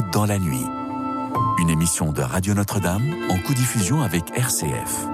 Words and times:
dans 0.00 0.24
la 0.24 0.38
nuit. 0.38 0.66
Une 1.58 1.70
émission 1.70 2.12
de 2.12 2.22
Radio 2.22 2.54
Notre-Dame 2.54 3.14
en 3.28 3.38
co-diffusion 3.38 4.02
avec 4.02 4.22
RCF. 4.36 5.06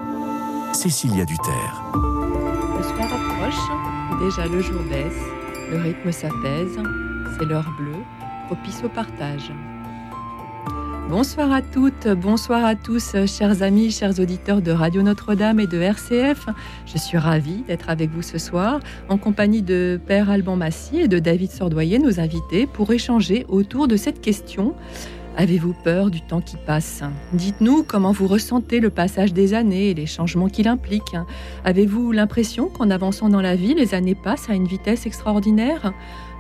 Cécilia 0.72 1.24
Duterre. 1.24 1.82
Le 1.94 2.82
soir 2.82 3.08
approche, 3.12 4.20
déjà 4.20 4.46
le 4.46 4.60
jour 4.60 4.82
baisse, 4.82 5.22
le 5.70 5.78
rythme 5.78 6.12
s'apaise, 6.12 6.78
c'est 7.38 7.44
l'heure 7.44 7.70
bleue, 7.78 8.02
propice 8.46 8.82
au 8.84 8.88
partage. 8.88 9.50
Bonsoir 11.08 11.52
à 11.52 11.62
toutes, 11.62 12.08
bonsoir 12.08 12.64
à 12.64 12.74
tous, 12.74 13.14
chers 13.26 13.62
amis, 13.62 13.92
chers 13.92 14.18
auditeurs 14.18 14.60
de 14.60 14.72
Radio 14.72 15.02
Notre-Dame 15.02 15.60
et 15.60 15.68
de 15.68 15.80
RCF. 15.80 16.48
Je 16.84 16.98
suis 16.98 17.16
ravie 17.16 17.62
d'être 17.68 17.90
avec 17.90 18.10
vous 18.10 18.22
ce 18.22 18.38
soir 18.38 18.80
en 19.08 19.16
compagnie 19.16 19.62
de 19.62 20.00
Père 20.04 20.30
Alban 20.30 20.56
Massy 20.56 20.98
et 20.98 21.06
de 21.06 21.20
David 21.20 21.52
Sordoyer, 21.52 22.00
nos 22.00 22.18
invités, 22.18 22.66
pour 22.66 22.90
échanger 22.90 23.46
autour 23.48 23.86
de 23.86 23.96
cette 23.96 24.20
question. 24.20 24.74
Avez-vous 25.38 25.74
peur 25.74 26.10
du 26.10 26.22
temps 26.22 26.40
qui 26.40 26.56
passe? 26.56 27.02
Dites-nous 27.34 27.82
comment 27.82 28.10
vous 28.10 28.26
ressentez 28.26 28.80
le 28.80 28.88
passage 28.88 29.34
des 29.34 29.52
années 29.52 29.90
et 29.90 29.94
les 29.94 30.06
changements 30.06 30.48
qu'il 30.48 30.66
implique. 30.66 31.14
Avez-vous 31.62 32.10
l'impression 32.10 32.70
qu'en 32.70 32.88
avançant 32.88 33.28
dans 33.28 33.42
la 33.42 33.54
vie, 33.54 33.74
les 33.74 33.94
années 33.94 34.14
passent 34.14 34.48
à 34.48 34.54
une 34.54 34.66
vitesse 34.66 35.04
extraordinaire? 35.04 35.92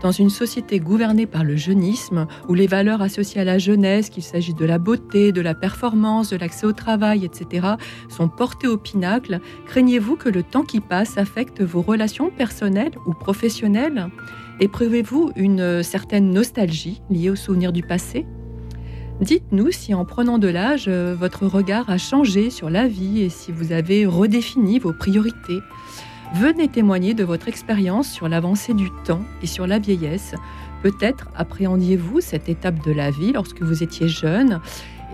Dans 0.02 0.12
une 0.12 0.30
société 0.30 0.80
gouvernée 0.80 1.26
par 1.26 1.44
le 1.44 1.56
jeunisme, 1.56 2.26
où 2.48 2.54
les 2.54 2.66
valeurs 2.66 3.02
associées 3.02 3.42
à 3.42 3.44
la 3.44 3.58
jeunesse, 3.58 4.08
qu'il 4.08 4.22
s'agisse 4.22 4.54
de 4.54 4.64
la 4.64 4.78
beauté, 4.78 5.30
de 5.30 5.42
la 5.42 5.54
performance, 5.54 6.30
de 6.30 6.36
l'accès 6.38 6.66
au 6.66 6.72
travail, 6.72 7.26
etc., 7.26 7.66
sont 8.08 8.28
portées 8.28 8.68
au 8.68 8.78
pinacle, 8.78 9.40
craignez-vous 9.66 10.16
que 10.16 10.30
le 10.30 10.42
temps 10.42 10.64
qui 10.64 10.80
passe 10.80 11.18
affecte 11.18 11.60
vos 11.60 11.82
relations 11.82 12.30
personnelles 12.30 12.96
ou 13.06 13.12
professionnelles? 13.12 14.08
Éprouvez-vous 14.58 15.32
une 15.36 15.82
certaine 15.82 16.32
nostalgie 16.32 17.02
liée 17.10 17.28
aux 17.28 17.36
souvenirs 17.36 17.72
du 17.72 17.82
passé? 17.82 18.24
Dites-nous 19.20 19.70
si 19.70 19.94
en 19.94 20.04
prenant 20.04 20.36
de 20.36 20.48
l'âge, 20.48 20.88
votre 20.88 21.46
regard 21.46 21.88
a 21.88 21.96
changé 21.96 22.50
sur 22.50 22.68
la 22.68 22.86
vie 22.86 23.22
et 23.22 23.30
si 23.30 23.50
vous 23.50 23.72
avez 23.72 24.04
redéfini 24.04 24.78
vos 24.78 24.92
priorités. 24.92 25.60
Venez 26.34 26.68
témoigner 26.68 27.14
de 27.14 27.24
votre 27.24 27.48
expérience 27.48 28.10
sur 28.10 28.28
l'avancée 28.28 28.74
du 28.74 28.90
temps 29.04 29.22
et 29.42 29.46
sur 29.46 29.66
la 29.66 29.78
vieillesse. 29.78 30.34
Peut-être 30.82 31.28
appréhendiez-vous 31.34 32.20
cette 32.20 32.50
étape 32.50 32.84
de 32.84 32.92
la 32.92 33.10
vie 33.10 33.32
lorsque 33.32 33.62
vous 33.62 33.82
étiez 33.82 34.06
jeune. 34.06 34.60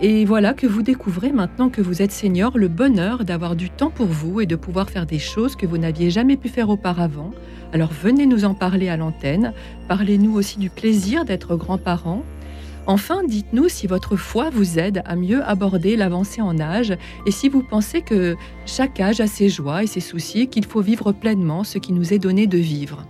Et 0.01 0.25
voilà 0.25 0.53
que 0.53 0.67
vous 0.67 0.81
découvrez 0.81 1.31
maintenant 1.31 1.69
que 1.69 1.81
vous 1.81 2.01
êtes 2.01 2.11
senior 2.11 2.57
le 2.57 2.67
bonheur 2.67 3.23
d'avoir 3.23 3.55
du 3.55 3.69
temps 3.69 3.91
pour 3.91 4.07
vous 4.07 4.41
et 4.41 4.45
de 4.45 4.57
pouvoir 4.57 4.89
faire 4.89 5.05
des 5.05 5.19
choses 5.19 5.55
que 5.55 5.65
vous 5.65 5.77
n'aviez 5.77 6.09
jamais 6.09 6.35
pu 6.35 6.49
faire 6.49 6.69
auparavant. 6.69 7.31
Alors 7.71 7.91
venez 7.93 8.25
nous 8.25 8.43
en 8.43 8.53
parler 8.53 8.89
à 8.89 8.97
l'antenne. 8.97 9.53
Parlez-nous 9.87 10.35
aussi 10.35 10.59
du 10.59 10.69
plaisir 10.69 11.23
d'être 11.23 11.55
grand-parent 11.55 12.23
Enfin, 12.85 13.23
dites-nous 13.23 13.69
si 13.69 13.87
votre 13.87 14.17
foi 14.17 14.49
vous 14.49 14.77
aide 14.77 15.03
à 15.05 15.15
mieux 15.15 15.41
aborder 15.43 15.95
l'avancée 15.95 16.41
en 16.41 16.59
âge 16.59 16.93
et 17.25 17.31
si 17.31 17.47
vous 17.47 17.63
pensez 17.63 18.01
que 18.01 18.35
chaque 18.65 18.99
âge 18.99 19.21
a 19.21 19.27
ses 19.27 19.47
joies 19.47 19.83
et 19.83 19.87
ses 19.87 20.01
soucis 20.01 20.41
et 20.41 20.47
qu'il 20.47 20.65
faut 20.65 20.81
vivre 20.81 21.13
pleinement 21.13 21.63
ce 21.63 21.77
qui 21.77 21.93
nous 21.93 22.13
est 22.13 22.19
donné 22.19 22.45
de 22.45 22.57
vivre. 22.57 23.07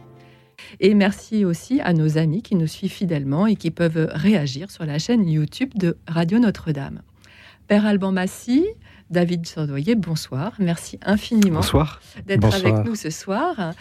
Et 0.80 0.94
merci 0.94 1.44
aussi 1.44 1.82
à 1.82 1.94
nos 1.94 2.20
amis 2.20 2.44
qui 2.44 2.56
nous 2.56 2.68
suivent 2.68 2.92
fidèlement 2.92 3.48
et 3.48 3.56
qui 3.56 3.72
peuvent 3.72 4.10
réagir 4.14 4.70
sur 4.70 4.86
la 4.86 5.00
chaîne 5.00 5.28
YouTube 5.28 5.72
de 5.76 5.98
Radio 6.08 6.38
Notre-Dame. 6.38 7.02
Père 7.68 7.86
Alban 7.88 8.12
Massy, 8.12 8.66
David 9.10 9.48
Sordoyer, 9.48 9.96
bonsoir. 9.96 10.54
Merci 10.60 11.00
infiniment 11.04 11.62
d'être 12.26 12.54
avec 12.54 12.86
nous 12.86 12.96
ce 12.96 13.10
soir. 13.10 13.74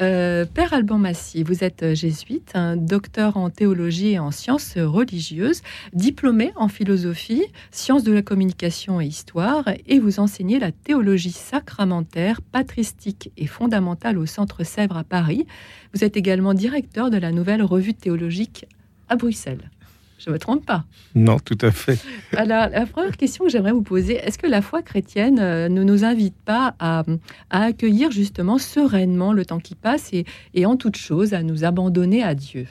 Euh, 0.00 0.44
Père 0.44 0.72
Alban 0.72 0.98
Massy, 0.98 1.42
vous 1.42 1.64
êtes 1.64 1.94
jésuite, 1.94 2.52
un 2.54 2.76
docteur 2.76 3.36
en 3.36 3.50
théologie 3.50 4.12
et 4.12 4.18
en 4.18 4.30
sciences 4.30 4.78
religieuses, 4.78 5.62
diplômé 5.92 6.52
en 6.54 6.68
philosophie, 6.68 7.44
sciences 7.72 8.04
de 8.04 8.12
la 8.12 8.22
communication 8.22 9.00
et 9.00 9.06
histoire, 9.06 9.64
et 9.86 9.98
vous 9.98 10.20
enseignez 10.20 10.60
la 10.60 10.70
théologie 10.70 11.32
sacramentaire, 11.32 12.42
patristique 12.42 13.32
et 13.36 13.46
fondamentale 13.46 14.18
au 14.18 14.26
Centre 14.26 14.62
Sèvres 14.62 14.96
à 14.96 15.04
Paris. 15.04 15.46
Vous 15.94 16.04
êtes 16.04 16.16
également 16.16 16.54
directeur 16.54 17.10
de 17.10 17.18
la 17.18 17.32
nouvelle 17.32 17.62
revue 17.62 17.94
théologique 17.94 18.66
à 19.08 19.16
Bruxelles. 19.16 19.70
Je 20.18 20.30
ne 20.30 20.34
me 20.34 20.38
trompe 20.38 20.66
pas. 20.66 20.84
Non, 21.14 21.38
tout 21.38 21.58
à 21.60 21.70
fait. 21.70 21.98
Alors, 22.36 22.68
la 22.68 22.86
première 22.86 23.16
question 23.16 23.44
que 23.44 23.50
j'aimerais 23.50 23.72
vous 23.72 23.82
poser, 23.82 24.14
est-ce 24.16 24.36
que 24.36 24.46
la 24.46 24.62
foi 24.62 24.82
chrétienne 24.82 25.38
euh, 25.38 25.68
ne 25.68 25.84
nous 25.84 26.04
invite 26.04 26.36
pas 26.44 26.74
à, 26.80 27.04
accueillir 27.50 28.10
justement 28.10 28.58
sereinement 28.58 29.32
le 29.32 29.44
temps 29.44 29.60
qui 29.60 29.74
passe 29.74 30.12
et, 30.12 30.24
et 30.54 30.66
en 30.66 30.76
toute 30.76 30.96
chose 30.96 31.34
à 31.34 31.42
nous 31.42 31.64
abandonner 31.64 32.22
à 32.22 32.34
Dieu? 32.34 32.66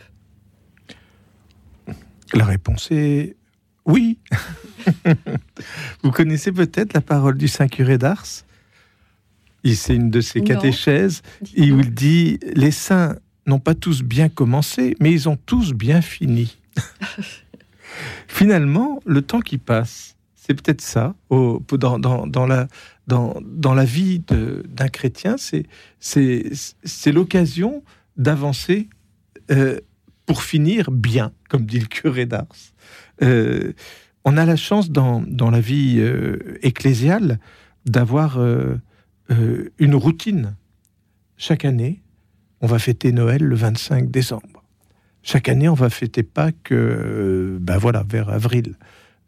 La 2.33 2.45
réponse 2.45 2.89
est 2.91 3.37
oui. 3.85 4.19
vous 6.03 6.11
connaissez 6.11 6.51
peut-être 6.51 6.93
la 6.93 7.01
parole 7.01 7.37
du 7.37 7.47
Saint 7.47 7.69
curé 7.69 7.97
d'Ars? 7.97 8.25
C'est 9.65 9.95
une 9.95 10.09
de 10.09 10.21
ses 10.21 10.41
catéchèses, 10.41 11.21
et 11.55 11.71
où 11.71 11.79
il 11.79 11.93
dit 11.93 12.39
Les 12.55 12.71
saints 12.71 13.15
n'ont 13.45 13.59
pas 13.59 13.75
tous 13.75 14.01
bien 14.01 14.29
commencé, 14.29 14.95
mais 14.99 15.11
ils 15.11 15.27
ont 15.27 15.37
tous 15.45 15.73
bien 15.73 16.01
fini. 16.01 16.57
Finalement, 18.27 18.99
le 19.05 19.21
temps 19.21 19.41
qui 19.41 19.57
passe, 19.57 20.17
c'est 20.35 20.53
peut-être 20.53 20.81
ça, 20.81 21.15
dans, 21.29 22.45
la, 22.45 23.85
vie 23.85 24.19
d'un 24.19 24.87
chrétien, 24.87 25.35
c'est 25.99 27.11
l'occasion 27.11 27.83
d'avancer 28.15 28.89
euh, 29.51 29.79
pour 30.25 30.43
finir 30.43 30.91
bien, 30.91 31.31
comme 31.49 31.65
dit 31.65 31.79
le 31.79 31.87
curé 31.87 32.25
d'Ars. 32.25 32.47
Euh, 33.21 33.73
on 34.25 34.37
a 34.37 34.45
la 34.45 34.55
chance 34.55 34.89
dans, 34.89 35.21
dans 35.21 35.49
la 35.49 35.61
vie 35.61 35.97
euh, 35.99 36.57
ecclésiale 36.61 37.39
d'avoir 37.85 38.37
une 39.79 39.95
routine. 39.95 40.55
Chaque 41.37 41.63
année, 41.63 42.01
on 42.59 42.67
va 42.67 42.79
fêter 42.79 43.11
Noël 43.11 43.41
le 43.41 43.55
25 43.55 44.11
décembre. 44.11 44.56
Chaque 45.27 45.49
année, 45.49 45.67
on 45.67 45.73
va 45.73 45.89
fêter 45.89 46.23
Pâques, 46.23 46.71
euh, 46.71 47.57
ben 47.59 47.77
voilà, 47.77 48.05
vers 48.07 48.29
avril. 48.29 48.75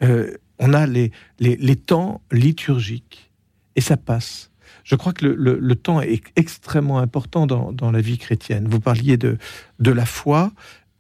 Euh, 0.02 0.32
on 0.58 0.74
a 0.74 0.88
les, 0.88 1.12
les, 1.40 1.76
temps 1.76 2.22
liturgiques 2.32 3.30
et 3.76 3.82
ça 3.82 3.98
passe. 3.98 4.50
Je 4.86 4.96
crois 4.96 5.12
que 5.12 5.26
le, 5.26 5.76
temps 5.76 6.00
est 6.00 6.24
extrêmement 6.38 7.00
important 7.00 7.48
dans, 7.48 7.92
la 7.92 8.00
vie 8.00 8.18
chrétienne. 8.18 8.70
Vous 8.70 8.80
parliez 8.80 9.18
de, 9.18 9.38
de 9.80 9.92
la 9.92 10.06
foi. 10.06 10.54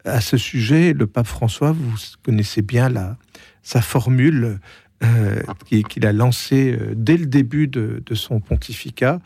À 0.03 0.19
ce 0.19 0.35
sujet, 0.35 0.91
le 0.91 1.07
pape 1.07 1.27
François, 1.27 1.71
vous 1.71 1.95
connaissez 2.21 2.61
bien 2.61 2.89
la, 2.89 3.15
sa 3.63 3.81
formule 3.81 4.59
euh, 5.01 5.41
qu'il 5.87 6.05
a 6.05 6.11
lancée 6.11 6.77
dès 6.93 7.15
le 7.15 7.25
début 7.25 7.67
de, 7.67 8.03
de 8.05 8.15
son 8.15 8.41
pontificat. 8.41 9.21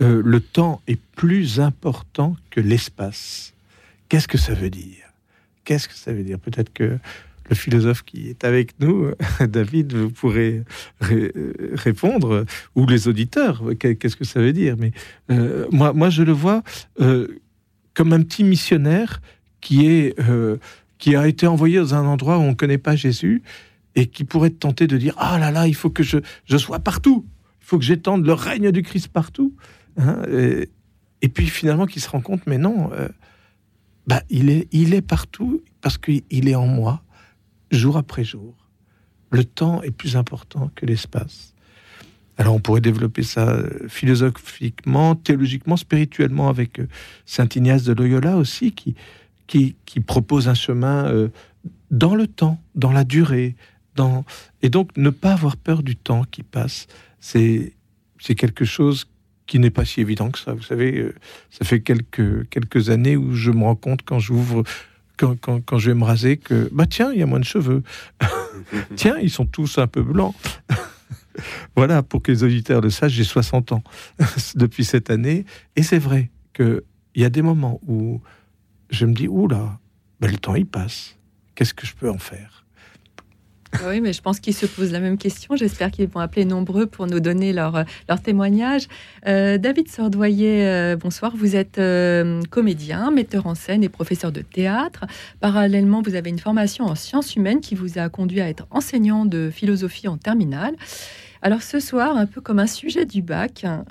le 0.00 0.40
temps 0.40 0.82
est 0.86 1.00
plus 1.16 1.60
important 1.60 2.36
que 2.50 2.60
l'espace. 2.60 3.54
Qu'est-ce 4.10 4.28
que 4.28 4.36
ça 4.36 4.52
veut 4.52 4.70
dire? 4.70 5.03
Qu'est-ce 5.64 5.88
que 5.88 5.94
ça 5.94 6.12
veut 6.12 6.22
dire? 6.22 6.38
Peut-être 6.38 6.72
que 6.72 6.98
le 7.48 7.54
philosophe 7.54 8.02
qui 8.02 8.28
est 8.28 8.44
avec 8.44 8.78
nous, 8.80 9.10
David, 9.40 9.92
vous 9.92 10.10
pourrez 10.10 10.62
répondre, 11.00 12.44
ou 12.74 12.86
les 12.86 13.08
auditeurs, 13.08 13.62
qu'est-ce 13.78 14.16
que 14.16 14.24
ça 14.24 14.40
veut 14.40 14.52
dire? 14.52 14.76
Mais 14.78 14.92
euh, 15.30 15.66
moi, 15.70 15.92
moi, 15.92 16.10
je 16.10 16.22
le 16.22 16.32
vois 16.32 16.62
euh, 17.00 17.28
comme 17.94 18.12
un 18.12 18.22
petit 18.22 18.44
missionnaire 18.44 19.20
qui, 19.60 19.86
est, 19.86 20.18
euh, 20.20 20.56
qui 20.98 21.16
a 21.16 21.26
été 21.26 21.46
envoyé 21.46 21.78
dans 21.78 21.94
un 21.94 22.06
endroit 22.06 22.38
où 22.38 22.42
on 22.42 22.50
ne 22.50 22.54
connaît 22.54 22.78
pas 22.78 22.96
Jésus 22.96 23.42
et 23.94 24.06
qui 24.06 24.24
pourrait 24.24 24.50
tenter 24.50 24.86
de 24.86 24.96
dire 24.96 25.14
Ah 25.18 25.38
là 25.38 25.50
là, 25.50 25.66
il 25.66 25.74
faut 25.74 25.90
que 25.90 26.02
je, 26.02 26.18
je 26.46 26.56
sois 26.56 26.80
partout, 26.80 27.26
il 27.60 27.66
faut 27.66 27.78
que 27.78 27.84
j'étende 27.84 28.26
le 28.26 28.32
règne 28.32 28.70
du 28.70 28.82
Christ 28.82 29.08
partout. 29.08 29.54
Hein, 29.96 30.22
et, 30.28 30.68
et, 31.22 31.28
puis 31.28 31.46
finalement, 31.46 31.86
qui 31.86 32.00
se 32.00 32.08
rend 32.08 32.20
compte, 32.20 32.42
mais 32.46 32.58
non 32.58 32.90
bah, 34.06 34.22
il, 34.30 34.50
est, 34.50 34.68
il 34.72 34.94
est 34.94 35.02
partout 35.02 35.62
parce 35.80 35.98
qu'il 35.98 36.48
est 36.48 36.54
en 36.54 36.66
moi, 36.66 37.02
jour 37.70 37.96
après 37.96 38.24
jour. 38.24 38.54
Le 39.30 39.44
temps 39.44 39.82
est 39.82 39.90
plus 39.90 40.16
important 40.16 40.70
que 40.74 40.86
l'espace. 40.86 41.54
Alors 42.36 42.54
on 42.54 42.60
pourrait 42.60 42.80
développer 42.80 43.22
ça 43.22 43.48
euh, 43.48 43.88
philosophiquement, 43.88 45.14
théologiquement, 45.14 45.76
spirituellement 45.76 46.48
avec 46.48 46.80
euh, 46.80 46.88
Saint 47.26 47.48
Ignace 47.54 47.84
de 47.84 47.92
Loyola 47.92 48.36
aussi, 48.36 48.72
qui, 48.72 48.94
qui, 49.46 50.00
propose 50.00 50.48
un 50.48 50.54
chemin 50.54 51.06
euh, 51.06 51.28
dans 51.90 52.14
le 52.14 52.26
temps, 52.26 52.60
dans 52.74 52.92
la 52.92 53.04
durée, 53.04 53.54
dans... 53.94 54.24
et 54.62 54.68
donc 54.68 54.96
ne 54.96 55.10
pas 55.10 55.32
avoir 55.32 55.56
peur 55.56 55.82
du 55.82 55.96
temps 55.96 56.24
qui 56.24 56.42
passe, 56.42 56.88
c'est 57.20 57.74
quelque 58.36 58.64
chose 58.64 59.06
qui 59.46 59.58
n'est 59.58 59.70
pas 59.70 59.84
si 59.84 60.00
évident 60.00 60.30
que 60.30 60.38
ça. 60.38 60.54
Vous 60.54 60.62
savez, 60.62 60.98
euh, 60.98 61.14
ça 61.50 61.64
fait 61.64 61.80
quelques, 61.80 62.48
quelques 62.48 62.90
années 62.90 63.16
où 63.16 63.34
je 63.34 63.50
me 63.50 63.64
rends 63.64 63.76
compte 63.76 64.02
quand 64.04 64.18
j'ouvre, 64.18 64.64
quand, 65.16 65.36
quand, 65.38 65.78
je 65.78 65.90
vais 65.90 65.96
me 65.96 66.04
raser, 66.04 66.36
que 66.36 66.68
bah 66.72 66.86
tiens, 66.86 67.12
il 67.12 67.18
y 67.18 67.22
a 67.22 67.26
moins 67.26 67.40
de 67.40 67.44
cheveux. 67.44 67.82
tiens, 68.96 69.16
ils 69.20 69.30
sont 69.30 69.46
tous 69.46 69.78
un 69.78 69.86
peu 69.86 70.02
blancs. 70.02 70.34
voilà, 71.76 72.02
pour 72.02 72.22
que 72.22 72.32
les 72.32 72.42
auditeurs 72.42 72.80
le 72.80 72.90
sachent, 72.90 73.12
j'ai 73.12 73.24
60 73.24 73.72
ans 73.72 73.82
depuis 74.54 74.84
cette 74.84 75.10
année. 75.10 75.44
Et 75.76 75.82
c'est 75.82 75.98
vrai 75.98 76.30
qu'il 76.54 76.82
y 77.16 77.24
a 77.24 77.30
des 77.30 77.42
moments 77.42 77.80
où 77.86 78.20
je 78.90 79.06
me 79.06 79.12
dis, 79.12 79.28
oula, 79.28 79.78
ben, 80.20 80.30
le 80.30 80.38
temps 80.38 80.54
il 80.54 80.66
passe. 80.66 81.16
Qu'est-ce 81.54 81.74
que 81.74 81.86
je 81.86 81.94
peux 81.94 82.10
en 82.10 82.18
faire? 82.18 82.63
Oui, 83.88 84.00
mais 84.00 84.12
je 84.12 84.22
pense 84.22 84.40
qu'ils 84.40 84.54
se 84.54 84.66
posent 84.66 84.92
la 84.92 85.00
même 85.00 85.18
question. 85.18 85.56
J'espère 85.56 85.90
qu'ils 85.90 86.08
vont 86.08 86.20
appeler 86.20 86.44
nombreux 86.44 86.86
pour 86.86 87.06
nous 87.06 87.20
donner 87.20 87.52
leur, 87.52 87.84
leur 88.08 88.20
témoignage. 88.20 88.88
Euh, 89.26 89.58
David 89.58 89.88
Sordoyer, 89.88 90.66
euh, 90.66 90.96
bonsoir. 90.96 91.32
Vous 91.36 91.56
êtes 91.56 91.78
euh, 91.78 92.40
comédien, 92.50 93.10
metteur 93.10 93.46
en 93.46 93.54
scène 93.54 93.82
et 93.82 93.88
professeur 93.88 94.32
de 94.32 94.40
théâtre. 94.40 95.04
Parallèlement, 95.40 96.02
vous 96.02 96.14
avez 96.14 96.30
une 96.30 96.38
formation 96.38 96.84
en 96.84 96.94
sciences 96.94 97.36
humaines 97.36 97.60
qui 97.60 97.74
vous 97.74 97.98
a 97.98 98.08
conduit 98.08 98.40
à 98.40 98.48
être 98.48 98.66
enseignant 98.70 99.24
de 99.24 99.50
philosophie 99.52 100.08
en 100.08 100.16
terminale. 100.16 100.74
Alors 101.44 101.60
ce 101.60 101.78
soir, 101.78 102.16
un 102.16 102.24
peu 102.24 102.40
comme 102.40 102.58
un 102.58 102.66
sujet 102.66 103.04
du 103.04 103.20
bac, 103.20 103.64
hein, 103.64 103.84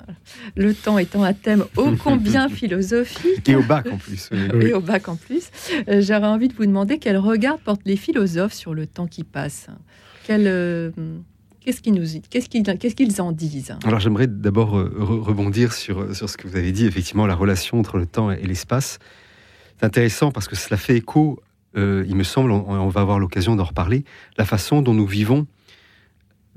le 0.56 0.74
temps 0.74 0.98
étant 0.98 1.22
un 1.22 1.32
thème 1.32 1.64
ô 1.76 1.92
combien 2.02 2.48
philosophique. 2.50 3.48
Et 3.48 3.54
au 3.54 3.62
bac 3.62 3.86
en 3.92 3.96
plus. 3.96 4.28
Et 4.60 4.72
au 4.72 4.80
bac 4.80 5.08
en 5.08 5.14
plus. 5.14 5.50
Euh, 5.88 6.02
j'aurais 6.02 6.26
envie 6.26 6.48
de 6.48 6.54
vous 6.54 6.66
demander 6.66 6.98
quel 6.98 7.16
regard 7.16 7.58
portent 7.58 7.84
les 7.84 7.94
philosophes 7.94 8.54
sur 8.54 8.74
le 8.74 8.88
temps 8.88 9.06
qui 9.06 9.22
passe. 9.22 9.68
Euh, 10.30 10.90
qu'est-ce 11.60 11.80
qu'ils 11.80 11.94
nous 11.94 12.20
qu'est-ce 12.28 12.48
qu'ils 12.48 12.64
qu'est-ce 12.64 12.96
qu'ils 12.96 13.22
en 13.22 13.30
disent? 13.30 13.76
Alors 13.84 14.00
j'aimerais 14.00 14.26
d'abord 14.26 14.76
euh, 14.76 14.92
rebondir 14.98 15.74
sur, 15.74 16.12
sur 16.12 16.28
ce 16.28 16.36
que 16.36 16.48
vous 16.48 16.56
avez 16.56 16.72
dit, 16.72 16.86
effectivement, 16.86 17.24
la 17.24 17.36
relation 17.36 17.78
entre 17.78 17.98
le 17.98 18.06
temps 18.06 18.32
et 18.32 18.42
l'espace. 18.42 18.98
C'est 19.78 19.86
intéressant 19.86 20.32
parce 20.32 20.48
que 20.48 20.56
cela 20.56 20.76
fait 20.76 20.96
écho, 20.96 21.38
il 21.76 22.16
me 22.16 22.24
semble, 22.24 22.50
on 22.50 22.88
va 22.88 23.00
avoir 23.00 23.20
l'occasion 23.20 23.54
d'en 23.54 23.64
reparler, 23.64 24.04
la 24.38 24.44
façon 24.44 24.82
dont 24.82 24.94
nous 24.94 25.06
vivons 25.06 25.46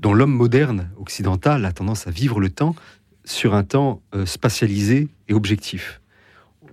dont 0.00 0.12
l'homme 0.12 0.32
moderne 0.32 0.90
occidental 0.96 1.64
a 1.64 1.72
tendance 1.72 2.06
à 2.06 2.10
vivre 2.10 2.40
le 2.40 2.50
temps 2.50 2.74
sur 3.24 3.54
un 3.54 3.64
temps 3.64 4.00
euh, 4.14 4.26
spatialisé 4.26 5.08
et 5.28 5.34
objectif. 5.34 6.00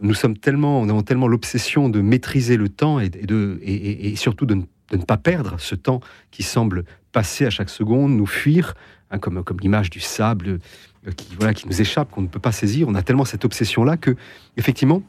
Nous 0.02 0.14
sommes 0.14 0.38
tellement, 0.38 0.86
tellement 1.04 1.28
l'obsession 1.28 1.90
de 1.90 2.02
maîtriser 2.02 2.58
le 2.58 2.70
temps 2.70 3.00
et, 3.00 3.10
de, 3.10 3.60
et, 3.62 4.16
surtout 4.16 4.46
de 4.46 4.56
ne, 4.56 4.98
pas 5.04 5.18
perdre 5.18 5.56
ce 5.58 5.76
temps 5.76 6.02
qui 6.32 6.44
semble 6.44 6.84
passer 7.12 7.46
à 7.46 7.50
chaque 7.50 7.70
seconde, 7.70 8.12
nous 8.12 8.26
fuir, 8.26 8.74
hein, 9.10 9.20
comme, 9.20 9.44
comme 9.44 9.60
l'image 9.60 9.90
du 9.90 10.02
sable 10.02 10.60
euh, 11.08 11.12
qui, 11.12 11.36
voilà, 11.38 11.54
qui 11.54 11.68
nous 11.68 11.82
échappe, 11.82 12.12
qu'on 12.12 12.22
ne 12.22 12.28
peut 12.28 12.40
pas 12.40 12.52
saisir. 12.52 12.88
On 12.90 12.96
a 12.96 13.04
tellement 13.04 13.26
cette 13.26 13.46
obsession-là 13.46 13.96
que, 13.96 14.16
effectivement, 14.58 15.02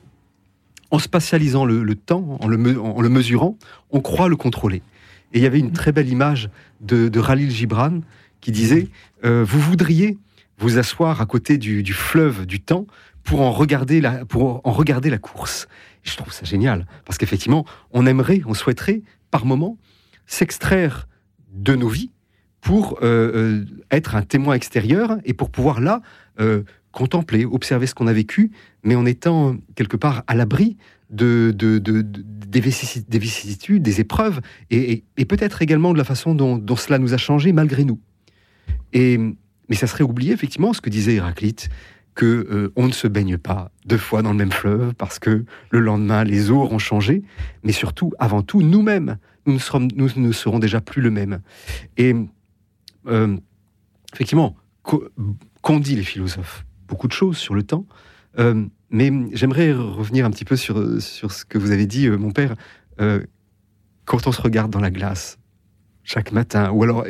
en 0.93 1.01
spatialisant 1.01 1.65
le, 1.65 1.95
temps, 1.97 2.39
en 2.41 2.47
le 2.47 3.09
mesurant, 3.09 3.59
on 3.91 4.01
croit 4.01 4.29
le 4.29 4.37
contrôler. 4.37 4.83
Et 5.33 5.39
il 5.39 5.43
y 5.43 5.47
avait 5.47 5.59
une 5.59 5.73
très 5.73 5.93
belle 5.93 6.09
image 6.09 6.51
de, 6.81 7.09
de 7.09 7.23
Gibran 7.49 8.01
qui 8.41 8.53
disait 8.53 8.89
euh, 9.25 9.45
Vous 9.45 9.61
voudriez 9.61 10.19
vous 10.59 10.79
asseoir 10.79 11.21
à 11.21 11.27
côté 11.27 11.59
du, 11.59 11.85
fleuve 11.93 12.47
du 12.47 12.61
temps 12.61 12.87
pour 13.25 13.43
en 13.43 13.53
regarder 13.53 14.01
la, 14.01 14.25
pour 14.25 14.61
en 14.65 14.73
regarder 14.73 15.11
la 15.11 15.19
course. 15.19 15.69
Et 16.05 16.09
je 16.09 16.17
trouve 16.17 16.33
ça 16.33 16.45
génial 16.45 16.87
parce 17.05 17.19
qu'effectivement, 17.19 17.67
on 17.91 18.07
aimerait, 18.07 18.41
on 18.47 18.55
souhaiterait 18.55 19.03
par 19.31 19.45
moment 19.45 19.77
s'extraire 20.27 21.09
de 21.53 21.75
nos 21.75 21.89
vies 21.89 22.11
pour 22.61 22.99
euh, 23.03 23.63
euh, 23.63 23.65
être 23.91 24.17
un 24.17 24.23
témoin 24.23 24.55
extérieur 24.55 25.19
et 25.25 25.35
pour 25.35 25.51
pouvoir 25.51 25.81
là 25.81 26.01
contempler, 26.97 27.45
observer 27.45 27.87
ce 27.87 27.95
qu'on 27.95 28.07
a 28.07 28.13
vécu, 28.15 28.51
mais 28.83 28.95
en 28.95 29.05
étant 29.05 29.57
quelque 29.75 29.99
part 29.99 30.25
à 30.27 30.35
l'abri 30.35 30.79
de, 31.11 31.53
des, 31.57 32.61
vicissitudes, 32.61 33.83
des 33.83 34.01
épreuves, 34.01 34.41
et, 34.71 35.05
peut-être 35.29 35.63
également 35.63 35.93
de 35.93 35.99
la 35.99 36.05
façon 36.05 36.35
dont, 36.35 36.77
cela 36.77 36.99
nous 36.99 37.15
a 37.15 37.19
changé 37.19 37.53
malgré 37.53 37.85
nous. 37.85 38.01
Et, 38.93 39.19
mais 39.69 39.77
ça 39.77 39.87
serait 39.87 40.05
oublier 40.05 40.33
effectivement 40.33 40.73
ce 40.73 40.81
que 40.81 40.91
disait 40.91 41.15
Héraclite, 41.15 41.69
que 42.15 42.25
euh, 42.25 42.73
on 42.77 42.87
ne 42.87 42.93
se 42.93 43.07
baigne 43.07 43.37
pas 43.37 43.71
deux 43.85 43.99
fois 43.99 44.23
dans 44.23 44.31
le 44.31 44.39
même 44.39 44.51
fleuve 44.51 44.95
parce 44.95 45.19
que 45.19 45.45
le 45.71 45.81
lendemain 45.81 46.25
les 46.25 46.51
eaux 46.51 46.63
auront 46.63 46.79
changé, 46.79 47.23
mais 47.63 47.73
surtout, 47.73 48.13
avant 48.19 48.43
tout, 48.43 48.63
nous-mêmes, 48.63 49.19
nous 49.47 49.55
ne 49.55 50.33
serons, 50.33 50.59
déjà 50.59 50.81
plus 50.81 51.03
le 51.03 51.11
même. 51.11 51.41
Et 51.97 52.15
euh, 53.07 53.37
effectivement, 54.13 54.57
qu'ont 54.83 55.79
dit 55.79 55.95
les 55.95 56.03
philosophes? 56.03 56.65
Beaucoup 56.89 57.07
de 57.07 57.13
choses 57.13 57.37
sur 57.37 57.55
le 57.55 57.63
temps. 57.63 57.87
Euh, 58.39 58.67
mais 58.91 59.11
j'aimerais 59.33 59.73
revenir 59.73 60.25
un 60.25 60.31
petit 60.31 60.45
peu 60.45 60.57
sur, 60.57 61.01
sur 61.01 61.33
ce 61.33 61.45
que 61.45 61.59
vous 61.59 61.73
avez 61.73 61.87
dit, 61.87 62.07
euh, 62.07 62.17
mon 62.17 62.31
père. 62.31 62.55
Euh, 63.01 63.23
quand 64.05 64.27
on 64.27 64.33
se 64.33 64.41
regarde 64.41 64.71
dans 64.71 64.81
la 64.81 64.91
glace, 64.91 65.39
chaque 66.05 66.31
matin, 66.31 66.71
ou 66.71 66.85
alors, 66.85 67.05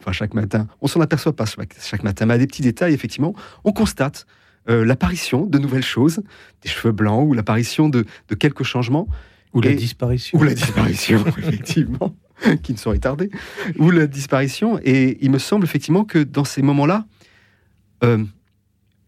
enfin 0.00 0.12
chaque 0.12 0.34
matin, 0.34 0.68
on 0.82 0.86
s'en 0.86 1.00
aperçoit 1.00 1.34
pas 1.34 1.46
chaque, 1.46 2.02
matin, 2.02 2.26
mais 2.26 2.34
à 2.34 2.38
des 2.38 2.46
petits 2.46 2.60
détails, 2.60 2.92
effectivement, 2.92 3.34
on 3.64 3.72
constate 3.72 4.26
l'apparition 4.66 5.46
de 5.46 5.58
nouvelles 5.58 5.82
choses, 5.82 6.22
des 6.60 6.68
cheveux 6.68 6.92
blancs, 6.92 7.26
ou 7.26 7.32
l'apparition 7.32 7.88
de, 7.88 8.04
de, 8.28 8.34
quelques 8.34 8.62
changements. 8.62 9.08
Ou 9.54 9.62
la 9.62 9.72
disparition. 9.72 10.38
Ou 10.38 10.42
la 10.42 10.54
disparition, 10.54 11.24
effectivement, 11.38 12.14
qui 12.62 12.72
ne 12.72 12.78
saurait 12.78 12.98
tarder. 12.98 13.30
Ou 13.78 13.90
la 13.90 14.06
disparition. 14.06 14.78
Et 14.84 15.18
il 15.24 15.30
me 15.30 15.38
semble 15.38 15.64
effectivement 15.64 16.04
que 16.04 16.18
dans 16.18 16.44
ces 16.44 16.60
moments-là, 16.60 17.06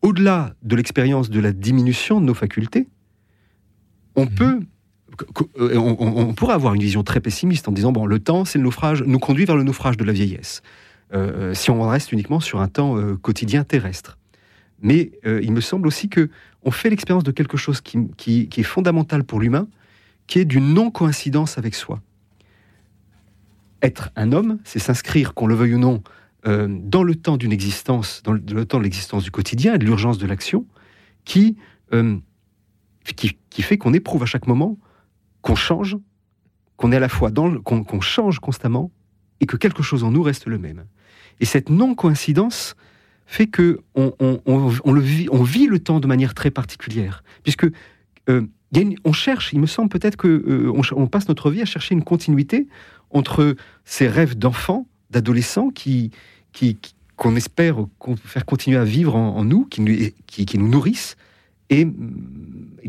au-delà 0.05 0.55
de 0.63 0.77
l'expérience 0.77 1.31
de 1.31 1.41
la 1.41 1.53
diminution 1.53 2.21
de 2.21 2.27
nos 2.27 2.35
facultés, 2.35 2.89
on 4.17 4.27
mhm. 4.27 4.35
peut 4.35 4.61
euh, 5.59 5.77
on, 5.77 6.35
pourrait 6.35 6.55
avoir 6.55 6.75
une 6.75 6.83
vision 6.83 7.03
très 7.05 7.21
pessimiste 7.21 7.69
en 7.69 7.73
disant 7.73 7.93
bon 7.93 8.05
le 8.05 8.19
temps 8.19 8.45
c'est 8.45 8.59
le 8.59 8.65
naufrage 8.65 9.03
nous 9.05 9.21
conduit 9.21 9.45
vers 9.45 9.57
le 9.57 9.63
naufrage 9.63 9.97
de 9.97 10.03
la 10.03 10.13
vieillesse 10.13 10.61
euh, 11.13 11.51
euh, 11.51 11.55
si 11.55 11.71
on 11.71 11.81
reste 11.83 12.11
uniquement 12.11 12.41
sur 12.41 12.61
un 12.61 12.67
temps 12.67 12.97
quotidien 13.23 13.63
terrestre 13.63 14.19
mais 14.83 15.13
il 15.25 15.53
me 15.53 15.61
semble 15.61 15.87
aussi 15.87 16.09
que 16.09 16.31
on 16.65 16.73
fait 16.73 16.91
l'expérience 16.91 17.23
de 17.23 17.31
quelque 17.31 17.57
chose 17.57 17.81
qui, 17.81 18.49
est 18.57 18.63
fondamental 18.65 19.23
pour 19.23 19.39
l'humain 19.39 19.69
qui 20.27 20.41
est 20.41 20.45
d'une 20.45 20.75
non 20.75 20.91
coïncidence 20.91 21.59
avec 21.59 21.77
soi 21.77 22.01
être 23.83 24.11
un 24.17 24.33
homme 24.33 24.59
c'est 24.65 24.81
s'inscrire 24.81 25.35
qu'on 25.35 25.47
le 25.47 25.55
veuille 25.55 25.75
ou 25.75 25.79
non 25.79 26.03
euh, 26.47 26.69
dans 26.69 27.03
le 27.03 27.15
temps 27.15 27.37
d'une 27.37 27.53
existence, 27.53 28.23
dans 28.23 28.33
le, 28.33 28.65
temps 28.67 28.79
de 28.79 28.85
l'existence 28.85 29.25
du 29.25 29.31
quotidien 29.31 29.75
et 29.75 29.79
de 29.79 29.85
l'urgence 29.85 30.19
de 30.19 30.27
l'action, 30.27 30.67
qui, 31.25 31.57
euh, 31.93 32.19
qui, 33.17 33.39
qui, 33.49 33.63
fait 33.63 33.79
qu'on 33.79 33.95
éprouve 33.95 34.23
à 34.23 34.27
chaque 34.27 34.47
moment 34.47 34.79
qu'on 35.41 35.55
change, 35.55 35.97
qu'on 36.77 36.93
est 36.93 36.97
à 36.97 37.01
la 37.01 37.09
fois 37.09 37.31
dans 37.31 37.61
qu'on 37.61 38.01
change 38.01 38.41
constamment 38.41 38.91
et 39.41 39.47
que 39.47 39.57
quelque 39.57 39.83
chose 39.83 40.05
en 40.05 40.11
nous 40.11 40.23
reste 40.23 40.47
le 40.47 40.59
même. 40.59 40.85
Et 41.41 41.45
cette 41.45 41.71
non-coïncidence 41.71 42.77
fait 43.27 43.47
que 43.47 43.81
on, 43.95 44.13
on, 44.21 44.41
on, 44.47 44.93
le 44.93 45.01
vit, 45.01 45.29
on 45.31 45.43
vit 45.43 45.67
le 45.67 45.79
temps 45.79 46.01
de 46.01 46.07
manière 46.07 46.35
très 46.35 46.51
particulière, 46.51 47.25
puisque 47.43 47.67
euh, 48.29 48.47
on 49.05 49.13
cherche, 49.13 49.53
il 49.53 49.61
me 49.61 49.67
semble 49.67 49.89
peut-être 49.89 50.17
que 50.17 50.71
on, 50.95 51.07
passe 51.07 51.29
notre 51.29 51.51
vie 51.51 51.63
à 51.63 51.65
chercher 51.65 51.95
une 51.95 52.05
continuité 52.05 52.69
entre 53.11 53.57
ces 53.85 54.09
rêves 54.09 54.37
d'enfants, 54.37 54.87
d'adolescents 55.11 55.71
qui, 55.71 56.11
qu'on 57.17 57.37
espère 57.37 57.77
faire 58.25 58.45
continuer 58.45 58.79
à 58.79 58.85
vivre 58.85 59.15
en, 59.15 59.45
nous, 59.45 59.67
qui, 59.67 59.81
nous 59.81 60.69
nourrissent, 60.69 61.17
et, 61.71 61.87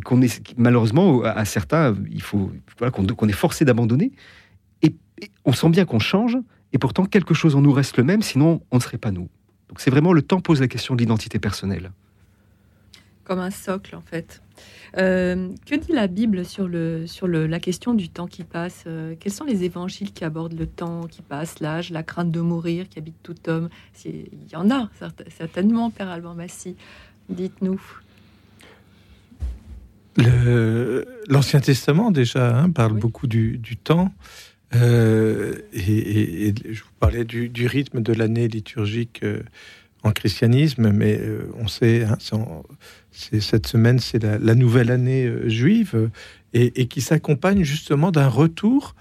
qu'on 0.04 0.22
est 0.22 0.42
malheureusement 0.58 1.24
à 1.24 1.46
certains, 1.46 1.96
il 2.12 2.22
faut 2.22 2.52
qu'on 2.92 3.28
est 3.28 3.34
forcé 3.34 3.66
d'abandonner. 3.66 4.12
Et, 4.82 4.96
on 5.46 5.54
sent 5.54 5.70
bien 5.70 5.86
qu'on 5.86 6.00
change, 6.00 6.38
et 6.74 6.78
pourtant 6.78 7.06
quelque 7.06 7.34
chose 7.34 7.56
en 7.56 7.62
nous 7.62 7.72
reste 7.72 7.98
le 7.98 8.04
même, 8.04 8.22
sinon 8.22 8.62
on 8.72 8.78
ne 8.78 8.82
serait 8.82 8.98
pas 8.98 9.12
nous. 9.12 9.30
Donc 9.70 9.80
c'est 9.80 9.92
vraiment 9.92 10.14
le 10.14 10.22
temps 10.22 10.42
pose 10.42 10.60
la 10.62 10.68
question 10.68 10.96
de 10.96 11.00
l'identité 11.00 11.40
personnelle. 11.40 11.92
Comme 13.24 13.40
un 13.40 13.52
socle 13.52 13.96
en 13.96 14.02
fait. 14.02 14.42
Euh, 14.98 15.50
que 15.66 15.76
dit 15.76 15.92
la 15.92 16.08
Bible 16.08 16.46
sur, 16.46 16.68
le, 16.68 17.06
sur 17.08 17.28
le, 17.28 17.48
la 17.48 17.60
question 17.60 17.94
du 17.94 18.10
temps 18.10 18.28
qui 18.28 18.44
passe 18.44 18.84
euh, 18.88 19.16
Quels 19.20 19.34
sont 19.34 19.44
les 19.44 19.64
évangiles 19.64 20.14
qui 20.14 20.24
abordent 20.24 20.58
le 20.58 20.68
temps 20.68 21.02
qui 21.08 21.22
passe, 21.22 21.60
l'âge, 21.60 21.92
la 21.92 22.04
crainte 22.04 22.32
de 22.32 22.40
mourir 22.40 22.88
qui 22.88 23.00
habite 23.00 23.22
tout 23.24 23.36
homme? 23.48 23.70
Il 24.06 24.28
y 24.52 24.56
en 24.56 24.70
a 24.72 24.90
certainement, 25.30 25.90
Père 25.90 26.10
Alban 26.10 26.36
Massy. 26.36 26.76
Dites-nous. 27.30 27.82
L'Ancien 31.28 31.60
Testament 31.60 32.12
déjà 32.12 32.58
hein, 32.58 32.70
parle 32.70 32.94
beaucoup 32.94 33.28
du, 33.28 33.60
temps. 33.84 34.14
Euh, 34.74 35.56
et, 35.74 36.54
je 36.72 36.82
vous 36.82 36.90
parlais 37.00 37.26
du, 37.26 37.68
rythme 37.68 38.02
de 38.02 38.14
l'année 38.14 38.48
liturgique 38.48 39.24
en 40.06 40.12
christianisme, 40.12 40.92
mais 40.92 41.20
on 41.60 41.68
sait, 41.68 42.04
hein, 42.04 42.18
cette 43.12 43.68
semaine, 43.68 44.00
c'est 44.00 44.24
la, 44.24 44.56
nouvelle 44.56 44.92
année 44.92 45.26
euh, 45.26 45.48
juive 45.50 45.96
euh, 45.96 46.10
et, 46.54 46.88
qui 46.88 47.02
s'accompagne 47.02 47.64
justement 47.64 48.12
d'un 48.12 48.28
retour, 48.28 48.96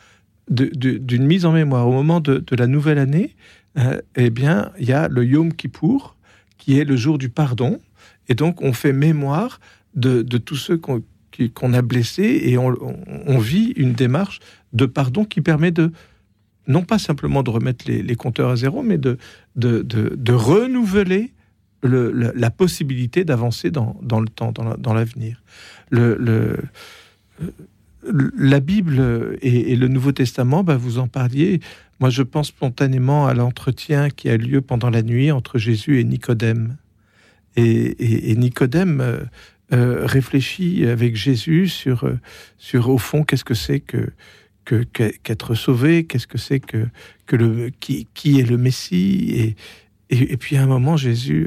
d'une 0.49 1.27
mise 1.27 1.45
en 1.45 1.53
mémoire. 1.53 1.89
Au 1.89 1.93
moment 1.93 2.21
de, 2.21 2.45
la 2.57 2.67
nouvelle 2.67 2.99
année, 2.99 3.35
euh, 3.79 4.01
eh 4.17 4.31
bien, 4.31 4.71
il 4.79 4.89
y 4.89 4.93
a 4.93 5.09
le 5.09 5.25
Yom 5.25 5.53
Kippour, 5.53 6.17
qui 6.59 6.79
est 6.79 6.85
le 6.85 6.97
jour 6.97 7.19
du 7.19 7.29
pardon. 7.29 7.81
Et 8.29 8.35
donc, 8.35 8.63
on 8.63 8.73
fait 8.73 8.93
mémoire 8.93 9.61
de, 9.95 10.23
tous 10.39 10.57
ceux 10.57 10.79
qu'on 10.79 11.73
a 11.73 11.83
blessés 11.83 12.41
et 12.45 12.59
on, 12.59 13.39
vit 13.39 13.73
une 13.77 13.93
démarche 13.93 14.41
de 14.73 14.87
pardon 14.87 15.25
qui 15.25 15.41
permet 15.41 15.71
de, 15.71 15.93
non 16.67 16.83
pas 16.83 16.99
simplement 16.99 17.43
de 17.43 17.51
remettre 17.51 17.85
les, 17.89 18.17
compteurs 18.17 18.51
à 18.51 18.57
zéro, 18.57 18.83
mais 18.83 18.99
de, 18.99 19.19
de 19.57 20.33
renouveler 20.33 21.33
la, 21.83 22.51
possibilité 22.51 23.25
d'avancer 23.25 23.71
dans, 23.71 23.97
le 24.03 24.29
temps, 24.29 24.53
dans 24.53 24.95
l'avenir. 24.95 25.43
le, 25.91 26.59
la 28.13 28.61
Bible 28.61 29.39
et, 29.43 29.77
le 29.77 29.89
Nouveau 29.89 30.13
Testament, 30.13 30.65
bah, 30.65 30.77
vous 30.77 30.99
en 30.99 31.09
parliez. 31.09 31.61
Moi, 32.01 32.11
je 32.11 32.23
pense 32.23 32.49
spontanément 32.49 33.27
à 33.27 33.35
l'entretien 33.35 34.11
qui 34.11 34.29
a 34.29 34.37
lieu 34.37 34.61
pendant 34.61 34.91
la 34.91 35.03
nuit 35.03 35.31
entre 35.31 35.59
Jésus 35.59 36.01
et 36.01 36.05
Nicodème. 36.05 36.77
Et, 37.57 38.35
Nicodème 38.37 39.01
euh, 39.01 39.21
euh, 39.73 40.07
réfléchit 40.07 40.87
avec 40.87 41.17
Jésus 41.17 41.69
sur, 41.69 42.11
sur 42.59 42.89
au 42.89 42.99
fond, 42.99 43.23
qu'est-ce 43.23 43.45
que 43.45 43.55
c'est 43.55 43.81
que 43.81 44.11
qu'être 44.65 45.55
sauvé, 45.55 46.05
qu'est-ce 46.05 46.27
que 46.27 46.39
c'est 46.39 46.61
que, 46.61 46.87
que 47.27 47.37
le 47.37 47.71
qui, 47.81 48.09
qui 48.15 48.41
est 48.41 48.49
le 48.49 48.57
Messie? 48.57 49.57
Et, 50.11 50.23
et, 50.33 50.37
puis 50.37 50.57
à 50.57 50.63
un 50.63 50.67
moment 50.67 50.97
Jésus 50.97 51.47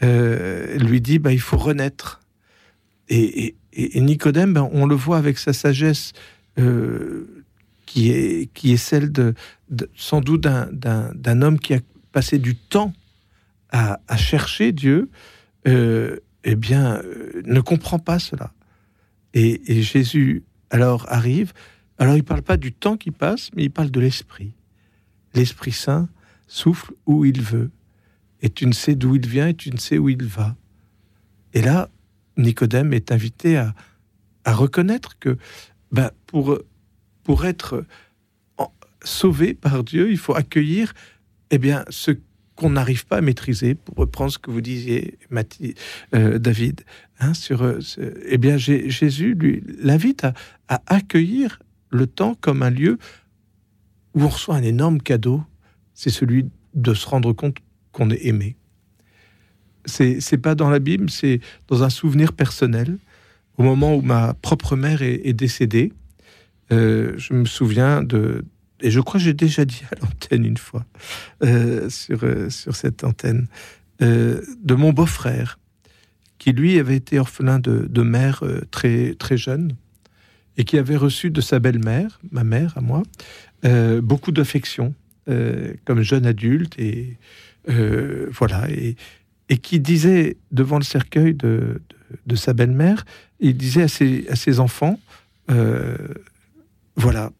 lui 0.00 1.00
dit 1.00 1.18
bah 1.18 1.32
il 1.32 1.40
faut 1.40 1.56
renaître 1.56 2.20
et, 3.08 3.54
et, 3.72 4.00
Nicodème, 4.00 4.52
ben, 4.52 4.68
on 4.72 4.86
le 4.86 4.94
voit 4.94 5.18
avec 5.18 5.38
sa 5.38 5.52
sagesse 5.52 6.12
euh, 6.58 7.44
qui, 7.86 8.10
est, 8.10 8.52
qui 8.52 8.72
est 8.72 8.78
celle 8.78 9.12
de, 9.12 9.34
sans 9.94 10.20
doute 10.20 10.42
d'un 10.42 11.42
homme 11.42 11.58
qui 11.58 11.74
a 11.74 11.80
passé 12.12 12.38
du 12.38 12.56
temps 12.56 12.92
à, 13.70 13.98
chercher 14.16 14.70
Dieu, 14.70 15.10
euh, 15.66 16.18
eh 16.44 16.54
bien, 16.54 16.96
euh, 16.96 17.42
ne 17.44 17.60
comprend 17.60 17.98
pas 17.98 18.20
cela. 18.20 18.52
Et, 19.34 19.82
Jésus, 19.82 20.44
alors, 20.70 21.06
arrive. 21.08 21.52
Alors, 21.98 22.14
il 22.14 22.18
ne 22.18 22.22
parle 22.22 22.42
pas 22.42 22.56
du 22.56 22.72
temps 22.72 22.96
qui 22.96 23.10
passe, 23.10 23.50
mais 23.54 23.64
il 23.64 23.70
parle 23.70 23.90
de 23.90 24.00
l'Esprit. 24.00 24.54
L'Esprit 25.34 25.72
Saint 25.72 26.08
souffle 26.46 26.92
où 27.06 27.24
il 27.24 27.40
veut. 27.40 27.70
Et 28.40 28.50
tu 28.50 28.66
ne 28.66 28.72
sais 28.72 28.94
d'où 28.94 29.16
il 29.16 29.26
vient 29.26 29.48
et 29.48 29.54
tu 29.54 29.70
ne 29.70 29.78
sais 29.78 29.98
où 29.98 30.08
il 30.08 30.24
va. 30.24 30.56
Et 31.54 31.62
là, 31.62 31.88
Nicodème 32.36 32.92
est 32.92 33.12
invité 33.12 33.56
à, 33.56 33.74
reconnaître 34.46 35.18
que 35.18 35.38
ben, 35.90 36.10
pour, 36.26 36.58
pour 37.22 37.46
être 37.46 37.86
sauvé 39.04 39.54
par 39.54 39.84
Dieu, 39.84 40.10
il 40.10 40.18
faut 40.18 40.34
accueillir 40.34 40.92
eh 41.50 41.58
bien, 41.58 41.84
ce 41.88 42.10
qu'on 42.56 42.70
n'arrive 42.70 43.06
pas 43.06 43.18
à 43.18 43.20
maîtriser, 43.20 43.74
pour 43.74 43.96
reprendre 43.96 44.32
ce 44.32 44.38
que 44.38 44.50
vous 44.50 44.60
disiez, 44.60 45.18
euh, 46.14 46.38
David, 46.38 46.82
hein, 47.20 47.34
sur, 47.34 47.62
euh, 47.62 47.80
eh 48.26 48.38
bien, 48.38 48.56
Jésus 48.56 49.36
l'invite 49.78 50.24
à, 50.68 50.82
accueillir 50.86 51.58
le 51.94 52.06
temps 52.06 52.36
comme 52.40 52.62
un 52.62 52.70
lieu 52.70 52.98
où 54.14 54.22
on 54.22 54.28
reçoit 54.28 54.56
un 54.56 54.62
énorme 54.62 55.00
cadeau, 55.00 55.42
c'est 55.94 56.10
celui 56.10 56.46
de 56.74 56.94
se 56.94 57.06
rendre 57.06 57.32
compte 57.32 57.56
qu'on 57.92 58.10
est 58.10 58.26
aimé 58.26 58.56
c'est 59.86 60.38
pas 60.38 60.54
dans 60.54 60.70
la 60.70 60.78
Bible, 60.78 61.10
c'est 61.10 61.40
dans 61.68 61.82
un 61.82 61.90
souvenir 61.90 62.32
personnel. 62.32 62.98
Au 63.56 63.62
moment 63.62 63.94
où 63.94 64.00
ma 64.00 64.34
propre 64.34 64.76
mère 64.76 65.02
est, 65.02 65.32
décédée, 65.32 65.92
euh, 66.72 67.14
je 67.16 67.34
me 67.34 67.44
souviens 67.44 68.02
de, 68.02 68.44
et 68.80 68.90
je 68.90 69.00
crois 69.00 69.20
que 69.20 69.24
j'ai 69.24 69.34
déjà 69.34 69.64
dit 69.64 69.82
à 69.92 70.00
l'antenne 70.00 70.44
une 70.44 70.56
fois, 70.56 70.84
euh, 71.44 71.88
sur, 71.88 72.24
euh, 72.24 72.50
sur 72.50 72.74
cette 72.74 73.04
antenne, 73.04 73.46
de 74.00 74.74
mon 74.74 74.92
beau-frère, 74.92 75.58
qui 76.38 76.52
lui 76.52 76.78
avait 76.78 76.96
été 76.96 77.18
orphelin 77.18 77.58
de, 77.58 77.86
de 77.88 78.02
mère 78.02 78.42
très, 78.70 79.14
très 79.14 79.38
jeune, 79.38 79.72
et 80.56 80.64
qui 80.64 80.78
avait 80.78 80.96
reçu 80.96 81.30
de 81.30 81.40
sa 81.40 81.58
belle-mère, 81.58 82.20
ma 82.30 82.44
mère 82.44 82.76
à 82.76 82.80
moi, 82.80 83.02
beaucoup 84.02 84.30
d'affection 84.32 84.94
comme 85.26 86.02
jeune 86.02 86.26
adulte, 86.26 86.78
et 86.78 87.16
voilà, 87.66 88.68
et, 88.70 88.96
qui 89.58 89.80
disait 89.80 90.36
devant 90.52 90.78
le 90.78 90.84
cercueil 90.84 91.34
de, 91.34 91.80
sa 92.34 92.52
belle-mère, 92.52 93.04
il 93.40 93.56
disait 93.56 93.82
à 93.82 93.88
ses, 93.88 94.28
à 94.28 94.36
ses 94.36 94.60
enfants, 94.60 94.98
euh, 95.50 95.96
voilà, 96.96 97.32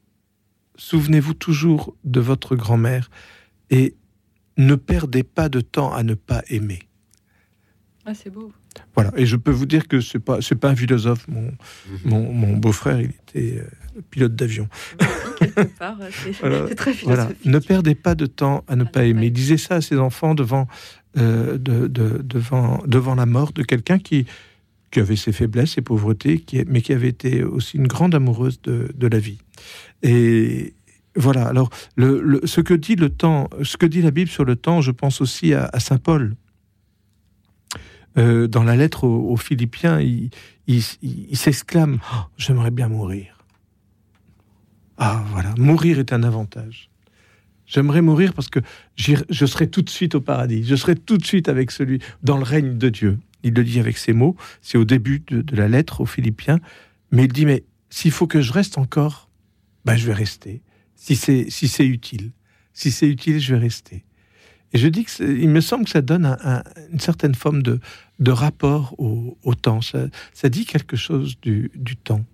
souvenez-vous 0.77 1.35
toujours 1.35 1.97
de 2.05 2.21
votre 2.21 2.57
grand-mère 2.57 3.11
et 3.71 3.95
ne 4.57 4.75
perdez 4.75 5.23
pas 5.23 5.49
de 5.49 5.61
temps 5.61 5.93
à 5.93 6.03
ne 6.03 6.15
pas 6.15 6.43
aimer. 6.49 6.81
Ah, 8.05 8.15
c'est 8.15 8.31
beau. 8.31 8.53
Voilà, 8.95 9.13
et 9.17 9.27
je 9.27 9.37
peux 9.37 9.51
vous 9.51 9.67
dire 9.67 9.89
que 9.89 10.01
c'est 10.01 10.19
pas 10.19 10.41
c'est 10.41 10.55
pas 10.55 10.71
un 10.71 10.77
philosophe. 10.77 11.27
Mon, 11.29 11.53
mhm. 12.05 12.33
mon, 12.33 12.57
beau-frère, 12.57 13.01
il 13.01 13.11
était 13.11 13.59
euh, 13.59 14.01
pilote 14.11 14.35
d'avion. 14.35 14.69
c'est 15.41 16.75
très 16.77 16.93
philosophique. 16.93 17.05
Voilà. 17.05 17.29
Ne 17.45 17.59
perdez 17.59 17.95
pas 17.95 18.15
de 18.15 18.27
temps 18.27 18.65
à 18.69 18.77
ne 18.77 18.85
pas 18.85 19.05
aimer. 19.05 19.27
Il 19.27 19.33
disait 19.33 19.57
ça 19.57 19.77
à 19.77 19.81
ses 19.81 19.99
enfants 19.99 20.35
devant 20.35 20.69
euh, 21.17 21.59
de, 21.59 21.87
devant, 21.87 22.83
devant 22.87 23.15
la 23.15 23.27
mort 23.27 23.53
de 23.53 23.63
quelqu'un 23.63 24.01
qui, 24.01 24.27
qui 24.91 24.99
avait 24.99 25.15
ses 25.15 25.31
faiblesses, 25.31 25.75
ses 25.75 25.83
pauvretés, 25.83 26.41
qui, 26.41 26.65
mais 26.67 26.81
qui 26.81 26.93
avait 26.93 27.09
été 27.09 27.45
aussi 27.45 27.77
une 27.77 27.87
grande 27.87 28.17
amoureuse 28.17 28.61
de, 28.63 28.91
de 28.97 29.07
la 29.07 29.21
vie. 29.21 29.39
Et 30.03 30.75
voilà. 31.15 31.47
Alors, 31.47 31.71
le, 31.97 32.41
ce 32.45 32.61
que 32.61 32.75
dit 32.75 32.97
le 32.97 33.11
temps, 33.11 33.49
ce 33.63 33.77
que 33.77 33.87
dit 33.87 34.03
la 34.03 34.11
Bible 34.11 34.31
sur 34.31 34.45
le 34.45 34.57
temps, 34.57 34.81
je 34.81 34.91
pense 34.91 35.21
aussi 35.21 35.55
à, 35.55 35.71
saint 35.79 35.99
Paul. 35.99 36.35
Euh, 38.17 38.47
dans 38.47 38.63
la 38.63 38.77
lettre 38.77 39.05
aux, 39.05 39.37
Philippiens, 39.37 40.01
il, 40.01 40.83
s'exclame 41.37 41.99
oh, 42.13 42.17
J'aimerais 42.37 42.71
bien 42.71 42.89
mourir. 42.89 43.39
Ah, 44.99 45.25
voilà, 45.31 45.53
mourir 45.59 45.99
est 45.99 46.13
un 46.13 46.23
avantage. 46.23 46.91
J'aimerais 47.67 48.03
mourir 48.03 48.35
parce 48.35 48.49
que 48.49 48.61
je 48.97 49.47
serai 49.47 49.69
tout 49.69 49.83
de 49.83 49.91
suite 49.91 50.15
au 50.15 50.21
paradis. 50.21 50.65
Je 50.65 50.77
serai 50.77 50.95
tout 50.95 51.19
de 51.19 51.25
suite 51.25 51.49
avec 51.49 51.71
celui 51.71 51.99
dans 52.23 52.37
le 52.37 52.45
règne 52.45 52.79
de 52.79 52.89
Dieu. 52.89 53.19
Il 53.43 53.55
le 53.55 53.65
dit 53.65 53.81
avec 53.81 53.99
ces 53.99 54.13
mots. 54.13 54.37
C'est 54.61 54.79
au 54.79 54.85
début 54.85 55.23
de, 55.29 55.57
la 55.57 55.69
lettre 55.69 56.01
aux 56.01 56.07
Philippiens. 56.07 56.61
Mais 57.11 57.25
il 57.25 57.33
dit 57.33 57.47
mais 57.47 57.65
s'il 57.91 58.11
faut 58.11 58.27
que 58.27 58.41
je 58.41 58.53
reste 58.53 58.79
encore, 58.79 59.29
ben 59.85 59.97
je 59.97 60.07
vais 60.07 60.15
rester. 60.15 60.63
Si 60.95 61.17
c'est 61.17 61.51
si 61.51 61.69
c'est 61.69 61.87
utile, 61.87 62.33
si 62.73 62.91
c'est 62.91 63.09
utile, 63.09 63.41
je 63.41 63.55
vais 63.55 63.61
rester. 63.61 64.05
Et 64.75 64.79
je 64.79 64.89
dis 64.89 65.05
que 65.05 65.23
il 65.23 65.49
me 65.49 65.61
semble 65.61 65.85
que 65.85 65.91
ça 65.91 66.03
donne 66.03 66.37
une 66.93 67.01
certaine 67.01 67.35
forme 67.35 67.63
de, 67.63 67.79
de 68.19 68.31
rapport 68.31 68.95
au, 68.99 69.55
temps. 69.55 69.81
Ça, 69.81 70.07
ça, 70.35 70.49
dit 70.49 70.67
quelque 70.67 70.97
chose 70.97 71.37
du, 71.41 71.71
du 71.77 71.97
temps. 71.97 72.25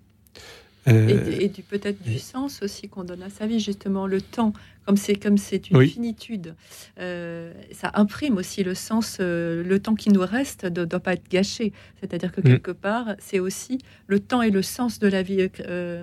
Euh, 0.87 1.37
et, 1.39 1.47
du 1.47 1.61
peut-être 1.61 2.01
du 2.01 2.17
sens 2.17 2.63
aussi 2.63 2.89
qu'on 2.89 3.03
donne 3.03 3.21
à 3.21 3.29
sa 3.29 3.45
vie, 3.45 3.59
justement 3.59 4.07
le 4.07 4.19
temps, 4.19 4.53
comme 4.87 4.97
c'est 4.97 5.15
comme 5.15 5.37
c'est 5.37 5.69
une 5.69 5.85
finitude, 5.85 6.55
euh, 6.99 7.53
ça 7.71 7.91
imprime 7.93 8.37
aussi 8.37 8.63
le 8.63 8.73
sens. 8.73 9.17
Euh, 9.19 9.63
le 9.63 9.79
temps 9.79 9.93
qui 9.93 10.09
nous 10.09 10.25
reste 10.25 10.63
ne 10.63 10.85
doit 10.85 10.99
pas 10.99 11.13
être 11.13 11.29
gâché. 11.29 11.71
C'est-à-dire 11.99 12.31
que 12.31 12.41
mm. 12.41 12.45
quelque 12.45 12.71
part, 12.71 13.15
c'est 13.19 13.39
aussi 13.39 13.77
le 14.07 14.19
temps 14.19 14.41
et 14.41 14.49
le 14.49 14.63
sens 14.63 14.97
de 14.97 15.07
la 15.07 15.21
vie. 15.21 15.47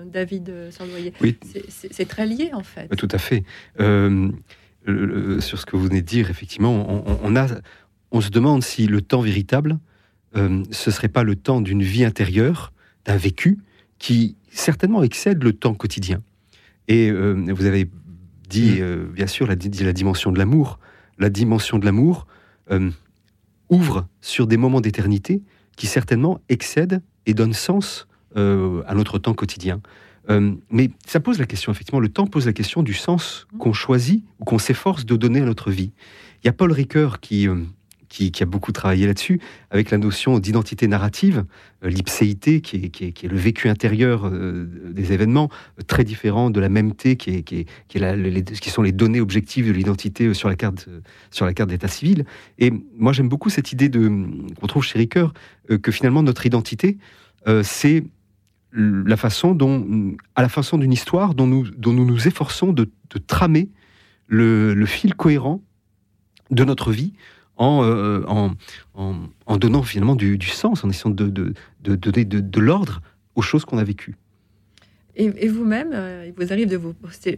David 0.05 0.71
Sandoyer, 0.71 1.13
oui. 1.19 1.37
c'est 1.67 2.07
très 2.07 2.25
lié 2.25 2.51
en 2.53 2.63
fait. 2.63 2.87
Tout 2.95 3.09
à 3.11 3.17
fait. 3.17 3.43
Sur 4.85 5.59
ce 5.59 5.65
que 5.65 5.75
vous 5.75 5.83
venez 5.83 6.01
de 6.01 6.07
dire, 6.07 6.29
effectivement, 6.29 7.03
on, 7.23 7.35
a, 7.35 7.47
on 8.11 8.21
se 8.21 8.29
demande 8.29 8.63
si 8.63 8.87
le 8.87 9.01
temps 9.01 9.21
véritable, 9.21 9.79
ce 10.35 10.91
serait 10.91 11.09
pas 11.09 11.23
le 11.23 11.35
temps 11.35 11.61
d'une 11.61 11.83
vie 11.83 12.05
intérieure, 12.05 12.73
d'un 13.05 13.17
vécu 13.17 13.59
qui 13.99 14.35
certainement 14.51 15.03
excède 15.03 15.43
le 15.43 15.53
temps 15.53 15.73
quotidien. 15.73 16.19
Et 16.87 17.09
euh, 17.09 17.45
vous 17.49 17.65
avez 17.65 17.89
dit, 18.49 18.79
mm. 18.79 18.81
euh, 18.81 19.05
bien 19.13 19.27
sûr, 19.27 19.47
la, 19.47 19.55
la 19.55 19.93
dimension 19.93 20.31
de 20.31 20.39
l'amour. 20.39 20.79
La 21.19 21.29
dimension 21.29 21.77
de 21.77 21.85
l'amour 21.85 22.27
euh, 22.71 22.89
ouvre 23.69 24.07
sur 24.21 24.47
des 24.47 24.57
moments 24.57 24.81
d'éternité 24.81 25.41
qui 25.75 25.85
certainement 25.85 26.41
excèdent 26.49 27.01
et 27.25 27.33
donnent 27.33 27.53
sens 27.53 28.07
à 28.35 28.93
notre 28.93 29.17
temps 29.17 29.33
quotidien. 29.33 29.81
Mais 30.27 30.91
ça 31.05 31.19
pose 31.19 31.39
la 31.39 31.45
question, 31.45 31.71
effectivement, 31.71 31.99
le 31.99 32.09
temps 32.09 32.27
pose 32.27 32.45
la 32.45 32.53
question 32.53 32.83
du 32.83 32.93
sens 32.93 33.47
qu'on 33.57 33.73
choisit 33.73 34.23
ou 34.39 34.45
qu'on 34.45 34.59
s'efforce 34.59 35.05
de 35.05 35.15
donner 35.15 35.41
à 35.41 35.45
notre 35.45 35.71
vie. 35.71 35.91
Il 36.43 36.47
y 36.47 36.49
a 36.49 36.53
Paul 36.53 36.71
Ricoeur 36.71 37.19
qui, 37.19 37.47
qui, 38.09 38.43
a 38.43 38.45
beaucoup 38.45 38.71
travaillé 38.71 39.05
là-dessus, 39.05 39.39
avec 39.69 39.91
la 39.91 39.97
notion 39.97 40.39
d'identité 40.39 40.87
narrative, 40.87 41.45
euh, 41.83 41.89
l'ipséité, 41.89 42.59
qui 42.59 42.77
est, 42.77 43.23
le 43.23 43.37
vécu 43.37 43.69
intérieur 43.69 44.25
euh, 44.25 44.67
des 44.91 45.13
événements, 45.13 45.49
euh, 45.79 45.83
très 45.83 46.03
différent 46.03 46.49
de 46.49 46.59
la 46.59 46.69
même 46.69 46.95
qui, 46.95 47.09
est, 47.09 47.51
est 47.53 47.67
qui 47.89 48.69
sont 48.69 48.81
les 48.81 48.91
données 48.91 49.21
objectives 49.21 49.67
de 49.67 49.71
l'identité 49.71 50.33
sur 50.33 50.49
la 50.49 50.55
carte, 50.55 50.89
sur 51.31 51.45
la 51.45 51.53
carte 51.53 51.69
d'état 51.69 51.87
civil. 51.87 52.25
Et 52.57 52.71
moi, 52.97 53.13
j'aime 53.13 53.29
beaucoup 53.29 53.49
cette 53.49 53.71
idée 53.71 53.89
qu'on 53.89 54.67
trouve 54.67 54.83
chez 54.83 54.97
Ricoeur, 54.97 55.33
que 55.81 55.91
finalement 55.91 56.23
notre 56.23 56.45
identité, 56.45 56.97
c'est 57.63 58.03
la 58.71 59.17
façon 59.17 59.55
dont, 59.55 60.15
à 60.35 60.41
la 60.41 60.49
façon 60.49 60.77
d'une 60.77 60.93
histoire 60.93 61.33
dont 61.33 61.47
nous, 61.47 61.69
dont 61.71 61.93
nous 61.93 62.05
nous 62.05 62.27
efforçons 62.27 62.71
de, 62.73 62.89
tramer 63.27 63.69
le, 64.27 64.85
fil 64.85 65.15
cohérent 65.15 65.61
de 66.51 66.63
notre 66.63 66.91
vie 66.91 67.13
euh, 67.59 68.23
en, 68.27 68.51
en, 68.93 69.57
donnant 69.57 69.83
finalement 69.83 70.15
du, 70.15 70.39
sens, 70.47 70.83
en 70.83 70.89
essayant 70.89 71.13
de, 71.13 71.29
de, 71.29 71.53
de 71.81 71.95
donner 71.95 72.25
de, 72.25 72.59
l'ordre 72.59 73.01
aux 73.35 73.41
choses 73.41 73.65
qu'on 73.65 73.77
a 73.77 73.83
vécues. 73.83 74.15
Et, 75.19 75.49
vous-même, 75.49 75.89
euh, 75.93 76.25
il 76.27 76.33
vous 76.33 76.53
arrive 76.53 76.69
de 76.69 76.77
vous, 76.77 76.93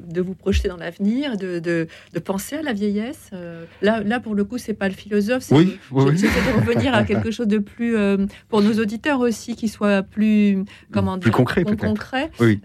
de 0.07 0.21
vous 0.21 0.35
projeter 0.35 0.67
dans 0.67 0.77
l'avenir, 0.77 1.35
de, 1.35 1.57
de, 1.59 1.88
penser 2.23 2.55
à 2.55 2.61
la 2.61 2.73
vieillesse. 2.73 3.31
Euh, 3.33 3.65
là, 3.81 4.03
là, 4.03 4.19
pour 4.19 4.35
le 4.35 4.43
coup, 4.43 4.59
c'est 4.59 4.75
pas 4.75 4.88
le 4.88 4.93
philosophe. 4.93 5.47
Oui, 5.50 5.79
oui, 5.89 6.13
de 6.13 6.59
revenir 6.59 6.93
à 6.93 7.03
quelque 7.03 7.31
chose 7.31 7.47
de 7.47 7.57
plus, 7.57 7.97
euh, 7.97 8.17
pour 8.50 8.61
nos 8.61 8.73
auditeurs 8.73 9.19
aussi, 9.19 9.55
qui 9.55 9.67
soit 9.67 10.03
plus, 10.03 10.63
comment 10.91 11.17
plus 11.17 11.31
concret, 11.31 11.63
concret. 11.63 12.29
Oui. 12.39 12.59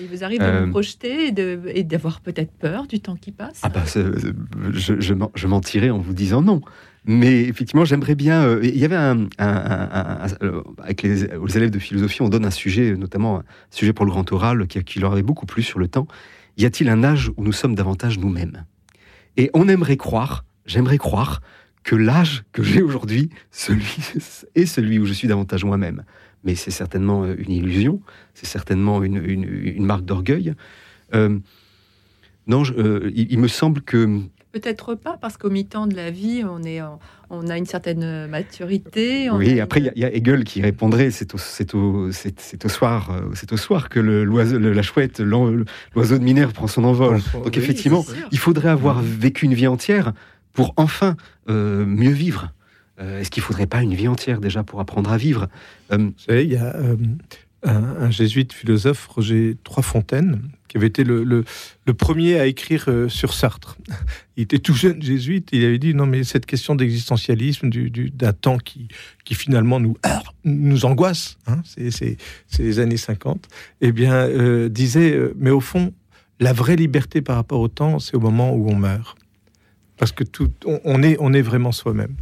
il 0.00 0.08
vous 0.08 0.24
arrive 0.24 0.40
de 0.40 0.64
vous 0.64 0.70
projeter 0.70 1.28
et 1.28 1.84
d'avoir 1.84 2.20
peut-être 2.20 2.50
peur 2.50 2.88
du 2.88 2.98
temps 2.98 3.16
qui 3.16 3.30
passe. 3.30 3.60
Ah 3.62 3.68
bah, 3.68 3.84
je, 3.86 5.00
je, 5.00 5.14
je 5.34 5.46
mentirais 5.46 5.90
en 5.90 5.98
vous 5.98 6.12
disant 6.12 6.42
non. 6.42 6.60
Mais 7.08 7.42
effectivement, 7.42 7.84
j'aimerais 7.84 8.16
bien. 8.16 8.44
Euh, 8.44 8.60
il 8.64 8.76
y 8.76 8.84
avait 8.84 8.96
un, 8.96 9.28
euh, 9.40 10.62
avec 10.82 11.02
les, 11.02 11.24
élèves 11.24 11.70
de 11.70 11.78
philosophie, 11.78 12.20
on 12.20 12.28
donne 12.28 12.44
un 12.44 12.50
sujet, 12.50 12.96
notamment 12.96 13.38
un 13.38 13.44
sujet 13.70 13.92
pour 13.92 14.04
le 14.04 14.10
grand 14.10 14.30
oral, 14.32 14.66
qui, 14.66 14.98
leur 14.98 15.12
avait 15.12 15.22
beaucoup 15.22 15.46
plu 15.46 15.62
sur 15.62 15.78
le 15.78 15.86
temps. 15.86 16.08
Y 16.56 16.66
a-t-il 16.66 16.90
un 16.90 17.04
âge 17.04 17.30
où 17.36 17.44
nous 17.44 17.52
sommes 17.52 17.76
davantage 17.76 18.18
nous-mêmes? 18.18 18.64
Et 19.36 19.50
on 19.54 19.68
aimerait 19.68 19.96
croire, 19.96 20.44
j'aimerais 20.66 20.98
croire, 20.98 21.42
que 21.84 21.94
l'âge 21.94 22.42
que 22.50 22.64
j'ai 22.64 22.82
aujourd'hui, 22.82 23.30
celui 23.52 23.96
est 24.56 24.66
celui 24.66 24.98
où 24.98 25.06
je 25.06 25.12
suis 25.12 25.28
davantage 25.28 25.64
moi-même. 25.64 26.02
Mais 26.42 26.56
c'est 26.56 26.72
certainement 26.72 27.24
une 27.24 27.52
illusion, 27.52 28.00
c'est 28.34 28.46
certainement 28.46 29.02
une, 29.04 29.84
marque 29.84 30.04
d'orgueil. 30.04 30.54
Euh, 31.14 31.38
non, 32.48 32.64
il, 33.14 33.38
me 33.38 33.48
semble 33.48 33.80
que 33.82 34.22
Peut-être 34.56 34.94
pas, 34.94 35.18
parce 35.20 35.36
qu'au 35.36 35.50
mi-temps 35.50 35.86
de 35.86 35.94
la 35.94 36.10
vie, 36.10 36.42
on, 36.48 36.62
est 36.62 36.80
on 37.28 37.46
a 37.48 37.58
une 37.58 37.66
certaine 37.66 38.26
maturité. 38.26 39.28
oui, 39.28 39.60
après, 39.60 39.80
il 39.80 40.00
y, 40.00 40.04
a 40.06 40.10
Hegel 40.10 40.44
qui 40.44 40.62
répondrait 40.62 41.10
c'est 41.10 41.34
au, 41.34 41.38
au, 41.74 42.08
au, 42.08 42.68
soir, 42.70 43.10
euh, 43.10 43.20
c'est 43.34 43.52
au 43.52 43.58
soir 43.58 43.90
que 43.90 44.00
le, 44.00 44.24
la 44.24 44.82
chouette, 44.82 45.20
l'oiseau 45.20 46.18
de 46.18 46.24
Minerve 46.24 46.54
prend 46.54 46.68
son 46.68 46.84
envol. 46.84 47.20
Donc, 47.34 47.58
effectivement, 47.58 48.02
il 48.32 48.38
faudrait 48.38 48.70
avoir 48.70 49.02
vécu 49.02 49.44
une 49.44 49.52
vie 49.52 49.66
entière 49.66 50.14
pour 50.54 50.72
enfin 50.78 51.14
euh, 51.50 51.84
mieux 51.84 52.12
vivre. 52.12 52.54
Euh, 52.98 53.20
est-ce 53.20 53.30
qu'il 53.30 53.42
ne 53.42 53.46
faudrait 53.46 53.66
pas 53.66 53.82
une 53.82 53.92
vie 53.92 54.08
entière 54.08 54.40
déjà 54.40 54.62
pour 54.62 54.80
apprendre 54.80 55.12
à 55.12 55.18
vivre? 55.18 55.48
Vous 55.90 56.14
savez, 56.16 56.44
il 56.44 56.52
y 56.54 56.56
a 56.56 56.74
un, 57.66 58.10
jésuite 58.10 58.52
philosophe, 58.52 59.06
Roger 59.06 59.56
Troisfontaine, 59.64 60.42
qui 60.68 60.76
avait 60.76 60.86
été 60.86 61.04
le, 61.04 61.44
premier 61.96 62.38
à 62.38 62.46
écrire 62.46 62.86
euh, 62.88 63.08
sur 63.08 63.34
Sartre. 63.34 63.76
Il 64.36 64.44
était 64.44 64.58
tout 64.58 64.74
jeune 64.74 65.02
jésuite, 65.02 65.48
il 65.52 65.64
avait 65.64 65.78
dit 65.78 65.94
non 65.94 66.06
mais 66.06 66.24
cette 66.24 66.46
question 66.46 66.74
d'existentialisme, 66.74 67.70
d'un 67.70 67.88
du, 67.88 68.12
temps 68.40 68.58
qui, 68.58 68.88
qui 69.24 69.34
finalement 69.34 69.80
nous, 69.80 69.96
nous 70.44 70.84
angoisse, 70.84 71.38
hein, 71.46 71.62
c'est 71.64 72.16
les 72.58 72.78
années 72.78 72.96
50, 72.96 73.48
eh 73.80 73.92
bien 73.92 74.14
euh, 74.14 74.68
disait, 74.68 75.12
euh, 75.12 75.34
mais 75.38 75.50
au 75.50 75.60
fond, 75.60 75.92
la 76.38 76.52
vraie 76.52 76.76
liberté 76.76 77.22
par 77.22 77.36
rapport 77.36 77.60
au 77.60 77.68
temps, 77.68 77.98
c'est 77.98 78.14
au 78.14 78.20
moment 78.20 78.52
où 78.54 78.68
on 78.68 78.76
meurt. 78.76 79.16
Parce 79.96 80.12
que 80.12 80.24
tout, 80.24 80.52
on 80.66 81.02
est, 81.02 81.16
on 81.20 81.32
est 81.32 81.40
vraiment 81.40 81.72
soi-même. 81.72 82.14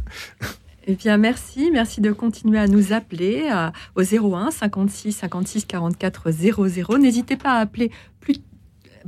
Eh 0.87 0.95
bien, 0.95 1.17
merci. 1.17 1.71
Merci 1.71 1.99
de 1.99 2.11
continuer 2.11 2.59
à 2.59 2.67
nous 2.67 2.93
appeler 2.93 3.49
au 3.95 4.01
01 4.01 4.51
56 4.51 5.13
56 5.13 5.65
44 5.65 6.31
00. 6.31 6.97
N'hésitez 6.99 7.37
pas 7.37 7.53
à 7.53 7.59
appeler 7.59 7.91
plus 8.19 8.35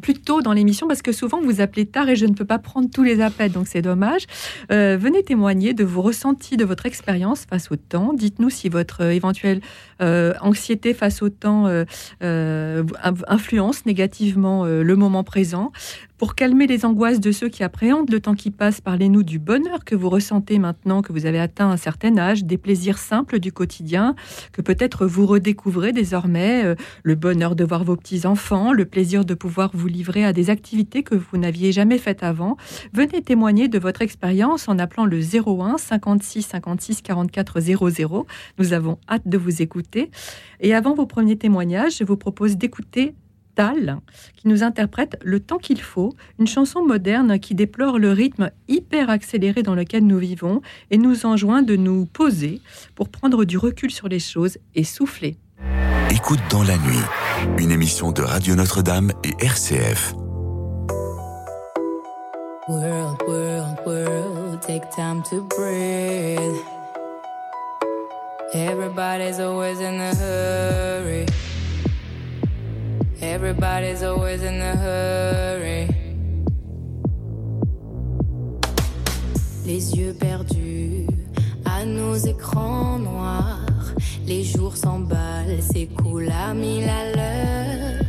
plus 0.02 0.14
tôt 0.14 0.42
dans 0.42 0.54
l'émission 0.54 0.88
parce 0.88 1.02
que 1.02 1.12
souvent 1.12 1.42
vous 1.42 1.62
appelez 1.62 1.86
tard 1.86 2.10
et 2.10 2.16
je 2.16 2.26
ne 2.26 2.34
peux 2.34 2.46
pas 2.46 2.60
prendre 2.60 2.90
tous 2.90 3.04
les 3.04 3.22
appels, 3.22 3.52
donc 3.52 3.68
c'est 3.68 3.82
dommage. 3.82 4.26
Euh, 4.72 4.98
venez 5.00 5.24
témoigner 5.24 5.74
de 5.74 5.84
vos 5.84 6.02
ressentis, 6.02 6.58
de 6.58 6.66
votre 6.66 6.86
expérience 6.86 7.46
face 7.46 7.72
au 7.72 7.76
temps. 7.76 8.14
Dites-nous 8.14 8.50
si 8.50 8.70
votre 8.70 9.02
éventuelle 9.02 9.62
euh, 10.02 10.34
anxiété 10.42 10.94
face 10.94 11.22
au 11.22 11.30
temps 11.30 11.66
euh, 12.22 12.84
influence 13.28 13.86
négativement 13.86 14.66
le 14.66 14.96
moment 14.96 15.24
présent. 15.24 15.72
Pour 16.18 16.34
calmer 16.34 16.66
les 16.66 16.84
angoisses 16.84 17.20
de 17.20 17.32
ceux 17.32 17.48
qui 17.48 17.64
appréhendent 17.64 18.10
le 18.10 18.20
temps 18.20 18.34
qui 18.34 18.50
passe, 18.50 18.82
parlez-nous 18.82 19.22
du 19.22 19.38
bonheur 19.38 19.86
que 19.86 19.94
vous 19.94 20.10
ressentez 20.10 20.58
maintenant 20.58 21.04
que 21.04 21.14
vous 21.14 21.28
avez 21.28 21.40
atteint 21.40 21.70
un 21.70 21.78
certain 21.78 22.18
âge, 22.18 22.44
des 22.44 22.58
plaisirs 22.58 22.98
simples 22.98 23.38
du 23.38 23.52
quotidien, 23.52 24.16
que 24.52 24.64
peut-être 24.64 25.06
vous 25.06 25.28
redécouvrez 25.28 25.92
désormais, 25.92 26.66
euh, 26.66 26.76
le 27.04 27.14
bonheur 27.14 27.56
de 27.56 27.64
voir 27.64 27.84
vos 27.84 27.96
petits-enfants, 27.96 28.74
le 28.74 28.86
plaisir 28.86 29.26
de 29.26 29.36
pouvoir 29.36 29.70
vous 29.76 29.86
livrer 29.86 30.26
à 30.26 30.34
des 30.34 30.50
activités 30.50 31.04
que 31.04 31.14
vous 31.14 31.38
n'aviez 31.38 31.72
jamais 31.72 32.00
faites 32.00 32.24
avant. 32.24 32.58
Venez 32.94 33.22
témoigner 33.22 33.68
de 33.68 33.78
votre 33.78 34.02
expérience 34.02 34.68
en 34.68 34.80
appelant 34.80 35.06
le 35.06 35.20
01 35.20 35.78
56 35.78 36.42
56 36.42 37.04
44 37.04 37.60
00. 37.60 38.26
Nous 38.58 38.74
avons 38.74 38.98
hâte 39.08 39.28
de 39.28 39.38
vous 39.38 39.62
écouter. 39.62 40.10
Et 40.62 40.74
avant 40.74 40.96
vos 40.96 41.06
premiers 41.06 41.38
témoignages, 41.38 41.98
je 41.98 42.04
vous 42.04 42.18
propose 42.18 42.58
d'écouter 42.58 43.14
qui 44.36 44.48
nous 44.48 44.64
interprète 44.64 45.18
Le 45.24 45.40
temps 45.40 45.58
qu'il 45.58 45.82
faut, 45.82 46.14
une 46.40 46.48
chanson 46.48 46.86
moderne 46.86 47.40
qui 47.40 47.56
déplore 47.56 47.98
le 47.98 48.12
rythme 48.12 48.52
hyper 48.68 49.10
accéléré 49.10 49.64
dans 49.64 49.76
lequel 49.76 50.06
nous 50.06 50.20
vivons 50.20 50.62
et 50.92 50.98
nous 50.98 51.26
enjoint 51.26 51.64
de 51.64 51.76
nous 51.76 52.06
poser 52.06 52.62
pour 52.96 53.10
prendre 53.10 53.46
du 53.46 53.58
recul 53.58 53.92
sur 53.92 54.08
les 54.08 54.20
choses 54.20 54.58
et 54.76 54.84
souffler. 54.84 55.38
Écoute 56.12 56.40
dans 56.50 56.64
la 56.64 56.78
nuit, 56.78 57.04
une 57.58 57.72
émission 57.72 58.12
de 58.12 58.22
Radio 58.22 58.56
Notre-Dame 58.56 59.12
et 59.24 59.34
RCF. 59.44 60.14
World, 62.70 63.22
world, 63.28 63.78
world, 63.86 64.62
take 64.62 64.84
time 64.96 65.24
to 65.30 65.48
breathe. 65.56 66.58
Everybody's 68.54 69.40
always 69.40 69.80
in 69.80 70.00
a 70.00 70.14
hurry. 70.16 71.26
Everybody's 73.22 74.04
always 74.04 74.44
in 74.44 74.62
a 74.62 74.76
hurry. 74.76 75.88
Les 79.66 79.96
yeux 79.96 80.14
perdus 80.14 81.08
à 81.66 81.84
nos 81.84 82.16
écrans 82.16 83.00
noirs. 83.00 83.66
Les 84.28 84.44
jours 84.44 84.78
s'emballent, 84.78 85.62
s'écoulent 85.62 86.30
à 86.30 86.54
mille 86.54 86.88
à 86.88 87.12
l'heure. 87.16 88.04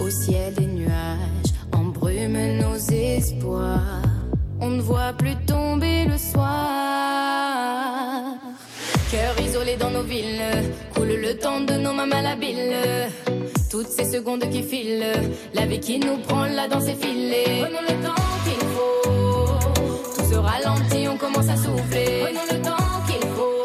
Au 0.00 0.08
ciel 0.08 0.54
des 0.54 0.66
nuages 0.66 1.52
embrument 1.72 2.54
nos 2.60 2.76
espoirs. 2.76 4.02
On 4.60 4.70
ne 4.70 4.80
voit 4.80 5.12
plus 5.14 5.34
tomber 5.44 6.04
le 6.04 6.16
soir. 6.16 6.46
Cœur 9.10 9.34
isolé 9.44 9.76
dans 9.76 9.90
nos 9.90 10.04
villes, 10.04 10.70
coule 10.94 11.16
le 11.20 11.36
temps 11.36 11.60
de 11.60 11.74
nos 11.74 11.92
mains 11.92 12.06
malhabiles. 12.06 13.10
Toutes 13.70 13.86
ces 13.86 14.04
secondes 14.04 14.42
qui 14.50 14.64
filent, 14.64 15.04
la 15.54 15.64
vie 15.64 15.78
qui 15.78 16.00
nous 16.00 16.16
prend 16.26 16.44
là 16.46 16.66
dans 16.66 16.80
ses 16.80 16.94
filets. 16.94 17.60
Prenons 17.62 17.82
le 17.82 17.94
temps 18.04 18.14
qu'il 18.44 18.58
faut. 18.74 19.02
Tout 20.16 20.24
se 20.28 20.34
ralentit, 20.34 21.06
on 21.06 21.16
commence 21.16 21.48
à 21.48 21.54
souffler. 21.54 22.24
Prenons 22.24 22.46
le 22.50 22.60
temps 22.62 23.00
qu'il 23.06 23.24
faut. 23.28 23.62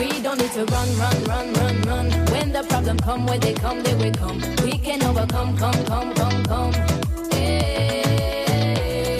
We 0.00 0.20
don't 0.24 0.38
need 0.38 0.52
to 0.54 0.64
run, 0.74 0.88
run, 0.98 1.22
run, 1.28 1.52
run, 1.54 1.76
run. 1.86 2.10
When 2.32 2.50
the 2.50 2.66
problem 2.68 2.96
come, 2.96 3.26
when 3.26 3.38
they 3.38 3.54
come, 3.54 3.80
they 3.84 3.94
will 3.94 4.12
come. 4.14 4.40
We 4.64 4.76
can 4.78 5.00
overcome, 5.04 5.56
come, 5.56 5.84
come, 5.84 6.12
come, 6.14 6.42
come. 6.48 6.72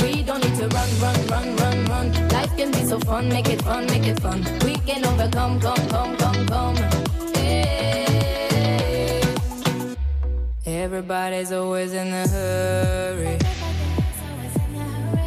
We 0.03 0.25
don't 0.25 0.43
need 0.43 0.57
to 0.59 0.67
run, 0.67 0.91
run, 1.01 1.27
run, 1.29 1.57
run, 1.57 1.85
run. 1.85 2.29
Life 2.31 2.57
can 2.57 2.73
be 2.73 2.85
so 2.85 2.99
fun, 2.99 3.29
make 3.29 3.49
it 3.49 3.63
fun, 3.63 3.87
make 3.87 4.09
it 4.09 4.19
fun. 4.19 4.45
We 4.65 4.75
can 4.85 5.05
overcome, 5.07 5.61
come, 5.61 5.89
come, 5.89 6.17
come, 6.17 6.47
come. 6.49 6.75
Everybody's 10.79 11.51
always 11.51 11.93
in 11.93 12.07
a 12.07 12.29
hurry. 12.29 13.37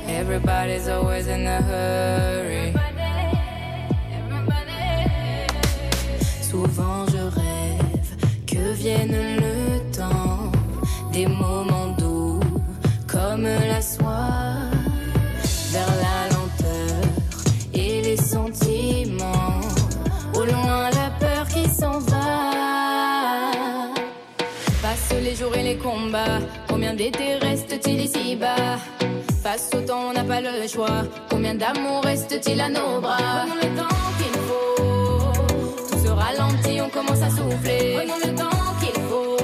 Everybody's 0.07 0.87
always 0.87 1.27
in 1.27 1.45
a 1.45 1.61
hurry. 1.61 2.73
Souvent 6.41 7.05
je 7.07 7.23
rêve 7.37 8.15
que 8.47 8.71
vienne 8.71 9.40
Combien 26.67 26.93
d'été 26.93 27.35
reste-t-il 27.35 28.01
ici-bas? 28.01 28.77
Face 29.41 29.69
au 29.73 29.81
temps, 29.81 30.09
on 30.09 30.13
n'a 30.13 30.23
pas 30.23 30.41
le 30.41 30.67
choix. 30.67 31.03
Combien 31.29 31.55
d'amour 31.55 32.03
reste-t-il 32.03 32.59
à 32.59 32.67
nos 32.69 32.99
bras? 32.99 33.45
Prenons 33.47 33.55
le 33.55 33.77
temps 33.77 33.95
qu'il 34.17 34.35
faut. 34.47 35.31
Tout 35.89 35.99
se 36.05 36.09
ralentit, 36.09 36.81
on 36.81 36.89
commence 36.89 37.21
à 37.21 37.29
souffler. 37.29 37.95
Prenons 37.95 38.19
le 38.25 38.35
temps 38.35 38.49
qu'il 38.81 39.01
faut. 39.03 39.37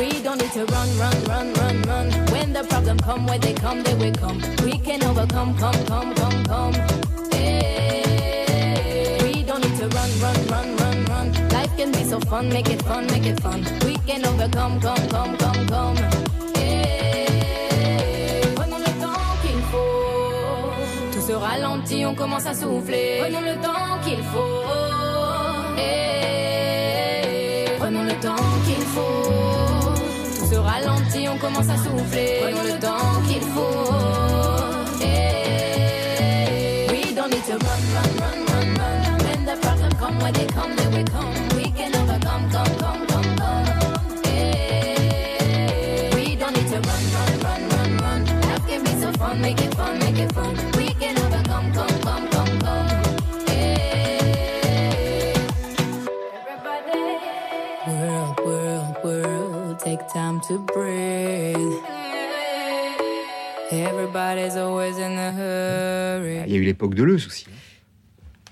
We 0.00 0.22
don't 0.22 0.38
need 0.40 0.52
to 0.52 0.64
run, 0.72 0.88
run, 0.98 1.16
run, 1.26 1.52
run, 1.54 1.82
run. 1.88 2.06
When 2.32 2.52
the 2.52 2.64
problem 2.68 2.98
come, 3.00 3.26
when 3.26 3.40
they 3.40 3.54
come, 3.54 3.82
they 3.82 3.94
will 3.94 4.12
come. 4.12 4.40
We 4.64 4.78
can 4.78 5.02
overcome, 5.04 5.56
come, 5.58 5.84
come, 5.86 6.14
come, 6.14 6.44
come. 6.44 6.74
We 9.22 9.42
don't 9.42 9.60
need 9.60 9.76
to 9.80 9.88
run, 9.88 10.10
run, 10.20 10.46
run. 10.50 10.75
Can 11.76 11.92
be 11.92 12.02
so 12.04 12.18
fun, 12.20 12.48
make 12.48 12.70
it 12.70 12.80
fun, 12.82 13.06
make 13.06 13.26
it 13.26 13.38
fun. 13.40 13.62
We 13.84 13.96
can 14.06 14.24
overcome, 14.24 14.80
come, 14.80 15.08
come, 15.08 15.36
come, 15.36 15.66
come. 15.66 15.96
Yeah. 16.54 17.26
Prenons 18.54 18.78
le 18.78 18.92
temps 19.02 19.36
qu'il 19.42 19.60
faut. 19.70 20.72
Tout 21.12 21.20
se 21.20 21.32
ralentit, 21.32 22.06
on 22.06 22.14
commence 22.14 22.46
à 22.46 22.54
souffler. 22.54 23.18
Prenons 23.20 23.42
le 23.42 23.56
temps 23.60 23.98
qu'il 24.04 24.22
faut. 24.32 24.64
Yeah. 25.76 26.16
Prenons 27.78 28.04
le 28.04 28.14
temps 28.14 28.46
qu'il 28.66 28.84
faut. 28.94 29.92
Tout 30.38 30.46
se 30.46 30.56
ralentit, 30.56 31.28
on 31.28 31.36
commence 31.36 31.68
à 31.68 31.76
souffler. 31.76 32.40
Prenons 32.42 32.64
le 32.72 32.78
temps 32.80 33.20
qu'il 33.28 33.42
faut. 33.54 33.92
Yeah. 35.00 36.90
We 36.90 37.12
don't 37.14 37.30
need 37.30 37.44
to 37.44 37.52
run, 37.52 37.82
run, 37.94 38.10
run, 38.22 38.38
run, 38.50 38.68
run. 38.78 39.18
When 39.24 39.40
the 39.44 39.56
problem 39.60 39.92
come, 40.00 40.18
when 40.20 40.32
they 40.32 40.46
come, 40.46 40.85
time 60.16 60.40
to 60.40 60.58
breathe. 60.58 61.76
Everybody's 63.70 64.56
always 64.56 64.96
in 64.96 65.12
a 65.18 65.30
hurry. 65.30 66.42
Il 66.46 66.52
y 66.52 66.56
a 66.56 66.58
eu 66.58 66.62
l'époque 66.62 66.94
de 66.94 67.02
Leuze 67.02 67.26
aussi. 67.26 67.46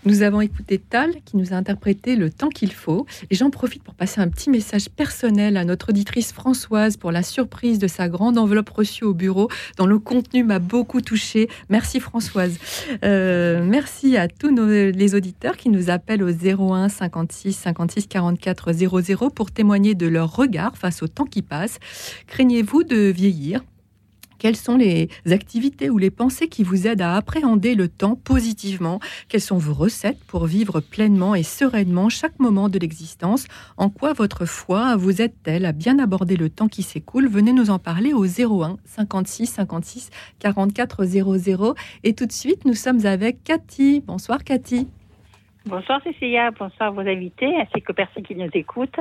Nous 0.07 0.23
avons 0.23 0.43
écouté 0.43 0.79
Tal 0.79 1.12
qui 1.25 1.38
nous 1.38 1.55
a 1.55 1.57
interprété 1.57 2.14
Le 2.14 2.29
temps 2.31 2.51
qu'il 2.51 2.73
faut. 2.73 3.07
Et 3.31 3.35
j'en 3.35 3.49
profite 3.49 3.83
pour 3.83 3.95
passer 3.95 4.21
un 4.21 4.29
petit 4.29 4.51
message 4.51 4.90
personnel 4.90 5.57
à 5.57 5.64
notre 5.64 5.90
auditrice 5.90 6.31
Françoise 6.33 6.99
pour 6.99 7.11
la 7.11 7.23
surprise 7.23 7.79
de 7.79 7.87
sa 7.87 8.09
grande 8.09 8.37
enveloppe 8.37 8.69
reçue 8.69 9.05
au 9.05 9.14
bureau, 9.14 9.49
dont 9.79 9.87
le 9.87 9.99
contenu 9.99 10.45
m'a 10.45 10.59
beaucoup 10.59 11.01
touchée. 11.01 11.49
Merci 11.71 12.01
Françoise. 12.01 12.59
Euh, 13.03 13.64
merci 13.64 14.19
à 14.19 14.29
tous 14.29 14.55
les 14.55 15.14
auditeurs 15.14 15.57
qui 15.57 15.71
nous 15.71 15.88
appellent 15.88 16.23
au 16.23 16.31
01 16.31 16.90
56 16.90 17.55
56 17.55 18.07
44 18.07 18.73
00 18.73 19.31
pour 19.31 19.51
témoigner 19.51 19.95
de 19.95 20.07
leur 20.07 20.37
regard 20.37 20.77
face 20.77 21.03
au 21.03 21.09
temps 21.09 21.25
qui 21.25 21.40
passe. 21.40 21.79
Craignez-vous 22.27 22.83
de 22.83 23.11
vieillir? 23.11 23.62
Quelles 24.44 24.57
sont 24.57 24.76
les 24.76 25.09
activités 25.30 25.88
ou 25.88 25.96
les 25.96 26.11
pensées 26.11 26.48
qui 26.48 26.64
vous 26.64 26.87
aident 26.87 27.00
à 27.00 27.16
appréhender 27.16 27.74
le 27.74 27.88
temps 27.88 28.14
positivement? 28.14 29.00
Quelles 29.30 29.40
sont 29.40 29.57
vos 29.57 29.72
recettes 29.72 30.22
pour 30.26 30.44
vivre 30.44 30.80
pleinement 30.83 31.35
et 31.35 31.42
sereinement 31.42 32.11
chaque 32.11 32.38
moment 32.38 32.68
de 32.68 32.78
l'existence? 32.78 33.46
En 33.78 33.88
quoi 33.88 34.12
votre 34.12 34.44
foi 34.44 34.96
vous 34.96 35.22
aide-t-elle 35.22 35.64
à 35.64 35.72
bien 35.72 35.98
aborder 35.98 36.37
le 36.37 36.50
temps 36.50 36.68
qui 36.68 36.83
s'écoule? 36.83 37.26
Venez 37.26 37.54
nous 37.54 37.70
en 37.70 37.78
parler 37.78 38.12
au 38.12 38.26
01 38.26 38.76
56 38.85 39.46
56 39.46 40.11
44 40.40 41.07
00. 41.07 41.74
Et 42.02 42.12
tout 42.12 42.26
de 42.26 42.33
suite, 42.33 42.66
nous 42.66 42.74
sommes 42.74 43.07
avec 43.07 43.44
Cathy. 43.44 44.02
Bonsoir 44.07 44.44
Cathy. 44.44 44.88
Bonsoir 45.64 46.02
Cécilia, 46.02 46.50
bonsoir 46.50 46.92
vos 46.92 47.00
invités 47.00 47.57
ainsi 47.57 47.80
que 47.80 47.92
personnes 47.92 48.24
qui 48.24 48.37
nous 48.37 48.50
écoutent. 48.52 49.00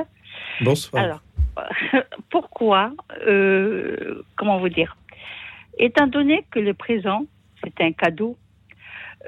Bonsoir. 0.62 1.04
Alors, 1.04 1.20
pourquoi, 2.30 2.92
euh, 3.26 4.24
comment 4.36 4.58
vous 4.58 4.70
dire 4.70 4.96
Étant 5.78 6.06
donné 6.06 6.44
que 6.50 6.60
le 6.60 6.74
présent, 6.74 7.26
c'est 7.62 7.80
un 7.80 7.92
cadeau, 7.92 8.36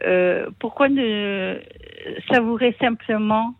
euh, 0.04 0.48
pourquoi 0.58 0.88
ne 0.88 1.58
savourer 2.30 2.76
simplement 2.80 3.54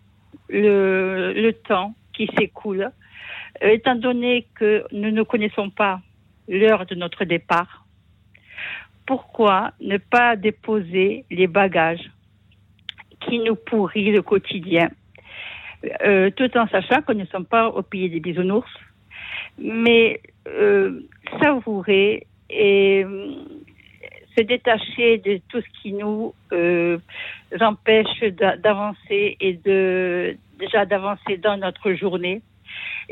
le, 0.49 1.51
temps 1.67 1.95
qui 2.13 2.29
s'écoule 2.37 2.91
Euh, 3.63 3.69
Étant 3.69 3.95
donné 3.95 4.47
que 4.55 4.85
nous 4.93 5.11
ne 5.11 5.23
connaissons 5.23 5.71
pas 5.71 6.01
l'heure 6.47 6.85
de 6.85 6.95
notre 6.95 7.25
départ, 7.25 7.87
pourquoi 9.07 9.73
ne 9.81 9.97
pas 9.97 10.37
déposer 10.37 11.25
les 11.31 11.47
bagages 11.47 12.11
qui 13.21 13.39
nous 13.39 13.57
pourrit 13.57 14.13
le 14.13 14.21
quotidien, 14.21 14.91
euh, 16.05 16.31
tout 16.31 16.55
en 16.59 16.69
sachant 16.69 17.01
que 17.01 17.13
nous 17.13 17.21
ne 17.21 17.27
sommes 17.27 17.47
pas 17.47 17.69
au 17.69 17.83
pays 17.83 18.11
des 18.11 18.21
bisounours, 18.21 18.71
mais 19.59 20.21
savourer 21.41 22.27
et 22.51 23.05
euh, 23.05 23.35
se 24.37 24.43
détacher 24.43 25.19
de 25.19 25.41
tout 25.49 25.61
ce 25.61 25.81
qui 25.83 25.93
nous 25.93 26.35
euh, 26.53 26.99
empêche 27.61 28.21
d'a- 28.33 28.57
d'avancer 28.57 29.37
et 29.41 29.55
de 29.55 30.37
déjà 30.59 30.85
d'avancer 30.87 31.37
dans 31.39 31.57
notre 31.57 31.93
journée, 31.93 32.43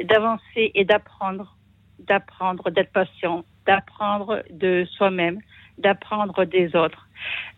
d'avancer 0.02 0.72
et 0.74 0.84
d'apprendre, 0.84 1.56
d'apprendre, 1.98 2.70
d'être 2.70 2.92
patient, 2.92 3.44
d'apprendre 3.66 4.42
de 4.50 4.84
soi-même, 4.96 5.38
d'apprendre 5.78 6.44
des 6.44 6.74
autres, 6.76 7.08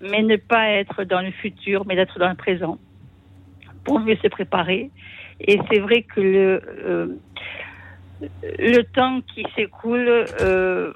mais 0.00 0.22
ne 0.22 0.36
pas 0.36 0.70
être 0.70 1.04
dans 1.04 1.20
le 1.20 1.30
futur, 1.30 1.86
mais 1.86 1.96
d'être 1.96 2.18
dans 2.18 2.28
le 2.28 2.34
présent 2.36 2.78
pour 3.84 4.00
mieux 4.00 4.16
se 4.16 4.28
préparer. 4.28 4.90
Et 5.40 5.58
c'est 5.70 5.80
vrai 5.80 6.02
que 6.02 6.20
le, 6.20 6.62
euh, 6.84 7.06
le 8.58 8.82
temps 8.82 9.20
qui 9.34 9.44
s'écoule, 9.54 10.24
euh, 10.40 10.92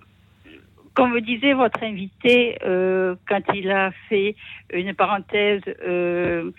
comme 0.95 1.13
me 1.13 1.21
disait 1.21 1.53
votre 1.53 1.83
invité 1.83 2.59
euh, 2.65 3.15
quand 3.29 3.43
il 3.55 3.71
a 3.71 3.91
fait 4.09 4.35
une 4.73 4.95
parenthèse 4.95 5.63
euh, 5.87 6.51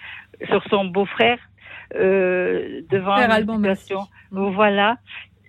sur 0.48 0.64
son 0.70 0.86
beau-frère 0.86 1.40
euh, 1.96 2.82
devant 2.90 3.16
la 3.16 3.40
situation. 3.42 4.08
Voilà. 4.32 4.98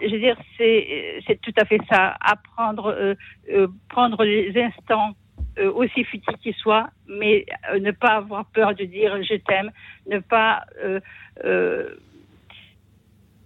Je 0.00 0.08
veux 0.08 0.18
dire, 0.18 0.36
c'est 0.58 1.22
c'est 1.26 1.40
tout 1.40 1.54
à 1.56 1.64
fait 1.64 1.80
ça. 1.88 2.16
Apprendre, 2.20 3.14
euh, 3.50 3.68
prendre 3.88 4.24
les 4.24 4.52
instants 4.60 5.14
euh, 5.58 5.70
aussi 5.70 6.02
futiles 6.04 6.38
qu'ils 6.38 6.54
soient, 6.54 6.88
mais 7.06 7.44
euh, 7.70 7.78
ne 7.78 7.90
pas 7.90 8.16
avoir 8.16 8.46
peur 8.46 8.74
de 8.74 8.84
dire 8.84 9.22
je 9.22 9.34
t'aime, 9.34 9.70
ne 10.10 10.18
pas 10.18 10.64
euh, 10.82 10.98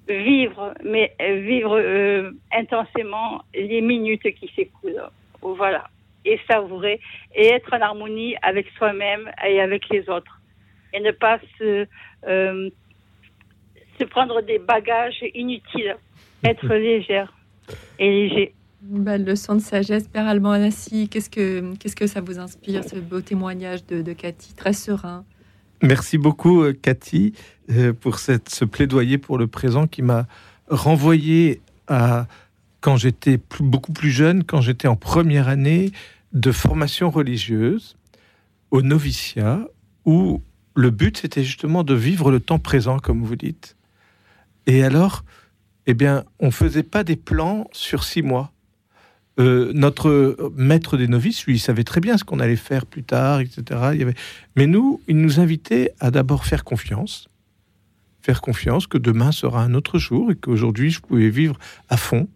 vivre, 0.09 0.73
mais 0.85 1.15
vivre 1.21 2.33
intensément 2.53 3.43
les 3.53 3.81
minutes 3.81 4.33
qui 4.35 4.51
s'écoulent. 4.55 5.11
Voilà. 5.55 5.89
Et 6.25 6.41
savourer 6.49 7.01
et 7.35 7.47
être 7.49 7.73
en 7.73 7.81
harmonie 7.81 8.35
avec 8.43 8.67
soi-même 8.77 9.31
et 9.47 9.61
avec 9.61 9.89
les 9.91 10.09
autres. 10.09 10.41
Et 10.93 11.01
ne 11.01 11.13
pas 11.13 11.39
se, 11.59 11.87
euh, 12.27 12.71
se 13.99 14.05
prendre 14.05 14.41
des 14.43 14.59
bagages 14.59 15.25
inutiles. 15.35 15.97
Être 16.45 16.75
légère 16.75 17.33
et 17.99 18.09
léger. 18.09 18.55
Une 18.89 19.03
belle 19.03 19.25
leçon 19.25 19.55
de 19.55 19.61
sagesse, 19.61 20.07
Père 20.07 20.27
Alban 20.29 20.51
Anassi. 20.51 21.09
Qu'est-ce 21.09 21.31
que, 21.31 21.75
qu'est-ce 21.77 21.97
que 21.97 22.07
ça 22.07 22.21
vous 22.21 22.39
inspire, 22.39 22.85
ce 22.85 22.97
beau 22.97 23.21
témoignage 23.21 23.85
de, 23.87 24.03
de 24.03 24.13
Cathy, 24.13 24.55
très 24.55 24.75
serein? 24.75 25.25
Merci 25.83 26.19
beaucoup, 26.19 26.63
euh, 26.63 26.73
Cathy, 26.73 27.33
euh, 27.71 27.93
pour 27.93 28.19
cette, 28.19 28.49
ce 28.49 28.65
plaidoyer 28.65 29.19
pour 29.19 29.39
le 29.39 29.47
présent 29.47 29.87
qui 29.87 30.03
m'a 30.03 30.27
renvoyé 30.69 31.61
à 31.89 32.27
quand 32.81 32.97
j'étais 32.97 33.41
beaucoup 33.61 33.93
plus 33.93 34.11
jeune, 34.11 34.45
quand 34.45 34.61
j'étais 34.61 34.89
en 34.89 34.97
première 34.97 35.49
année 35.49 35.93
de 36.33 36.53
formation 36.53 37.11
religieuse 37.11 37.97
au 38.71 38.83
noviciat, 38.83 39.67
où 40.05 40.43
le 40.75 40.91
but 40.91 41.17
c'était 41.17 41.45
justement 41.45 41.83
de 41.83 41.95
vivre 41.95 42.31
le 42.31 42.41
temps 42.41 42.59
présent, 42.59 42.99
comme 42.99 43.25
vous 43.25 43.37
dites. 43.37 43.77
Et 44.67 44.83
alors, 44.83 45.25
eh 45.87 45.95
bien, 45.95 46.25
on 46.41 46.51
faisait 46.51 46.83
pas 46.83 47.05
des 47.05 47.17
plans 47.17 47.69
sur 47.73 48.05
six 48.05 48.23
mois. 48.23 48.53
Euh, 49.39 49.71
notre 49.75 50.51
maître 50.57 50.97
des 50.97 51.09
novices, 51.09 51.45
lui, 51.45 51.57
il 51.57 51.59
savait 51.59 51.85
très 51.85 52.01
bien 52.01 52.17
ce 52.17 52.25
qu'on 52.25 52.41
allait 52.41 52.57
faire 52.57 52.87
plus 52.87 53.03
tard, 53.03 53.41
etc. 53.41 54.07
Mais 54.57 54.67
nous, 54.67 55.01
il 55.09 55.19
nous 55.19 55.41
invitait 55.41 55.93
à 56.01 56.11
d'abord 56.11 56.47
faire 56.47 56.65
confiance, 56.65 57.29
faire 58.23 58.41
confiance 58.41 58.87
que 58.87 58.99
demain 58.99 59.33
sera 59.33 59.63
un 59.63 59.75
autre 59.75 59.99
jour 59.99 60.31
et 60.31 60.37
qu'aujourd'hui, 60.37 60.91
je 60.91 61.01
pouvais 61.01 61.31
vivre 61.31 61.59
à 61.89 61.97
fond. 61.97 62.29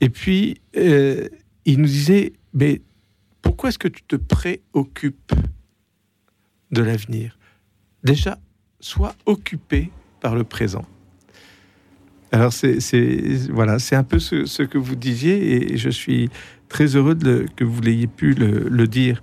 Et 0.00 0.08
puis, 0.08 0.60
euh, 0.76 1.28
il 1.64 1.80
nous 1.80 1.86
disait, 1.86 2.32
mais 2.52 2.82
pourquoi 3.42 3.70
est-ce 3.70 3.78
que 3.78 3.88
tu 3.88 4.02
te 4.02 4.16
préoccupes 4.16 5.32
de 6.70 6.82
l'avenir? 6.82 7.38
Déjà, 8.04 8.38
sois 8.80 9.14
occupé 9.24 9.90
par 10.20 10.34
le 10.34 10.44
présent. 10.44 10.84
Alors, 12.32 12.52
c'est 12.52 12.78
voilà, 13.50 13.78
c'est 13.78 13.96
un 13.96 14.04
peu 14.04 14.18
ce, 14.18 14.62
que 14.62 14.78
vous 14.78 14.96
disiez 14.96 15.72
et 15.72 15.76
je 15.76 15.88
suis 15.88 16.28
très 16.68 16.96
heureux 16.96 17.14
que 17.14 17.64
vous 17.64 17.80
l'ayez 17.80 18.08
pu 18.08 18.34
le, 18.34 18.86
dire. 18.86 19.22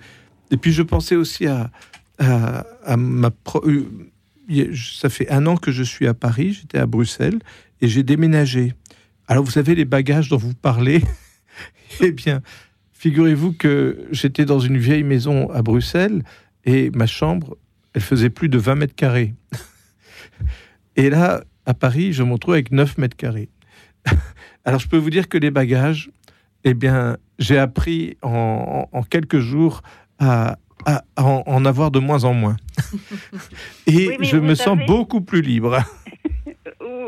Et 0.51 0.57
puis, 0.57 0.71
je 0.71 0.81
pensais 0.81 1.15
aussi 1.15 1.45
à, 1.45 1.71
à, 2.17 2.97
ma... 2.97 3.29
pro- 3.29 3.63
euh, 3.67 3.85
ça 4.75 5.09
fait 5.09 5.29
un 5.29 5.45
an 5.47 5.57
que 5.57 5.71
je 5.71 5.83
suis 5.83 6.07
à 6.07 6.13
Paris, 6.13 6.53
j'étais 6.53 6.77
à 6.77 6.85
Bruxelles 6.85 7.39
et 7.81 7.87
j'ai 7.87 8.03
déménagé. 8.03 8.73
Alors, 9.33 9.45
vous 9.45 9.49
savez, 9.49 9.73
les 9.73 9.85
bagages 9.85 10.29
dont 10.29 10.37
vous 10.37 10.53
parlez, 10.53 11.01
eh 12.01 12.11
bien, 12.11 12.43
figurez-vous 12.91 13.53
que 13.53 14.05
j'étais 14.11 14.45
dans 14.45 14.59
une 14.59 14.77
vieille 14.77 15.01
maison 15.01 15.49
à 15.49 15.63
Bruxelles 15.63 16.21
et 16.65 16.91
ma 16.91 17.07
chambre, 17.07 17.57
elle 17.95 18.03
faisait 18.03 18.29
plus 18.29 18.47
de 18.47 18.59
20 18.59 18.75
mètres 18.75 18.93
carrés. 18.93 19.33
Et 20.97 21.09
là, 21.09 21.43
à 21.65 21.73
Paris, 21.73 22.13
je 22.13 22.21
me 22.21 22.33
retrouve 22.33 22.53
avec 22.53 22.71
9 22.71 22.99
mètres 22.99 23.17
carrés. 23.17 23.49
Alors, 24.65 24.79
je 24.79 24.87
peux 24.87 24.97
vous 24.97 25.09
dire 25.09 25.27
que 25.27 25.39
les 25.39 25.49
bagages, 25.49 26.11
eh 26.63 26.75
bien, 26.75 27.17
j'ai 27.39 27.57
appris 27.57 28.17
en, 28.21 28.85
quelques 29.09 29.39
jours 29.39 29.81
à, 30.19 30.59
en, 31.17 31.65
avoir 31.65 31.89
de 31.89 31.97
moins 31.97 32.23
en 32.23 32.35
moins. 32.35 32.57
Et 33.87 34.15
je 34.21 34.37
me 34.37 34.53
sens 34.53 34.77
beaucoup 34.85 35.21
plus 35.21 35.41
libre. 35.41 35.79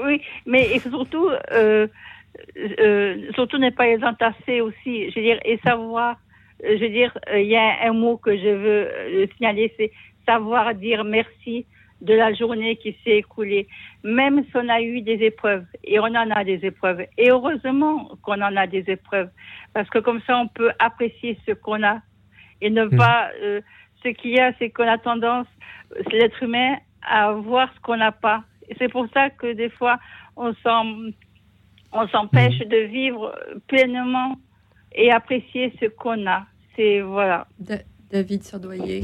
oui, 0.03 0.21
mais 0.47 0.79
surtout, 0.79 1.29
euh, 1.51 1.85
euh, 2.57 3.31
surtout 3.33 3.57
ne 3.57 3.69
pas 3.69 3.87
les 3.87 4.03
entasser 4.03 4.61
aussi. 4.61 5.09
Je 5.09 5.15
veux 5.15 5.25
dire, 5.25 5.39
et 5.45 5.59
savoir, 5.65 6.17
je 6.63 6.77
veux 6.77 6.89
dire, 6.89 7.17
il 7.33 7.47
y 7.47 7.55
a 7.55 7.87
un 7.87 7.93
mot 7.93 8.17
que 8.17 8.35
je 8.35 8.49
veux 8.49 9.27
signaler, 9.35 9.73
c'est 9.77 9.91
savoir 10.25 10.73
dire 10.73 11.03
merci 11.03 11.65
de 12.01 12.13
la 12.13 12.33
journée 12.33 12.75
qui 12.75 12.95
s'est 13.03 13.17
écoulée, 13.17 13.67
même 14.03 14.43
si 14.43 14.51
on 14.55 14.67
a 14.69 14.81
eu 14.81 15.01
des 15.01 15.23
épreuves, 15.23 15.65
et 15.83 15.99
on 15.99 16.03
en 16.03 16.29
a 16.29 16.43
des 16.43 16.59
épreuves, 16.65 17.05
et 17.17 17.31
heureusement 17.31 18.11
qu'on 18.21 18.41
en 18.41 18.55
a 18.55 18.67
des 18.67 18.83
épreuves, 18.87 19.29
parce 19.73 19.89
que 19.89 19.99
comme 19.99 20.21
ça 20.27 20.37
on 20.37 20.47
peut 20.47 20.71
apprécier 20.79 21.37
ce 21.47 21.53
qu'on 21.53 21.83
a, 21.83 22.01
et 22.61 22.69
ne 22.69 22.85
hmm. 22.85 22.97
pas... 22.97 23.29
Euh, 23.41 23.61
ce 24.05 24.09
qu'il 24.09 24.31
y 24.31 24.39
a, 24.39 24.53
c'est 24.59 24.69
qu'on 24.69 24.87
a 24.87 24.97
tendance, 24.97 25.47
l'être 26.11 26.41
humain, 26.43 26.75
à 27.01 27.31
voir 27.31 27.69
ce 27.75 27.79
qu'on 27.81 27.97
n'a 27.97 28.11
pas. 28.11 28.43
Et 28.69 28.75
c'est 28.77 28.89
pour 28.89 29.07
ça 29.13 29.29
que 29.29 29.53
des 29.53 29.69
fois, 29.69 29.99
on 30.35 30.53
s'empêche 32.09 32.59
hmm. 32.59 32.69
de 32.69 32.77
vivre 32.87 33.35
pleinement 33.67 34.37
et 34.93 35.11
apprécier 35.11 35.73
ce 35.81 35.87
qu'on 35.87 36.25
a. 36.27 36.45
C'est 36.75 37.01
voilà. 37.01 37.47
David 38.11 38.43
Surdoyer, 38.43 39.03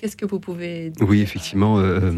Qu'est-ce 0.00 0.16
que 0.16 0.26
vous 0.26 0.38
pouvez 0.38 0.90
dire? 0.90 1.08
Oui, 1.08 1.20
effectivement. 1.20 1.78
Euh, 1.80 2.12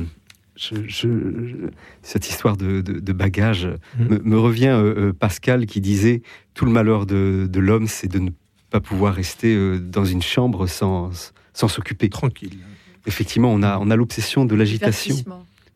cette 2.02 2.28
histoire 2.28 2.56
de, 2.58 3.12
bagages 3.12 3.68
mm. 3.98 4.16
me, 4.22 4.38
revient 4.38 4.66
euh, 4.66 5.08
euh, 5.08 5.12
Pascal 5.14 5.64
qui 5.64 5.80
disait 5.80 6.20
tout 6.52 6.66
le 6.66 6.70
malheur 6.70 7.06
de, 7.06 7.48
l'homme, 7.54 7.86
c'est 7.86 8.08
de 8.08 8.18
ne 8.18 8.30
pas 8.70 8.80
pouvoir 8.80 9.14
rester 9.14 9.78
dans 9.78 10.04
une 10.04 10.22
chambre 10.22 10.66
sans 10.66 11.10
sans 11.54 11.68
s'occuper. 11.68 12.08
Tranquille. 12.08 12.58
Effectivement, 13.06 13.50
on 13.52 13.62
a 13.62 13.78
on 13.78 13.90
a 13.90 13.96
l'obsession 13.96 14.44
de 14.44 14.54
l'agitation. 14.54 15.16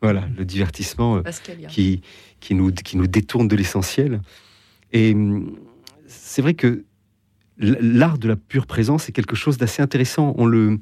Voilà, 0.05 0.29
le 0.37 0.45
divertissement 0.45 1.23
qui 1.69 2.03
qui 2.39 2.55
nous 2.55 2.71
qui 2.71 2.99
nous 2.99 3.07
détourne 3.07 3.49
de 3.49 3.57
l'essentiel. 3.57 4.21
Et 4.93 5.15
hum, 5.15 5.57
c'est 6.07 6.43
vrai 6.43 6.53
que 6.53 6.85
l'art 7.57 8.19
de 8.19 8.29
la 8.29 8.37
pure 8.37 8.67
présence 8.67 9.09
est 9.09 9.13
quelque 9.13 9.35
chose 9.35 9.57
d'assez 9.57 9.81
intéressant. 9.81 10.35
On 10.37 10.45
le 10.45 10.79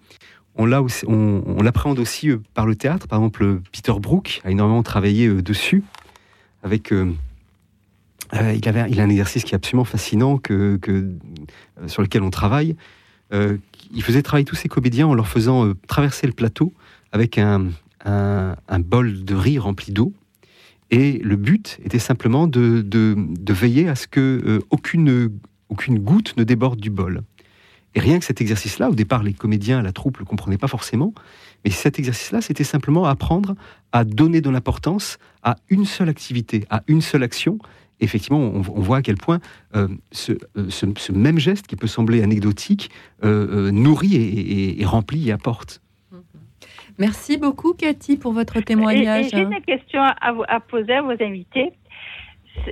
on 0.57 0.67
l'appréhende 0.67 2.01
aussi 2.01 2.31
euh, 2.31 2.39
par 2.53 2.67
le 2.67 2.75
théâtre. 2.75 3.07
Par 3.07 3.21
exemple, 3.21 3.61
Peter 3.71 3.93
Brook 4.01 4.41
a 4.45 4.51
énormément 4.51 4.83
travaillé 4.83 5.29
euh, 5.29 5.41
dessus. 5.41 5.85
Avec, 6.65 6.93
euh, 6.93 7.13
il, 8.33 8.69
avait, 8.69 8.91
il 8.91 9.01
a 9.01 9.05
un 9.05 9.09
exercice 9.09 9.45
qui 9.45 9.53
est 9.53 9.57
absolument 9.57 9.85
fascinant 9.85 10.37
que, 10.37 10.81
sur 11.87 12.03
lequel 12.03 12.23
on 12.23 12.31
travaille. 12.31 12.77
il 13.33 14.03
faisait 14.03 14.23
travailler 14.23 14.45
tous 14.45 14.57
ses 14.57 14.69
comédiens 14.69 15.07
en 15.07 15.15
leur 15.15 15.29
faisant 15.29 15.73
traverser 15.87 16.27
le 16.27 16.33
plateau 16.33 16.73
avec 17.13 17.37
un, 17.37 17.71
bol 18.05 19.25
de 19.25 19.35
riz 19.35 19.59
rempli 19.59 19.93
d'eau. 19.93 20.13
Et 20.91 21.19
le 21.19 21.37
but 21.37 21.79
était 21.85 21.99
simplement 21.99 22.47
de, 22.47 22.85
veiller 23.49 23.89
à 23.89 23.95
ce 23.95 24.07
que 24.07 24.61
aucune, 24.71 25.31
aucune 25.69 25.99
goutte 25.99 26.37
ne 26.37 26.45
déborde 26.45 26.81
du 26.81 26.91
bol. 26.91 27.23
Et 27.95 28.01
rien 28.01 28.19
que 28.19 28.25
cet 28.25 28.41
exercice-là, 28.41 28.89
au 28.89 28.95
départ, 28.95 29.23
les 29.23 29.35
comédiens, 29.35 29.83
la 29.83 29.93
troupe 29.93 30.17
ne 30.17 30.21
le 30.21 30.25
comprenaient 30.25 30.59
pas 30.59 30.69
forcément, 30.69 31.13
mais 31.65 31.71
cet 31.71 31.99
exercice-là, 31.99 32.41
c'était 32.41 32.65
simplement 32.65 33.05
apprendre 33.05 33.55
à 33.93 34.05
donner 34.05 34.41
de 34.41 34.49
l'importance 34.49 35.19
à 35.43 35.57
une 35.69 35.85
seule 35.85 36.09
activité, 36.09 36.65
à 36.71 36.83
une 36.87 37.03
seule 37.03 37.23
action. 37.23 37.59
effectivement, 38.01 38.39
on, 38.41 38.61
voit 38.61 38.99
à 38.99 39.03
quel 39.03 39.17
point 39.17 39.41
euh, 39.77 39.89
euh, 40.57 40.71
ce, 40.71 41.13
même 41.13 41.39
geste, 41.39 41.67
qui 41.67 41.77
peut 41.77 41.87
sembler 41.87 42.23
anecdotique, 42.23 42.91
euh, 43.25 43.71
nourrit 43.71 44.17
et, 44.17 44.85
remplit 44.85 45.29
et 45.29 45.33
apporte. 45.33 45.82
Merci 46.99 47.37
beaucoup, 47.39 47.75
Cathy, 47.75 48.17
pour 48.17 48.33
votre 48.33 48.61
témoignage. 48.61 49.31
J'ai 49.31 49.43
une 49.43 49.63
question 49.63 50.03
à, 50.03 50.35
à 50.49 50.61
poser 50.61 50.95
à 50.95 51.03
vos 51.03 51.11
invités. 51.11 51.73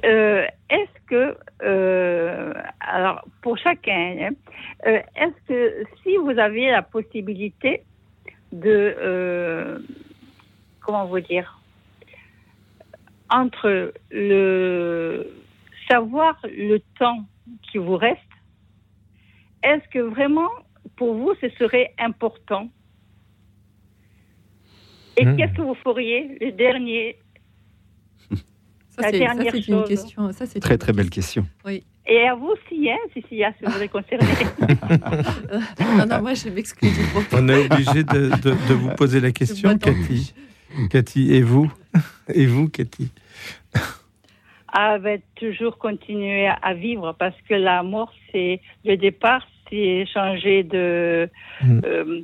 Euh, 0.05 0.47
est-ce 0.69 1.07
que, 1.07 1.37
euh, 1.63 2.53
alors 2.81 3.25
pour 3.41 3.57
chacun, 3.59 4.17
hein, 4.21 4.31
euh, 4.87 5.01
est-ce 5.17 5.49
que 5.49 5.85
si 6.03 6.17
vous 6.19 6.39
aviez 6.39 6.71
la 6.71 6.83
possibilité 6.83 7.83
de, 8.53 9.83
comment 10.81 11.07
vous 11.07 11.21
dire, 11.21 11.61
entre 13.31 13.93
le 14.11 15.33
savoir 15.89 16.39
le 16.45 16.79
temps 16.99 17.25
qui 17.63 17.79
vous 17.79 17.97
reste, 17.97 18.21
est-ce 19.63 19.87
que 19.89 19.99
vraiment 19.99 20.51
pour 20.97 21.15
vous 21.15 21.33
ce 21.41 21.49
serait 21.51 21.95
important 21.99 22.69
Et 25.17 25.25
hmm. 25.25 25.37
qu'est-ce 25.37 25.55
que 25.55 25.63
vous 25.63 25.77
feriez 25.83 26.39
le 26.41 26.53
dernier 26.53 27.17
ça, 28.89 29.11
c'est 29.11 29.19
une 29.69 29.85
question. 29.85 30.33
Ça, 30.33 30.47
très, 30.61 30.79
très 30.79 30.93
belle 30.93 31.11
question. 31.11 31.47
Oui. 31.65 31.85
Et 32.07 32.27
à 32.27 32.35
vous 32.35 32.49
aussi, 32.49 32.91
hein, 32.91 32.97
si, 33.13 33.25
si, 33.29 33.45
à 33.45 33.53
ce 33.61 33.71
vous 33.71 33.83
est 33.83 33.89
concerné. 33.89 34.27
non, 35.97 36.07
non, 36.07 36.23
moi, 36.23 36.35
je 36.35 36.49
m'excuse. 36.49 36.99
On 37.33 37.49
est 37.49 37.71
obligé 37.71 38.03
de, 38.03 38.31
de, 38.43 38.75
vous 38.75 38.91
poser 38.97 39.21
la 39.21 39.31
question, 39.31 39.79
Cathy. 39.79 40.35
Cathy, 40.91 41.33
et 41.33 41.43
vous 41.43 41.73
Et 42.35 42.47
vous, 42.47 42.69
Cathy 42.69 43.11
Ah, 44.73 44.99
ben, 44.99 45.21
toujours 45.37 45.79
continuer 45.79 46.49
à 46.49 46.75
vivre 46.75 47.15
parce 47.19 47.37
que 47.49 47.55
la 47.55 47.83
mort, 47.83 48.13
c'est 48.33 48.61
le 48.85 48.97
départ, 48.97 49.47
c'est 49.69 50.07
changer 50.13 50.65
de. 50.65 51.29
Mm. 51.63 51.81
Euh, 51.85 52.21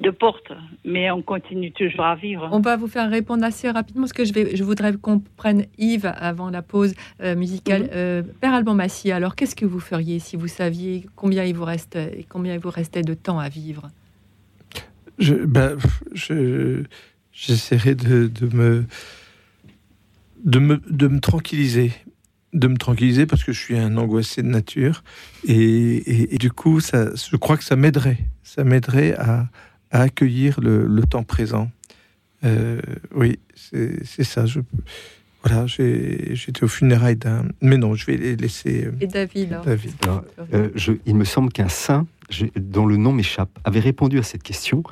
de 0.00 0.10
porte, 0.10 0.52
mais 0.84 1.10
on 1.10 1.22
continue 1.22 1.72
toujours 1.72 2.04
à 2.04 2.16
vivre. 2.16 2.48
On 2.52 2.60
va 2.60 2.76
vous 2.76 2.86
faire 2.86 3.10
répondre 3.10 3.44
assez 3.44 3.70
rapidement, 3.70 4.02
parce 4.02 4.12
que 4.12 4.24
je, 4.24 4.32
vais, 4.32 4.56
je 4.56 4.64
voudrais 4.64 4.94
qu'on 4.94 5.20
prenne 5.36 5.66
Yves 5.78 6.12
avant 6.16 6.50
la 6.50 6.62
pause 6.62 6.94
euh, 7.22 7.34
musicale. 7.34 7.82
Mhm. 7.82 7.88
Euh, 7.92 8.22
Père 8.40 8.54
Alban 8.54 8.74
Massy, 8.74 9.10
alors 9.12 9.36
qu'est-ce 9.36 9.56
que 9.56 9.66
vous 9.66 9.80
feriez 9.80 10.18
si 10.18 10.36
vous 10.36 10.48
saviez 10.48 11.06
combien 11.14 11.44
il 11.44 11.54
vous 11.54 11.64
reste 11.64 11.96
et 11.96 12.24
combien 12.28 12.54
il 12.54 12.60
vous 12.60 12.70
restait 12.70 13.02
de 13.02 13.14
temps 13.14 13.38
à 13.38 13.48
vivre? 13.48 13.90
Je, 15.18 15.34
ben, 15.34 15.76
je, 16.12 16.82
j'essaierai 17.32 17.94
de, 17.94 18.26
de, 18.26 18.54
me, 18.54 18.84
de, 20.44 20.58
me, 20.58 20.80
de 20.90 21.08
me 21.08 21.20
tranquilliser 21.20 21.92
de 22.58 22.68
me 22.68 22.76
tranquilliser 22.76 23.26
parce 23.26 23.44
que 23.44 23.52
je 23.52 23.60
suis 23.60 23.76
un 23.78 23.96
angoissé 23.96 24.42
de 24.42 24.48
nature 24.48 25.04
et, 25.46 26.34
et 26.34 26.38
du 26.38 26.50
coup 26.50 26.80
ça, 26.80 27.10
je 27.14 27.36
crois 27.36 27.56
que 27.56 27.64
ça 27.64 27.76
m'aiderait 27.76 28.18
ça 28.46 28.64
m'aiderait 28.64 29.14
à, 29.14 29.48
à 29.90 30.02
accueillir 30.02 30.60
le, 30.60 31.02
temps 31.02 31.24
présent. 31.24 31.70
Euh, 32.44 32.80
oui, 33.14 33.38
c'est 33.54 34.24
ça. 34.24 34.46
Je, 34.46 34.60
voilà, 35.44 35.66
j'étais 35.66 36.64
au 36.64 36.68
funérailles 36.68 37.16
d'un. 37.16 37.44
Mais 37.60 37.76
non, 37.76 37.94
je 37.94 38.06
vais 38.06 38.16
les 38.16 38.36
laisser. 38.36 38.86
Euh, 38.86 38.92
Et 39.00 39.06
David. 39.06 39.60
David. 39.64 39.92
Euh, 40.54 40.70
je, 40.74 40.92
il 41.06 41.16
me 41.16 41.24
semble 41.24 41.52
qu'un 41.52 41.68
saint, 41.68 42.06
dont 42.56 42.86
le 42.86 42.96
nom 42.96 43.12
m'échappe, 43.12 43.50
avait 43.64 43.80
répondu 43.80 44.18
à 44.18 44.22
cette 44.22 44.42
question. 44.42 44.82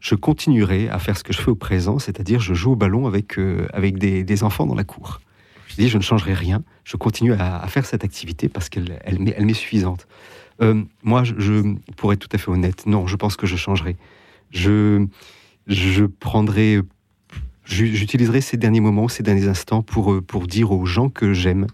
Je 0.00 0.14
continuerai 0.14 0.90
à 0.90 0.98
faire 0.98 1.16
ce 1.16 1.24
que 1.24 1.32
je 1.32 1.40
fais 1.40 1.50
au 1.50 1.54
présent, 1.54 1.98
c'est-à-dire 1.98 2.40
je 2.40 2.52
joue 2.52 2.72
au 2.72 2.76
ballon 2.76 3.06
avec, 3.06 3.38
avec 3.72 3.96
des, 3.98 4.42
enfants 4.42 4.66
dans 4.66 4.74
la 4.74 4.84
cour. 4.84 5.22
Je 5.78 5.96
ne 5.96 6.02
changerai 6.02 6.34
rien, 6.34 6.62
je 6.84 6.96
continue 6.96 7.32
à, 7.32 7.66
faire 7.68 7.86
cette 7.86 8.04
activité 8.04 8.48
parce 8.48 8.68
qu'elle 8.68 8.98
elle, 9.04 9.32
elle 9.36 9.46
m'est 9.46 9.54
suffisante. 9.54 10.06
moi, 11.02 11.24
je, 11.24 11.34
je, 11.38 11.74
pour 11.96 12.12
être 12.12 12.20
tout 12.20 12.34
à 12.36 12.38
fait 12.38 12.50
honnête, 12.50 12.86
non, 12.86 13.06
je 13.06 13.16
pense 13.16 13.36
que 13.36 13.46
je 13.46 13.56
changerai 13.56 13.96
je, 14.54 15.06
je 15.66 16.04
prendrai, 16.04 16.80
j'utiliserai 17.64 18.40
ces 18.40 18.56
derniers 18.56 18.80
moments, 18.80 19.08
ces 19.08 19.22
derniers 19.22 19.48
instants 19.48 19.82
pour, 19.82 20.12
euh, 20.12 20.20
pour 20.20 20.46
dire 20.46 20.72
aux 20.72 20.84
gens 20.84 21.08
que 21.08 21.32
j'aime 21.32 21.66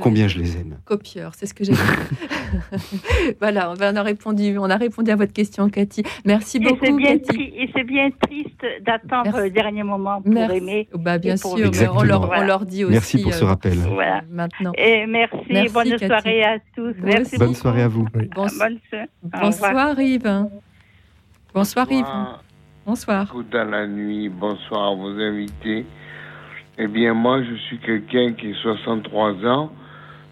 combien 0.00 0.28
je 0.28 0.38
les 0.38 0.56
aime. 0.56 0.78
Copieur, 0.84 1.32
c'est 1.34 1.46
ce 1.46 1.54
que 1.54 1.64
j'ai 1.64 1.72
dit. 1.72 1.78
voilà, 3.40 3.72
on 3.72 3.80
a, 3.80 4.02
répondu, 4.02 4.58
on 4.58 4.70
a 4.70 4.76
répondu 4.76 5.10
à 5.10 5.16
votre 5.16 5.32
question, 5.32 5.68
Cathy. 5.68 6.02
Merci 6.24 6.58
beaucoup, 6.58 6.84
et 6.84 7.02
Cathy. 7.02 7.52
et 7.56 7.70
c'est 7.74 7.84
bien 7.84 8.10
triste 8.22 8.64
d'attendre 8.84 9.40
le 9.40 9.50
dernier 9.50 9.82
moment 9.82 10.20
pour 10.22 10.36
aimer. 10.36 10.88
Bah, 10.94 11.18
bien 11.18 11.36
sûr, 11.36 11.56
mais 11.56 11.88
on, 11.88 12.02
leur, 12.02 12.30
on, 12.30 12.42
leur, 12.42 12.66
dit 12.66 12.84
aussi. 12.84 12.92
Merci 12.92 13.22
pour 13.22 13.34
ce 13.34 13.44
euh, 13.44 13.48
rappel. 13.48 13.78
Voilà. 13.78 14.22
Maintenant. 14.30 14.72
Et 14.76 15.06
merci, 15.06 15.72
bonne 15.72 15.98
soirée 15.98 16.42
à 16.42 16.58
tous. 16.74 16.94
Merci 17.02 17.38
bonne 17.38 17.54
soirée 17.54 17.82
à 17.82 17.88
vous. 17.88 18.06
Bonsoir, 18.34 20.00
Yves. 20.00 20.48
Bonsoir 21.54 21.90
Yves. 21.90 22.04
Bonsoir. 22.86 23.26
dans 23.50 23.68
la 23.68 23.88
nuit, 23.88 24.28
bonsoir 24.28 24.92
à 24.92 24.94
vos 24.94 25.18
invités. 25.18 25.84
Eh 26.78 26.86
bien, 26.86 27.14
moi, 27.14 27.42
je 27.42 27.56
suis 27.56 27.78
quelqu'un 27.78 28.32
qui 28.34 28.52
a 28.52 28.54
63 28.62 29.44
ans. 29.44 29.72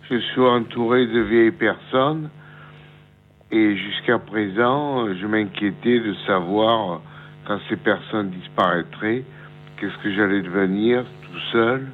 Je 0.09 0.19
suis 0.19 0.41
entouré 0.41 1.05
de 1.09 1.19
vieilles 1.19 1.51
personnes. 1.51 2.31
Et 3.51 3.77
jusqu'à 3.77 4.21
présent, 4.21 5.13
je 5.15 5.27
m'inquiétais 5.27 5.99
de 5.99 6.15
savoir 6.29 7.01
quand 7.45 7.59
ces 7.69 7.75
personnes 7.75 8.31
disparaîtraient, 8.31 9.25
qu'est-ce 9.77 9.99
que 10.05 10.15
j'allais 10.15 10.43
devenir 10.43 11.03
tout 11.23 11.41
seul. 11.51 11.89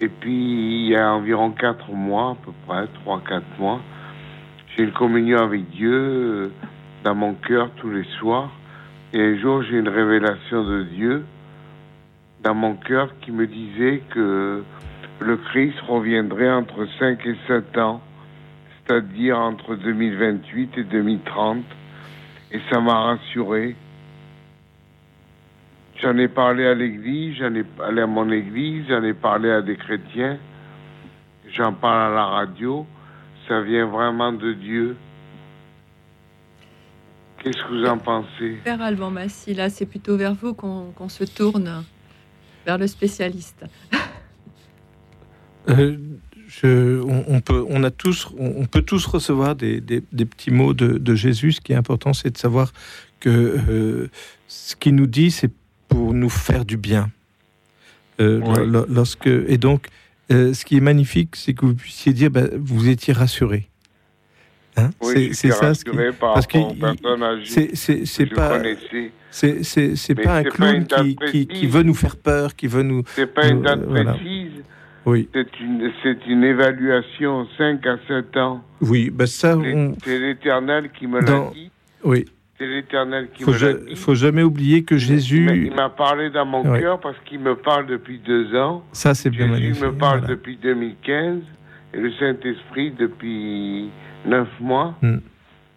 Et 0.00 0.08
puis, 0.08 0.84
il 0.84 0.90
y 0.90 0.96
a 0.96 1.12
environ 1.12 1.50
quatre 1.50 1.90
mois, 1.90 2.30
à 2.30 2.36
peu 2.44 2.52
près, 2.68 2.86
trois, 3.02 3.20
quatre 3.28 3.58
mois, 3.58 3.80
j'ai 4.76 4.84
une 4.84 4.92
communion 4.92 5.38
avec 5.38 5.68
Dieu 5.70 5.92
euh, 5.92 6.52
dans 7.02 7.16
mon 7.16 7.34
cœur 7.34 7.68
tous 7.78 7.90
les 7.90 8.04
soirs. 8.20 8.52
Et 9.12 9.20
un 9.20 9.36
jour, 9.38 9.62
j'ai 9.64 9.76
une 9.76 9.88
révélation 9.88 10.64
de 10.64 10.84
Dieu 10.84 11.24
dans 12.44 12.54
mon 12.54 12.74
cœur 12.74 13.10
qui 13.20 13.32
me 13.32 13.46
disait 13.46 14.02
que 14.10 14.62
le 15.18 15.36
Christ 15.36 15.80
reviendrait 15.88 16.50
entre 16.50 16.86
5 17.00 17.26
et 17.26 17.36
7 17.48 17.76
ans, 17.78 18.00
c'est-à-dire 18.86 19.36
entre 19.36 19.74
2028 19.74 20.78
et 20.78 20.84
2030. 20.84 21.64
Et 22.52 22.60
ça 22.70 22.80
m'a 22.80 23.00
rassuré. 23.00 23.74
J'en 25.96 26.16
ai 26.16 26.28
parlé 26.28 26.66
à 26.66 26.74
l'église, 26.74 27.36
j'en 27.36 27.54
ai 27.54 27.64
parlé 27.64 28.02
à 28.02 28.06
mon 28.06 28.30
église, 28.30 28.86
j'en 28.88 29.02
ai 29.02 29.12
parlé 29.12 29.50
à 29.50 29.60
des 29.60 29.76
chrétiens, 29.76 30.38
j'en 31.52 31.72
parle 31.72 32.12
à 32.12 32.14
la 32.14 32.24
radio. 32.26 32.86
Ça 33.48 33.60
vient 33.60 33.86
vraiment 33.86 34.32
de 34.32 34.52
Dieu. 34.52 34.96
Qu'est-ce 37.42 37.56
que 37.56 37.68
vous 37.68 37.84
en 37.86 37.96
pensez 37.96 38.58
Père 38.64 38.82
Alban 38.82 39.10
Massy, 39.10 39.54
là, 39.54 39.70
c'est 39.70 39.86
plutôt 39.86 40.16
vers 40.16 40.34
vous 40.34 40.52
qu'on 40.52 41.08
se 41.08 41.24
tourne, 41.24 41.84
vers 42.66 42.78
le 42.78 42.86
spécialiste. 42.86 43.64
Euh, 45.68 45.96
je, 46.48 47.00
on, 47.02 47.40
peut, 47.40 47.64
on, 47.68 47.84
a 47.84 47.90
tous, 47.90 48.28
on, 48.38 48.64
peut 48.64 48.82
tous 48.82 49.06
recevoir 49.06 49.54
des, 49.56 49.80
des, 49.80 50.00
petits 50.00 50.50
mots 50.50 50.74
de, 50.74 50.98
de, 50.98 51.14
Jésus. 51.14 51.52
Ce 51.52 51.60
qui 51.60 51.72
est 51.72 51.76
important, 51.76 52.12
c'est 52.12 52.30
de 52.30 52.38
savoir 52.38 52.72
que 53.20 53.56
euh, 53.68 54.10
ce 54.48 54.74
qu'il 54.74 54.94
nous 54.94 55.06
dit, 55.06 55.30
c'est 55.30 55.52
pour 55.88 56.12
nous 56.12 56.30
faire 56.30 56.64
du 56.64 56.76
bien. 56.76 57.10
Euh, 58.20 58.84
lorsque, 58.88 59.26
et 59.26 59.58
donc, 59.58 59.88
ce 60.30 60.64
qui 60.64 60.78
est 60.78 60.82
magnifique, 60.82 61.36
c'est 61.36 61.54
que 61.54 61.66
vous 61.66 61.74
puissiez 61.74 62.12
dire, 62.12 62.30
ben, 62.30 62.50
vous 62.54 62.88
étiez 62.88 63.12
rassuré. 63.12 63.69
Hein? 64.80 64.90
C'est 65.00 65.50
ça 65.50 65.74
ce 65.74 65.84
parce 66.18 66.46
que 66.46 66.60
c'est 68.04 68.26
pas 68.26 68.62
c'est 69.30 70.14
pas 70.14 70.36
un 70.36 70.44
clown 70.44 70.86
qui, 70.86 71.16
qui, 71.30 71.46
qui, 71.46 71.66
veut 71.66 71.82
nous 71.82 71.94
faire 71.94 72.16
peur, 72.16 72.54
qui 72.56 72.66
veut 72.66 72.82
nous. 72.82 73.02
C'est 73.06 73.32
pas 73.32 73.46
une 73.48 73.62
date 73.62 73.86
précise. 73.86 74.64
Oui. 75.06 75.28
C'est 75.32 75.60
une, 75.60 75.90
une 76.28 76.44
évaluation 76.44 77.46
5 77.56 77.86
à 77.86 77.96
7 78.06 78.36
ans. 78.36 78.62
Oui, 78.80 79.10
ben 79.10 79.26
ça. 79.26 79.58
C'est 80.04 80.18
l'Éternel 80.18 80.90
qui 80.92 81.06
me 81.06 81.20
l'a 81.20 81.50
dit. 81.52 81.70
Oui. 82.04 82.26
C'est 82.58 82.66
l'Éternel 82.66 83.28
qui 83.34 83.44
me 83.44 83.52
l'a 83.52 83.72
dit. 83.72 83.84
Il 83.88 83.96
faut 83.96 84.14
jamais 84.14 84.42
oublier 84.42 84.84
que 84.84 84.98
Jésus. 84.98 85.48
Il 85.66 85.74
m'a 85.74 85.88
parlé 85.88 86.30
dans 86.30 86.44
mon 86.44 86.62
cœur 86.62 87.00
parce 87.00 87.16
qu'il 87.24 87.40
me 87.40 87.56
parle 87.56 87.86
depuis 87.86 88.18
deux 88.18 88.54
ans. 88.56 88.84
Ça, 88.92 89.14
c'est 89.14 89.30
bien 89.30 89.54
Jésus 89.54 89.82
me 89.82 89.92
parle 89.92 90.26
depuis 90.26 90.56
2015 90.56 91.38
et 91.94 91.96
le 91.98 92.12
Saint-Esprit 92.12 92.92
depuis 92.92 93.90
neuf 94.26 94.48
mois. 94.60 94.94
Hmm. 95.02 95.18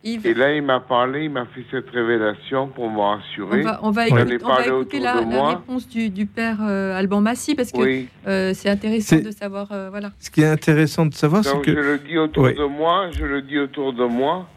Et 0.05 0.33
là, 0.33 0.53
il 0.53 0.63
m'a 0.63 0.81
parlé, 0.81 1.25
il 1.25 1.29
m'a 1.29 1.45
fait 1.45 1.63
cette 1.71 1.89
révélation 1.89 2.67
pour 2.67 2.89
me 2.89 2.99
rassurer. 2.99 3.61
On 3.61 3.63
va, 3.63 3.79
on 3.83 3.91
va 3.91 4.07
écouter, 4.07 4.99
la, 4.99 5.13
réponse 5.47 5.87
du, 5.87 6.25
père 6.25 6.57
euh, 6.61 6.97
Alban 6.97 7.21
Massy 7.21 7.55
parce 7.55 7.71
que 7.71 8.03
euh, 8.27 8.53
c'est 8.53 8.69
intéressant 8.69 9.15
de 9.15 9.31
savoir. 9.31 9.71
Euh, 9.71 9.89
voilà. 9.89 10.11
Ce 10.19 10.29
qui 10.29 10.41
est 10.41 10.47
intéressant 10.47 11.05
de 11.05 11.13
savoir, 11.13 11.45
c'est 11.45 11.61
que. 11.61 11.71
Je 11.71 11.79
le 11.79 11.99
dis 11.99 12.17
autour 12.17 12.49
de 12.49 12.65
moi, 12.65 13.11
je 13.11 13.23
le 13.23 13.41
dis 13.43 13.57
autour 13.57 13.93
de 13.93 14.03
moi. 14.03 14.49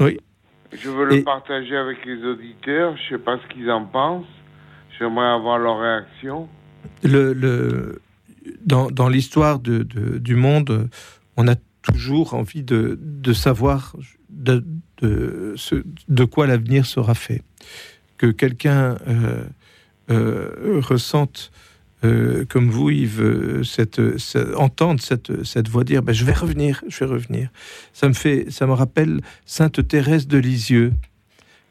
Oui. 0.00 0.18
Je 0.72 0.90
veux 0.90 1.04
le 1.04 1.22
partager 1.22 1.76
avec 1.76 2.04
les 2.04 2.24
auditeurs. 2.24 2.96
Je 2.96 3.14
ne 3.14 3.18
sais 3.18 3.24
pas 3.24 3.38
ce 3.38 3.54
qu'ils 3.54 3.70
en 3.70 3.84
pensent. 3.84 4.24
J'aimerais 4.98 5.28
avoir 5.28 5.58
leur 5.58 5.78
réaction. 5.78 6.48
Le, 7.04 7.32
le, 7.32 8.02
dans, 8.64 8.90
dans 8.90 9.08
l'histoire 9.08 9.60
de, 9.60 9.84
de, 9.84 10.18
du 10.18 10.34
monde, 10.34 10.88
on 11.36 11.46
a 11.46 11.54
toujours 11.82 12.34
envie 12.34 12.62
de, 12.62 12.98
de 13.00 13.32
savoir 13.32 13.96
de, 14.28 14.64
de, 14.98 15.54
ce, 15.56 15.76
de 16.08 16.24
quoi 16.24 16.46
l'avenir 16.46 16.86
sera 16.86 17.14
fait. 17.14 17.42
Que 18.18 18.26
quelqu'un 18.26 18.96
euh, 19.08 19.44
euh, 20.10 20.80
ressente 20.80 21.50
euh, 22.02 22.44
comme 22.46 22.70
vous, 22.70 22.90
Yves, 22.90 23.62
cette, 23.62 24.00
entendre 24.56 25.00
cette, 25.00 25.44
cette 25.44 25.68
voix 25.68 25.84
dire 25.84 26.02
ben, 26.02 26.12
Je 26.12 26.24
vais 26.24 26.32
revenir, 26.32 26.82
je 26.88 27.04
vais 27.04 27.10
revenir. 27.10 27.50
Ça 27.92 28.08
me, 28.08 28.14
fait, 28.14 28.50
ça 28.50 28.66
me 28.66 28.72
rappelle 28.72 29.20
Sainte 29.44 29.86
Thérèse 29.86 30.26
de 30.26 30.38
Lisieux, 30.38 30.92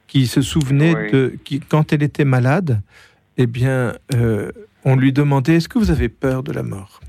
qui 0.08 0.28
se 0.28 0.41
souvenait 0.41 1.12
de. 1.12 1.36
Qui, 1.43 1.60
quand 1.60 1.93
elle 1.93 2.04
était 2.04 2.26
malade, 2.26 2.82
eh 3.38 3.48
bien, 3.48 3.95
on 4.84 4.95
lui 4.95 5.13
demandait 5.13 5.56
Est-ce 5.56 5.69
que 5.69 5.80
vous 5.80 5.91
avez 5.91 6.10
peur 6.10 6.43
de 6.43 6.52
la 6.52 6.63
mort? 6.63 7.02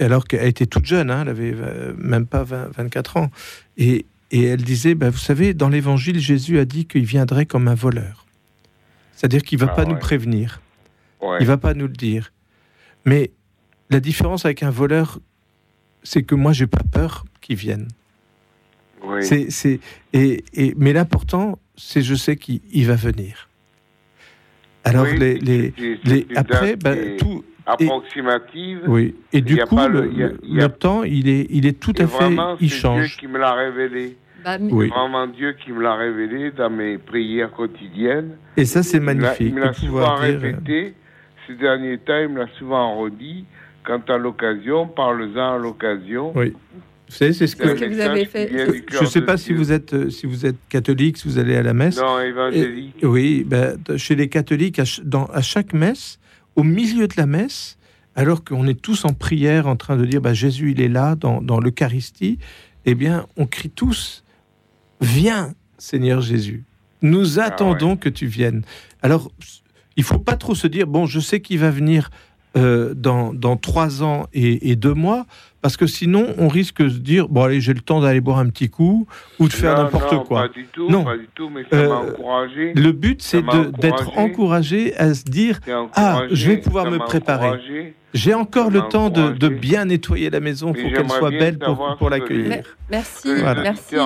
Alors 0.00 0.26
qu'elle 0.26 0.46
était 0.46 0.66
toute 0.66 0.86
jeune, 0.86 1.10
hein, 1.10 1.22
elle 1.22 1.28
avait 1.28 1.54
même 1.96 2.26
pas 2.26 2.44
24 2.44 3.16
ans. 3.16 3.30
Et, 3.76 4.06
et 4.30 4.44
elle 4.44 4.62
disait, 4.62 4.94
bah, 4.94 5.10
vous 5.10 5.18
savez, 5.18 5.54
dans 5.54 5.68
l'Évangile, 5.68 6.18
Jésus 6.18 6.58
a 6.58 6.64
dit 6.64 6.86
qu'il 6.86 7.04
viendrait 7.04 7.46
comme 7.46 7.68
un 7.68 7.74
voleur. 7.74 8.26
C'est-à-dire 9.12 9.42
qu'il 9.42 9.58
ne 9.60 9.64
va 9.64 9.72
ah 9.72 9.76
pas 9.76 9.84
nous 9.84 9.96
prévenir. 9.96 10.60
Il 11.22 11.42
ne 11.42 11.46
va 11.46 11.56
pas 11.56 11.74
nous 11.74 11.86
le 11.86 11.92
dire. 11.92 12.32
Mais 13.04 13.30
la 13.90 14.00
différence 14.00 14.44
avec 14.44 14.62
un 14.62 14.70
voleur, 14.70 15.20
c'est 16.02 16.22
que 16.22 16.34
moi, 16.34 16.52
j'ai 16.52 16.66
pas 16.66 16.82
peur 16.92 17.24
qu'il 17.40 17.56
vienne. 17.56 17.88
C'est, 19.20 19.80
et, 20.12 20.44
et, 20.54 20.74
mais 20.76 20.92
l'important, 20.92 21.58
c'est 21.76 22.02
je 22.02 22.14
sais 22.14 22.36
qu'il 22.36 22.86
va 22.86 22.96
venir. 22.96 23.48
Alors, 24.82 25.06
les, 25.06 25.38
les, 25.38 25.72
les, 26.04 26.26
après, 26.36 26.76
ben, 26.76 27.16
tout, 27.16 27.44
approximative. 27.66 28.80
oui. 28.86 29.14
Et 29.32 29.40
du 29.40 29.56
coup, 29.56 29.76
le, 29.76 30.66
temps, 30.68 31.02
il 31.02 31.28
est, 31.28 31.46
il 31.50 31.66
est 31.66 31.78
tout 31.78 31.94
à 31.98 32.06
fait, 32.06 32.36
il 32.60 32.70
change. 32.70 33.16
Dieu 33.16 33.16
qui 33.20 33.26
me 33.28 33.38
l'a 33.38 33.54
révélé. 33.54 34.16
Bah, 34.44 34.58
oui. 34.60 34.88
vraiment 34.88 35.26
Dieu 35.26 35.54
qui 35.54 35.72
me 35.72 35.82
l'a 35.82 35.94
révélé 35.94 36.50
dans 36.50 36.68
mes 36.68 36.98
prières 36.98 37.50
quotidiennes. 37.50 38.36
Et 38.58 38.66
ça, 38.66 38.82
c'est 38.82 39.00
magnifique. 39.00 39.48
Il 39.48 39.54
me 39.54 39.60
l'a 39.60 39.72
souvent 39.72 40.16
répété. 40.16 40.94
Ces 41.46 41.54
derniers 41.54 41.98
temps, 41.98 42.18
il 42.20 42.28
me 42.28 42.40
l'a 42.40 42.48
souvent 42.58 42.96
redit. 42.96 43.46
Quant 43.84 44.02
à 44.08 44.16
l'occasion, 44.16 44.86
parle-en 44.86 45.54
à 45.54 45.58
l'occasion. 45.58 46.32
Oui. 46.34 46.54
Vous 47.08 47.14
savez, 47.14 47.32
c'est 47.34 47.46
ce 47.46 47.54
que, 47.54 47.68
vous 47.68 48.00
avez 48.00 48.24
fait. 48.24 48.50
Je 48.90 49.00
ne 49.00 49.06
sais 49.06 49.20
pas 49.20 49.36
si 49.36 49.52
vous 49.52 49.72
êtes 49.72 49.92
euh, 49.92 50.08
si 50.08 50.26
vous 50.26 50.46
êtes 50.46 50.56
catholique, 50.70 51.18
si 51.18 51.28
vous 51.28 51.38
allez 51.38 51.54
à 51.54 51.62
la 51.62 51.74
messe. 51.74 52.00
Non, 52.00 52.18
évangélique. 52.18 52.96
oui, 53.02 53.44
ben, 53.46 53.76
chez 53.98 54.14
les 54.14 54.28
catholiques, 54.28 54.78
à, 54.78 54.84
dans, 55.04 55.26
à 55.26 55.42
chaque 55.42 55.74
messe, 55.74 56.18
au 56.56 56.62
milieu 56.62 57.08
de 57.08 57.14
la 57.16 57.26
messe, 57.26 57.78
alors 58.14 58.44
qu'on 58.44 58.66
est 58.66 58.80
tous 58.80 59.04
en 59.04 59.12
prière 59.12 59.66
en 59.66 59.76
train 59.76 59.96
de 59.96 60.04
dire 60.04 60.20
bah, 60.20 60.34
Jésus, 60.34 60.72
il 60.72 60.80
est 60.80 60.88
là 60.88 61.16
dans, 61.16 61.40
dans 61.42 61.58
l'Eucharistie, 61.58 62.38
eh 62.84 62.94
bien, 62.94 63.26
on 63.36 63.46
crie 63.46 63.70
tous 63.70 64.24
Viens, 65.00 65.54
Seigneur 65.76 66.20
Jésus. 66.20 66.64
Nous 67.02 67.38
ah 67.38 67.44
attendons 67.44 67.96
que 67.96 68.08
tu 68.08 68.26
viennes. 68.26 68.62
Alors, 69.02 69.30
il 69.96 70.04
faut 70.04 70.18
pas 70.18 70.36
trop 70.36 70.54
se 70.54 70.66
dire 70.66 70.86
bon, 70.86 71.06
je 71.06 71.20
sais 71.20 71.40
qu'il 71.40 71.58
va 71.58 71.70
venir 71.70 72.10
euh, 72.56 72.94
dans, 72.94 73.34
dans, 73.34 73.56
trois 73.56 74.02
ans 74.02 74.26
et, 74.32 74.70
et, 74.70 74.76
deux 74.76 74.94
mois, 74.94 75.26
parce 75.64 75.78
que 75.78 75.86
sinon, 75.86 76.26
on 76.36 76.46
risque 76.46 76.82
de 76.82 76.90
se 76.90 76.98
dire 76.98 77.26
bon, 77.26 77.44
allez, 77.44 77.58
j'ai 77.62 77.72
le 77.72 77.80
temps 77.80 78.02
d'aller 78.02 78.20
boire 78.20 78.38
un 78.38 78.50
petit 78.50 78.68
coup 78.68 79.06
ou 79.38 79.48
de 79.48 79.52
faire 79.54 79.78
n'importe 79.78 80.26
quoi. 80.26 80.42
Pas 80.42 80.48
du 80.48 80.66
tout, 80.66 80.90
non, 80.90 81.04
pas 81.04 81.16
du 81.16 81.26
tout, 81.34 81.48
mais 81.48 81.62
ça 81.62 81.76
m'a 81.76 81.82
euh, 81.82 82.12
encouragé. 82.12 82.74
Le 82.74 82.92
but, 82.92 83.22
c'est 83.22 83.42
d'être 83.78 84.18
encouragé 84.18 84.94
à 84.98 85.14
se 85.14 85.24
dire 85.24 85.60
ah, 85.94 86.24
je 86.30 86.50
vais 86.50 86.58
pouvoir 86.58 86.90
me 86.90 86.98
préparer. 86.98 87.94
J'ai 88.14 88.32
encore 88.32 88.70
le 88.70 88.82
temps 88.88 89.10
de, 89.10 89.32
de, 89.32 89.48
bien 89.48 89.86
nettoyer 89.86 90.30
la 90.30 90.40
maison 90.40 90.72
pour 90.72 90.90
qu'elle 90.92 91.10
soit 91.10 91.30
belle 91.30 91.58
pour, 91.58 91.96
pour 91.98 92.10
l'accueillir. 92.10 92.62
Merci, 92.90 93.28
merci. 93.42 93.96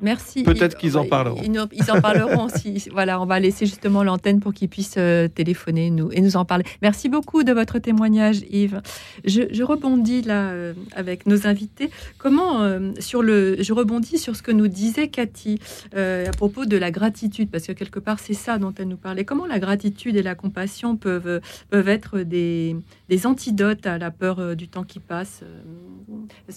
Merci. 0.00 0.42
Peut-être 0.42 0.76
qu'ils 0.76 0.98
en 0.98 1.06
parleront. 1.06 1.40
Ils, 1.42 1.90
en 1.90 2.00
parleront 2.00 2.48
si. 2.48 2.86
Voilà, 2.92 3.20
on 3.20 3.26
va 3.26 3.40
laisser 3.40 3.66
justement 3.66 4.04
l'antenne 4.04 4.40
pour 4.40 4.52
qu'ils 4.52 4.68
puissent 4.68 4.96
euh, 4.98 5.28
téléphoner 5.28 5.90
nous, 5.90 6.10
et 6.12 6.20
nous 6.20 6.36
en 6.36 6.44
parler. 6.44 6.64
Merci 6.82 7.08
beaucoup 7.08 7.42
de 7.42 7.52
votre 7.52 7.78
témoignage, 7.78 8.42
Yves. 8.50 8.82
Je, 9.24 9.62
rebondis 9.62 10.22
là 10.22 10.50
euh, 10.50 10.74
avec 10.94 11.26
nos 11.26 11.46
invités. 11.46 11.90
Comment 12.18 12.62
euh, 12.62 12.92
sur 13.00 13.22
le, 13.22 13.56
je 13.62 13.72
rebondis 13.72 14.18
sur 14.18 14.36
ce 14.36 14.42
que 14.42 14.52
nous 14.52 14.68
disait 14.68 15.08
Cathy 15.08 15.58
à 15.94 16.30
propos 16.36 16.66
de 16.66 16.76
la 16.76 16.90
gratitude, 16.90 17.50
parce 17.50 17.66
que 17.66 17.72
quelque 17.72 17.98
part 17.98 18.18
c'est 18.20 18.34
ça 18.34 18.58
dont 18.58 18.74
elle 18.78 18.88
nous 18.88 18.96
parlait. 18.96 19.24
Comment 19.24 19.46
la 19.46 19.58
gratitude 19.58 20.16
et 20.16 20.22
la 20.22 20.34
compassion 20.34 20.96
peuvent 20.96 21.40
peuvent 21.70 21.88
être 21.88 22.20
des 22.20 22.76
des 23.08 23.15
antidotes 23.24 23.86
à 23.86 23.98
la 23.98 24.10
peur 24.10 24.38
euh, 24.38 24.54
du 24.54 24.68
temps 24.68 24.84
qui 24.84 25.00
passe. 25.00 25.40
Euh, 25.42 26.56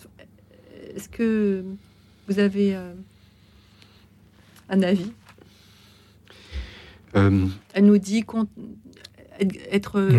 est-ce 0.95 1.07
que 1.07 1.63
vous 2.27 2.39
avez 2.39 2.75
euh, 2.75 2.93
un 4.69 4.81
avis? 4.81 5.11
Elle 7.13 7.85
nous 7.85 7.97
dit 7.97 8.25
être. 9.71 10.09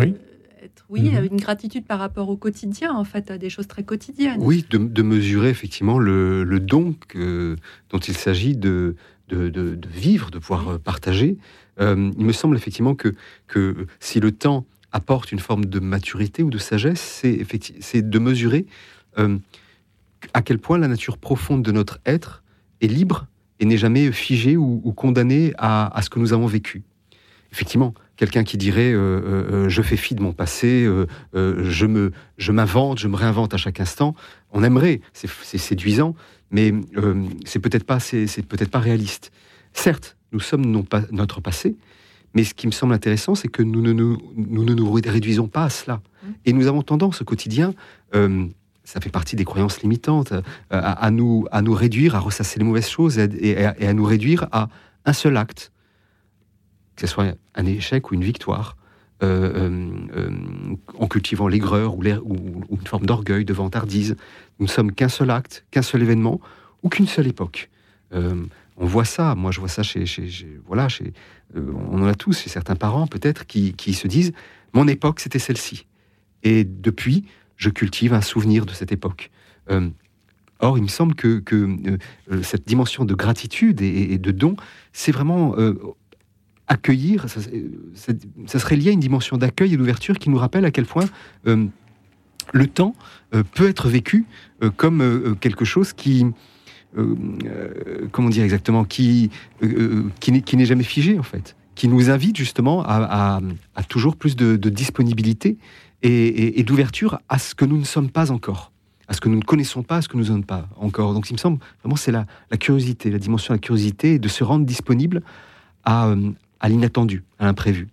Oui, 0.89 1.09
mhm. 1.09 1.29
une 1.31 1.37
gratitude 1.37 1.85
par 1.85 1.99
rapport 1.99 2.27
au 2.27 2.35
quotidien, 2.35 2.93
en 2.93 3.05
fait, 3.05 3.31
à 3.31 3.37
des 3.37 3.49
choses 3.49 3.67
très 3.67 3.83
quotidiennes. 3.83 4.41
Oui, 4.41 4.65
de, 4.69 5.01
mesurer 5.01 5.49
effectivement 5.49 5.97
le, 5.97 6.59
don 6.59 6.95
dont 7.15 7.99
il 7.99 8.17
s'agit 8.17 8.57
de, 8.57 8.95
de, 9.29 9.79
vivre, 9.87 10.31
de 10.31 10.39
pouvoir 10.39 10.79
partager. 10.79 11.37
Euh, 11.79 12.11
il 12.17 12.25
me 12.25 12.33
semble 12.33 12.55
effectivement 12.55 12.95
que, 12.95 13.15
que 13.47 13.87
si 13.99 14.19
le 14.19 14.31
temps 14.31 14.65
apporte 14.91 15.31
une 15.31 15.39
forme 15.39 15.65
de 15.65 15.79
maturité 15.79 16.43
ou 16.43 16.49
de 16.49 16.57
sagesse, 16.57 17.23
c'est 17.79 18.09
de 18.09 18.19
mesurer 18.19 18.65
euh, 19.17 19.37
à 20.33 20.41
quel 20.41 20.59
point 20.59 20.77
la 20.77 20.87
nature 20.87 21.17
profonde 21.17 21.63
de 21.63 21.71
notre 21.71 21.99
être 22.05 22.43
est 22.81 22.87
libre 22.87 23.27
et 23.59 23.65
n'est 23.65 23.77
jamais 23.77 24.11
figée 24.11 24.57
ou, 24.57 24.79
condamnée 24.95 25.53
à, 25.57 25.99
ce 26.01 26.09
que 26.09 26.19
nous 26.19 26.33
avons 26.33 26.47
vécu. 26.47 26.83
Effectivement, 27.51 27.93
quelqu'un 28.15 28.43
qui 28.43 28.57
dirait 28.57 28.91
euh, 28.93 29.69
je 29.69 29.81
fais 29.81 29.97
fi 29.97 30.15
de 30.15 30.21
mon 30.21 30.33
passé, 30.33 30.87
je 31.33 31.85
me 31.85 32.11
je 32.37 32.51
m'invente, 32.51 32.99
je 32.99 33.07
me 33.07 33.15
réinvente 33.15 33.53
à 33.53 33.57
chaque 33.57 33.79
instant, 33.79 34.15
on 34.51 34.63
aimerait, 34.63 35.01
c'est 35.13 35.57
séduisant, 35.57 36.15
mais 36.49 36.73
c'est 37.45 37.59
peut-être 37.59 37.83
pas 37.83 37.99
c'est 37.99 38.45
peut-être 38.47 38.71
pas 38.71 38.79
réaliste. 38.79 39.31
Certes, 39.73 40.17
nous 40.31 40.39
sommes 40.39 40.65
non 40.65 40.83
pas 40.83 41.03
notre 41.11 41.41
passé, 41.41 41.75
mais 42.33 42.43
ce 42.43 42.53
qui 42.53 42.67
me 42.67 42.71
semble 42.71 42.93
intéressant, 42.93 43.35
c'est 43.35 43.47
que 43.47 43.63
nous 43.63 43.81
ne 43.81 43.91
nous, 43.91 44.17
nous, 44.35 44.63
ne 44.63 44.73
nous 44.73 44.91
réduisons 44.91 45.47
pas 45.47 45.65
à 45.65 45.69
cela. 45.69 45.95
Mmh. 45.95 46.27
Et 46.45 46.53
nous 46.53 46.67
avons 46.67 46.81
tendance 46.81 47.21
au 47.21 47.25
quotidien, 47.25 47.73
euh, 48.15 48.45
ça 48.83 49.01
fait 49.01 49.09
partie 49.09 49.35
des 49.35 49.45
croyances 49.45 49.81
limitantes, 49.81 50.31
euh, 50.31 50.41
à, 50.69 51.11
nous, 51.11 51.45
à 51.51 51.61
nous 51.61 51.73
réduire, 51.73 52.15
à 52.15 52.19
ressasser 52.19 52.59
les 52.59 52.65
mauvaises 52.65 52.89
choses 52.89 53.19
et, 53.19 53.65
à, 53.65 53.93
nous 53.93 54.05
réduire 54.05 54.47
à 54.51 54.69
un 55.05 55.13
seul 55.13 55.37
acte, 55.37 55.71
que 56.95 57.07
ce 57.07 57.13
soit 57.13 57.35
un 57.55 57.65
échec 57.65 58.11
ou 58.11 58.15
une 58.15 58.23
victoire. 58.23 58.77
Euh, 59.23 59.91
en 60.97 61.05
cultivant 61.05 61.47
l'aigreur 61.47 61.95
ou, 61.95 62.01
ou, 62.01 62.75
une 62.75 62.87
forme 62.87 63.05
d'orgueil, 63.05 63.45
de 63.45 63.53
vantardise. 63.53 64.15
Nous 64.57 64.65
ne 64.65 64.71
sommes 64.71 64.91
qu'un 64.93 65.09
seul 65.09 65.29
acte, 65.29 65.63
qu'un 65.69 65.83
seul 65.83 66.01
événement 66.01 66.41
ou 66.81 66.89
qu'une 66.89 67.05
seule 67.05 67.27
époque 67.27 67.69
on 68.77 68.85
voit 68.85 69.05
ça. 69.05 69.35
Moi, 69.35 69.51
je 69.51 69.59
vois 69.59 69.69
ça 69.69 69.83
chez, 69.83 70.05
voilà, 70.65 70.89
chez, 70.89 71.13
euh, 71.55 71.71
on 71.89 72.01
en 72.01 72.07
a 72.07 72.15
tous, 72.15 72.39
chez 72.39 72.49
certains 72.49 72.75
parents 72.75 73.07
peut-être, 73.07 73.45
qui, 73.45 73.93
se 73.93 74.07
disent 74.07 74.33
mon 74.73 74.87
époque, 74.87 75.19
c'était 75.19 75.39
celle-ci. 75.39 75.85
Et 76.43 76.63
depuis, 76.63 77.25
je 77.57 77.69
cultive 77.69 78.13
un 78.13 78.21
souvenir 78.21 78.65
de 78.65 78.71
cette 78.71 78.91
époque. 78.91 79.29
Euh, 79.69 79.89
or, 80.59 80.77
il 80.77 80.83
me 80.83 80.87
semble 80.87 81.15
que, 81.15 81.43
euh, 81.51 81.97
cette 82.43 82.67
dimension 82.67 83.05
de 83.05 83.13
gratitude 83.13 83.81
et, 83.81 84.17
de 84.17 84.31
don, 84.31 84.55
c'est 84.93 85.11
vraiment 85.11 85.55
accueillir. 86.67 87.27
Ça, 87.29 88.59
serait 88.59 88.75
lié 88.75 88.89
à 88.89 88.93
une 88.93 88.99
dimension 88.99 89.37
d'accueil 89.37 89.73
et 89.73 89.77
d'ouverture 89.77 90.17
qui 90.17 90.29
nous 90.29 90.37
rappelle 90.37 90.65
à 90.65 90.71
quel 90.71 90.85
point 90.85 91.05
le 91.45 92.67
temps 92.67 92.95
peut 93.53 93.67
être 93.67 93.89
vécu 93.89 94.25
comme 94.77 95.35
quelque 95.39 95.65
chose 95.65 95.93
qui 95.93 96.25
comment 98.11 98.29
dire 98.29 98.43
exactement, 98.43 98.83
qui, 98.83 99.29
euh, 99.63 100.09
qui 100.19 100.57
n'est 100.57 100.65
jamais 100.65 100.83
figé 100.83 101.17
en 101.17 101.23
fait, 101.23 101.55
qui 101.75 101.87
nous 101.87 102.09
invite 102.09 102.37
justement 102.37 102.83
à, 102.85 103.39
toujours 103.87 104.15
plus 104.15 104.35
de, 104.35 104.69
disponibilité 104.69 105.57
et, 106.01 106.63
d'ouverture 106.63 107.19
à 107.29 107.39
ce 107.39 107.55
que 107.55 107.65
nous 107.65 107.77
ne 107.77 107.85
sommes 107.85 108.09
pas 108.09 108.31
encore, 108.31 108.71
à 109.07 109.13
ce 109.13 109.21
que 109.21 109.29
nous 109.29 109.37
ne 109.37 109.43
connaissons 109.43 109.83
pas, 109.83 109.97
à 109.97 110.01
ce 110.01 110.07
que 110.07 110.17
nous 110.17 110.23
ne 110.23 110.27
sommes 110.27 110.43
pas 110.43 110.67
encore. 110.77 111.13
Donc 111.13 111.29
il 111.29 111.33
me 111.33 111.37
semble 111.37 111.59
vraiment 111.83 111.95
c'est 111.95 112.11
la, 112.11 112.25
curiosité, 112.59 113.09
la 113.09 113.19
dimension 113.19 113.53
de 113.53 113.57
la 113.57 113.61
curiosité, 113.61 114.19
de 114.19 114.27
se 114.27 114.43
rendre 114.43 114.65
disponible 114.65 115.21
à, 115.83 116.13
à 116.59 116.69
l'inattendu, 116.69 117.23
à 117.39 117.45
l'imprévu. 117.45 117.87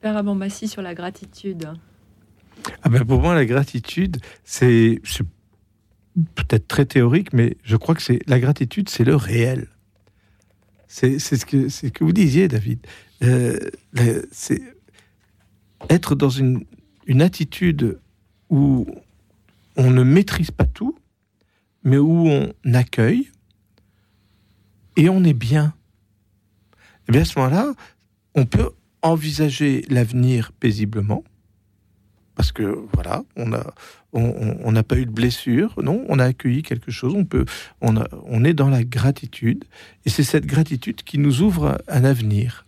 Père 0.00 0.16
Abambassi 0.16 0.68
sur 0.68 0.82
la 0.82 0.94
gratitude. 0.94 1.68
Ah 2.82 2.88
ben 2.88 3.04
pour 3.04 3.20
moi, 3.20 3.34
la 3.34 3.44
gratitude, 3.44 4.18
c'est 4.44 5.00
peut-être 6.34 6.66
très 6.68 6.86
théorique, 6.86 7.32
mais 7.32 7.56
je 7.62 7.76
crois 7.76 7.94
que 7.94 8.02
c'est 8.02 8.20
la 8.26 8.40
gratitude, 8.40 8.88
c'est 8.88 9.04
le 9.04 9.16
réel. 9.16 9.68
C'est 10.88 11.18
ce 11.18 11.44
que 11.44 12.04
vous 12.04 12.12
disiez, 12.12 12.48
David. 12.48 12.78
Euh, 13.22 13.58
c'est 14.30 14.62
être 15.90 16.14
dans 16.14 16.30
une, 16.30 16.64
une 17.06 17.22
attitude 17.22 17.98
où 18.48 18.86
on 19.76 19.90
ne 19.90 20.02
maîtrise 20.02 20.50
pas 20.50 20.64
tout, 20.64 20.98
mais 21.82 21.98
où 21.98 22.28
on 22.28 22.52
accueille 22.72 23.30
et 24.96 25.08
on 25.08 25.22
est 25.24 25.34
bien. 25.34 25.74
Et 27.08 27.12
bien 27.12 27.22
à 27.22 27.24
ce 27.24 27.38
moment-là, 27.38 27.74
on 28.34 28.46
peut 28.46 28.70
envisager 29.02 29.84
l'avenir 29.88 30.52
paisiblement, 30.52 31.22
parce 32.34 32.52
que 32.52 32.86
voilà, 32.92 33.22
on 33.36 33.52
a, 33.52 33.74
on 34.12 34.72
n'a 34.72 34.82
pas 34.82 34.96
eu 34.96 35.06
de 35.06 35.10
blessure, 35.10 35.74
non, 35.82 36.04
on 36.08 36.18
a 36.18 36.24
accueilli 36.24 36.62
quelque 36.62 36.90
chose, 36.90 37.14
on 37.14 37.24
peut, 37.24 37.44
on, 37.80 38.44
est 38.44 38.54
dans 38.54 38.70
la 38.70 38.84
gratitude, 38.84 39.64
et 40.04 40.10
c'est 40.10 40.22
cette 40.22 40.46
gratitude 40.46 41.02
qui 41.02 41.18
nous 41.18 41.42
ouvre 41.42 41.78
un 41.88 42.04
avenir. 42.04 42.66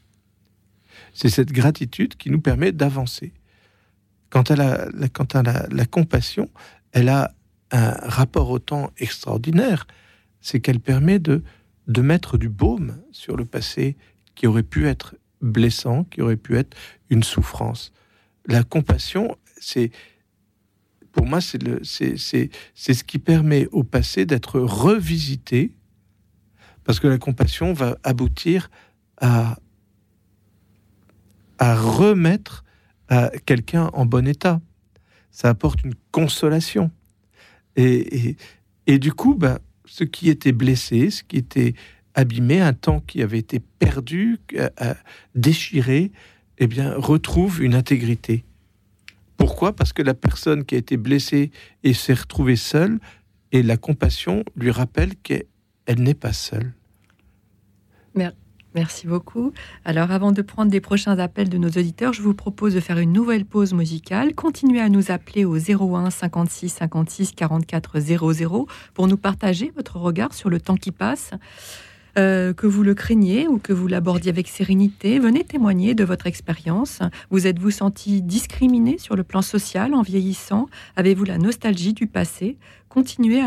C'est 1.15 1.31
cette 1.31 1.53
gratitude 1.53 2.17
qui 2.17 2.31
nous 2.31 2.41
permet 2.41 2.73
d'avancer. 2.73 3.33
Quant 4.31 4.43
à 4.43 4.57
la, 4.57 4.89
quant 5.13 5.25
à 5.33 5.43
la, 5.43 5.87
compassion, 5.87 6.51
elle 6.93 7.09
a 7.09 7.33
un 7.71 7.93
rapport 8.03 8.51
au 8.51 8.59
temps 8.59 8.91
extraordinaire, 8.99 9.87
c'est 10.41 10.61
qu'elle 10.61 10.81
permet 10.81 11.19
de, 11.19 11.43
de 11.87 12.03
mettre 12.03 12.37
du 12.37 12.49
baume 12.49 12.99
sur 13.11 13.37
le 13.37 13.45
passé 13.45 13.97
qui 14.35 14.47
aurait 14.47 14.63
pu 14.63 14.87
être 14.87 15.17
blessant, 15.41 16.05
qui 16.05 16.21
aurait 16.21 16.37
pu 16.37 16.57
être 16.57 16.77
une 17.11 17.23
souffrance. 17.23 17.93
La 18.47 18.63
compassion, 18.63 19.37
c'est 19.61 19.91
pour 21.13 21.27
moi, 21.27 21.41
c'est 21.41 22.17
ce 22.17 23.05
qui 23.05 23.19
permet 23.19 23.67
au 23.73 23.85
passé 23.85 24.27
d'être 24.27 24.61
revisité, 24.61 25.73
parce 26.85 27.01
que 27.01 27.07
la 27.07 27.19
compassion 27.19 27.73
va 27.73 27.99
aboutir 28.03 28.71
à, 29.21 29.59
à 31.59 31.77
remettre 31.77 32.65
quelqu'un 33.47 33.91
en 33.93 34.07
bon 34.07 34.27
état. 34.27 34.61
Ça 35.31 35.49
apporte 35.49 35.83
une 35.85 35.95
consolation. 36.13 36.91
Et, 37.77 38.37
et, 38.87 38.99
du 38.99 39.13
coup, 39.13 39.35
ben, 39.35 39.59
ce 39.85 40.05
qui 40.05 40.29
était 40.31 40.53
blessé, 40.53 41.11
ce 41.11 41.23
qui 41.23 41.37
était 41.37 41.75
abîmé, 42.15 42.61
un 42.61 42.73
temps 42.73 43.01
qui 43.01 43.23
avait 43.23 43.39
été 43.39 43.61
perdu, 43.61 44.39
déchiré, 45.35 46.11
eh 46.59 46.67
bien, 46.67 46.95
retrouve 46.97 47.63
une 47.63 47.75
intégrité. 47.75 48.45
Pourquoi? 49.39 49.75
Parce 49.75 49.95
que 49.95 50.03
la 50.03 50.15
personne 50.15 50.67
qui 50.67 50.75
a 50.75 50.79
été 50.79 50.99
blessée 50.99 51.51
et 51.83 51.95
s'est 51.95 52.13
retrouvée 52.13 52.57
seule, 52.57 52.99
et 53.53 53.63
la 53.63 53.79
compassion 53.79 54.45
lui 54.55 54.71
rappelle 54.71 55.17
qu'elle 55.17 55.47
n'est 55.97 56.13
pas 56.13 56.35
seule. 56.35 56.75
Merci 58.75 59.07
beaucoup. 59.07 59.53
Alors, 59.85 60.11
avant 60.11 60.31
de 60.31 60.43
prendre 60.43 60.71
des 60.71 60.81
prochains 60.81 61.19
appels 61.19 61.49
de 61.49 61.57
nos 61.59 61.69
auditeurs, 61.69 62.13
je 62.13 62.23
vous 62.23 62.35
propose 62.35 62.75
de 62.75 62.81
faire 62.81 62.99
une 62.99 63.13
nouvelle 63.13 63.45
pause 63.45 63.73
musicale. 63.73 64.35
Continuez 64.35 64.81
à 64.81 64.89
nous 64.89 65.11
appeler 65.11 65.45
au 65.45 65.57
01 65.57 66.11
56 66.11 66.69
56 66.69 67.33
44 67.33 67.99
00 67.99 68.67
pour 68.95 69.09
nous 69.09 69.17
partager 69.17 69.73
votre 69.75 69.97
regard 69.97 70.35
sur 70.35 70.51
le 70.51 70.61
temps 70.61 70.77
qui 70.77 70.93
passe. 70.93 71.31
Euh, 72.19 72.53
que 72.53 72.67
vous 72.67 72.83
le 72.83 72.95
craigniez 72.95 73.47
ou 73.47 73.59
que 73.59 73.73
vous 73.73 73.87
l'abordiez 73.87 74.31
avec 74.31 74.49
sérénité, 74.49 75.21
venez 75.21 75.45
témoigner 75.45 75.95
de 75.95 76.03
votre 76.03 76.27
expérience. 76.27 76.99
Vous 77.31 77.47
êtes-vous 77.47 77.71
senti 77.71 78.23
discriminé 78.23 78.99
sur 78.99 79.15
le 79.15 79.23
plan 79.23 79.41
social 79.41 79.95
en 79.95 80.03
vieillissant? 80.03 80.67
Avez-vous 80.97 81.25
la 81.25 81.39
nostalgie 81.39 81.93
du 81.93 82.09
passé? 82.09 82.57
Continuez 82.89 83.43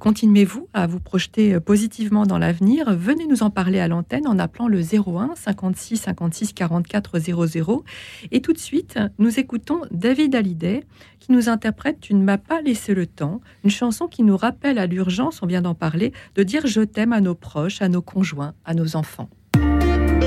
continuez-vous 0.00 0.68
à 0.74 0.86
vous 0.86 1.00
projeter 1.00 1.58
positivement 1.60 2.26
dans 2.26 2.38
l'avenir 2.38 2.94
Venez 2.94 3.26
nous 3.26 3.42
en 3.42 3.50
parler 3.50 3.80
à 3.80 3.88
l'antenne 3.88 4.26
en 4.26 4.38
appelant 4.38 4.68
le 4.68 4.80
01 4.80 5.34
56 5.36 5.96
56 5.96 6.52
44 6.52 7.18
00. 7.18 7.84
Et 8.30 8.40
tout 8.40 8.52
de 8.52 8.58
suite, 8.58 8.98
nous 9.18 9.38
écoutons 9.38 9.80
David 9.90 10.34
Hallyday 10.34 10.84
qui 11.18 11.32
nous 11.32 11.48
interprète 11.48 12.00
Tu 12.00 12.14
ne 12.14 12.22
m'as 12.22 12.38
pas 12.38 12.60
laissé 12.60 12.94
le 12.94 13.06
temps, 13.06 13.40
une 13.64 13.70
chanson 13.70 14.06
qui 14.06 14.22
nous 14.22 14.36
rappelle 14.36 14.78
à 14.78 14.86
l'urgence, 14.86 15.42
on 15.42 15.46
vient 15.46 15.62
d'en 15.62 15.74
parler, 15.74 16.12
de 16.34 16.42
dire 16.42 16.66
je 16.66 16.80
t'aime 16.80 17.12
à 17.12 17.20
nos 17.20 17.34
proches, 17.34 17.82
à 17.82 17.88
nos 17.88 18.02
conjoints, 18.02 18.54
à 18.64 18.74
nos 18.74 18.96
enfants. 18.96 19.28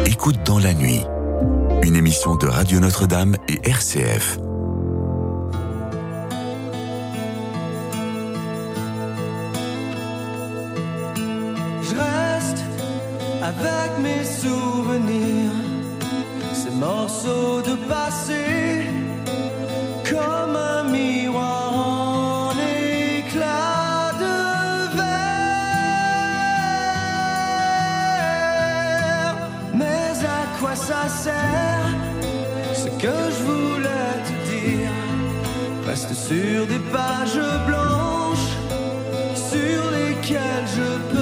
Écoute 0.05 0.37
dans 0.45 0.59
la 0.59 0.73
nuit, 0.73 1.01
une 1.83 1.95
émission 1.95 2.35
de 2.35 2.47
Radio 2.47 2.79
Notre-Dame 2.79 3.35
et 3.47 3.59
RCF. 3.67 4.39
Avec 13.41 13.97
mes 14.01 14.23
souvenirs, 14.23 15.51
ces 16.53 16.69
morceaux 16.71 17.61
de 17.61 17.75
passé 17.87 18.85
comme 20.09 20.55
un 20.55 20.83
miroir 20.83 21.73
en 21.73 22.51
éclat 22.51 24.11
de 24.23 24.37
verre. 24.97 25.31
Mais 29.73 30.13
à 30.39 30.59
quoi 30.59 30.75
ça 30.75 31.07
sert 31.23 31.87
ce 32.75 32.89
que 33.03 33.17
je 33.35 33.41
voulais 33.43 34.15
te 34.27 34.33
dire? 34.51 34.93
Reste 35.87 36.13
sur 36.13 36.67
des 36.67 36.83
pages 36.91 37.41
blanches 37.65 38.51
sur 39.33 39.81
lesquelles 39.97 40.67
je 40.77 40.89
peux 41.11 41.20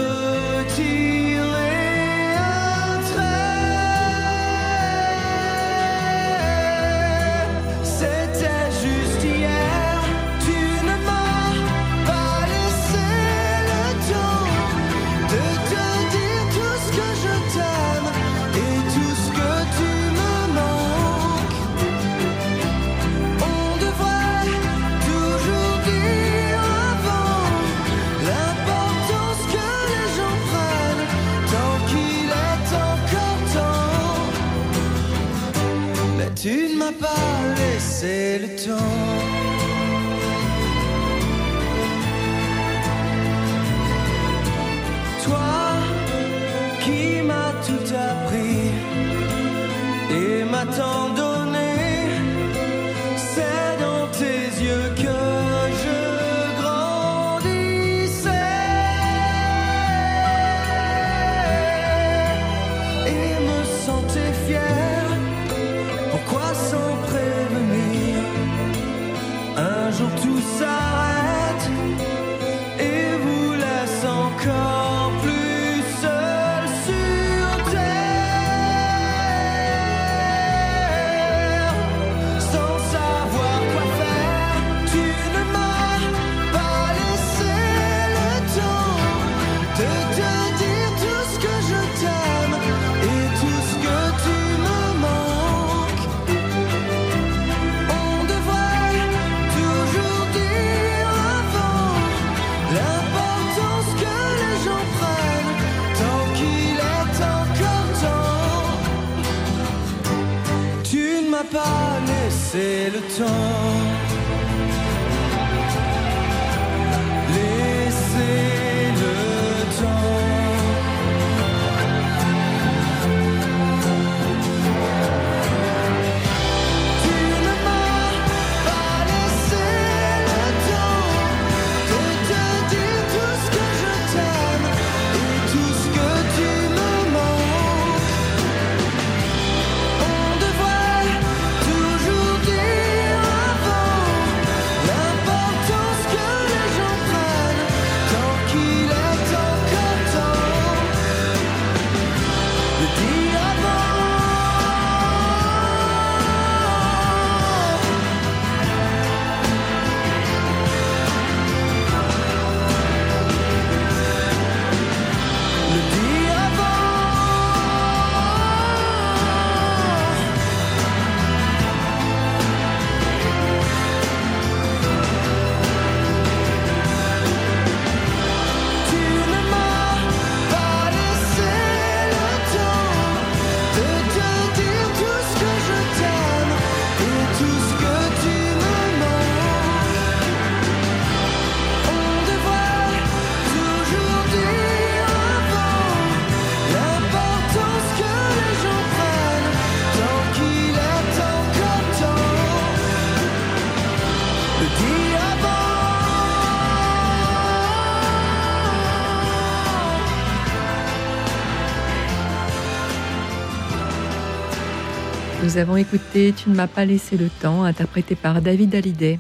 Nous 215.50 215.58
avons 215.58 215.78
écouté 215.78 216.32
Tu 216.38 216.52
ne 216.52 216.56
m'as 216.56 216.68
pas 216.68 216.86
laissé 216.86 217.18
le 217.18 217.28
temps, 217.28 217.64
interprété 217.64 218.14
par 218.14 218.40
David 218.40 218.76
Hallyday. 218.76 219.18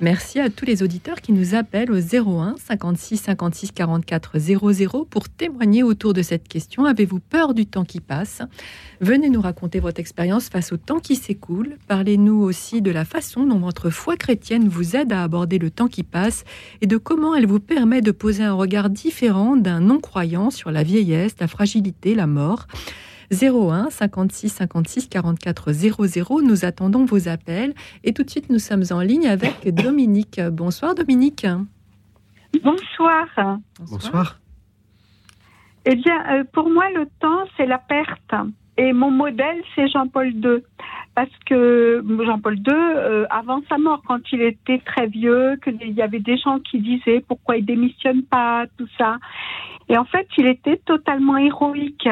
Merci 0.00 0.38
à 0.38 0.48
tous 0.48 0.64
les 0.64 0.84
auditeurs 0.84 1.20
qui 1.20 1.32
nous 1.32 1.56
appellent 1.56 1.90
au 1.90 1.98
01 1.98 2.54
56 2.64 3.16
56 3.16 3.72
44 3.72 4.38
00 4.38 5.04
pour 5.10 5.28
témoigner 5.28 5.82
autour 5.82 6.12
de 6.12 6.22
cette 6.22 6.46
question. 6.46 6.84
Avez-vous 6.84 7.18
peur 7.18 7.54
du 7.54 7.66
temps 7.66 7.84
qui 7.84 7.98
passe? 7.98 8.40
Venez 9.00 9.30
nous 9.30 9.40
raconter 9.40 9.80
votre 9.80 9.98
expérience 9.98 10.48
face 10.48 10.70
au 10.70 10.76
temps 10.76 11.00
qui 11.00 11.16
s'écoule. 11.16 11.76
Parlez-nous 11.88 12.40
aussi 12.40 12.80
de 12.80 12.92
la 12.92 13.04
façon 13.04 13.44
dont 13.44 13.58
votre 13.58 13.90
foi 13.90 14.16
chrétienne 14.16 14.68
vous 14.68 14.94
aide 14.94 15.12
à 15.12 15.24
aborder 15.24 15.58
le 15.58 15.72
temps 15.72 15.88
qui 15.88 16.04
passe 16.04 16.44
et 16.82 16.86
de 16.86 16.98
comment 16.98 17.34
elle 17.34 17.48
vous 17.48 17.58
permet 17.58 18.00
de 18.00 18.12
poser 18.12 18.44
un 18.44 18.54
regard 18.54 18.90
différent 18.90 19.56
d'un 19.56 19.80
non-croyant 19.80 20.50
sur 20.50 20.70
la 20.70 20.84
vieillesse, 20.84 21.34
la 21.40 21.48
fragilité, 21.48 22.14
la 22.14 22.28
mort. 22.28 22.68
01 23.42 23.90
56 23.90 24.48
56 24.48 25.08
44 25.08 25.72
00. 25.72 26.42
Nous 26.42 26.64
attendons 26.64 27.04
vos 27.04 27.28
appels 27.28 27.74
et 28.02 28.12
tout 28.12 28.22
de 28.22 28.30
suite 28.30 28.50
nous 28.50 28.58
sommes 28.58 28.84
en 28.90 29.00
ligne 29.00 29.26
avec 29.28 29.74
Dominique. 29.74 30.40
Bonsoir 30.52 30.94
Dominique. 30.94 31.46
Bonsoir. 32.62 33.26
Bonsoir. 33.80 34.38
Eh 35.86 35.96
bien, 35.96 36.24
euh, 36.30 36.44
pour 36.52 36.70
moi, 36.70 36.88
le 36.94 37.06
temps, 37.20 37.44
c'est 37.56 37.66
la 37.66 37.78
perte. 37.78 38.34
Et 38.76 38.92
mon 38.92 39.10
modèle, 39.10 39.62
c'est 39.74 39.88
Jean-Paul 39.88 40.28
II. 40.28 40.62
Parce 41.14 41.30
que 41.46 42.02
Jean-Paul 42.24 42.56
II, 42.56 42.64
euh, 42.68 43.26
avant 43.30 43.60
sa 43.68 43.78
mort, 43.78 44.02
quand 44.06 44.20
il 44.32 44.42
était 44.42 44.78
très 44.78 45.06
vieux, 45.06 45.56
qu'il 45.62 45.92
y 45.92 46.02
avait 46.02 46.18
des 46.18 46.36
gens 46.36 46.58
qui 46.58 46.80
disaient 46.80 47.24
pourquoi 47.26 47.56
il 47.56 47.64
démissionne 47.64 48.22
pas, 48.24 48.64
tout 48.76 48.88
ça. 48.98 49.18
Et 49.88 49.96
en 49.96 50.04
fait, 50.04 50.26
il 50.38 50.46
était 50.46 50.78
totalement 50.78 51.36
héroïque. 51.36 52.08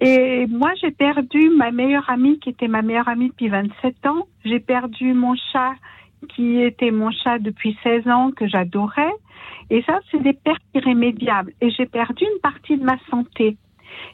Et 0.00 0.46
moi, 0.48 0.72
j'ai 0.80 0.90
perdu 0.90 1.48
ma 1.50 1.70
meilleure 1.70 2.08
amie, 2.10 2.38
qui 2.38 2.50
était 2.50 2.68
ma 2.68 2.82
meilleure 2.82 3.08
amie 3.08 3.28
depuis 3.28 3.48
27 3.48 4.06
ans. 4.06 4.26
J'ai 4.44 4.60
perdu 4.60 5.14
mon 5.14 5.34
chat, 5.52 5.72
qui 6.28 6.60
était 6.60 6.90
mon 6.90 7.10
chat 7.10 7.38
depuis 7.38 7.76
16 7.82 8.08
ans, 8.08 8.30
que 8.30 8.46
j'adorais. 8.46 9.14
Et 9.70 9.82
ça, 9.82 9.98
c'est 10.10 10.22
des 10.22 10.34
pertes 10.34 10.62
irrémédiables. 10.74 11.52
Et 11.60 11.70
j'ai 11.70 11.86
perdu 11.86 12.24
une 12.24 12.40
partie 12.40 12.76
de 12.76 12.84
ma 12.84 12.98
santé. 13.10 13.56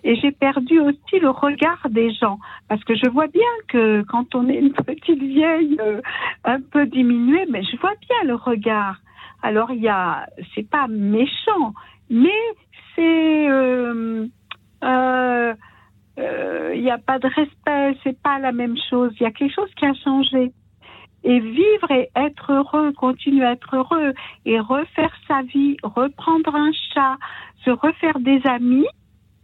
Et 0.04 0.16
j'ai 0.16 0.30
perdu 0.30 0.78
aussi 0.78 1.18
le 1.20 1.30
regard 1.30 1.88
des 1.90 2.12
gens. 2.12 2.38
Parce 2.68 2.82
que 2.84 2.94
je 2.94 3.08
vois 3.08 3.26
bien 3.26 3.42
que 3.68 4.02
quand 4.02 4.34
on 4.34 4.48
est 4.48 4.58
une 4.58 4.72
petite 4.72 5.22
vieille 5.22 5.76
euh, 5.80 6.00
un 6.44 6.60
peu 6.60 6.86
diminuée, 6.86 7.46
mais 7.50 7.62
je 7.64 7.76
vois 7.78 7.94
bien 8.08 8.28
le 8.28 8.34
regard. 8.34 9.00
Alors 9.42 9.72
il 9.72 9.82
y 9.82 9.88
a, 9.88 10.26
c'est 10.54 10.68
pas 10.68 10.86
méchant, 10.88 11.74
mais 12.08 12.30
c'est, 12.94 13.48
euh, 13.50 14.26
euh, 14.84 15.54
il 16.18 16.80
n'y 16.82 16.90
a 16.90 16.98
pas 16.98 17.18
de 17.18 17.26
respect, 17.28 17.98
c'est 18.02 18.18
pas 18.22 18.38
la 18.38 18.52
même 18.52 18.76
chose. 18.90 19.12
Il 19.20 19.22
y 19.22 19.26
a 19.26 19.30
quelque 19.30 19.54
chose 19.54 19.70
qui 19.76 19.86
a 19.86 19.94
changé. 19.94 20.52
Et 21.24 21.38
vivre 21.38 21.90
et 21.90 22.10
être 22.16 22.52
heureux, 22.52 22.92
continuer 22.92 23.44
à 23.44 23.52
être 23.52 23.76
heureux 23.76 24.12
et 24.44 24.58
refaire 24.58 25.12
sa 25.28 25.42
vie, 25.42 25.76
reprendre 25.84 26.54
un 26.54 26.72
chat, 26.92 27.16
se 27.64 27.70
refaire 27.70 28.18
des 28.18 28.40
amis 28.44 28.86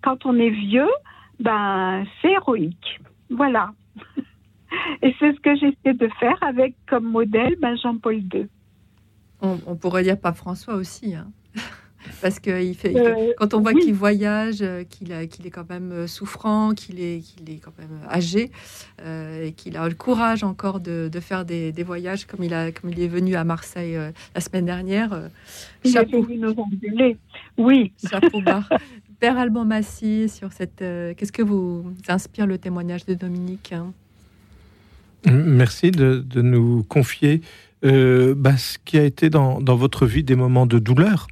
quand 0.03 0.27
on 0.27 0.37
est 0.39 0.51
vieux, 0.51 0.91
ben 1.39 2.05
c'est 2.21 2.33
héroïque. 2.33 3.01
Voilà. 3.31 3.71
Et 5.03 5.15
c'est 5.19 5.33
ce 5.33 5.41
que 5.41 5.55
j'essaie 5.57 5.95
de 5.95 6.09
faire 6.21 6.37
avec 6.43 6.75
comme 6.87 7.05
modèle 7.05 7.57
ben, 7.61 7.77
Jean-Paul 7.77 8.17
II. 8.35 8.49
On, 9.41 9.59
on 9.67 9.77
pourrait 9.77 10.03
dire 10.03 10.21
pas 10.21 10.33
François 10.33 10.75
aussi. 10.75 11.15
hein. 11.15 11.29
Parce 12.23 12.39
que 12.41 12.63
il 12.63 12.75
fait, 12.75 12.95
Euh, 12.97 13.33
quand 13.39 13.55
on 13.55 13.61
voit 13.61 13.73
oui. 13.73 13.83
qu'il 13.83 13.95
voyage, 13.95 14.59
euh, 14.63 14.85
qu'il 14.85 15.13
est 15.13 15.51
quand 15.51 15.69
même 15.69 15.93
euh, 15.93 16.07
souffrant, 16.07 16.73
qu'il 16.73 17.01
est, 17.01 17.21
qu'il 17.21 17.49
est 17.53 17.59
quand 17.59 17.73
même 17.79 17.99
âgé, 18.11 18.51
euh, 19.03 19.47
et 19.47 19.53
qu'il 19.53 19.77
a 19.77 19.89
le 19.89 19.95
courage 19.95 20.43
encore 20.45 20.81
de, 20.81 21.09
de 21.13 21.21
faire 21.21 21.45
des, 21.45 21.73
des 21.73 21.83
voyages 21.83 22.25
comme 22.27 22.43
il, 22.45 22.55
a, 22.55 22.71
comme 22.73 22.91
il 22.91 23.01
est 23.01 23.09
venu 23.09 23.35
à 23.35 23.45
Marseille 23.45 23.97
euh, 23.97 24.11
la 24.35 24.41
semaine 24.41 24.67
dernière. 24.67 25.13
euh, 25.13 25.29
Il 25.85 25.97
a 25.99 26.01
chapeau. 26.03 26.27
Oui. 27.59 27.93
chapeau 28.09 28.41
bas. 28.41 28.65
Père 29.21 29.37
Alban 29.37 29.65
Massy, 29.65 30.29
sur 30.29 30.53
cette, 30.53 30.81
euh, 30.81 31.13
qu'est-ce 31.17 31.33
que 31.33 31.43
vous 31.43 31.85
inspire 32.07 32.47
le 32.47 32.57
témoignage 32.59 33.05
de 33.05 33.15
Dominique 33.15 33.73
hein? 33.73 33.93
Merci 35.27 35.91
de, 35.91 36.25
de 36.25 36.43
nous 36.43 36.85
confier 36.85 37.41
euh, 37.85 38.35
bah, 38.37 38.57
ce 38.57 38.79
qui 38.85 38.97
a 38.99 39.03
été 39.05 39.29
dans, 39.31 39.61
dans 39.61 39.75
votre 39.75 40.07
vie 40.07 40.23
des 40.23 40.37
moments 40.37 40.67
de 40.67 40.79
douleur. 40.79 41.27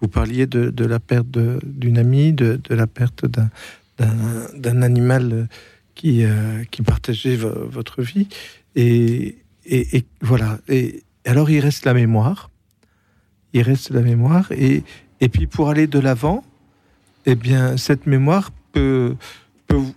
Vous 0.00 0.08
parliez 0.08 0.46
de, 0.46 0.84
la 0.84 0.98
perte 0.98 1.26
d'une 1.28 1.98
amie, 1.98 2.32
de, 2.32 2.60
la 2.70 2.86
perte 2.86 3.26
d'un- 3.26 4.82
animal 4.82 5.48
qui, 5.94 6.24
euh, 6.24 6.64
qui 6.70 6.82
partageait 6.82 7.36
vo- 7.36 7.68
votre 7.68 8.02
vie. 8.02 8.28
Et, 8.76 9.36
voilà. 10.22 10.58
Et 10.68 11.02
alors, 11.26 11.50
il 11.50 11.60
reste 11.60 11.84
la 11.84 11.92
mémoire. 11.94 12.50
Il 13.52 13.62
reste 13.62 13.90
la 13.90 14.00
mémoire. 14.00 14.50
Et, 14.52 14.82
puis, 15.28 15.46
pour 15.46 15.68
aller 15.68 15.86
de 15.86 15.98
l'avant, 15.98 16.44
eh 17.26 17.34
bien, 17.34 17.76
cette 17.76 18.06
mémoire 18.06 18.50
peut, 18.72 19.16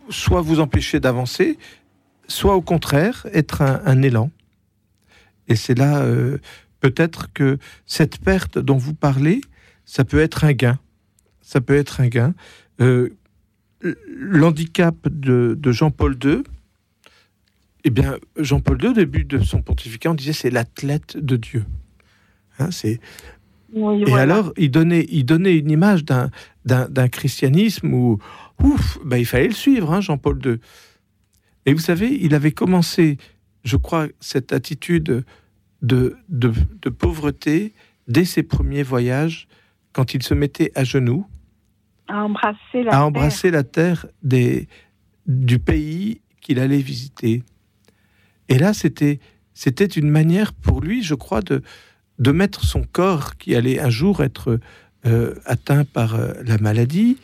soit 0.10 0.42
vous 0.42 0.60
empêcher 0.60 1.00
d'avancer, 1.00 1.58
soit 2.28 2.56
au 2.56 2.62
contraire 2.62 3.26
être 3.34 3.62
un, 3.62 3.82
un 3.86 4.02
élan. 4.02 4.32
Et 5.48 5.56
c'est 5.56 5.78
là 5.78 6.00
euh, 6.02 6.38
peut-être 6.82 7.32
que 7.34 7.58
cette 7.86 8.18
perte 8.18 8.58
dont 8.60 8.78
vous 8.78 8.94
parlez, 8.94 9.42
ça 9.86 10.06
peut 10.06 10.20
être 10.20 10.44
un 10.44 10.54
gain. 10.54 10.80
Ça 11.42 11.62
peut 11.62 11.76
être 11.76 12.02
un 12.02 12.08
gain. 12.08 12.34
Euh, 12.82 13.10
L'handicap 14.08 14.96
de, 15.10 15.58
de 15.60 15.72
Jean-Paul 15.74 16.18
II, 16.24 16.44
eh 17.84 17.90
bien, 17.90 18.16
Jean-Paul 18.38 18.82
II, 18.82 18.90
au 18.90 18.94
début 18.94 19.26
de 19.26 19.40
son 19.40 19.62
pontificat, 19.62 20.12
on 20.12 20.14
disait 20.14 20.32
c'est 20.32 20.50
l'athlète 20.50 21.18
de 21.18 21.36
Dieu. 21.36 21.66
Hein, 22.60 22.72
c'est 22.72 23.02
Oui, 23.74 24.04
et 24.04 24.06
voilà. 24.06 24.22
alors, 24.36 24.54
il 24.56 24.72
donnait, 24.72 25.06
il 25.10 25.26
donnait 25.26 25.58
une 25.58 25.70
image 25.70 26.06
d'un, 26.06 26.32
d'un, 26.64 26.88
d'un 26.88 27.10
christianisme 27.10 27.94
où, 27.94 28.20
ouf, 28.62 29.00
bah, 29.04 29.18
il 29.20 29.26
fallait 29.26 29.50
le 29.50 29.54
suivre, 29.54 29.92
hein, 29.92 30.00
Jean-Paul 30.00 30.40
II. 30.46 30.60
Et 31.66 31.74
vous 31.74 31.82
savez, 31.82 32.08
il 32.22 32.36
avait 32.36 32.52
commencé, 32.54 33.18
je 33.66 33.76
crois, 33.76 34.08
cette 34.22 34.54
attitude 34.54 35.26
de, 35.82 36.16
de, 36.30 36.54
de 36.82 36.90
pauvreté 36.90 37.74
dès 38.08 38.26
ses 38.26 38.44
premiers 38.44 38.84
voyages, 38.84 39.48
quand 39.94 40.14
il 40.14 40.24
se 40.24 40.34
mettait 40.34 40.72
à 40.76 40.84
genoux, 40.84 41.26
à 42.08 42.26
embrasser 42.26 42.84
la 42.84 42.90
à 42.90 42.92
terre. 42.92 43.04
embrasser 43.04 43.52
la 43.52 43.64
terre 43.64 44.06
des, 44.22 44.68
du 45.28 45.60
pays 45.60 46.22
qu'il 46.42 46.60
allait 46.60 46.82
visiter. 46.82 47.44
Et 48.50 48.58
là, 48.58 48.74
c'était, 48.74 49.20
c'était 49.54 49.86
une 49.86 50.10
manière 50.10 50.54
pour 50.54 50.82
lui, 50.82 51.04
je 51.04 51.16
crois, 51.16 51.42
de, 51.42 51.62
de 52.20 52.32
mettre 52.32 52.66
son 52.66 52.84
corps 52.84 53.38
qui 53.38 53.56
allait 53.56 53.80
un 53.80 53.90
jour 53.90 54.24
être 54.24 54.60
euh, 55.06 55.36
atteint 55.46 55.86
par 55.86 56.16
euh, 56.16 56.34
la 56.46 56.58
maladie 56.58 57.18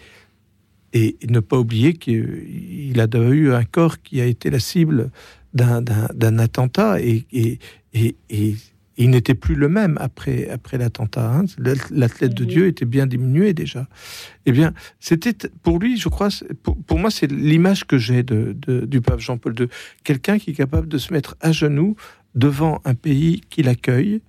et 0.94 1.18
ne 1.28 1.40
pas 1.40 1.58
oublier 1.58 1.94
qu'il 1.94 3.00
a 3.00 3.18
eu 3.18 3.54
un 3.54 3.64
corps 3.64 4.02
qui 4.02 4.22
a 4.22 4.26
été 4.26 4.50
la 4.50 4.60
cible 4.60 5.12
d'un, 5.54 5.84
attentat 6.40 7.00
et, 7.02 7.26
et, 7.32 7.60
et, 7.94 8.16
et 8.30 8.56
il 9.04 9.10
n'était 9.12 9.34
plus 9.36 9.56
le 9.56 9.70
même 9.70 9.98
après, 10.02 10.50
après 10.50 10.78
l'attentat. 10.78 11.32
hein. 11.34 11.46
L'athlète 11.92 12.34
de. 12.34 12.44
Dieu 12.46 12.68
était 12.68 12.86
bien 12.86 13.08
diminué 13.08 13.54
déjà. 13.54 13.88
Eh 14.46 14.52
bien, 14.52 14.74
c'était 15.00 15.34
pour 15.64 15.80
lui, 15.80 15.98
je 15.98 16.10
crois, 16.10 16.30
pour, 16.64 16.78
pour 16.84 17.00
moi, 17.00 17.10
c'est 17.10 17.32
l'image 17.32 17.86
que 17.86 17.98
j'ai 17.98 18.24
de, 18.24 18.54
de- 18.58 18.86
du 18.86 19.00
pape 19.02 19.20
Jean-Paul 19.20 19.56
II. 19.60 19.68
Quelqu'un 20.04 20.38
qui 20.38 20.52
est 20.52 20.54
capable 20.54 20.88
de 20.88 20.98
se 20.98 21.14
mettre 21.14 21.36
à 21.40 21.52
genoux 21.52 21.96
devant 22.36 22.82
un 22.86 22.94
pays 22.94 23.42
qui 23.50 23.64
l'accueille 23.64 24.22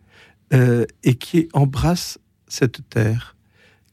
euh, 0.53 0.85
et 1.05 1.14
qui 1.14 1.49
embrasse 1.53 2.18
cette 2.47 2.89
terre. 2.89 3.37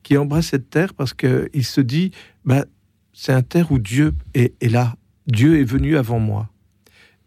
Qui 0.03 0.15
embrasse 0.17 0.47
cette 0.47 0.69
terre 0.69 0.93
parce 0.93 1.13
qu'il 1.13 1.63
se 1.65 1.81
dit, 1.81 2.11
bah, 2.45 2.65
c'est 3.13 3.33
un 3.33 3.41
terre 3.41 3.71
où 3.71 3.79
Dieu 3.79 4.13
est, 4.35 4.53
est 4.61 4.69
là. 4.69 4.95
Dieu 5.27 5.59
est 5.59 5.63
venu 5.65 5.97
avant 5.97 6.19
moi. 6.19 6.49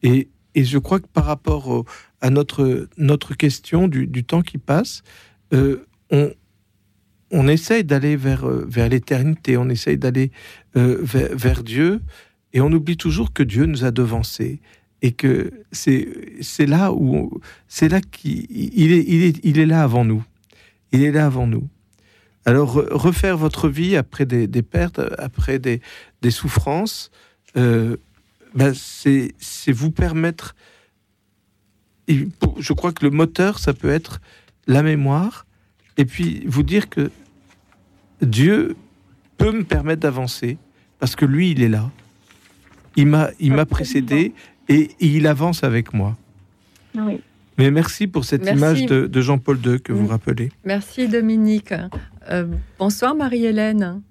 Et, 0.03 0.29
et 0.55 0.65
je 0.65 0.79
crois 0.79 1.01
que 1.01 1.07
par 1.13 1.25
rapport 1.27 1.69
au- 1.69 1.85
à 2.21 2.31
notre, 2.31 2.89
notre 2.97 3.35
question 3.35 3.89
du, 3.89 4.07
du 4.07 4.25
temps 4.25 4.43
qui 4.43 4.59
passe, 4.59 5.03
euh, 5.53 5.87
on, 6.11 6.33
on 7.31 7.49
essaye 7.49 7.85
d'aller 7.85 8.17
vers, 8.17 8.49
euh, 8.49 8.67
vers 8.69 8.89
l'éternité, 8.89 9.57
on 9.57 9.69
essaye 9.69 9.97
d'aller 9.97 10.31
euh, 10.77 10.99
vers, 11.03 11.35
vers 11.37 11.63
Dieu, 11.63 12.01
et 12.53 12.61
on 12.61 12.71
oublie 12.73 12.97
toujours 12.97 13.33
que 13.33 13.43
Dieu 13.43 13.67
nous 13.67 13.85
a 13.85 13.91
devancés, 13.91 14.61
et 15.03 15.13
que 15.13 15.51
c'est 15.73 16.09
c'est 16.43 16.67
là 16.67 16.93
où 16.93 17.41
c'est 17.69 17.89
là 17.89 18.01
qu'il 18.01 18.47
il 18.51 18.93
est, 18.93 19.05
il, 19.07 19.23
est, 19.23 19.41
il 19.43 19.59
est 19.59 19.67
là 19.67 19.83
avant 19.83 20.05
nous. 20.05 20.23
Il 20.93 21.03
est 21.03 21.13
là 21.13 21.27
avant 21.27 21.47
nous. 21.47 21.69
Alors, 22.45 22.77
re- 22.77 22.93
refaire 22.93 23.39
votre 23.39 23.69
vie 23.69 23.97
après 23.97 24.27
des, 24.27 24.63
pertes, 24.63 25.01
après 25.19 25.59
des, 25.59 25.81
des 26.21 26.31
souffrances, 26.31 27.11
ben, 27.55 27.97
c'est 28.75 29.33
c'est 29.39 29.73
vous 29.73 29.91
permettre. 29.91 30.55
Et 32.09 32.29
Je 32.59 32.73
crois 32.73 32.93
que 32.93 33.05
le 33.05 33.11
moteur, 33.11 33.59
ça 33.59 33.73
peut 33.73 33.91
être 33.91 34.21
la 34.67 34.83
mémoire, 34.83 35.47
et 35.97 36.05
puis 36.05 36.43
vous 36.47 36.63
dire 36.63 36.89
que 36.89 37.11
Dieu 38.23 38.77
peut 39.39 39.53
me 39.53 39.65
permettre 39.65 40.01
d'avancer 40.03 40.59
parce 40.99 41.17
que 41.17 41.25
lui, 41.25 41.51
il 41.53 41.63
est 41.63 41.69
là. 41.69 41.91
Il 42.97 43.07
m'a, 43.07 43.31
il 43.41 43.53
m'a 43.53 43.65
précédé 43.67 44.33
et, 44.69 44.91
et 45.01 45.07
il 45.07 45.27
avance 45.27 45.65
avec 45.65 45.95
moi. 45.95 46.17
Oui. 46.95 47.21
Mais 47.57 47.71
merci 47.71 48.07
pour 48.07 48.25
cette 48.25 48.43
Merci. 48.45 48.59
image 48.59 48.87
de, 48.87 49.07
de 49.07 49.21
Jean-Paul 49.21 49.59
II 49.65 49.81
que 49.81 49.93
vous 49.93 50.05
Mm. 50.05 50.11
rappelez. 50.11 50.49
Merci 50.65 51.09
Dominique. 51.09 51.73
Euh, 52.31 52.47
bonsoir 52.79 53.15
Marie-Hélène. 53.15 54.03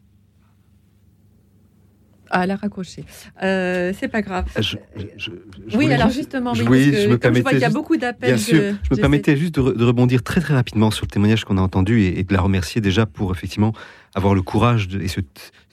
Ah, 2.29 2.43
elle 2.43 2.51
a 2.51 2.55
raccroché. 2.55 3.03
Euh, 3.43 3.91
c'est 3.97 4.07
pas 4.07 4.21
grave. 4.21 4.45
Je- 4.57 4.77
je- 4.95 5.03
je- 5.17 5.31
je 5.67 5.77
oui, 5.77 5.91
alors 5.93 6.07
juste- 6.07 6.19
justement, 6.19 6.53
je- 6.53 6.63
oui, 6.63 6.85
parce 6.91 6.97
que 6.97 7.03
je 7.03 7.09
me 7.09 7.17
comme 7.17 7.35
je 7.35 7.41
vois 7.41 7.51
qu'il 7.51 7.59
y 7.61 7.63
a 7.65 7.69
beaucoup 7.69 7.97
d'appels. 7.97 8.29
Bien 8.35 8.37
sûr, 8.37 8.61
je- 8.83 8.95
me 8.95 8.99
permettais 8.99 9.35
juste 9.37 9.55
de, 9.55 9.61
re- 9.61 9.75
de 9.77 9.83
rebondir 9.83 10.21
très 10.23 10.39
très 10.41 10.53
rapidement 10.53 10.91
sur 10.91 11.05
le 11.05 11.09
témoignage 11.11 11.43
qu'on 11.45 11.57
a 11.57 11.61
entendu 11.61 12.01
et, 12.01 12.19
et 12.19 12.23
de 12.23 12.33
la 12.33 12.41
remercier 12.41 12.81
déjà 12.81 13.05
pour 13.05 13.31
effectivement 13.31 13.73
avoir 14.15 14.35
le 14.35 14.41
courage 14.41 14.87
de- 14.87 15.01
et 15.01 15.07
ce 15.07 15.21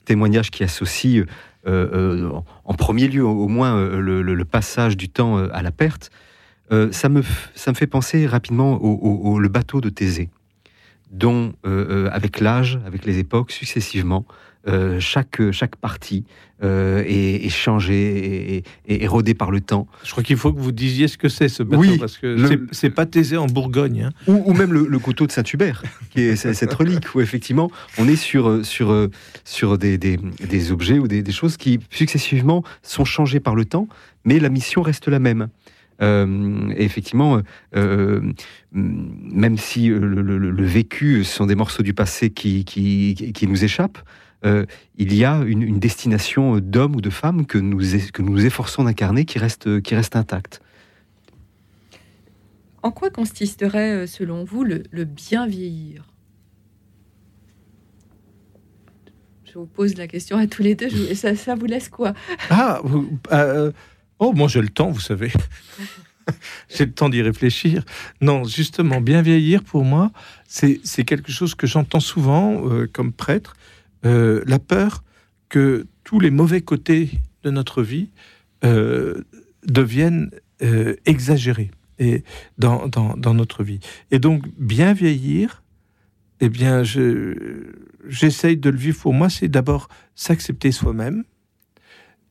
témoignage 0.05 0.51
qui 0.51 0.63
associe 0.63 1.23
euh, 1.23 1.25
euh, 1.67 2.29
en- 2.65 2.73
premier 2.73 3.07
lieu 3.07 3.25
au, 3.25 3.47
moins 3.49 3.75
euh, 3.77 3.99
le, 3.99 4.21
le- 4.21 4.33
le 4.35 4.45
passage 4.45 4.95
du 4.97 5.09
temps 5.09 5.37
à 5.37 5.61
la 5.61 5.71
perte. 5.71 6.09
Ça, 6.91 7.07
me, 7.07 7.21
ça 7.55 7.71
me 7.71 7.75
fait 7.75 7.87
penser 7.87 8.25
rapidement 8.27 8.73
au, 8.81 8.89
au- 8.89 9.31
au- 9.33 9.39
le 9.39 9.47
bateau 9.47 9.79
de 9.79 9.87
Thésée, 9.89 10.29
dont 11.11 11.53
avec 12.11 12.39
l'âge, 12.41 12.79
avec 12.85 13.05
les 13.05 13.19
époques, 13.19 13.51
successivement, 13.51 14.25
euh, 14.67 14.99
chaque, 14.99 15.41
chaque 15.51 15.75
partie 15.77 16.25
euh, 16.63 17.03
est, 17.05 17.45
est 17.45 17.49
changée 17.49 18.55
et, 18.57 18.63
et- 18.87 19.03
et 19.03 19.07
rodée 19.07 19.33
par 19.35 19.51
le 19.51 19.61
temps. 19.61 19.87
Je 20.03 20.11
crois 20.11 20.23
qu'il 20.23 20.37
faut 20.37 20.51
que 20.51 20.59
vous 20.59 20.71
disiez 20.71 21.07
ce 21.07 21.17
que 21.17 21.29
c'est 21.29 21.49
ce 21.49 21.61
bateau 21.63 21.81
Oui, 21.81 21.97
parce 21.99 22.17
que 22.17 22.27
le- 22.27 22.67
c'est- 22.71 22.89
pas 22.89 23.05
Thésée 23.05 23.37
en 23.37 23.45
Bourgogne. 23.47 24.09
hein. 24.09 24.11
ou, 24.27 24.41
ou 24.49 24.53
même 24.53 24.73
le, 24.73 24.87
le 24.87 24.99
couteau 24.99 25.27
de 25.27 25.31
Saint-Hubert, 25.31 25.83
qui 26.11 26.21
est 26.21 26.35
cette 26.35 26.73
relique, 26.73 27.13
où 27.15 27.21
effectivement 27.21 27.69
on 27.97 28.07
est 28.07 28.15
sur, 28.15 28.65
sur, 28.65 29.07
sur 29.45 29.77
des, 29.77 29.97
des- 29.97 30.17
des 30.49 30.71
objets 30.71 30.97
ou 30.99 31.07
des, 31.07 31.21
des 31.21 31.31
choses 31.31 31.57
qui 31.57 31.79
successivement 31.91 32.63
sont 32.81 33.05
changées 33.05 33.39
par 33.39 33.53
le 33.55 33.65
temps, 33.65 33.87
mais 34.25 34.39
la 34.39 34.49
mission 34.49 34.81
reste 34.81 35.07
la 35.07 35.19
même. 35.19 35.47
Euh, 35.99 36.69
et 36.75 36.83
effectivement, 36.85 37.41
euh, 37.75 38.21
même 38.71 39.57
si 39.57 39.87
le, 39.87 40.21
le- 40.21 40.37
le 40.51 40.65
vécu 40.65 41.23
sont 41.23 41.45
des 41.45 41.55
morceaux 41.55 41.83
du 41.83 41.93
passé 41.93 42.29
qui, 42.29 42.65
qui, 42.65 43.15
qui 43.33 43.47
nous 43.47 43.63
échappent, 43.63 43.99
euh, 44.45 44.65
il 44.97 45.13
y 45.13 45.25
a 45.25 45.41
une, 45.45 45.61
une 45.63 45.79
destination 45.79 46.59
d'homme 46.59 46.95
ou 46.95 47.01
de 47.01 47.09
femme 47.09 47.45
que 47.45 47.57
nous, 47.57 47.79
que 48.13 48.21
nous 48.21 48.31
nous 48.31 48.45
efforçons 48.45 48.83
d'incarner 48.83 49.25
qui 49.25 49.39
reste, 49.39 49.81
qui 49.81 49.95
reste 49.95 50.15
intacte. 50.15 50.61
En 52.83 52.91
quoi 52.91 53.09
consisterait, 53.09 53.91
euh, 54.03 54.07
selon 54.07 54.43
vous, 54.43 54.63
le, 54.63 54.83
le 54.91 55.03
bien 55.05 55.47
vieillir? 55.47 56.05
Je 59.45 59.53
vous 59.59 59.65
pose 59.65 59.95
la 59.97 60.07
question 60.07 60.37
à 60.37 60.47
tous 60.47 60.61
les 60.61 60.75
deux. 60.75 60.89
je- 60.89 61.13
ça, 61.13 61.35
ça 61.35 61.55
vous 61.55 61.65
laisse 61.65 61.89
quoi? 61.89 62.13
Ah, 62.49 62.79
vous- 62.83 63.09
euh, 63.31 63.71
oh, 64.19 64.33
moi 64.33 64.47
j'ai 64.47 64.61
le 64.61 64.69
temps, 64.69 64.91
vous 64.91 64.99
savez. 64.99 65.31
j'ai 66.69 66.85
le 66.85 66.91
temps 66.91 67.09
d'y 67.09 67.21
réfléchir. 67.21 67.83
Non, 68.21 68.43
justement, 68.43 69.01
bien 69.01 69.21
vieillir 69.21 69.63
pour 69.63 69.83
moi, 69.83 70.11
c'est 70.47 70.79
c'est 70.83 71.03
quelque 71.05 71.31
chose 71.31 71.55
que 71.55 71.65
j'entends 71.65 71.99
souvent 72.01 72.67
euh, 72.69 72.87
comme 72.91 73.11
prêtre. 73.13 73.55
Euh, 74.07 74.41
la 74.47 74.57
peur 74.57 75.03
que 75.49 75.85
tous 76.05 76.19
les 76.19 76.31
mauvais 76.31 76.61
côtés 76.61 77.11
de 77.43 77.51
notre 77.51 77.83
vie 77.83 78.09
euh, 78.63 79.21
deviennent 79.65 80.31
euh, 80.61 80.95
exagérés 81.05 81.71
et 81.99 82.23
dans, 82.57 82.87
dans, 82.87 83.17
dans 83.17 83.33
notre 83.33 83.63
vie. 83.63 83.79
Et 84.11 84.19
donc, 84.19 84.45
bien 84.57 84.93
vieillir, 84.93 85.61
eh 86.39 86.47
bien, 86.47 86.83
je, 86.83 87.65
j'essaye 88.07 88.55
de 88.55 88.69
le 88.69 88.77
vivre 88.77 88.99
pour 89.01 89.13
moi, 89.13 89.29
c'est 89.29 89.49
d'abord 89.49 89.89
s'accepter 90.15 90.71
soi-même 90.71 91.25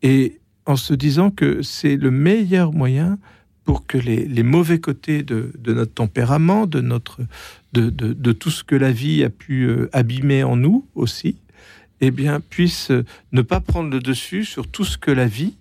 et 0.02 0.40
en 0.64 0.76
se 0.76 0.94
disant 0.94 1.30
que 1.30 1.60
c'est 1.60 1.96
le 1.96 2.10
meilleur 2.10 2.72
moyen 2.72 3.18
pour 3.64 3.86
que 3.86 3.98
les, 3.98 4.24
les 4.24 4.42
mauvais 4.44 4.80
côtés 4.80 5.22
de, 5.24 5.52
de 5.58 5.74
notre 5.74 5.92
tempérament, 5.92 6.66
de, 6.66 6.80
notre, 6.80 7.20
de, 7.72 7.90
de, 7.90 8.32
tout 8.32 8.50
ce 8.50 8.64
que 8.64 8.76
la 8.76 8.92
vie 8.92 9.24
a 9.24 9.30
pu 9.30 9.68
abîmer 9.92 10.44
en 10.44 10.56
nous 10.56 10.86
aussi, 10.94 11.36
eh 12.00 12.10
bien, 12.10 12.40
puissent 12.40 12.90
euh, 12.90 13.04
ne 13.32 13.42
pas 13.42 13.60
prendre 13.60 13.90
le 13.90 14.00
dessus 14.00 14.44
sur 14.44 14.70
tout 14.70 14.84
ce 14.84 14.98
que 14.98 15.10
la 15.10 15.26
vie 15.26 15.56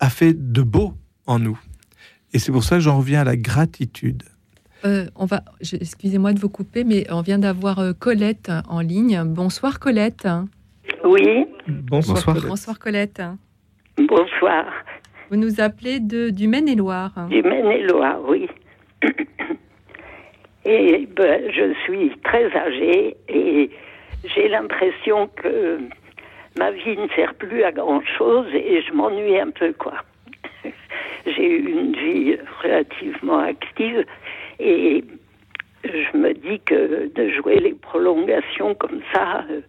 a 0.00 0.10
fait 0.10 0.34
de 0.34 0.62
beau 0.62 0.94
en 1.26 1.38
nous. 1.38 1.58
Et 2.32 2.38
c'est 2.38 2.52
pour 2.52 2.64
ça 2.64 2.76
que 2.76 2.82
j'en 2.82 2.98
reviens 2.98 3.20
à 3.20 3.24
la 3.24 3.36
gratitude. 3.36 4.22
Euh, 4.84 5.06
on 5.14 5.26
va, 5.26 5.42
excusez-moi 5.60 6.32
de 6.32 6.40
vous 6.40 6.48
couper, 6.48 6.82
mais 6.82 7.06
on 7.10 7.20
vient 7.20 7.38
d'avoir 7.38 7.78
euh, 7.78 7.92
Colette 7.92 8.50
en 8.68 8.80
ligne. 8.80 9.22
Bonsoir 9.24 9.78
Colette. 9.78 10.26
Oui, 11.04 11.46
Bonsoir. 11.68 12.16
Bonsoir. 12.16 12.34
Colette. 12.34 12.48
Bonsoir 12.48 12.78
Colette. 12.78 13.22
bonsoir. 14.08 14.64
Vous 15.30 15.36
nous 15.36 15.60
appelez 15.60 16.00
de, 16.00 16.30
du 16.30 16.48
Maine-et-Loire. 16.48 17.28
Du 17.30 17.42
Maine-et-Loire, 17.42 18.18
oui. 18.26 18.48
Et 20.64 21.08
ben, 21.16 21.50
je 21.50 21.74
suis 21.84 22.12
très 22.22 22.46
âgée 22.56 23.16
et 23.28 23.70
j'ai 24.24 24.48
l'impression 24.48 25.28
que 25.28 25.78
ma 26.58 26.70
vie 26.70 26.96
ne 26.96 27.08
sert 27.08 27.34
plus 27.34 27.64
à 27.64 27.72
grand-chose 27.72 28.48
et 28.54 28.82
je 28.82 28.92
m'ennuie 28.92 29.38
un 29.38 29.50
peu, 29.50 29.72
quoi. 29.72 29.94
J'ai 31.26 31.50
eu 31.50 31.70
une 31.70 31.92
vie 31.92 32.36
relativement 32.62 33.38
active 33.38 34.04
et 34.58 35.04
je 35.84 36.16
me 36.16 36.32
dis 36.34 36.60
que 36.60 37.10
de 37.14 37.28
jouer 37.30 37.58
les 37.58 37.74
prolongations 37.74 38.74
comme 38.74 39.00
ça, 39.12 39.44
euh, 39.50 39.60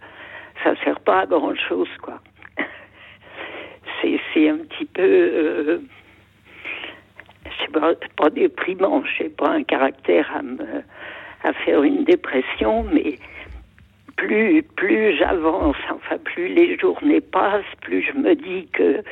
ça 0.64 0.76
sert 0.84 1.00
pas 1.00 1.22
à 1.22 1.26
grand-chose, 1.26 1.90
quoi. 2.02 2.20
C'est 4.02 4.50
un 4.50 4.58
petit 4.58 4.86
peu... 4.86 5.02
euh, 5.02 5.80
je 7.46 7.66
sais 7.66 7.72
pas, 7.72 7.94
pas 8.18 8.30
déprimant, 8.30 9.04
je 9.06 9.24
sais 9.24 9.30
pas 9.30 9.50
un 9.50 9.64
caractère 9.64 10.30
à 10.36 10.42
me 10.42 10.84
à 11.44 11.54
faire 11.54 11.84
une 11.84 12.04
dépression, 12.06 12.84
mais 12.84 13.18
plus 14.16 14.64
plus 14.76 15.18
j'avance, 15.18 15.76
enfin 15.92 16.18
plus 16.18 16.48
les 16.48 16.78
journées 16.78 17.22
passent, 17.22 17.64
plus 17.82 18.02
je 18.02 18.14
me 18.18 18.36
dis 18.36 18.68
que 18.74 19.04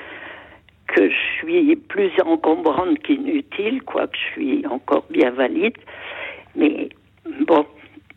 que 0.88 1.10
je 1.10 1.16
suis 1.38 1.76
plus 1.76 2.12
encombrante 2.26 3.00
qu'inutile, 3.00 3.82
quoique 3.84 4.18
je 4.18 4.34
suis 4.34 4.68
encore 4.68 5.06
bien 5.10 5.32
valide, 5.32 5.78
mais 6.56 6.90
bon, 7.48 7.66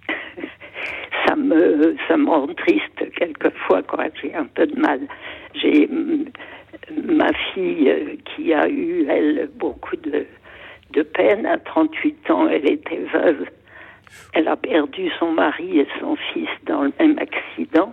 ça 1.26 1.36
me 1.36 1.96
ça 2.08 2.16
m'entriste 2.16 3.12
quelquefois 3.16 3.82
quand 3.82 4.02
j'ai 4.20 4.34
un 4.34 4.46
peu 4.46 4.66
de 4.66 4.78
mal. 4.78 5.00
J'ai 5.54 5.88
ma 7.06 7.32
fille 7.32 7.88
euh, 7.88 8.16
qui 8.24 8.52
a 8.52 8.68
eu 8.68 9.06
elle 9.08 9.48
beaucoup 9.54 9.96
de 9.96 10.26
de 10.92 11.02
peine 11.02 11.46
à 11.46 11.58
38 11.58 12.30
ans, 12.30 12.48
elle 12.48 12.70
était 12.70 13.04
veuve. 13.12 13.46
Elle 14.32 14.48
a 14.48 14.56
perdu 14.56 15.10
son 15.18 15.32
mari 15.32 15.80
et 15.80 15.86
son 16.00 16.16
fils 16.16 16.48
dans 16.66 16.82
le 16.82 16.92
même 16.98 17.18
accident. 17.18 17.92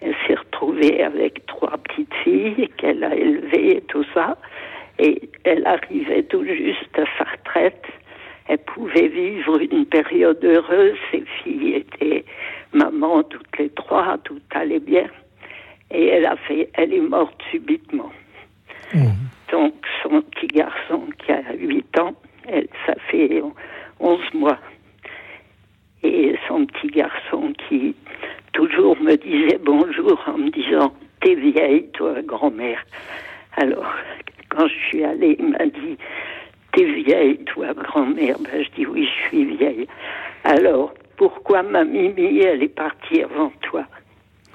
Elle 0.00 0.14
s'est 0.26 0.34
retrouvée 0.34 1.02
avec 1.02 1.46
trois 1.46 1.78
petites 1.78 2.14
filles 2.24 2.68
qu'elle 2.76 3.04
a 3.04 3.14
élevées 3.14 3.76
et 3.76 3.80
tout 3.82 4.04
ça. 4.12 4.36
Et 4.98 5.30
elle 5.44 5.66
arrivait 5.66 6.24
tout 6.24 6.44
juste 6.44 6.98
à 6.98 7.04
sa 7.18 7.30
retraite. 7.30 7.84
Elle 8.48 8.58
pouvait 8.58 9.08
vivre 9.08 9.60
une 9.60 9.86
période 9.86 10.44
heureuse. 10.44 10.96
Ses 11.10 11.24
filles 11.42 11.74
étaient 11.76 12.24
maman 12.72 13.22
toutes 13.22 13.58
les 13.58 13.70
trois, 13.70 14.18
tout 14.24 14.40
allait 14.54 14.80
bien. 14.80 15.06
Et 15.90 16.08
elle 16.08 16.26
a 16.26 16.36
fait, 16.36 16.68
elle 16.74 16.92
est 16.92 17.00
morte 17.00 17.40
subitement. 17.50 18.10
Donc 19.50 19.74
son 20.02 20.22
petit 20.22 20.48
garçon 20.48 21.02
qui 21.18 21.32
a 21.32 21.42
8 21.54 21.98
ans, 21.98 22.14
elle, 22.48 22.68
ça 22.86 22.94
fait 23.10 23.42
11 24.00 24.20
mois. 24.34 24.58
Et 26.04 26.34
son 26.48 26.66
petit 26.66 26.88
garçon 26.88 27.52
qui 27.68 27.94
toujours 28.52 29.00
me 29.00 29.16
disait 29.16 29.58
bonjour 29.64 30.20
en 30.26 30.38
me 30.38 30.50
disant 30.50 30.92
T'es 31.20 31.34
vieille, 31.36 31.88
toi, 31.92 32.14
grand-mère. 32.22 32.84
Alors, 33.56 33.86
quand 34.48 34.66
je 34.66 34.74
suis 34.88 35.04
allée, 35.04 35.36
il 35.38 35.50
m'a 35.50 35.64
dit 35.66 35.96
T'es 36.72 36.84
vieille, 36.84 37.38
toi, 37.44 37.72
grand-mère. 37.74 38.36
Ben, 38.40 38.64
je 38.64 38.68
dis 38.76 38.86
Oui, 38.86 39.06
je 39.06 39.28
suis 39.28 39.56
vieille. 39.56 39.86
Alors, 40.44 40.92
pourquoi 41.16 41.62
ma 41.62 41.84
Mimi, 41.84 42.40
elle 42.40 42.62
est 42.64 42.68
partie 42.74 43.22
avant 43.22 43.52
toi? 43.62 43.84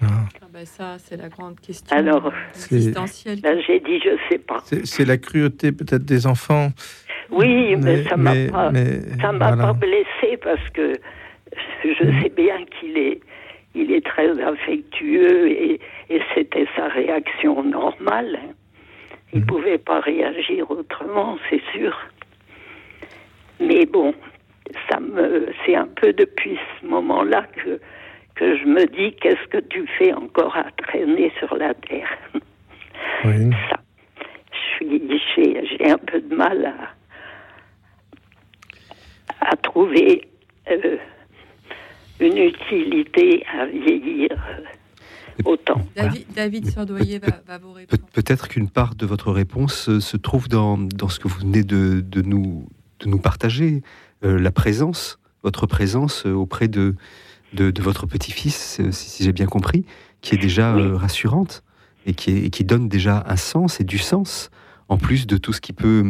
Ah 0.02 0.06
ben 0.54 0.66
ça, 0.66 0.98
c'est 1.00 1.18
la 1.18 1.30
grande 1.30 1.60
question 1.60 1.95
Alors, 1.98 2.32
C'est- 2.52 2.76
existentielle. 2.76 3.39
Là, 3.41 3.60
j'ai 3.62 3.80
dit 3.80 4.00
Je 4.04 4.18
sais 4.30 4.38
pas. 4.39 4.60
C'est 4.66 4.86
c'est 4.86 5.06
la 5.06 5.18
cruauté 5.18 5.72
peut-être 5.72 6.04
des 6.06 6.28
enfants. 6.28 6.70
Oui, 7.32 7.76
mais, 7.78 8.04
ça 8.04 8.16
m'a 8.18 8.34
mais- 8.34 8.48
pas, 8.50 8.72
mais 8.72 9.00
ça 9.22 9.32
m'a 9.32 9.48
voilà. 9.54 9.68
pas 9.68 9.74
blessé 9.74 10.38
parce 10.41 10.70
que 10.74 10.93
je 11.84 12.22
sais 12.22 12.30
bien 12.30 12.66
qu'il 12.66 12.98
est, 12.98 13.20
il 13.76 13.91
est 13.91 14.06
très 14.06 14.39
affectueux 14.41 15.50
et, 15.50 15.80
et 16.10 16.22
c'était 16.34 16.68
sa 16.76 16.88
réaction 16.88 17.64
normale. 17.64 18.39
Il 19.34 19.45
pouvait 19.45 19.78
pas 19.78 20.00
réagir 20.00 20.72
autrement, 20.72 21.38
c'est 21.50 21.62
sûr. 21.74 21.98
Mais 23.60 23.86
bon, 23.86 24.14
ça 24.89 25.00
me, 25.00 25.48
c'est 25.66 25.76
un 25.76 25.88
peu 25.88 26.14
depuis 26.14 26.58
ce 26.80 26.88
moment-là 26.88 27.43
que 27.56 27.80
que 28.36 28.56
je 28.56 28.66
me 28.66 28.86
dis 28.86 29.14
qu'est-ce 29.14 29.48
que 29.48 29.58
tu 29.58 29.88
fais 29.98 30.14
encore 30.14 30.56
à 30.56 30.66
traîner 30.84 31.32
sur 31.39 31.56
la 31.58 31.74
terre? 31.74 32.16
Oui. 33.26 33.50
Ça, 33.68 33.80
je 34.52 34.58
suis, 34.76 35.22
j'ai, 35.36 35.66
j'ai 35.66 35.89
un 35.89 35.98
peu 35.98 36.22
de 36.22 36.36
mal 36.36 36.66
à 36.66 36.93
à 39.39 39.56
trouver 39.58 40.28
euh, 40.70 40.98
une 42.20 42.38
utilité 42.38 43.43
à 43.57 43.65
vieillir 43.65 44.30
euh, 44.32 44.63
autant. 45.45 45.82
David, 45.95 46.26
David 46.36 46.70
Sordoyer 46.72 47.20
va, 47.20 47.41
va 47.47 47.57
vous 47.57 47.74
répondre. 47.74 48.01
Peut-être 48.13 48.47
qu'une 48.47 48.70
part 48.70 48.95
de 48.95 49.05
votre 49.05 49.32
réponse 49.32 49.89
euh, 49.89 49.99
se 49.99 50.18
trouve 50.18 50.47
dans, 50.49 50.78
dans 50.78 51.09
ce 51.09 51.20
que 51.20 51.28
vous 51.28 51.39
venez 51.39 51.63
de, 51.63 52.01
de 52.01 52.22
nous, 52.22 52.68
de 52.99 53.07
nous 53.09 53.20
partager, 53.20 53.84
euh, 54.24 54.39
la 54.39 54.51
présence, 54.51 55.20
votre 55.43 55.68
présence 55.68 56.26
auprès 56.26 56.68
de, 56.68 56.95
de, 57.53 57.70
de 57.72 57.82
votre 57.82 58.07
petit-fils, 58.07 58.82
si, 58.91 59.09
si 59.09 59.24
j'ai 59.24 59.32
bien 59.34 59.45
compris, 59.45 59.86
qui 60.22 60.34
est 60.36 60.39
déjà 60.39 60.76
Oui. 60.76 60.82
euh, 60.82 60.95
rassurante 60.95 61.63
et 62.07 62.13
qui, 62.13 62.32
est- 62.32 62.45
et 62.45 62.49
qui 62.49 62.63
donne 62.63 62.89
déjà 62.89 63.24
un 63.28 63.36
sens 63.36 63.80
et 63.80 63.84
du 63.84 63.99
sens, 63.99 64.49
en 64.89 64.97
plus 64.97 65.28
de 65.28 65.38
tout 65.38 65.53
ce 65.53 65.61
qui 65.61 65.74
peut, 65.74 66.03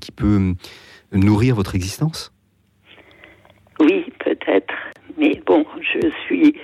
qui 0.00 0.12
peut 0.12 0.54
nourrir 1.12 1.54
votre 1.54 1.74
existence? 1.76 2.32
Oui, 3.80 4.04
bon, 5.46 5.64
je 5.80 6.08
suis. 6.26 6.56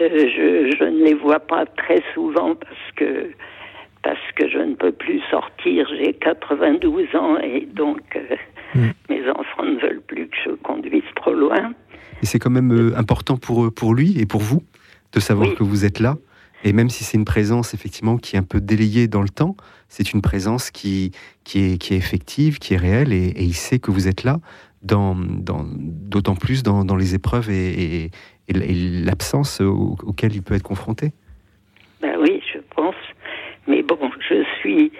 euh, 0.00 0.08
je, 0.10 0.76
je 0.78 0.84
ne 0.84 1.04
les 1.04 1.14
vois 1.14 1.40
pas 1.40 1.66
très 1.66 2.02
souvent 2.14 2.54
parce 2.54 2.92
que 2.96 3.30
parce 4.02 4.32
que 4.36 4.48
je 4.48 4.58
ne 4.58 4.74
peux 4.74 4.92
plus 4.92 5.20
sortir. 5.30 5.88
J'ai 5.98 6.12
92 6.14 7.14
ans 7.16 7.38
et 7.38 7.66
donc 7.66 8.00
euh, 8.16 8.36
Mm. 8.74 8.88
mes 9.08 9.30
enfants 9.30 9.62
ne 9.62 9.78
veulent 9.80 10.02
plus 10.06 10.26
que 10.28 10.36
je 10.44 10.50
conduise 10.50 11.04
trop 11.14 11.32
loin. 11.32 11.72
Et 12.20 12.26
c'est 12.26 12.40
quand 12.40 12.50
même 12.50 12.72
euh, 12.72 12.98
important 12.98 13.36
pour, 13.36 13.72
pour 13.72 13.94
lui 13.94 14.20
et 14.20 14.26
pour 14.26 14.40
vous 14.40 14.60
de 15.12 15.20
savoir 15.20 15.48
Oui. 15.48 15.54
que 15.54 15.62
vous 15.62 15.84
êtes 15.84 16.00
là. 16.00 16.16
Et 16.66 16.72
même 16.72 16.90
si 16.90 17.04
c'est 17.04 17.16
une 17.16 17.24
présence 17.24 17.74
effectivement 17.74 18.16
qui 18.16 18.34
est 18.34 18.40
un 18.40 18.42
peu 18.42 18.60
délayée 18.60 19.06
dans 19.06 19.22
le 19.22 19.28
temps, 19.28 19.56
c'est 19.88 20.12
une 20.12 20.20
présence 20.20 20.72
qui, 20.72 21.12
qui, 21.44 21.60
est, 21.60 21.78
qui 21.78 21.94
est 21.94 21.96
effective, 21.96 22.58
qui 22.58 22.74
est 22.74 22.76
réelle, 22.76 23.12
et, 23.12 23.32
il 23.38 23.54
sait 23.54 23.78
que 23.78 23.92
vous 23.92 24.08
êtes 24.08 24.24
là, 24.24 24.40
d'autant 24.82 26.34
plus 26.34 26.64
dans, 26.64 26.96
les 26.96 27.14
épreuves 27.14 27.50
et 27.50 28.10
l'absence 28.48 29.60
au- 29.60 29.96
auquel 30.02 30.34
il 30.34 30.42
peut 30.42 30.54
être 30.54 30.64
confronté. 30.64 31.12
Ben 32.02 32.16
oui, 32.20 32.42
je 32.52 32.58
pense. 32.74 32.96
Mais 33.68 33.82
bon, 33.82 33.98
je 34.28 34.42
suis 34.60 34.90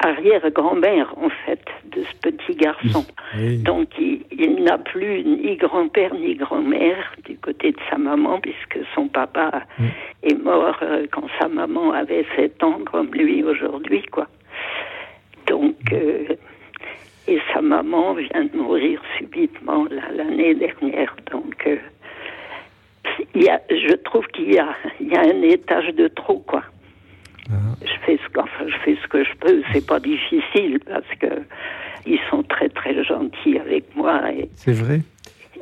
arrière-grand-mère, 0.00 1.12
en 1.18 1.28
fait, 1.44 1.64
de 1.86 2.02
ce 2.04 2.16
petit 2.30 2.54
garçon. 2.56 3.04
Oui. 3.36 3.58
Donc, 3.58 3.88
il, 3.98 4.22
il 4.30 4.62
n'a 4.62 4.78
plus 4.78 5.24
ni 5.24 5.56
grand-père 5.56 6.14
ni 6.14 6.34
grand-mère 6.34 7.14
du 7.24 7.36
côté 7.38 7.72
de 7.72 7.78
sa 7.90 7.98
maman, 7.98 8.40
puisque 8.40 8.78
son 8.94 9.08
papa 9.08 9.62
Mm. 9.78 9.84
est 10.24 10.42
mort 10.42 10.76
euh, 10.82 11.06
quand 11.10 11.26
sa 11.40 11.48
maman 11.48 11.92
avait 11.92 12.24
7 12.36 12.62
ans, 12.62 12.78
comme 12.90 13.10
lui 13.12 13.42
aujourd'hui, 13.44 14.02
quoi. 14.10 14.26
Donc, 15.46 15.76
euh, 15.92 16.24
et 17.26 17.38
sa 17.52 17.60
maman 17.60 18.14
vient 18.14 18.44
de 18.44 18.56
mourir 18.56 19.00
subitement 19.16 19.84
là, 19.90 20.02
l'année 20.14 20.54
dernière. 20.54 21.14
Donc, 21.30 21.54
euh, 21.66 21.76
il 23.34 23.42
y 23.44 23.48
a, 23.48 23.60
je 23.70 23.94
trouve 23.96 24.26
qu'il 24.28 24.52
y 24.52 24.58
a, 24.58 24.74
il 25.00 25.08
y 25.08 25.16
a 25.16 25.20
un 25.20 25.42
étage 25.42 25.88
de 25.94 26.08
trop, 26.08 26.38
quoi. 26.38 26.62
Je 27.80 27.86
fais 28.04 28.18
ce 28.22 28.28
que, 28.32 28.40
enfin, 28.40 28.64
je 28.68 28.76
fais 28.84 28.96
ce 29.02 29.08
que 29.08 29.24
je 29.24 29.30
peux. 29.40 29.62
C'est 29.72 29.86
pas 29.86 30.00
difficile 30.00 30.78
parce 30.86 31.06
que 31.20 31.42
ils 32.06 32.18
sont 32.30 32.42
très 32.42 32.68
très 32.68 33.02
gentils 33.04 33.58
avec 33.58 33.84
moi. 33.96 34.20
Et, 34.32 34.48
C'est 34.54 34.72
vrai. 34.72 35.00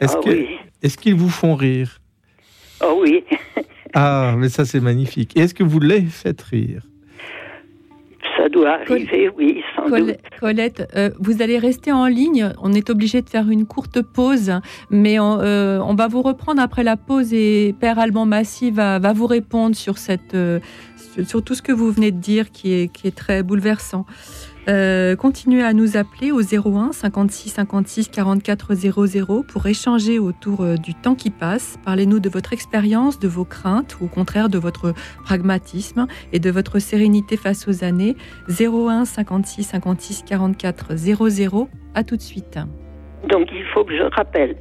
Est-ce 0.01 0.16
Ah 0.18 0.20
que- 0.24 0.30
oui. 0.30 0.49
est-ce 0.82 0.97
qu'ils 0.99 1.14
vous 1.14 1.28
font 1.30 1.55
rire? 1.55 1.99
Oh 2.84 2.99
oui, 3.03 3.24
Ah, 3.95 4.34
mais 4.37 4.49
ça 4.49 4.64
c'est 4.64 4.80
magnifique. 4.80 5.37
Et 5.37 5.41
est-ce 5.41 5.55
que 5.55 5.64
vous 5.64 5.80
les 5.80 6.03
faites 6.03 6.43
rire? 6.43 6.82
Ça 8.37 8.49
doit 8.51 8.74
arriver, 8.80 9.30
oui, 9.37 9.62
sans 9.74 9.89
Col- 9.89 10.07
doute. 10.09 10.16
Colette, 10.39 10.89
euh, 10.95 11.11
vous 11.18 11.41
allez 11.43 11.59
rester 11.59 11.91
en 11.91 12.07
ligne. 12.07 12.53
On 12.62 12.72
est 12.74 12.91
obligé 12.91 13.22
de 13.22 13.28
faire 13.30 13.49
une 13.49 13.66
courte 13.66 14.03
pause, 14.03 14.53
mais 14.91 15.18
on, 15.18 15.41
euh, 15.41 15.78
on 15.80 15.95
va 15.95 16.07
vous 16.07 16.20
reprendre 16.22 16.61
après 16.61 16.82
la 16.84 16.97
pause 16.97 17.32
et 17.32 17.74
Père 17.80 17.99
Alban 17.99 18.26
Massy 18.26 18.70
va, 18.70 18.99
va 18.99 19.12
vous 19.14 19.26
répondre 19.26 19.74
sur, 19.74 19.97
cette, 19.97 20.34
euh, 20.34 20.61
sur, 21.24 21.42
tout 21.42 21.54
ce 21.54 21.62
que 21.62 21.72
vous 21.72 21.90
venez 21.90 22.10
de 22.10 22.18
dire 22.18 22.50
qui 22.50 22.72
est, 22.72 22.88
qui 22.92 23.06
est 23.06 23.16
très 23.16 23.42
bouleversant. 23.42 24.06
Euh, 24.68 25.14
continuez 25.14 25.62
à 25.62 25.72
nous 25.72 25.96
appeler 25.96 26.32
au 26.32 26.40
01 26.40 26.90
56 26.92 27.50
56 27.50 28.08
44 28.08 28.74
00 28.74 29.44
pour 29.44 29.66
échanger 29.66 30.18
autour 30.18 30.62
euh, 30.62 30.74
du 30.76 30.92
temps 30.94 31.14
qui 31.14 31.30
passe. 31.30 31.78
Parlez-nous 31.84 32.18
de 32.18 32.28
votre 32.28 32.52
expérience, 32.52 33.20
de 33.20 33.28
vos 33.28 33.44
craintes 33.44 33.96
ou 34.00 34.06
au 34.06 34.08
contraire 34.08 34.48
de 34.48 34.58
votre 34.58 34.92
pragmatisme 35.24 36.06
et 36.32 36.40
de 36.40 36.50
votre 36.50 36.80
sérénité 36.80 37.36
face 37.36 37.68
aux 37.68 37.84
années. 37.84 38.16
01 38.48 39.04
56 39.04 39.62
56 39.62 40.24
44 40.26 40.96
00. 40.96 41.68
À 41.94 42.02
tout 42.02 42.16
de 42.16 42.22
suite. 42.22 42.58
Donc 43.30 43.48
il 43.52 43.64
faut 43.72 43.84
que 43.84 43.96
je 43.96 44.02
rappelle. 44.14 44.56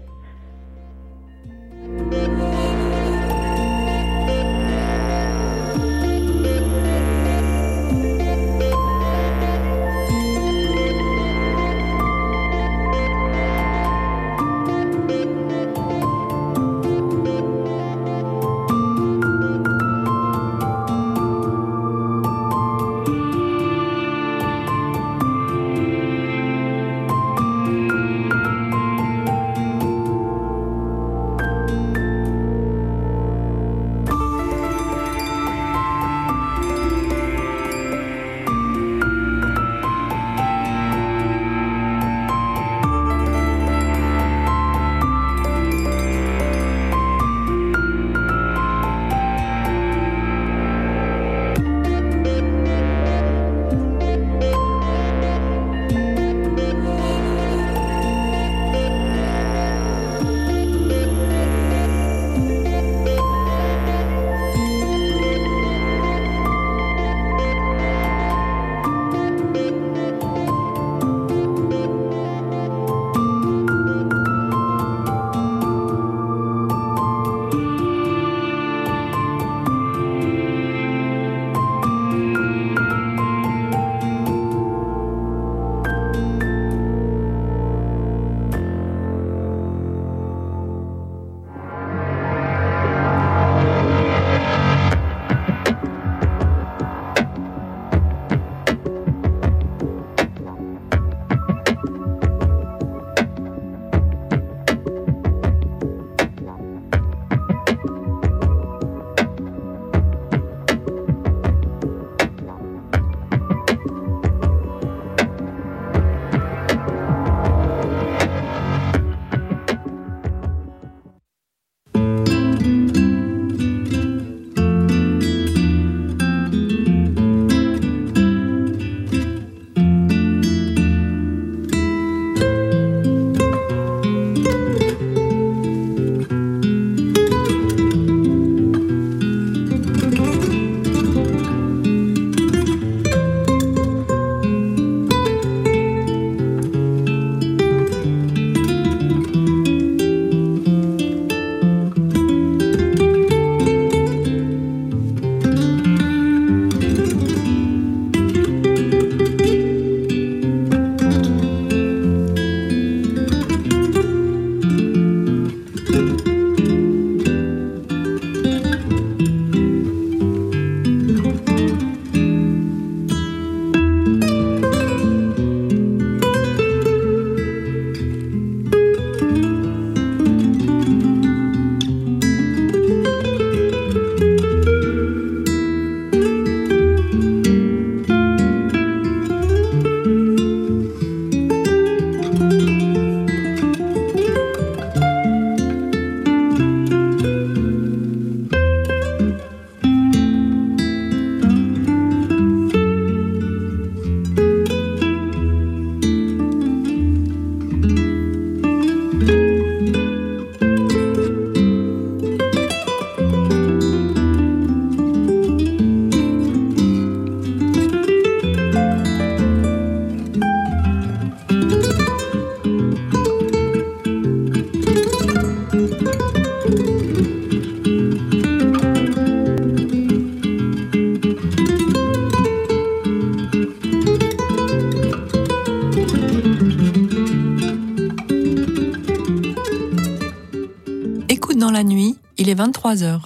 Est 242.56 242.62
23h. 242.62 243.20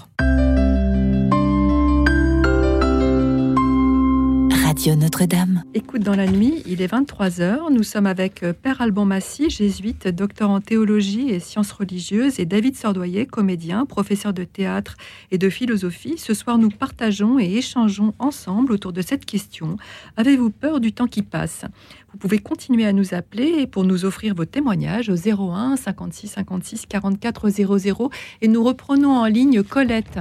Radio 4.64 4.96
Notre-Dame. 4.96 5.49
Dans 6.10 6.16
la 6.16 6.26
nuit, 6.26 6.64
il 6.66 6.82
est 6.82 6.92
23h. 6.92 7.72
Nous 7.72 7.84
sommes 7.84 8.08
avec 8.08 8.42
euh, 8.42 8.52
Père 8.52 8.82
Alban 8.82 9.06
Massy, 9.06 9.52
jésuite, 9.52 10.08
docteur 10.08 10.50
en 10.50 10.60
théologie 10.60 11.30
et 11.30 11.40
sciences 11.40 11.72
religieuses, 11.72 12.40
et 12.40 12.46
David 12.46 12.76
Sordoyer, 12.76 13.28
comédien, 13.28 13.86
professeur 13.86 14.34
de 14.34 14.44
théâtre 14.44 14.98
et 15.30 15.38
de 15.38 15.52
philosophie. 15.52 16.16
Ce 16.18 16.34
soir, 16.34 16.58
nous 16.58 16.72
partageons 16.72 17.38
et 17.38 17.54
échangeons 17.54 18.16
ensemble 18.18 18.72
autour 18.74 18.92
de 18.92 19.04
cette 19.04 19.24
question. 19.24 19.78
Avez-vous 20.18 20.50
peur 20.50 20.80
du 20.80 20.94
temps 20.94 21.06
qui 21.06 21.22
passe? 21.22 21.66
Vous 22.12 22.18
pouvez 22.18 22.40
continuer 22.40 22.88
à 22.88 22.92
nous 22.92 23.14
appeler 23.14 23.68
pour 23.68 23.84
nous 23.84 24.04
offrir 24.04 24.34
vos 24.34 24.46
témoignages 24.46 25.10
au 25.10 25.16
01 25.16 25.76
56 25.76 26.28
56 26.30 26.88
44 26.88 27.50
00 27.52 28.10
et 28.42 28.48
nous 28.48 28.64
reprenons 28.64 29.12
en 29.12 29.26
ligne 29.28 29.62
Colette. 29.62 30.18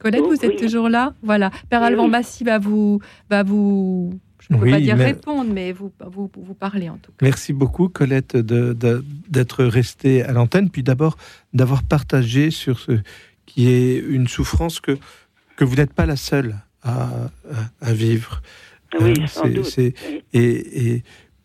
Colette, 0.00 0.22
Oh, 0.24 0.28
vous 0.30 0.44
êtes 0.44 0.54
oui. 0.54 0.56
toujours 0.56 0.88
là? 0.88 1.14
Voilà. 1.22 1.52
Père 1.70 1.82
Oui, 1.82 1.86
Alban 1.86 2.06
oui. 2.06 2.10
Massy 2.10 2.42
va 2.42 2.58
vous, 2.58 2.98
va 3.30 3.44
vous, 3.44 4.18
je 4.50 4.54
ne 4.54 4.60
peux 4.60 4.64
Oui, 4.66 4.70
pas 4.72 4.80
dire 4.80 4.96
mais- 4.96 5.04
répondre, 5.06 5.50
mais 5.52 5.72
vous, 5.72 5.92
vous, 6.10 6.30
vous 6.36 6.54
parlez 6.54 6.88
en 6.88 6.96
tout 6.96 7.12
cas. 7.12 7.18
Merci 7.26 7.52
beaucoup, 7.52 7.88
Colette, 7.88 8.36
de- 8.36 8.72
de- 8.72 9.04
d'être 9.28 9.64
restée 9.64 10.22
à 10.22 10.32
l'antenne, 10.32 10.70
puis 10.70 10.82
d'abord 10.82 11.16
d'avoir 11.52 11.82
partagé 11.82 12.50
sur 12.50 12.78
ce 12.78 12.92
qui 13.46 13.68
est 13.68 13.98
une 13.98 14.26
souffrance 14.28 14.80
que, 14.80 14.96
que 15.56 15.64
vous 15.64 15.76
n'êtes 15.76 15.92
pas 15.92 16.06
la 16.06 16.16
seule 16.16 16.56
à, 16.82 17.04
à- 17.04 17.30
à 17.88 17.92
vivre. 17.92 18.40
Oui, 19.00 19.14
Euh, 19.20 19.26
sans 19.26 19.48
doute, 19.48 19.74
oui. 19.76 19.92
Et, 20.32 20.92
et 20.94 21.02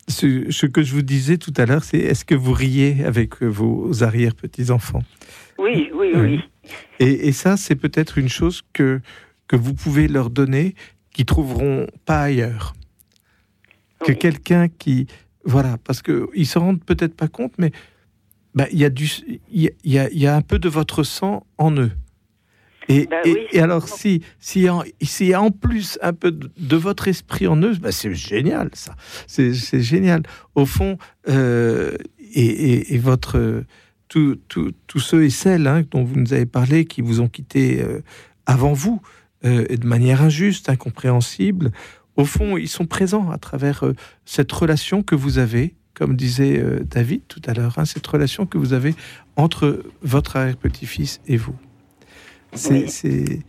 ce, 0.07 0.49
ce 0.49 0.65
que 0.65 0.81
je 0.83 0.93
vous 0.93 1.01
disais 1.01 1.37
tout 1.37 1.53
à 1.57 1.65
l'heure, 1.65 1.83
c'est 1.83 1.97
est-ce 1.97 2.23
que 2.23 2.35
vous 2.35 2.53
riez 2.53 3.03
avec 3.03 3.41
vos 3.43 4.03
arrière-petits-enfants? 4.03 5.03
Oui, 5.57 5.89
oui, 5.93 6.11
oui. 6.15 6.39
et, 6.99 7.27
et 7.27 7.31
ça, 7.33 7.57
c'est 7.57 7.75
peut-être 7.75 8.17
une 8.17 8.29
chose 8.29 8.61
que, 8.73 9.01
que 9.47 9.55
vous 9.57 9.73
pouvez 9.73 10.07
leur 10.07 10.29
donner 10.29 10.75
qu'ils 11.11 11.25
trouveront 11.25 11.87
pas 12.05 12.21
ailleurs. 12.23 12.73
Que 14.05 14.11
quelqu'un 14.13 14.67
qui... 14.67 15.07
Voilà, 15.45 15.77
parce 15.83 16.01
qu'ils 16.01 16.27
ne 16.35 16.43
se 16.43 16.57
rendent 16.59 16.83
peut-être 16.83 17.15
pas 17.15 17.27
compte, 17.27 17.53
mais 17.57 17.71
bah, 18.55 18.67
il 18.71 18.79
y, 18.79 18.85
a 18.85 18.89
du- 18.89 19.09
il 19.51 19.61
y, 19.61 19.67
a, 19.67 19.71
y 19.83 19.97
a- 19.99 20.09
il 20.11 20.19
y 20.19 20.27
a 20.27 20.35
un 20.35 20.41
peu 20.41 20.57
de 20.59 20.69
votre 20.69 21.03
sang 21.03 21.45
en 21.57 21.71
eux. 21.77 21.91
Et, 22.89 23.07
Bah 23.07 23.17
et- 23.25 23.31
oui, 23.33 23.39
et 23.51 23.59
alors, 23.59 23.87
si, 23.87 24.21
si, 24.39 24.69
en, 24.69 24.83
s'il 25.01 25.27
y 25.27 25.33
a 25.33 25.41
en 25.41 25.51
plus 25.51 25.97
un 26.01 26.13
peu 26.13 26.31
de, 26.31 26.49
de 26.57 26.75
votre 26.75 27.07
esprit 27.07 27.47
en 27.47 27.57
eux, 27.61 27.73
bah, 27.81 27.91
c'est 27.91 28.13
génial, 28.13 28.69
ça. 28.73 28.95
C'est, 29.27 29.53
génial. 29.81 30.23
Au 30.55 30.65
fond, 30.65 30.97
euh, 31.29 31.95
et, 32.33 32.93
et- 32.95 32.97
votre, 32.97 33.63
tous 34.07 34.99
ceux 34.99 35.23
et 35.23 35.29
celles 35.29 35.65
hein, 35.67 35.83
dont 35.91 36.03
vous 36.03 36.15
nous 36.17 36.33
avez 36.33 36.45
parlé, 36.45 36.85
qui 36.85 37.01
vous 37.01 37.19
ont 37.21 37.27
quitté 37.29 37.81
euh, 37.81 38.01
avant 38.45 38.73
vous, 38.73 39.01
euh, 39.45 39.65
et 39.69 39.77
de 39.77 39.87
manière 39.87 40.21
injuste, 40.21 40.69
incompréhensible, 40.69 41.71
au 42.17 42.25
fond, 42.25 42.57
ils 42.57 42.67
sont 42.67 42.85
présents 42.85 43.31
à 43.31 43.37
travers 43.37 43.85
euh, 43.85 43.93
cette 44.25 44.51
relation 44.51 45.03
que 45.03 45.15
vous 45.15 45.39
avez, 45.39 45.73
comme 45.93 46.15
disait 46.15 46.59
euh, 46.59 46.79
David 46.83 47.21
tout 47.27 47.41
à 47.45 47.53
l'heure, 47.53 47.73
hein, 47.77 47.85
cette 47.85 48.05
relation 48.05 48.45
que 48.45 48.57
vous 48.57 48.73
avez 48.73 48.93
entre 49.35 49.83
votre 50.01 50.35
arrière-petit-fils 50.37 51.21
et 51.27 51.37
vous. 51.37 51.55
C'est, 52.53 52.83
Oui. 53.05 53.39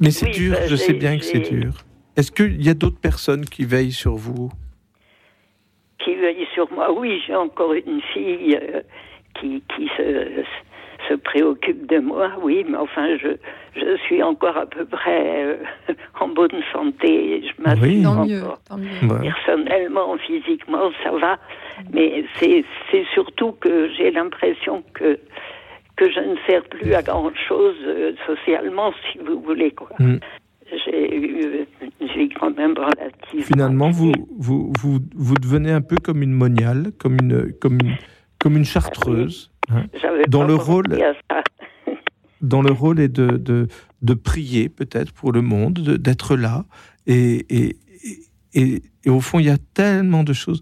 Mais 0.00 0.10
c'est 0.10 0.26
Oui, 0.26 0.32
dur, 0.32 0.52
bah, 0.54 0.66
je 0.68 0.76
sais 0.76 0.92
bien 0.94 1.18
que 1.18 1.24
c'est 1.24 1.40
dur. 1.50 1.84
Est-ce 2.16 2.32
qu'il 2.32 2.62
y 2.62 2.68
a 2.70 2.74
d'autres 2.74 2.98
personnes 2.98 3.44
qui 3.44 3.64
veillent 3.64 3.92
sur 3.92 4.16
vous? 4.16 4.50
Qui 5.98 6.14
veille 6.14 6.46
sur 6.54 6.70
moi? 6.72 6.92
Oui, 6.98 7.20
j'ai 7.26 7.34
encore 7.34 7.72
une 7.72 8.00
fille 8.14 8.58
euh, 8.60 8.80
qui, 9.38 9.62
qui 9.74 9.88
se, 9.96 10.44
se 11.08 11.14
préoccupe 11.14 11.86
de 11.88 11.98
moi, 11.98 12.30
oui, 12.42 12.64
mais 12.68 12.76
enfin, 12.76 13.16
je, 13.16 13.28
je 13.74 13.96
suis 14.04 14.22
encore 14.22 14.56
à 14.56 14.66
peu 14.66 14.84
près 14.84 15.44
euh, 15.44 15.56
en 16.20 16.28
bonne 16.28 16.62
santé. 16.72 17.42
Je 17.42 17.62
m'assure 17.62 17.82
Oui. 17.82 18.02
Tant 18.02 18.10
encore. 18.12 18.26
mieux, 18.26 18.42
tant 18.68 18.78
mieux. 18.78 19.12
Ouais. 19.12 19.30
Personnellement, 19.30 20.16
physiquement, 20.18 20.90
ça 21.02 21.10
va. 21.12 21.38
Mais 21.92 22.24
c'est 22.38 22.64
c'est 22.90 23.04
surtout 23.12 23.52
que 23.52 23.90
j'ai 23.96 24.10
l'impression 24.10 24.82
que, 24.94 25.18
que 25.96 26.10
je 26.10 26.20
ne 26.20 26.36
sers 26.46 26.62
plus 26.64 26.92
à 26.94 27.02
grand-chose 27.02 27.76
euh, 27.84 28.12
socialement, 28.26 28.92
si 29.12 29.18
vous 29.18 29.40
voulez. 29.40 29.70
Quoi. 29.72 29.90
Mm. 29.98 30.16
J'ai 30.84 31.16
eu, 31.16 31.66
j'ai 32.00 32.28
quand 32.30 32.56
même 32.56 32.74
relativement. 32.76 33.44
Finalement, 33.46 33.90
vous, 33.90 34.12
vous, 34.36 34.72
vous, 34.80 34.98
vous 35.14 35.34
devenez 35.34 35.70
un 35.70 35.80
peu 35.80 35.96
comme 36.02 36.22
une 36.22 36.32
moniale, 36.32 36.90
comme 36.98 37.18
une, 37.22 37.52
comme 37.60 37.74
une, 37.74 37.94
comme 38.40 38.56
une 38.56 38.64
chartreuse, 38.64 39.52
dont 40.28 40.44
le 40.44 40.54
rôle- 40.54 40.98
dont 42.42 42.62
le 42.62 42.72
rôle 42.72 43.00
est 43.00 43.08
de, 43.08 43.36
de, 43.36 43.68
de 44.02 44.14
prier 44.14 44.68
peut-être 44.68 45.12
pour 45.12 45.32
le 45.32 45.42
monde, 45.42 45.74
de- 45.74 45.96
d'être 45.96 46.36
là. 46.36 46.64
Et, 47.06 47.46
et, 47.48 47.76
et, 48.54 48.82
et 49.04 49.10
au 49.10 49.20
fond, 49.20 49.38
il 49.38 49.46
y 49.46 49.50
a 49.50 49.58
tellement 49.74 50.22
de 50.24 50.32
choses. 50.32 50.60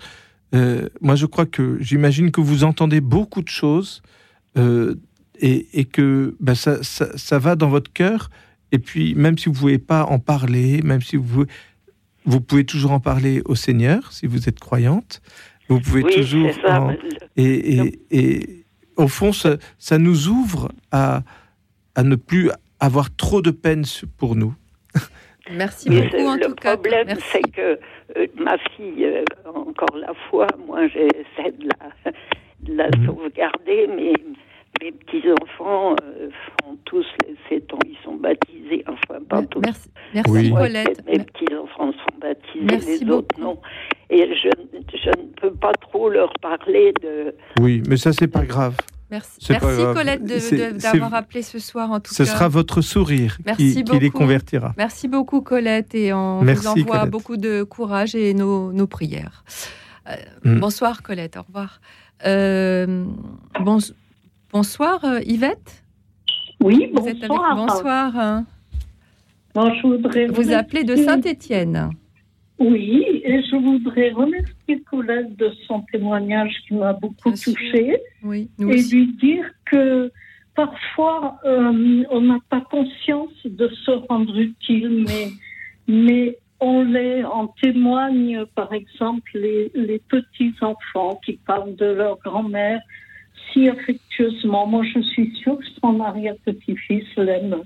Euh, 0.54 0.88
moi, 1.00 1.16
je 1.16 1.26
crois 1.26 1.46
que 1.46 1.78
j'imagine 1.80 2.30
que 2.30 2.40
vous 2.40 2.64
entendez 2.64 3.00
beaucoup 3.00 3.42
de 3.42 3.48
choses 3.48 4.02
euh, 4.56 4.94
et, 5.40 5.66
et 5.72 5.84
que 5.84 6.36
ben, 6.40 6.54
ça, 6.54 6.82
ça, 6.82 7.16
ça 7.16 7.38
va 7.38 7.56
dans 7.56 7.68
votre 7.68 7.92
cœur. 7.92 8.30
Et 8.70 8.78
puis, 8.78 9.14
même 9.14 9.36
si 9.38 9.46
vous 9.48 9.54
ne 9.54 9.58
pouvez 9.58 9.78
pas 9.78 10.04
en 10.04 10.18
parler, 10.20 10.80
même 10.82 11.02
si 11.02 11.16
vous, 11.16 11.44
vous 12.24 12.40
pouvez 12.40 12.64
toujours 12.64 12.92
en 12.92 13.00
parler 13.00 13.42
au 13.46 13.54
Seigneur, 13.56 14.12
si 14.12 14.26
vous 14.26 14.48
êtes 14.48 14.60
croyante, 14.60 15.20
vous 15.68 15.80
pouvez 15.80 16.04
Oui, 16.04 16.14
toujours... 16.14 16.50
c'est 16.54 16.60
ça. 16.62 16.82
en- 16.82 16.90
le- 16.90 16.98
et, 17.36 17.76
et- 17.78 18.00
et 18.10 18.63
au 18.96 19.08
fond, 19.08 19.32
ça, 19.32 19.56
ça 19.78 19.98
nous 19.98 20.28
ouvre 20.28 20.70
à, 20.92 21.22
à 21.94 22.02
ne 22.02 22.16
plus 22.16 22.50
avoir 22.80 23.14
trop 23.14 23.42
de 23.42 23.50
peine 23.50 23.84
pour 24.18 24.36
nous. 24.36 24.54
Merci 25.50 25.90
beaucoup 25.90 26.26
en 26.26 26.36
le 26.36 26.40
tout 26.46 26.54
cas. 26.54 26.76
problème, 26.76 27.08
c'est 27.32 27.42
que 27.50 27.78
euh, 28.16 28.26
ma 28.36 28.56
fille, 28.76 29.04
euh, 29.04 29.24
encore 29.54 29.96
la 29.96 30.12
fois, 30.30 30.46
moi 30.66 30.86
j'essaie 30.88 31.52
de 31.52 31.68
la, 31.68 32.10
de 32.60 32.74
la 32.74 32.88
Mhm. 32.96 33.06
sauvegarder, 33.06 33.86
mais 33.94 34.12
mes 34.82 34.92
petits-enfants 34.92 35.96
euh, 36.02 36.28
font 36.62 36.76
tous 36.84 37.04
les 37.26 37.34
7 37.48 37.72
ans, 37.74 37.78
ils 37.86 37.96
sont 38.04 38.16
baptisés, 38.16 38.84
enfin 38.88 39.20
pas 39.28 39.42
tous. 39.44 39.60
Merci, 39.60 39.90
merci 40.14 40.30
Oui. 40.30 40.50
Ouais, 40.52 40.60
Colette. 40.60 41.02
Mes 41.06 41.18
petits-enfants 41.18 41.92
sont 41.92 42.18
baptisés, 42.20 42.64
Merci 42.64 43.04
les 43.04 43.10
autres 43.10 43.28
beaucoup. 43.36 43.40
non. 43.54 43.60
Et 44.10 44.28
je, 44.34 44.48
je 45.02 45.08
ne 45.10 45.26
peux 45.40 45.52
pas 45.54 45.72
trop 45.72 46.08
leur 46.08 46.32
parler 46.42 46.92
de... 47.02 47.34
Oui, 47.60 47.82
mais 47.88 47.96
ça, 47.96 48.12
c'est 48.12 48.28
pas 48.28 48.44
grave. 48.44 48.76
Merci, 49.10 49.38
pas 49.46 49.58
merci 49.62 49.82
grave. 49.82 49.94
Colette 49.94 50.24
d'avoir 50.82 51.14
appelé 51.14 51.42
ce 51.42 51.58
soir 51.58 51.90
en 51.92 52.00
tout 52.00 52.12
Ce 52.12 52.22
cas. 52.24 52.30
sera 52.30 52.48
votre 52.48 52.80
sourire 52.80 53.38
Merci 53.46 53.74
qui, 53.76 53.84
qui 53.84 53.98
les 53.98 54.10
convertira. 54.10 54.74
Merci 54.76 55.08
beaucoup 55.08 55.40
Colette 55.40 55.94
et 55.94 56.12
on 56.12 56.42
Merci, 56.42 56.62
vous 56.66 56.80
envoie 56.82 56.96
Colette. 56.98 57.10
beaucoup 57.10 57.36
de 57.36 57.62
courage 57.62 58.14
et 58.14 58.34
nos, 58.34 58.72
nos 58.72 58.86
prières. 58.86 59.44
Euh, 60.08 60.14
Mm. 60.44 60.58
Bonsoir 60.60 61.02
Colette, 61.02 61.36
au 61.38 61.42
revoir. 61.42 61.80
Euh, 62.26 63.04
bon- 63.60 63.78
bonsoir 64.58 65.04
euh, 65.04 65.20
Yvette. 65.26 65.82
Oui, 66.60 66.88
Vous 66.94 67.08
êtes 67.08 67.16
avec- 67.16 67.28
bonsoir. 67.28 67.56
Bonsoir. 67.56 68.16
hein. 68.16 68.46
Je 69.56 69.82
voudrais 69.86 70.26
Vous 70.28 70.52
appelez 70.52 70.84
de 70.84 70.94
Saint-Étienne. 70.96 71.90
Oui, 72.60 73.04
et 73.24 73.42
je 73.42 73.56
voudrais 73.56 74.10
remercier 74.12 74.80
Colette 74.88 75.36
de 75.36 75.50
son 75.66 75.80
témoignage 75.92 76.54
qui 76.68 76.74
m'a 76.74 76.92
beaucoup 76.92 77.30
Bien 77.32 77.42
touchée 77.52 77.96
Oui, 78.22 78.48
nous 78.58 78.70
et 78.70 78.74
aussi. 78.74 78.94
lui 78.94 79.12
dire 79.16 79.44
que 79.66 80.12
parfois 80.54 81.36
euh, 81.44 82.04
on 82.10 82.20
n'a 82.20 82.38
pas 82.48 82.60
conscience 82.70 83.32
de 83.44 83.68
se 83.84 83.90
rendre 84.08 84.38
utile, 84.38 85.04
mais, 85.08 85.28
mais 85.88 86.38
on 86.60 86.84
l'est. 86.84 87.24
En 87.24 87.48
témoigne 87.60 88.44
par 88.54 88.72
exemple 88.72 89.30
les, 89.34 89.72
les 89.74 89.98
petits-enfants 89.98 91.20
qui 91.26 91.32
parlent 91.44 91.74
de 91.74 91.86
leur 91.86 92.18
grand-mère 92.20 92.80
affectueusement. 93.68 94.66
Moi, 94.66 94.82
je 94.94 95.00
suis 95.00 95.34
sûre 95.36 95.58
que 95.58 95.64
son 95.80 96.00
arrière-petit-fils 96.00 97.04
l'aime 97.16 97.62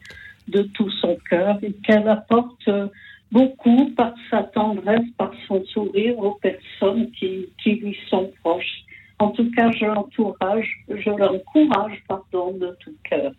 de 0.49 0.62
tout 0.62 0.91
son 0.91 1.16
cœur 1.28 1.59
et 1.62 1.72
qu'elle 1.84 2.09
apporte 2.09 2.68
euh, 2.68 2.89
beaucoup 3.30 3.91
par 3.97 4.14
sa 4.30 4.43
tendresse, 4.45 5.09
par 5.16 5.32
son 5.47 5.64
sourire 5.66 6.18
aux 6.18 6.34
personnes 6.36 7.11
qui, 7.12 7.49
qui 7.62 7.74
lui 7.74 7.97
sont 8.09 8.30
proches. 8.43 8.84
En 9.18 9.30
tout 9.30 9.51
cas, 9.51 9.70
je 9.72 9.84
l'encourage, 9.84 10.84
je 10.89 11.11
l'encourage, 11.11 12.03
pardon, 12.07 12.53
de 12.53 12.76
tout 12.80 12.95
cœur. 13.05 13.32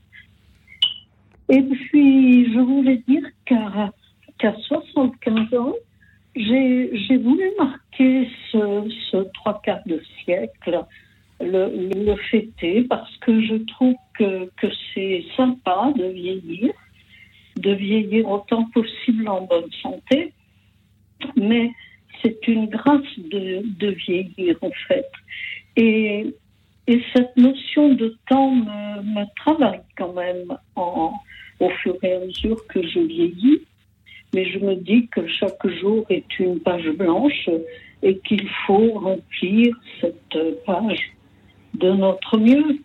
Et 1.47 1.61
puis, 1.61 2.53
je 2.53 2.59
voulais 2.59 3.01
dire 3.07 3.23
qu'à 3.45 3.91
qu'à 4.37 4.53
75 4.53 5.53
ans, 5.55 5.73
j'ai 6.35 6.91
j'ai 6.93 7.17
voulu 7.17 7.43
marquer 7.57 8.29
ce, 8.51 8.89
ce 9.11 9.17
trois 9.33 9.59
quarts 9.61 9.85
de 9.85 10.01
siècle, 10.23 10.85
le, 11.41 12.15
fêter, 12.29 12.83
parce 12.83 13.15
que 13.17 13.41
je 13.41 13.55
trouve 13.65 13.95
que, 14.17 14.49
que 14.57 14.67
c'est 14.93 15.23
sympa 15.35 15.91
de 15.97 16.05
vieillir, 16.05 16.73
de 17.57 17.71
vieillir 17.71 18.29
autant 18.29 18.65
possible 18.71 19.27
en 19.27 19.41
bonne 19.41 19.71
santé, 19.81 20.33
mais 21.35 21.71
c'est 22.21 22.47
une 22.47 22.67
grâce 22.67 23.17
de, 23.17 23.61
de 23.79 23.91
vieillir 23.91 24.57
en 24.61 24.71
fait. 24.87 25.09
Et, 25.75 26.33
et 26.87 27.01
cette 27.15 27.35
notion 27.37 27.93
de 27.93 28.17
temps 28.27 28.51
me, 28.51 29.23
travaille 29.35 29.81
quand 29.97 30.13
même 30.13 30.57
au 30.75 31.69
fur 31.81 31.95
et 32.03 32.13
à 32.13 32.19
mesure 32.19 32.65
que 32.67 32.85
je 32.85 32.99
vieillis. 32.99 33.61
Mais 34.33 34.45
je 34.45 34.59
me 34.59 34.75
dis 34.75 35.07
que 35.07 35.27
chaque 35.27 35.65
jour 35.81 36.05
est 36.09 36.39
une 36.39 36.59
page 36.59 36.89
blanche 36.89 37.49
et 38.03 38.17
qu'il 38.19 38.47
faut 38.67 38.91
remplir 38.93 39.75
cette 39.99 40.37
page 40.65 41.11
de 41.75 41.91
notre 41.91 42.37
mieux. 42.37 42.79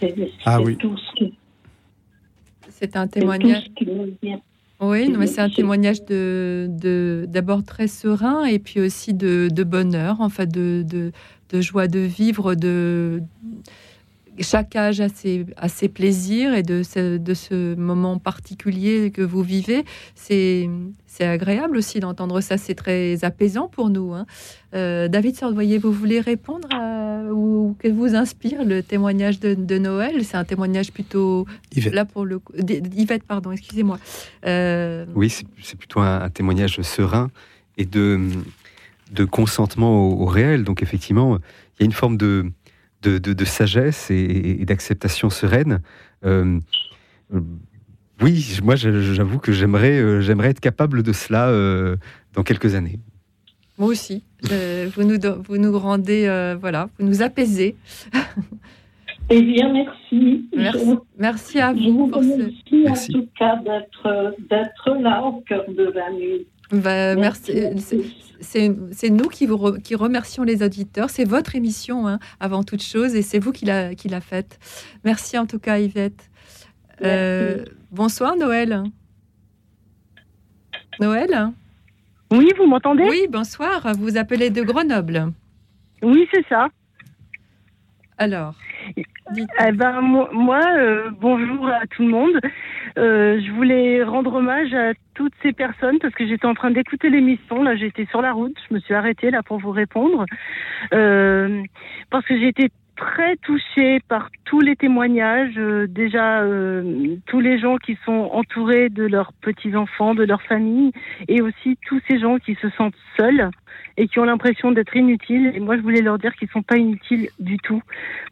C'est 0.00 0.14
Ah 0.44 0.60
oui. 0.60 0.76
tout 0.76 0.96
ce 0.96 1.12
qui, 1.14 1.34
C'est 2.68 2.96
un 2.96 3.06
témoignage. 3.06 3.70
Oui, 4.78 5.08
non, 5.08 5.18
mais 5.18 5.26
c'est 5.26 5.40
un 5.40 5.48
témoignage 5.48 6.04
de 6.04 6.66
de- 6.68 7.24
d'abord 7.28 7.64
très 7.64 7.88
serein 7.88 8.44
et 8.44 8.58
puis 8.58 8.80
aussi 8.80 9.14
de, 9.14 9.48
de 9.50 9.64
bonheur, 9.64 10.20
en 10.20 10.28
fait, 10.28 10.46
de, 10.52 10.84
de, 10.86 11.12
de 11.50 11.60
joie 11.62 11.88
de 11.88 12.00
vivre, 12.00 12.54
de 12.54 13.22
chaque 14.40 14.74
âge 14.76 15.00
a 15.00 15.08
ses, 15.08 15.46
a 15.56 15.68
ses 15.68 15.88
plaisirs 15.88 16.54
et 16.54 16.62
de 16.62 16.82
ce, 16.82 17.16
de 17.18 17.34
ce 17.34 17.74
moment 17.74 18.18
particulier 18.18 19.10
que 19.10 19.22
vous 19.22 19.42
vivez, 19.42 19.84
c'est 20.14 20.68
agréable 21.20 21.78
aussi 21.78 21.98
d'entendre 22.00 22.40
ça, 22.42 22.58
c'est 22.58 22.74
très 22.74 23.24
apaisant 23.24 23.68
pour 23.68 23.88
nous. 23.88 24.12
hein. 24.12 24.26
Euh, 24.74 25.08
David 25.08 25.36
Sordoyer, 25.36 25.78
vous 25.78 25.92
voulez 25.92 26.20
répondre 26.20 26.68
à, 26.72 27.22
ou 27.32 27.74
que 27.78 27.88
vous 27.88 28.14
inspire 28.14 28.64
le 28.64 28.82
témoignage 28.82 29.40
de, 29.40 29.54
de 29.54 29.78
Noël? 29.78 30.22
C'est 30.24 30.36
un 30.36 30.44
témoignage 30.44 30.92
plutôt 30.92 31.46
Yvette. 31.74 31.94
là 31.94 32.04
pour 32.04 32.26
le 32.26 32.40
Yvette, 32.94 33.22
pardon, 33.22 33.50
excusez-moi. 33.52 33.98
Euh, 34.44 35.06
Oui, 35.14 35.30
c'est 35.30 35.46
c'est 35.62 35.78
plutôt 35.78 36.00
un, 36.00 36.20
un 36.20 36.28
témoignage 36.28 36.80
serein 36.82 37.30
et 37.78 37.86
de, 37.86 38.20
de 39.12 39.24
consentement 39.24 40.06
au, 40.10 40.22
au 40.22 40.26
réel. 40.26 40.64
Donc 40.64 40.82
effectivement, 40.82 41.38
il 41.38 41.80
y 41.80 41.82
a 41.84 41.86
une 41.86 41.92
forme 41.92 42.18
de, 42.18 42.44
de, 43.02 43.18
de- 43.18 43.32
de 43.34 43.44
sagesse 43.44 44.10
et, 44.10 44.58
et 44.60 44.64
d'acceptation 44.64 45.30
sereine. 45.30 45.80
Euh, 46.24 46.58
euh, 47.34 47.40
oui, 48.22 48.36
je- 48.36 48.62
moi 48.62 48.76
je- 48.76 49.00
j'avoue 49.14 49.38
que 49.38 49.52
j'aimerais 49.52 49.98
euh, 50.00 50.20
j'aimerais 50.20 50.48
être 50.50 50.60
capable 50.60 51.02
de 51.02 51.12
cela 51.12 51.48
euh, 51.48 51.96
dans 52.34 52.42
quelques 52.42 52.74
années. 52.74 52.98
Moi 53.78 53.88
aussi. 53.88 54.24
Euh, 54.50 54.88
vous, 54.94 55.04
nous, 55.04 55.18
vous 55.46 55.58
nous 55.58 55.78
rendez, 55.78 56.26
euh, 56.26 56.56
voilà, 56.58 56.88
vous 56.98 57.06
nous 57.06 57.22
apaisez. 57.22 57.76
Eh 59.28 59.42
bien, 59.42 59.72
merci. 59.72 60.48
Merci, 60.56 60.78
Je- 60.86 60.94
merci 61.18 61.58
à 61.60 61.74
Je 61.74 61.80
vous 61.90 61.98
vous 61.98 62.06
pour 62.06 62.22
ce. 62.22 62.30
remercie 62.32 62.54
Merci. 62.84 63.16
en 63.16 63.18
tout 63.20 63.28
cas 63.36 63.56
d'être 63.56 64.34
d'être 64.48 64.94
là 65.02 65.24
au 65.24 65.40
cœur 65.40 65.64
de 65.68 65.82
la 65.92 66.12
nuit. 66.12 66.46
Bah, 66.72 67.14
merci. 67.16 67.52
C'est- 68.40 68.76
C'est 68.92 69.08
nous 69.10 69.28
qui, 69.28 69.46
vous 69.46 69.56
re- 69.56 69.80
qui 69.80 69.94
remercions 69.94 70.42
les 70.42 70.62
auditeurs. 70.62 71.08
C'est 71.08 71.24
votre 71.24 71.54
émission, 71.56 72.06
hein, 72.06 72.18
avant 72.38 72.62
toute 72.64 72.82
chose, 72.82 73.14
et 73.14 73.22
c'est 73.22 73.38
vous 73.38 73.50
qui 73.50 73.64
l'a 73.64 73.94
qui 73.94 74.08
l'a. 74.08 74.20
Merci 75.04 75.38
en 75.38 75.46
tout 75.46 75.58
cas, 75.58 75.78
Yvette. 75.78 76.28
Euh, 77.02 77.64
bonsoir, 77.92 78.36
Noël. 78.36 78.82
Noël 81.00 81.50
Oui, 82.30 82.50
vous 82.58 82.66
m'entendez? 82.66 83.04
Oui, 83.08 83.26
bonsoir. 83.30 83.86
Vous 83.94 84.02
vous 84.04 84.16
appelez 84.18 84.50
de 84.50 84.62
Grenoble. 84.62 85.32
Oui, 86.02 86.28
c'est 86.32 86.46
ça. 86.48 86.68
Alors, 88.18 88.54
Eh 88.96 89.72
ben, 89.72 90.00
moi, 90.00 90.28
moi, 90.32 90.60
euh, 90.78 91.10
bonjour 91.20 91.66
à 91.68 91.86
tout 91.88 92.02
le 92.02 92.08
monde. 92.10 92.38
Euh, 92.98 93.40
je 93.40 93.52
voulais 93.52 94.02
rendre 94.02 94.34
hommage 94.34 94.72
à 94.72 94.92
toutes 95.14 95.34
ces 95.42 95.52
personnes 95.52 95.98
parce 95.98 96.14
que 96.14 96.26
j'étais 96.26 96.46
en 96.46 96.54
train 96.54 96.70
d'écouter 96.70 97.10
l'émission. 97.10 97.62
Là, 97.62 97.76
j'étais 97.76 98.06
sur 98.06 98.22
la 98.22 98.32
route. 98.32 98.56
Je 98.68 98.74
me 98.74 98.80
suis 98.80 98.94
arrêtée 98.94 99.30
là 99.30 99.42
pour 99.42 99.58
vous 99.58 99.70
répondre 99.70 100.24
Euh, 100.94 101.62
parce 102.10 102.24
que 102.24 102.34
été 102.34 102.70
très 102.96 103.36
touchée 103.36 104.00
par 104.08 104.30
tous 104.44 104.60
les 104.60 104.76
témoignages. 104.76 105.58
euh, 105.58 105.86
déjà, 105.86 106.42
tous 107.26 107.40
les 107.40 107.58
gens 107.58 107.76
qui 107.76 107.98
sont 108.04 108.30
entourés 108.32 108.88
de 108.88 109.04
leurs 109.04 109.32
petits 109.34 109.76
enfants, 109.76 110.14
de 110.14 110.24
leur 110.24 110.42
famille, 110.42 110.92
et 111.28 111.42
aussi 111.42 111.76
tous 111.86 112.00
ces 112.08 112.18
gens 112.18 112.38
qui 112.38 112.54
se 112.54 112.70
sentent 112.70 112.96
seuls 113.18 113.50
et 113.96 114.08
qui 114.08 114.18
ont 114.18 114.24
l'impression 114.24 114.72
d'être 114.72 114.96
inutiles. 114.96 115.52
Et 115.54 115.60
moi, 115.60 115.76
je 115.76 115.82
voulais 115.82 116.02
leur 116.02 116.18
dire 116.18 116.34
qu'ils 116.36 116.48
sont 116.48 116.62
pas 116.62 116.76
inutiles 116.76 117.28
du 117.38 117.58
tout 117.58 117.82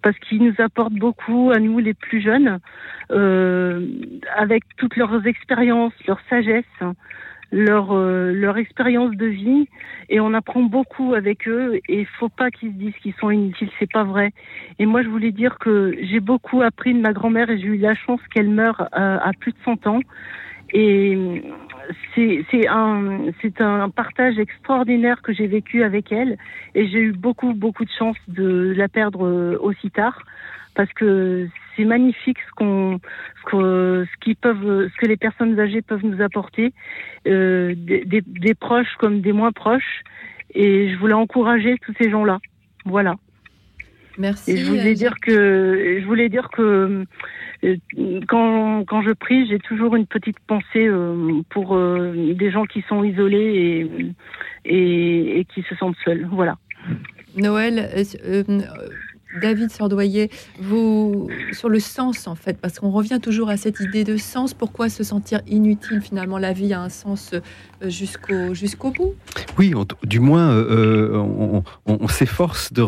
parce 0.03 0.19
qu'ils 0.19 0.43
nous 0.43 0.55
apportent 0.59 0.95
beaucoup 0.95 1.51
à 1.55 1.59
nous 1.59 1.79
les 1.79 1.95
plus 1.95 2.21
jeunes, 2.21 2.59
euh, 3.11 3.87
avec 4.37 4.65
toutes 4.77 4.97
leurs 4.97 5.27
expériences, 5.27 5.93
leur 6.07 6.21
sagesse, 6.29 6.65
leur 7.53 7.93
euh, 7.93 8.33
leur 8.33 8.59
expérience 8.59 9.15
de 9.17 9.27
vie, 9.27 9.69
et 10.09 10.21
on 10.21 10.35
apprend 10.35 10.63
beaucoup 10.63 11.15
avec 11.15 11.47
eux. 11.49 11.81
Et 11.89 12.01
il 12.01 12.07
faut 12.07 12.29
pas 12.29 12.51
qu'ils 12.51 12.73
se 12.73 12.77
disent 12.77 12.97
qu'ils 13.03 13.15
sont 13.15 13.31
inutiles, 13.31 13.71
c'est 13.79 13.91
pas 13.91 14.05
vrai. 14.05 14.33
Et 14.79 14.87
moi, 14.87 15.03
je 15.03 15.09
voulais 15.09 15.33
dire 15.33 15.59
que 15.59 15.97
j'ai 16.03 16.21
beaucoup 16.21 16.63
appris 16.63 16.93
de 16.93 17.01
ma 17.01 17.13
grand-mère 17.13 17.49
et 17.51 17.59
j'ai 17.59 17.69
eu 17.69 17.77
la 17.77 17.95
chance 17.95 18.21
qu'elle 18.35 18.51
meure 18.51 18.89
euh, 18.97 19.19
à 19.23 19.31
plus 19.39 19.53
de 19.53 19.59
100 19.65 19.87
ans. 19.87 20.01
Et 20.73 21.43
c'est 22.15 22.69
un 22.69 23.27
c'est 23.41 23.61
un 23.61 23.91
partage 23.91 24.39
extraordinaire 24.39 25.23
que 25.23 25.33
j'ai 25.33 25.47
vécu 25.47 25.83
avec 25.83 26.13
elle. 26.13 26.37
Et 26.75 26.89
j'ai 26.89 27.01
eu 27.01 27.13
beaucoup 27.13 27.55
beaucoup 27.55 27.85
de 27.85 27.91
chance 27.91 28.17
de 28.29 28.75
la 28.77 28.89
perdre 28.89 29.27
euh, 29.27 29.59
aussi 29.61 29.91
tard. 29.91 30.23
Parce 30.75 30.93
que 30.93 31.49
c'est 31.77 31.85
magnifique 31.85 32.39
ce 32.49 32.51
qu'on 32.57 32.99
ce 32.99 33.51
que 33.51 34.07
ce 34.11 34.25
qu'ils 34.25 34.37
peuvent 34.37 34.89
ce 34.89 34.97
que 34.97 35.07
les 35.07 35.17
personnes 35.17 35.59
âgées 35.59 35.83
peuvent 35.83 36.05
nous 36.05 36.21
apporter 36.21 36.73
euh, 37.27 37.75
des, 37.77 38.05
des, 38.05 38.23
des 38.23 38.55
proches 38.55 38.95
comme 38.99 39.21
des 39.21 39.33
moins 39.33 39.53
proches. 39.53 40.03
Et 40.55 40.91
je 40.91 40.99
voulais 40.99 41.15
encourager 41.15 41.77
tous 41.85 41.95
ces 42.01 42.11
gens 42.11 42.25
là 42.25 42.39
voilà 42.85 43.15
merci. 44.19 44.53
et 44.53 44.57
je 44.57 44.65
voulais 44.67 44.95
dire 44.95 45.15
que 45.21 45.99
je 46.01 46.07
voulais 46.07 46.29
dire 46.29 46.49
que 46.51 47.05
euh, 47.65 47.77
quand, 48.29 48.85
quand 48.87 49.03
je 49.03 49.13
prie, 49.13 49.47
j'ai 49.49 49.59
toujours 49.59 49.97
une 49.97 50.07
petite 50.07 50.39
pensée 50.41 50.87
euh, 50.87 51.41
pour 51.51 51.77
euh, 51.77 52.35
des 52.35 52.51
gens 52.51 52.65
qui 52.65 52.83
sont 52.89 53.05
isolés 53.05 53.87
et, 54.67 54.75
et, 54.75 55.41
et 55.41 55.45
qui 55.45 55.63
se 55.63 55.75
sentent 55.77 55.97
seuls. 56.05 56.29
Voilà. 56.31 56.57
Noël, 57.37 57.91
euh, 57.97 58.05
euh, 58.25 58.61
David 59.41 59.71
Sordoyer, 59.71 60.31
vous 60.61 61.29
sur 61.53 61.69
le 61.69 61.81
sens 61.81 62.27
en 62.27 62.35
fait, 62.35 62.59
parce 62.61 62.79
qu'on 62.79 62.91
revient 62.91 63.19
toujours 63.21 63.49
à 63.51 63.57
cette 63.57 63.81
idée 63.81 64.05
de 64.05 64.17
sens. 64.17 64.55
Pourquoi 64.55 64.89
se 64.89 65.03
sentir 65.05 65.41
inutile 65.47 66.01
finalement 66.01 66.39
La 66.39 66.53
vie 66.53 66.73
a 66.73 66.81
un 66.81 66.89
sens 66.89 67.33
euh, 67.35 67.89
jusqu'au 67.89 68.91
bout? 68.91 69.15
Oui, 69.59 69.73
du 70.05 70.21
moins, 70.21 70.51
euh, 70.51 71.17
on, 71.17 71.63
on- 71.87 72.09
s'efforce 72.09 72.73
de, 72.73 72.83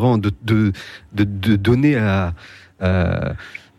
de, 0.44 0.72
de, 1.12 1.56
donner 1.56 1.96
à, 1.96 2.34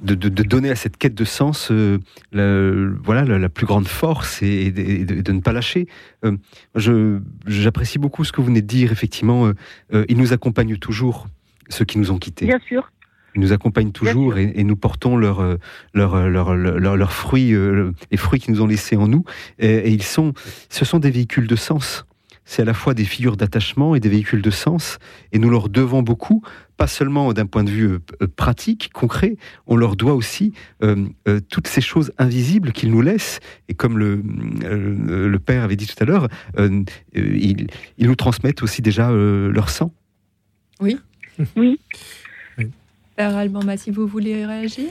de, 0.01 0.15
donner 0.43 0.69
à 0.69 0.75
cette 0.75 0.97
quête 0.97 1.15
de 1.15 1.25
sens 1.25 1.71
euh, 1.71 1.99
la, 2.31 2.93
voilà, 3.03 3.23
la, 3.37 3.49
plus 3.49 3.65
grande 3.65 3.87
force 3.87 4.41
et, 4.41 4.71
de, 4.71 5.31
ne 5.31 5.39
pas 5.39 5.53
lâcher. 5.53 5.87
Euh, 6.25 7.19
J'apprécie 7.47 7.99
beaucoup 7.99 8.23
ce 8.23 8.31
que 8.31 8.41
vous 8.41 8.47
venez 8.47 8.61
de 8.61 8.67
dire. 8.67 8.91
Effectivement, 8.91 9.47
euh, 9.47 9.53
euh, 9.93 10.05
ils 10.09 10.17
nous 10.17 10.33
accompagnent 10.33 10.77
toujours, 10.77 11.27
ceux 11.69 11.85
qui 11.85 11.97
nous 11.97 12.11
ont 12.11 12.17
quittés. 12.17 12.45
Bien 12.45 12.59
sûr. 12.67 12.91
Ils 13.35 13.41
nous 13.41 13.53
accompagnent 13.53 13.91
toujours 13.91 14.37
et, 14.37 14.51
et 14.55 14.63
nous 14.63 14.75
portons 14.75 15.15
leurs 15.15 15.41
euh, 15.41 15.57
leurs 15.93 16.27
leurs 16.27 16.55
leurs 16.55 16.97
leurs 16.97 17.13
fruits, 17.13 17.53
euh, 17.53 17.91
les 18.09 18.17
fruits 18.17 18.39
qu'ils 18.39 18.53
nous 18.53 18.61
ont 18.61 18.67
laissés 18.67 18.95
en 18.95 19.07
nous. 19.07 19.25
Et, 19.59 19.67
et 19.75 19.89
ils 19.89 20.03
sont, 20.03 20.33
ce 20.69 20.85
sont 20.85 20.99
des 20.99 21.11
véhicules 21.11 21.47
de 21.47 21.55
sens. 21.55 22.05
C'est 22.45 22.61
à 22.61 22.65
la 22.65 22.73
fois 22.73 22.93
des 22.93 23.03
figures 23.03 23.35
d'attachement 23.35 23.93
et 23.93 23.99
des 23.99 24.07
véhicules 24.07 24.41
de 24.41 24.49
sens. 24.49 24.99
Et 25.33 25.37
nous 25.37 25.49
leur 25.49 25.67
devons 25.67 26.01
beaucoup, 26.01 26.41
pas 26.77 26.87
seulement 26.87 27.33
d'un 27.33 27.45
point 27.45 27.65
de 27.65 27.69
vue 27.69 27.87
euh, 27.89 27.99
euh, 28.21 28.27
pratique, 28.33 28.89
concret, 28.93 29.35
on 29.67 29.75
leur 29.75 29.97
doit 29.97 30.13
aussi 30.13 30.53
euh, 30.81 31.07
euh, 31.27 31.41
toutes 31.41 31.67
ces 31.67 31.81
choses 31.81 32.13
invisibles 32.17 32.71
qu'ils 32.71 32.89
nous 32.89 33.01
laissent. 33.01 33.39
Et 33.67 33.73
comme 33.73 33.99
le, 33.99 34.23
euh, 34.63 35.27
le 35.27 35.39
père 35.39 35.63
avait 35.63 35.75
dit 35.75 35.87
tout 35.87 36.01
à 36.01 36.05
l'heure, 36.05 36.29
euh, 36.57 36.83
euh, 37.17 37.37
ils, 37.37 37.67
ils 37.97 38.07
nous 38.07 38.15
transmettent 38.15 38.63
aussi 38.63 38.81
déjà 38.81 39.11
euh, 39.11 39.51
leur 39.51 39.69
sang. 39.69 39.93
Oui. 40.79 40.97
Oui. 41.55 41.79
Père 43.15 43.35
Alban 43.35 43.61
si 43.77 43.89
vous 43.91 44.05
voulez 44.07 44.45
réagir? 44.45 44.89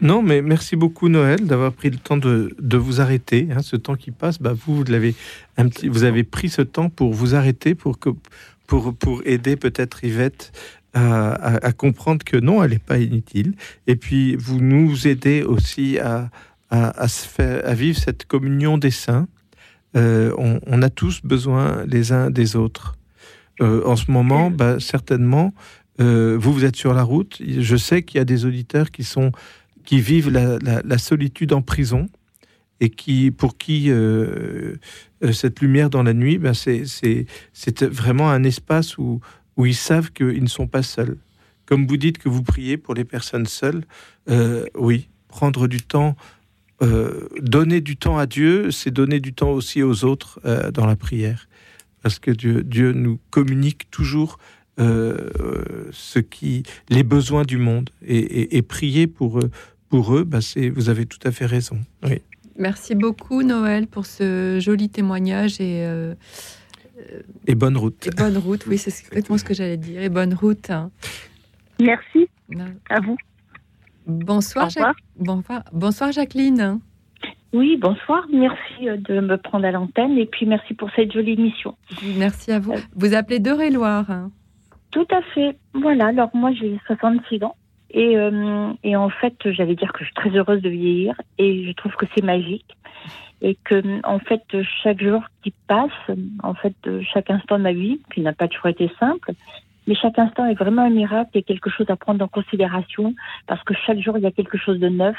Non, 0.00 0.22
mais 0.22 0.42
merci 0.42 0.76
beaucoup 0.76 1.08
Noël 1.08 1.46
d'avoir 1.46 1.72
pris 1.72 1.88
le 1.88 1.96
temps 1.96 2.16
de, 2.16 2.54
de 2.58 2.76
vous 2.76 3.00
arrêter. 3.00 3.48
hein, 3.52 3.62
ce 3.62 3.76
temps 3.76 3.94
qui 3.94 4.10
passe, 4.10 4.38
bah, 4.40 4.52
vous, 4.52 4.76
vous 4.76 4.84
l'avez 4.84 5.14
un 5.56 5.68
petit, 5.68 5.88
vous 5.88 6.02
avez 6.04 6.24
pris 6.24 6.48
ce 6.48 6.62
temps 6.62 6.90
pour 6.90 7.14
vous 7.14 7.34
arrêter, 7.34 7.74
pour 7.74 7.98
que, 7.98 8.10
pour, 8.66 8.94
pour 8.94 9.22
aider 9.24 9.56
peut-être 9.56 10.04
Yvette 10.04 10.52
à, 10.94 11.32
à- 11.32 11.66
à 11.66 11.72
comprendre 11.72 12.24
que 12.24 12.36
non, 12.36 12.62
elle 12.62 12.72
n'est 12.72 12.78
pas 12.78 12.98
inutile. 12.98 13.54
Et 13.86 13.96
puis 13.96 14.36
vous 14.36 14.60
nous 14.60 15.06
aidez 15.06 15.42
aussi 15.42 15.98
à, 16.00 16.28
à, 16.70 16.90
à 17.00 17.08
se 17.08 17.26
faire, 17.26 17.62
à 17.66 17.72
vivre 17.74 17.96
cette 17.98 18.26
communion 18.26 18.78
des 18.78 18.90
saints. 18.90 19.28
Euh, 19.96 20.34
on, 20.38 20.58
on 20.66 20.82
a 20.82 20.90
tous 20.90 21.20
besoin 21.24 21.84
les 21.86 22.10
uns 22.12 22.30
des 22.30 22.56
autres. 22.56 22.96
Euh, 23.60 23.84
en 23.86 23.96
ce 23.96 24.10
moment, 24.10 24.50
bah, 24.50 24.80
certainement, 24.80 25.54
euh, 26.00 26.36
vous, 26.40 26.52
vous 26.52 26.64
êtes 26.64 26.76
sur 26.76 26.92
la 26.94 27.02
route. 27.04 27.40
Je 27.46 27.76
sais 27.76 28.02
qu'il 28.02 28.18
y 28.18 28.20
a 28.20 28.24
des 28.24 28.44
auditeurs 28.46 28.90
qui 28.90 29.04
sont 29.04 29.30
qui 29.84 30.00
vivent 30.00 30.30
la, 30.30 30.58
la- 30.60 30.80
la 30.82 30.98
solitude 30.98 31.52
en 31.52 31.60
prison 31.60 32.08
et 32.80 32.88
qui, 32.88 33.30
pour 33.30 33.58
qui 33.58 33.90
euh, 33.90 34.76
cette 35.32 35.60
lumière 35.60 35.90
dans 35.90 36.02
la 36.02 36.14
nuit, 36.14 36.38
ben 36.38 36.54
c'est, 36.54 36.84
vraiment 37.82 38.30
un 38.30 38.44
espace 38.44 38.96
où, 38.98 39.20
où 39.58 39.66
ils 39.66 39.74
savent 39.74 40.10
qu'ils 40.10 40.42
ne 40.42 40.48
sont 40.48 40.66
pas 40.66 40.82
seuls. 40.82 41.18
Comme 41.66 41.86
vous 41.86 41.98
dites 41.98 42.16
que 42.18 42.30
vous 42.30 42.42
priez 42.42 42.78
pour 42.78 42.94
les 42.94 43.04
personnes 43.04 43.46
seules, 43.46 43.84
euh, 44.30 44.64
oui, 44.74 45.08
prendre 45.28 45.68
du 45.68 45.82
temps, 45.82 46.16
euh, 46.82 47.28
donner 47.40 47.80
du 47.82 47.96
temps 47.96 48.16
à 48.18 48.24
Dieu, 48.26 48.70
c'est 48.70 48.90
donner 48.90 49.20
du 49.20 49.34
temps 49.34 49.50
aussi 49.50 49.82
aux 49.82 50.04
autres 50.04 50.40
dans 50.72 50.86
la 50.86 50.96
prière. 50.96 51.46
Parce 52.04 52.18
que 52.18 52.30
Dieu, 52.30 52.62
Dieu 52.62 52.92
nous 52.92 53.18
communique 53.30 53.90
toujours 53.90 54.36
euh, 54.78 55.30
ce 55.90 56.18
qui, 56.18 56.62
les 56.90 57.02
besoins 57.02 57.44
du 57.44 57.56
monde. 57.56 57.88
Et, 58.06 58.18
et- 58.18 58.56
et 58.58 58.62
prier 58.62 59.06
pour 59.06 59.38
eux, 59.38 59.50
pour 59.88 60.14
eux 60.14 60.24
bah, 60.24 60.40
vous 60.76 60.88
avez 60.90 61.06
tout 61.06 61.18
à 61.24 61.32
fait 61.32 61.46
raison. 61.46 61.78
Oui. 62.02 62.20
Merci 62.58 62.94
beaucoup, 62.94 63.42
Noël, 63.42 63.86
pour 63.86 64.04
ce 64.04 64.58
joli 64.60 64.90
témoignage 64.90 65.60
et, 65.62 65.82
euh, 65.86 66.14
Et 67.46 67.54
bonne 67.54 67.76
route. 67.78 68.06
et 68.06 68.10
bonne 68.10 68.36
route. 68.36 68.66
Oui, 68.66 68.76
c'est 68.76 68.90
exactement 68.90 69.38
ce 69.38 69.44
que 69.44 69.54
j'allais 69.54 69.78
dire. 69.78 70.02
Et 70.02 70.10
bonne 70.10 70.34
route. 70.34 70.70
Merci 71.80 72.28
à 72.90 73.00
vous. 73.00 73.16
Bonsoir, 74.06 74.68
bonsoir, 75.18 75.64
bonsoir 75.72 76.12
Jacqueline. 76.12 76.80
Oui, 77.54 77.76
bonsoir. 77.76 78.26
Merci 78.32 78.88
euh, 78.88 78.96
de 78.96 79.20
me 79.20 79.36
prendre 79.36 79.64
à 79.64 79.70
l'antenne 79.70 80.18
et 80.18 80.26
puis 80.26 80.44
merci 80.44 80.74
pour 80.74 80.90
cette 80.96 81.12
jolie 81.12 81.34
émission. 81.34 81.76
Merci 82.18 82.50
à 82.50 82.58
vous. 82.58 82.74
Vous 82.96 83.14
appelez 83.14 83.38
d'Eure-et-Loire. 83.38 84.10
hein. 84.10 84.32
Tout 84.90 85.06
à 85.12 85.22
fait. 85.22 85.56
Voilà, 85.72 86.08
alors 86.08 86.30
moi 86.34 86.50
j'ai 86.52 86.80
66 86.86 87.44
ans 87.44 87.54
et, 87.90 88.16
euh, 88.16 88.72
et 88.82 88.96
en 88.96 89.08
fait 89.08 89.34
j'allais 89.52 89.76
dire 89.76 89.92
que 89.92 90.00
je 90.00 90.06
suis 90.06 90.14
très 90.14 90.30
heureuse 90.30 90.62
de 90.62 90.68
vieillir 90.68 91.14
et 91.38 91.64
je 91.68 91.72
trouve 91.74 91.94
que 91.94 92.06
c'est 92.14 92.24
magique 92.24 92.76
et 93.40 93.56
que 93.62 94.00
en 94.04 94.18
fait 94.18 94.42
chaque 94.82 95.00
jour 95.00 95.22
qui 95.44 95.52
passe, 95.68 95.90
en 96.42 96.54
fait 96.54 96.74
chaque 97.12 97.30
instant 97.30 97.58
de 97.58 97.62
ma 97.62 97.72
vie, 97.72 98.00
qui 98.12 98.20
n'a 98.20 98.32
pas 98.32 98.48
toujours 98.48 98.66
été 98.68 98.90
simple, 98.98 99.32
mais 99.86 99.94
chaque 99.94 100.18
instant 100.18 100.44
est 100.46 100.54
vraiment 100.54 100.82
un 100.82 100.90
miracle 100.90 101.38
et 101.38 101.44
quelque 101.44 101.70
chose 101.70 101.86
à 101.88 101.94
prendre 101.96 102.24
en 102.24 102.28
considération 102.28 103.14
parce 103.46 103.62
que 103.62 103.74
chaque 103.86 104.00
jour 104.00 104.18
il 104.18 104.24
y 104.24 104.26
a 104.26 104.32
quelque 104.32 104.58
chose 104.58 104.80
de 104.80 104.88
neuf, 104.88 105.16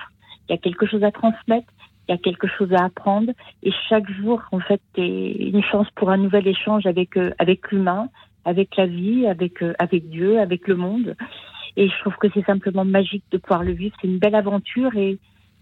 il 0.49 0.51
y 0.51 0.55
a 0.55 0.57
quelque 0.57 0.85
chose 0.85 1.03
à 1.03 1.11
transmettre, 1.11 1.67
il 2.07 2.11
y 2.11 2.15
a 2.15 2.17
quelque 2.17 2.47
chose 2.47 2.71
à 2.73 2.85
apprendre 2.85 3.31
et 3.63 3.71
chaque 3.89 4.09
jour 4.11 4.41
en 4.51 4.59
fait 4.59 4.81
est 4.97 5.31
une 5.49 5.63
chance 5.63 5.87
pour 5.95 6.09
un 6.11 6.17
nouvel 6.17 6.47
échange 6.47 6.85
avec 6.85 7.17
euh, 7.17 7.31
avec 7.39 7.71
l'humain, 7.71 8.09
avec 8.45 8.75
la 8.77 8.85
vie, 8.85 9.25
avec 9.27 9.61
euh, 9.63 9.73
avec 9.79 10.09
Dieu, 10.09 10.39
avec 10.39 10.67
le 10.67 10.75
monde. 10.75 11.15
Et 11.77 11.89
je 11.89 11.99
trouve 11.99 12.15
que 12.17 12.27
c'est 12.33 12.45
simplement 12.45 12.85
magique 12.85 13.23
de 13.31 13.37
pouvoir 13.37 13.63
le 13.63 13.73
vivre. 13.73 13.95
C'est 14.01 14.07
une 14.07 14.19
belle 14.19 14.35
aventure 14.35 14.95
et 14.95 15.17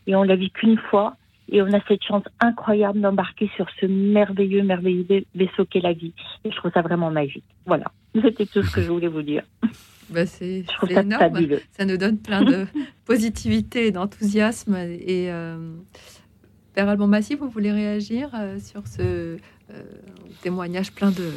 et 0.05 0.15
on 0.15 0.23
la 0.23 0.35
vit 0.35 0.51
qu'une 0.51 0.77
fois 0.77 1.15
et 1.49 1.61
on 1.61 1.71
a 1.73 1.79
cette 1.87 2.03
chance 2.03 2.23
incroyable 2.39 2.99
d'embarquer 3.01 3.49
sur 3.55 3.65
ce 3.79 3.85
merveilleux 3.85 4.63
merveilleux 4.63 5.05
vai- 5.09 5.25
vaisseau 5.35 5.65
qu'est 5.65 5.79
la 5.81 5.93
vie. 5.93 6.13
Et 6.45 6.51
je 6.51 6.55
trouve 6.57 6.71
ça 6.73 6.81
vraiment 6.81 7.09
magique. 7.11 7.43
Voilà, 7.65 7.85
c'était 8.21 8.45
tout 8.45 8.63
ce 8.63 8.75
que 8.75 8.81
je 8.81 8.89
voulais 8.91 9.07
vous 9.07 9.21
dire. 9.23 9.43
Bah, 10.09 10.25
c'est 10.25 10.63
Je 10.63 10.67
trouve 10.67 10.89
c'est 10.89 10.95
ça 10.95 11.01
énorme. 11.01 11.21
fabuleux. 11.21 11.61
Ça 11.71 11.85
nous 11.85 11.97
donne 11.97 12.19
plein 12.19 12.43
de 12.43 12.65
positivité 13.05 13.87
et 13.87 13.91
d'enthousiasme. 13.91 14.75
Et 14.75 15.31
euh, 15.31 15.55
Père 16.73 16.89
Alban 16.89 17.07
vous 17.39 17.49
voulez 17.49 17.71
réagir 17.71 18.29
euh, 18.33 18.57
sur 18.59 18.87
ce 18.87 19.01
euh, 19.01 19.37
témoignage 20.41 20.91
plein 20.91 21.11
de. 21.11 21.31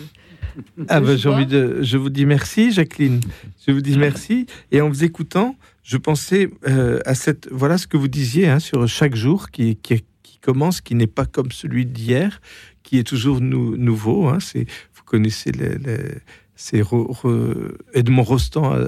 Ah 0.88 1.00
ben, 1.00 1.16
j'ai 1.16 1.28
envie 1.28 1.46
de. 1.46 1.82
Je 1.82 1.96
vous 1.98 2.08
dis 2.10 2.24
merci, 2.26 2.72
Jacqueline. 2.72 3.20
Je 3.66 3.72
vous 3.72 3.80
dis 3.82 3.98
merci. 3.98 4.46
Et 4.72 4.80
en 4.80 4.88
vous 4.88 5.04
écoutant, 5.04 5.56
je 5.82 5.96
pensais 5.98 6.48
euh, 6.66 7.00
à 7.04 7.14
cette. 7.14 7.48
Voilà 7.52 7.76
ce 7.78 7.86
que 7.86 7.96
vous 7.96 8.08
disiez 8.08 8.48
hein, 8.48 8.58
sur 8.58 8.86
chaque 8.88 9.14
jour 9.14 9.50
qui, 9.50 9.76
qui, 9.76 10.04
qui 10.22 10.38
commence, 10.38 10.80
qui 10.80 10.94
n'est 10.94 11.06
pas 11.06 11.26
comme 11.26 11.50
celui 11.52 11.84
d'hier, 11.84 12.40
qui 12.82 12.98
est 12.98 13.04
toujours 13.06 13.40
nou- 13.40 13.76
nouveau. 13.76 14.28
Hein, 14.28 14.38
c'est, 14.40 14.64
vous 14.94 15.02
connaissez 15.04 15.52
les. 15.52 15.76
les- 15.78 16.14
c'est 16.58 16.80
Edmond 17.92 18.22
Rostand 18.22 18.72
à, 18.72 18.78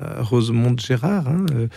à- 0.00 0.18
à 0.18 0.22
Rosemonde 0.22 0.80
Gérard. 0.80 1.28
hein, 1.28 1.44
euh, 1.54 1.68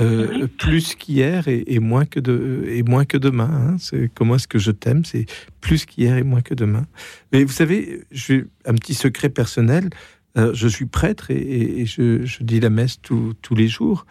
euh, 0.00 0.46
plus 0.58 0.94
qu'hier 0.94 1.48
et, 1.48 1.64
et 1.68 1.78
moins 1.78 2.04
que 2.04 2.20
de 2.20 2.64
et 2.68 2.82
moins 2.82 3.04
que 3.04 3.16
demain. 3.16 3.50
hein. 3.50 3.76
C'est 3.78 4.10
comment 4.14 4.34
est-ce 4.36 4.48
que 4.48 4.58
je 4.58 4.70
t'aime 4.70 5.04
C'est 5.04 5.26
plus 5.60 5.86
qu'hier 5.86 6.16
et 6.18 6.22
moins 6.22 6.42
que 6.42 6.54
demain. 6.54 6.86
Mais 7.32 7.44
vous 7.44 7.52
savez, 7.52 8.02
je, 8.10 8.44
un 8.66 8.74
petit 8.74 8.94
secret 8.94 9.28
personnel. 9.30 9.88
euh, 10.36 10.52
je 10.52 10.68
suis 10.68 10.84
prêtre 10.86 11.30
et, 11.30 11.86
je, 11.86 12.24
je 12.26 12.42
dis 12.44 12.60
la 12.60 12.68
messe 12.70 13.00
tous- 13.00 13.32
tous 13.40 13.54
les 13.54 13.68
jours. 13.68 14.04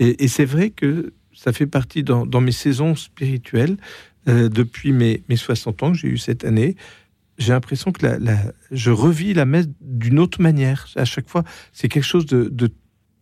Et, 0.00 0.24
et 0.24 0.28
c'est 0.28 0.44
vrai 0.44 0.70
que 0.70 1.12
ça 1.32 1.52
fait 1.52 1.68
partie 1.68 2.02
dans, 2.02 2.26
dans 2.26 2.40
mes 2.40 2.50
saisons 2.52 2.96
spirituelles 2.96 3.76
euh, 4.28 4.48
depuis 4.48 4.90
mes, 4.92 5.22
mes 5.28 5.36
60 5.36 5.82
ans 5.84 5.92
que 5.92 5.98
j'ai 5.98 6.08
eu 6.08 6.18
cette 6.18 6.44
année. 6.44 6.74
J'ai 7.38 7.52
l'impression 7.52 7.92
que 7.92 8.04
la, 8.04 8.18
la- 8.18 8.52
je 8.72 8.90
revis 8.90 9.34
la 9.34 9.44
messe 9.44 9.68
d'une 9.80 10.18
autre 10.18 10.42
manière. 10.42 10.88
À 10.96 11.04
chaque 11.04 11.28
fois, 11.28 11.44
c'est 11.72 11.88
quelque 11.88 12.02
chose 12.04 12.26
de, 12.26 12.48
de, 12.50 12.70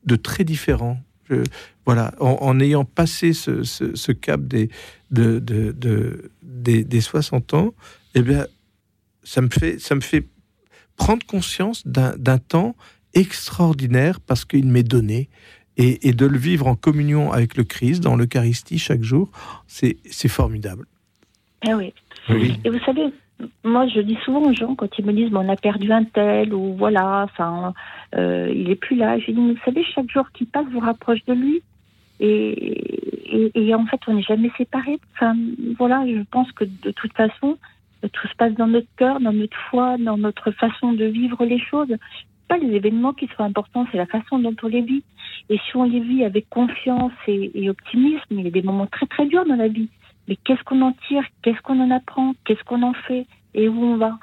de 0.06 0.16
très 0.16 0.44
différent. 0.44 0.98
Je- 1.28 1.42
voilà, 1.84 2.14
en, 2.20 2.38
en 2.40 2.60
ayant 2.60 2.84
passé 2.84 3.32
ce, 3.32 3.62
ce- 3.62 3.94
ce 3.94 4.12
cap 4.12 4.40
des, 4.42 4.68
de, 5.10 5.38
de- 5.38 5.72
de- 5.72 6.30
des, 6.42 6.84
des 6.84 7.00
60 7.00 7.54
ans, 7.54 7.74
eh 8.14 8.22
bien, 8.22 8.46
ça 9.22 9.40
me 9.40 9.48
fait, 9.48 9.78
ça 9.78 9.94
me 9.94 10.00
fait 10.00 10.26
prendre 10.96 11.24
conscience 11.26 11.86
d'un 11.86 12.16
d'un 12.16 12.38
temps 12.38 12.74
extraordinaire 13.14 14.20
parce 14.20 14.44
qu'il 14.44 14.66
m'est 14.66 14.82
donné. 14.82 15.28
Et, 15.78 16.08
et 16.08 16.12
de 16.12 16.24
le 16.24 16.38
vivre 16.38 16.66
en 16.68 16.74
communion 16.74 17.32
avec 17.32 17.54
le 17.58 17.64
Christ, 17.64 18.00
dans 18.02 18.16
l'Eucharistie 18.16 18.78
chaque 18.78 19.02
jour, 19.02 19.30
c'est 19.66 19.98
c'est 20.10 20.28
formidable. 20.28 20.86
Eh 21.68 21.74
oui. 21.74 21.92
Oui. 22.30 22.58
Et 22.64 22.70
vous 22.70 22.78
savez, 22.86 23.12
moi, 23.64 23.86
je 23.88 24.00
dis 24.00 24.16
souvent 24.24 24.42
aux 24.42 24.54
gens 24.54 24.74
quand 24.74 24.98
ils 24.98 25.04
me 25.04 25.12
disent 25.12 25.30
on 25.32 25.48
a 25.48 25.56
perdu 25.56 25.92
un 25.92 26.04
tel 26.04 26.54
ou 26.54 26.74
voilà, 26.74 27.24
enfin, 27.24 27.74
euh, 28.14 28.50
il 28.54 28.70
est 28.70 28.76
plus 28.76 28.96
là. 28.96 29.18
Je 29.18 29.30
dis, 29.30 29.34
vous 29.34 29.56
savez, 29.64 29.84
chaque 29.84 30.10
jour 30.10 30.30
qui 30.32 30.46
passe 30.46 30.66
vous 30.72 30.80
rapproche 30.80 31.24
de 31.26 31.34
lui. 31.34 31.62
Et, 32.18 32.30
et, 33.36 33.52
et 33.54 33.74
en 33.74 33.84
fait, 33.86 34.00
on 34.06 34.14
n'est 34.14 34.22
jamais 34.22 34.50
séparés. 34.56 34.98
Enfin, 35.14 35.36
voilà, 35.78 36.06
je 36.06 36.22
pense 36.30 36.50
que 36.52 36.64
de 36.64 36.90
toute 36.92 37.12
façon, 37.12 37.58
tout 38.12 38.28
se 38.28 38.34
passe 38.36 38.54
dans 38.54 38.68
notre 38.68 38.88
cœur, 38.96 39.20
dans 39.20 39.32
notre 39.32 39.58
foi, 39.70 39.96
dans 39.98 40.16
notre 40.16 40.50
façon 40.52 40.92
de 40.92 41.04
vivre 41.04 41.44
les 41.44 41.58
choses. 41.58 41.94
Pas 42.48 42.58
les 42.58 42.74
événements 42.74 43.12
qui 43.12 43.28
sont 43.36 43.42
importants, 43.42 43.86
c'est 43.90 43.98
la 43.98 44.06
façon 44.06 44.38
dont 44.38 44.54
on 44.62 44.68
les 44.68 44.82
vit. 44.82 45.02
Et 45.50 45.58
si 45.58 45.76
on 45.76 45.84
les 45.84 46.00
vit 46.00 46.24
avec 46.24 46.48
confiance 46.48 47.12
et, 47.26 47.50
et 47.54 47.68
optimisme, 47.68 48.24
il 48.30 48.42
y 48.42 48.46
a 48.46 48.50
des 48.50 48.62
moments 48.62 48.86
très 48.86 49.06
très 49.06 49.26
durs 49.26 49.44
dans 49.44 49.56
la 49.56 49.68
vie. 49.68 49.88
Mais 50.28 50.36
qu'est-ce 50.36 50.62
qu'on 50.64 50.82
en 50.82 50.92
tire? 51.08 51.24
Qu'est-ce 51.42 51.60
qu'on 51.62 51.80
en 51.80 51.90
apprend? 51.90 52.34
Qu'est-ce 52.44 52.64
qu'on 52.64 52.82
en 52.82 52.94
fait? 52.94 53.26
Et 53.54 53.68
où 53.68 53.82
on 53.82 53.96
va? 53.96 54.18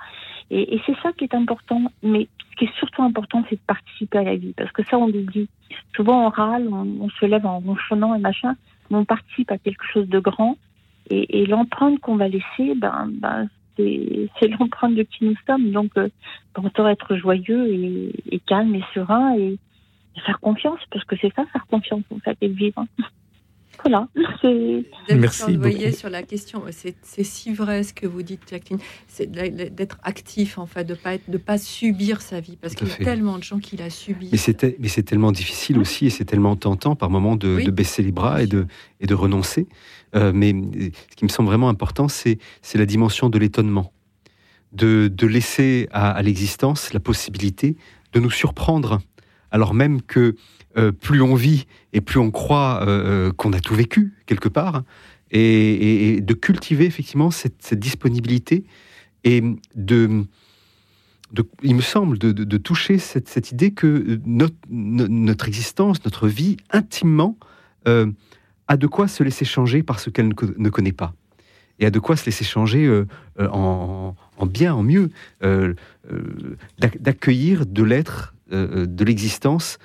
Et, 0.52 0.76
et 0.76 0.82
c'est 0.86 0.98
ça 1.02 1.12
qui 1.14 1.24
est 1.24 1.36
important. 1.36 1.92
Mais 2.02 2.28
ce 2.52 2.56
qui 2.58 2.66
est 2.66 2.78
surtout 2.78 3.04
important, 3.04 3.44
c'est 3.50 3.56
de 3.56 3.62
participer 3.66 4.18
à 4.20 4.24
la 4.24 4.36
vie. 4.36 4.54
Parce 4.56 4.72
que 4.72 4.84
ça, 4.84 4.98
on 4.98 5.08
l'oublie. 5.08 5.50
Souvent, 5.96 6.26
on 6.26 6.30
râle, 6.30 6.68
on, 6.72 6.88
on 7.02 7.10
se 7.10 7.26
lève 7.26 7.46
en 7.46 7.60
ronchonnant 7.60 8.16
et 8.16 8.20
machin, 8.20 8.56
mais 8.90 8.98
on 8.98 9.06
participe 9.06 9.52
à 9.52 9.58
quelque 9.58 9.86
chose 9.92 10.08
de 10.08 10.20
grand. 10.20 10.58
Et, 11.10 11.42
et 11.42 11.46
l'empreinte 11.46 12.00
qu'on 12.00 12.16
va 12.16 12.28
laisser, 12.28 12.76
ben, 12.76 13.10
ben, 13.12 13.50
c'est 13.76 14.48
l'empreinte 14.60 14.96
de 14.96 15.04
qui 15.04 15.26
nous 15.26 15.36
sommes. 15.48 15.72
Donc, 15.72 15.92
euh, 15.98 16.10
on 16.56 16.70
doit 16.76 16.92
être 16.92 17.16
joyeux 17.16 17.74
et, 17.74 18.12
et 18.32 18.40
calme 18.40 18.76
et 18.76 18.84
serein 18.94 19.36
et, 19.38 19.58
faire 20.28 20.40
confiance, 20.40 20.80
parce 20.92 21.04
que 21.06 21.16
c'est 21.20 21.34
ça, 21.34 21.44
faire 21.48 21.66
confiance, 21.66 22.04
en 22.14 22.20
fait, 22.20 22.38
et 22.40 22.48
le 22.48 22.54
vivre. 22.54 22.86
Voilà, 23.86 24.08
c'est... 24.42 24.86
Vous 25.10 25.92
sur 25.92 26.10
la 26.10 26.24
question, 26.24 26.64
c'est 26.72 27.24
si 27.24 27.54
vrai 27.54 27.84
ce 27.84 27.94
que 27.94 28.08
vous 28.08 28.24
dites, 28.24 28.42
Jacqueline, 28.50 28.80
c'est 29.08 29.30
d'être 29.30 29.98
actif 30.04 30.58
en 30.58 30.66
fait, 30.66 30.86
de 30.86 30.94
pas 30.94 31.16
être, 31.16 31.30
de 31.30 31.38
pas 31.38 31.58
subir 31.58 32.22
sa 32.22 32.40
vie, 32.40 32.58
parce 32.60 32.76
qu'il 32.76 32.88
y 32.88 32.92
a 32.92 32.96
tellement 32.96 33.38
de 33.38 33.44
gens 33.44 33.60
qui 33.60 33.76
la 33.78 33.90
subissent. 33.90 34.32
Mais 34.32 34.38
c'était, 34.38 34.76
mais 34.80 34.88
c'est 34.88 35.04
tellement 35.04 35.32
difficile 35.32 35.78
aussi, 35.80 36.06
et 36.06 36.10
c'est 36.10 36.26
tellement 36.26 36.56
tentant 36.56 36.96
par 36.96 37.10
moments 37.10 37.36
de, 37.36 37.56
Oui. 37.58 37.64
de 37.66 37.72
baisser 37.72 38.04
les 38.04 38.12
bras 38.12 38.42
et 38.42 38.48
de, 38.48 38.68
et 39.02 39.06
de 39.08 39.14
renoncer. 39.14 39.68
Euh, 40.16 40.32
mais 40.34 40.54
euh, 40.54 40.90
ce 41.10 41.16
qui 41.16 41.26
me 41.26 41.30
semble 41.30 41.50
vraiment 41.50 41.70
important, 41.70 42.08
c'est, 42.08 42.38
c'est 42.62 42.78
la 42.78 42.86
dimension 42.86 43.30
de 43.30 43.38
l'étonnement, 43.38 43.92
de, 44.72 45.10
de 45.14 45.28
laisser 45.28 45.88
à, 45.92 46.12
à 46.12 46.22
l'existence 46.22 46.94
la 46.94 47.00
possibilité 47.00 47.76
de 48.14 48.20
nous 48.20 48.32
surprendre, 48.32 49.00
alors 49.54 49.74
même 49.76 50.02
que 50.02 50.36
euh, 50.78 50.92
plus 50.92 51.22
on 51.22 51.36
vit 51.36 51.68
et 51.94 52.02
plus 52.02 52.20
on 52.20 52.32
croit 52.32 52.82
euh, 52.82 53.28
euh, 53.28 53.32
qu'on 53.32 53.54
a 53.54 53.60
tout 53.60 53.76
vécu 53.76 54.14
quelque 54.26 54.50
part, 54.50 54.84
et, 55.32 56.22
de 56.22 56.34
cultiver 56.34 56.86
effectivement 56.86 57.32
cette, 57.32 57.74
disponibilité 57.74 58.66
et 59.24 59.42
de 59.76 60.26
il 61.64 61.74
me 61.76 61.82
semble, 61.82 62.20
de, 62.20 62.58
toucher 62.58 63.00
cette, 63.00 63.52
idée 63.52 63.72
que 63.72 64.20
notre, 64.24 64.54
no- 64.70 65.08
notre 65.08 65.48
existence, 65.48 66.06
notre 66.06 66.28
vie, 66.28 66.58
intimement, 66.70 67.36
a 67.88 68.78
de 68.78 68.86
quoi 68.86 69.08
se 69.08 69.24
laisser 69.24 69.44
changer 69.44 69.82
par 69.82 70.00
ce 70.00 70.12
qu'elle 70.12 70.28
ne, 70.28 70.34
co- 70.36 70.54
ne 70.56 70.70
connaît 70.70 70.92
pas. 70.92 71.16
Et 71.80 71.88
a 71.88 71.90
de 71.90 71.98
quoi 71.98 72.18
se 72.18 72.26
laisser 72.28 72.44
changer 72.44 73.04
en, 73.40 74.16
en 74.38 74.46
bien, 74.46 74.76
en 74.76 74.84
mieux. 74.84 75.10
d'ac- 75.42 77.02
D'accueillir 77.02 77.66
de 77.66 77.82
l'être, 77.82 78.33
euh, 78.54 78.84
euh, 78.84 78.86
de 78.86 79.04
l'existence, 79.04 79.78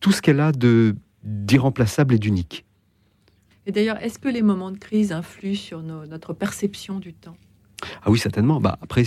tout 0.00 0.12
ce 0.12 0.20
qu'elle 0.22 0.40
a 0.40 0.52
de 0.52 0.96
d'irremplaçable 1.22 2.14
et 2.14 2.18
d'unique. 2.18 2.64
Et 3.66 3.72
d'ailleurs, 3.72 3.96
est-ce 4.02 4.18
que 4.18 4.28
les 4.28 4.42
moments 4.42 4.70
de 4.70 4.76
crise 4.78 5.10
influent 5.12 5.54
sur 5.56 5.82
nos- 5.82 6.04
notre 6.06 6.34
perception 6.34 6.98
du 6.98 7.14
temps? 7.14 7.36
Ah 8.04 8.10
oui, 8.10 8.18
certainement. 8.18 8.60
Bah, 8.60 8.78
après, 8.82 9.04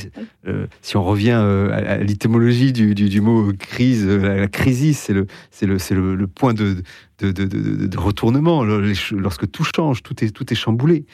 euh, 0.47 0.65
si 0.81 0.97
on 0.97 1.03
revient 1.03 1.37
euh, 1.39 1.69
à, 1.71 1.93
à 1.93 1.97
l'étymologie 1.97 2.73
du, 2.73 2.95
du- 2.95 3.09
du 3.09 3.21
mot 3.21 3.51
crise, 3.53 4.05
euh, 4.07 4.39
la, 4.39 4.47
crisis, 4.47 4.97
c'est 4.99 5.13
le, 5.13 5.27
c'est 5.51 5.67
le, 5.67 5.77
c'est 5.77 5.93
le, 5.95 6.15
le 6.15 6.27
point 6.27 6.53
de, 6.55 6.81
de, 7.19 7.31
de- 7.31 7.97
retournement. 7.97 8.63
Lorsque 8.63 9.49
tout 9.51 9.63
change, 9.63 10.01
tout 10.03 10.23
est, 10.23 10.29
tout 10.31 10.51
est 10.51 10.55
chamboulé. 10.55 11.05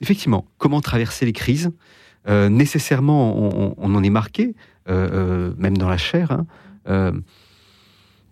Effectivement, 0.00 0.44
comment 0.58 0.80
traverser 0.80 1.24
les 1.26 1.32
crises? 1.32 1.70
Nécessairement, 2.28 3.36
on, 3.36 3.74
on- 3.76 3.94
en 3.94 4.02
est 4.02 4.10
marqué, 4.10 4.54
même 4.88 5.76
dans 5.78 5.88
la 5.88 5.98
chair. 5.98 6.30
hein. 6.32 6.46
Euh, 6.88 7.12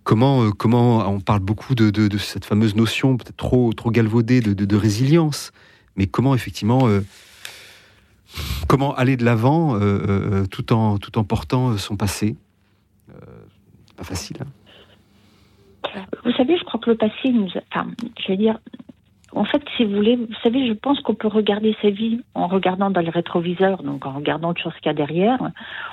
comment, 0.04 0.44
euh, 0.44 0.50
comment 0.50 1.08
on 1.08 1.20
parle 1.20 1.40
beaucoup 1.40 1.74
de, 1.74 2.18
cette 2.18 2.44
fameuse 2.44 2.74
notion 2.74 3.16
peut-être 3.16 3.36
trop, 3.36 3.72
trop 3.72 3.90
galvaudée 3.90 4.40
de, 4.40 4.76
résilience, 4.76 5.52
mais 5.96 6.06
comment 6.06 6.34
effectivement 6.34 6.88
euh, 6.88 7.00
comment 8.68 8.94
aller 8.94 9.16
de 9.16 9.24
l'avant 9.24 9.78
tout 10.50 10.72
en 10.72 10.98
tout 10.98 11.18
en 11.18 11.24
portant 11.24 11.76
son 11.76 11.96
passé? 11.96 12.36
Pas 13.96 14.04
facile. 14.04 14.38
hein. 14.40 14.46
Vous 16.24 16.32
savez, 16.32 16.56
je 16.56 16.64
crois 16.64 16.80
que 16.80 16.90
le 16.90 16.96
passé 16.96 17.30
nous. 17.32 17.48
Enfin, 17.70 17.90
je 18.18 18.28
vais 18.28 18.36
dire. 18.36 18.58
En 19.32 19.44
fait, 19.44 19.62
si 19.76 19.84
vous 19.84 19.94
voulez, 19.94 20.16
vous 20.16 20.34
savez, 20.42 20.66
je 20.66 20.72
pense 20.72 21.00
qu'on 21.00 21.14
peut 21.14 21.28
regarder 21.28 21.76
sa 21.80 21.90
vie 21.90 22.20
en 22.34 22.48
regardant 22.48 22.90
dans 22.90 23.00
le 23.00 23.10
rétroviseur, 23.10 23.82
donc 23.82 24.04
en 24.04 24.12
regardant 24.12 24.54
toujours 24.54 24.72
ce 24.72 24.78
qu'il 24.78 24.86
y 24.86 24.90
a 24.90 24.94
derrière, 24.94 25.38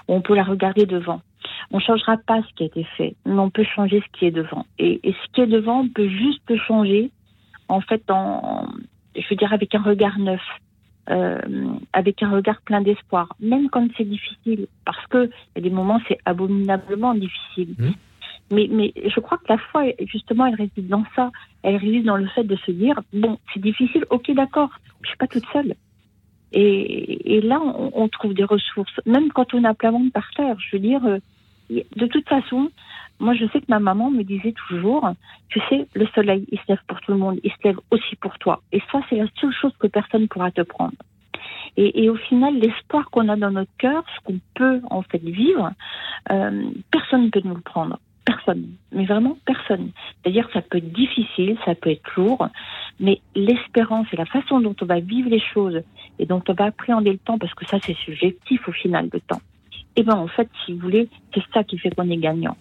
on 0.07 0.21
peut 0.21 0.35
la 0.35 0.43
regarder 0.43 0.85
devant. 0.85 1.21
On 1.71 1.77
ne 1.77 1.81
changera 1.81 2.17
pas 2.17 2.41
ce 2.41 2.53
qui 2.55 2.63
a 2.63 2.65
été 2.65 2.83
fait, 2.97 3.15
mais 3.25 3.39
on 3.39 3.49
peut 3.49 3.63
changer 3.63 4.01
ce 4.01 4.19
qui 4.19 4.25
est 4.25 4.31
devant. 4.31 4.65
Et, 4.79 4.99
ce 5.03 5.33
qui 5.33 5.41
est 5.41 5.47
devant, 5.47 5.81
on 5.81 5.89
peut 5.89 6.09
juste 6.09 6.41
le 6.49 6.57
changer, 6.57 7.11
en 7.69 7.81
fait, 7.81 8.09
en, 8.09 8.65
je 9.15 9.27
veux 9.29 9.35
dire, 9.35 9.53
avec 9.53 9.75
un 9.75 9.81
regard 9.81 10.17
neuf, 10.17 10.41
euh, 11.09 11.39
avec 11.93 12.23
un 12.23 12.31
regard 12.31 12.61
plein 12.61 12.81
d'espoir, 12.81 13.33
même 13.39 13.69
quand 13.69 13.87
c'est 13.97 14.09
difficile, 14.09 14.67
parce 14.83 15.05
que 15.07 15.29
il 15.55 15.57
y 15.57 15.59
a 15.59 15.61
des 15.61 15.69
moments 15.69 16.01
c'est 16.07 16.17
abominablement 16.25 17.13
difficile. 17.13 17.75
Mais, 18.49 18.67
mais 18.71 18.93
je 18.95 19.19
crois 19.19 19.37
que 19.37 19.45
la 19.49 19.57
foi, 19.57 19.83
justement, 20.05 20.45
elle 20.45 20.55
réside 20.55 20.87
dans 20.87 21.03
ça. 21.15 21.31
Elle 21.63 21.75
réside 21.77 22.05
dans 22.05 22.17
le 22.17 22.27
fait 22.27 22.43
de 22.43 22.55
se 22.55 22.71
dire, 22.71 22.99
bon, 23.13 23.37
c'est 23.53 23.61
difficile, 23.61 24.05
ok, 24.09 24.31
d'accord, 24.31 24.69
je 25.01 25.09
suis 25.09 25.17
pas 25.17 25.27
toute 25.27 25.45
seule. 25.51 25.75
Et, 26.53 27.35
et 27.35 27.41
là, 27.41 27.59
on, 27.61 27.91
on 27.93 28.07
trouve 28.07 28.33
des 28.33 28.45
ressources, 28.45 29.01
même 29.05 29.31
quand 29.33 29.53
on 29.53 29.63
a 29.65 29.73
plein 29.73 29.91
de 29.91 30.11
par 30.11 30.29
terre. 30.35 30.57
Je 30.59 30.77
veux 30.77 30.81
dire, 30.81 31.05
euh, 31.05 31.19
de 31.69 32.07
toute 32.07 32.27
façon, 32.27 32.71
moi, 33.19 33.33
je 33.33 33.45
sais 33.47 33.59
que 33.59 33.65
ma 33.67 33.79
maman 33.79 34.11
me 34.11 34.23
disait 34.23 34.53
toujours, 34.53 35.09
tu 35.49 35.59
sais, 35.69 35.87
le 35.93 36.07
soleil, 36.15 36.45
il 36.51 36.59
se 36.59 36.63
lève 36.69 36.79
pour 36.87 37.01
tout 37.01 37.11
le 37.11 37.17
monde, 37.17 37.39
il 37.43 37.51
se 37.51 37.57
lève 37.65 37.79
aussi 37.91 38.15
pour 38.15 38.37
toi. 38.37 38.61
Et 38.71 38.81
ça, 38.91 38.99
c'est 39.09 39.17
la 39.17 39.27
seule 39.41 39.53
chose 39.53 39.73
que 39.79 39.87
personne 39.87 40.27
pourra 40.27 40.51
te 40.51 40.61
prendre. 40.61 40.95
Et, 41.75 42.03
et 42.03 42.09
au 42.09 42.15
final, 42.15 42.55
l'espoir 42.55 43.09
qu'on 43.09 43.27
a 43.29 43.35
dans 43.35 43.51
notre 43.51 43.75
cœur, 43.77 44.03
ce 44.15 44.23
qu'on 44.23 44.39
peut 44.55 44.81
en 44.89 45.01
fait 45.01 45.21
vivre, 45.21 45.71
euh, 46.31 46.69
personne 46.91 47.25
ne 47.25 47.29
peut 47.29 47.41
nous 47.43 47.55
le 47.55 47.61
prendre. 47.61 47.99
Personne. 48.27 48.67
Mais 48.91 49.05
vraiment 49.05 49.37
personne. 49.45 49.91
C'est-à-dire 50.21 50.49
ça 50.51 50.61
peut 50.61 50.79
être 50.79 50.91
difficile, 50.91 51.57
ça 51.63 51.75
peut 51.75 51.91
être 51.91 52.13
lourd, 52.17 52.49
mais 52.99 53.21
l'espérance 53.35 54.05
et 54.11 54.17
la 54.17 54.25
façon 54.25 54.59
dont 54.59 54.75
on 54.81 54.85
va 54.85 54.99
vivre 54.99 55.29
les 55.29 55.39
choses 55.39 55.81
et 56.19 56.25
dont 56.25 56.43
on 56.49 56.53
va 56.53 56.65
appréhender 56.65 57.13
le 57.13 57.19
temps, 57.19 57.37
parce 57.37 57.53
que 57.53 57.65
ça 57.65 57.77
c'est 57.81 57.95
subjectif 57.95 58.67
au 58.67 58.73
final 58.73 59.07
le 59.13 59.21
temps, 59.21 59.39
et 59.95 60.03
ben 60.03 60.15
en 60.15 60.27
fait, 60.27 60.49
si 60.65 60.73
vous 60.73 60.79
voulez, 60.79 61.07
c'est 61.33 61.43
ça 61.53 61.63
qui 61.63 61.77
fait 61.77 61.95
qu'on 61.95 62.09
est 62.09 62.17
gagnant. 62.17 62.57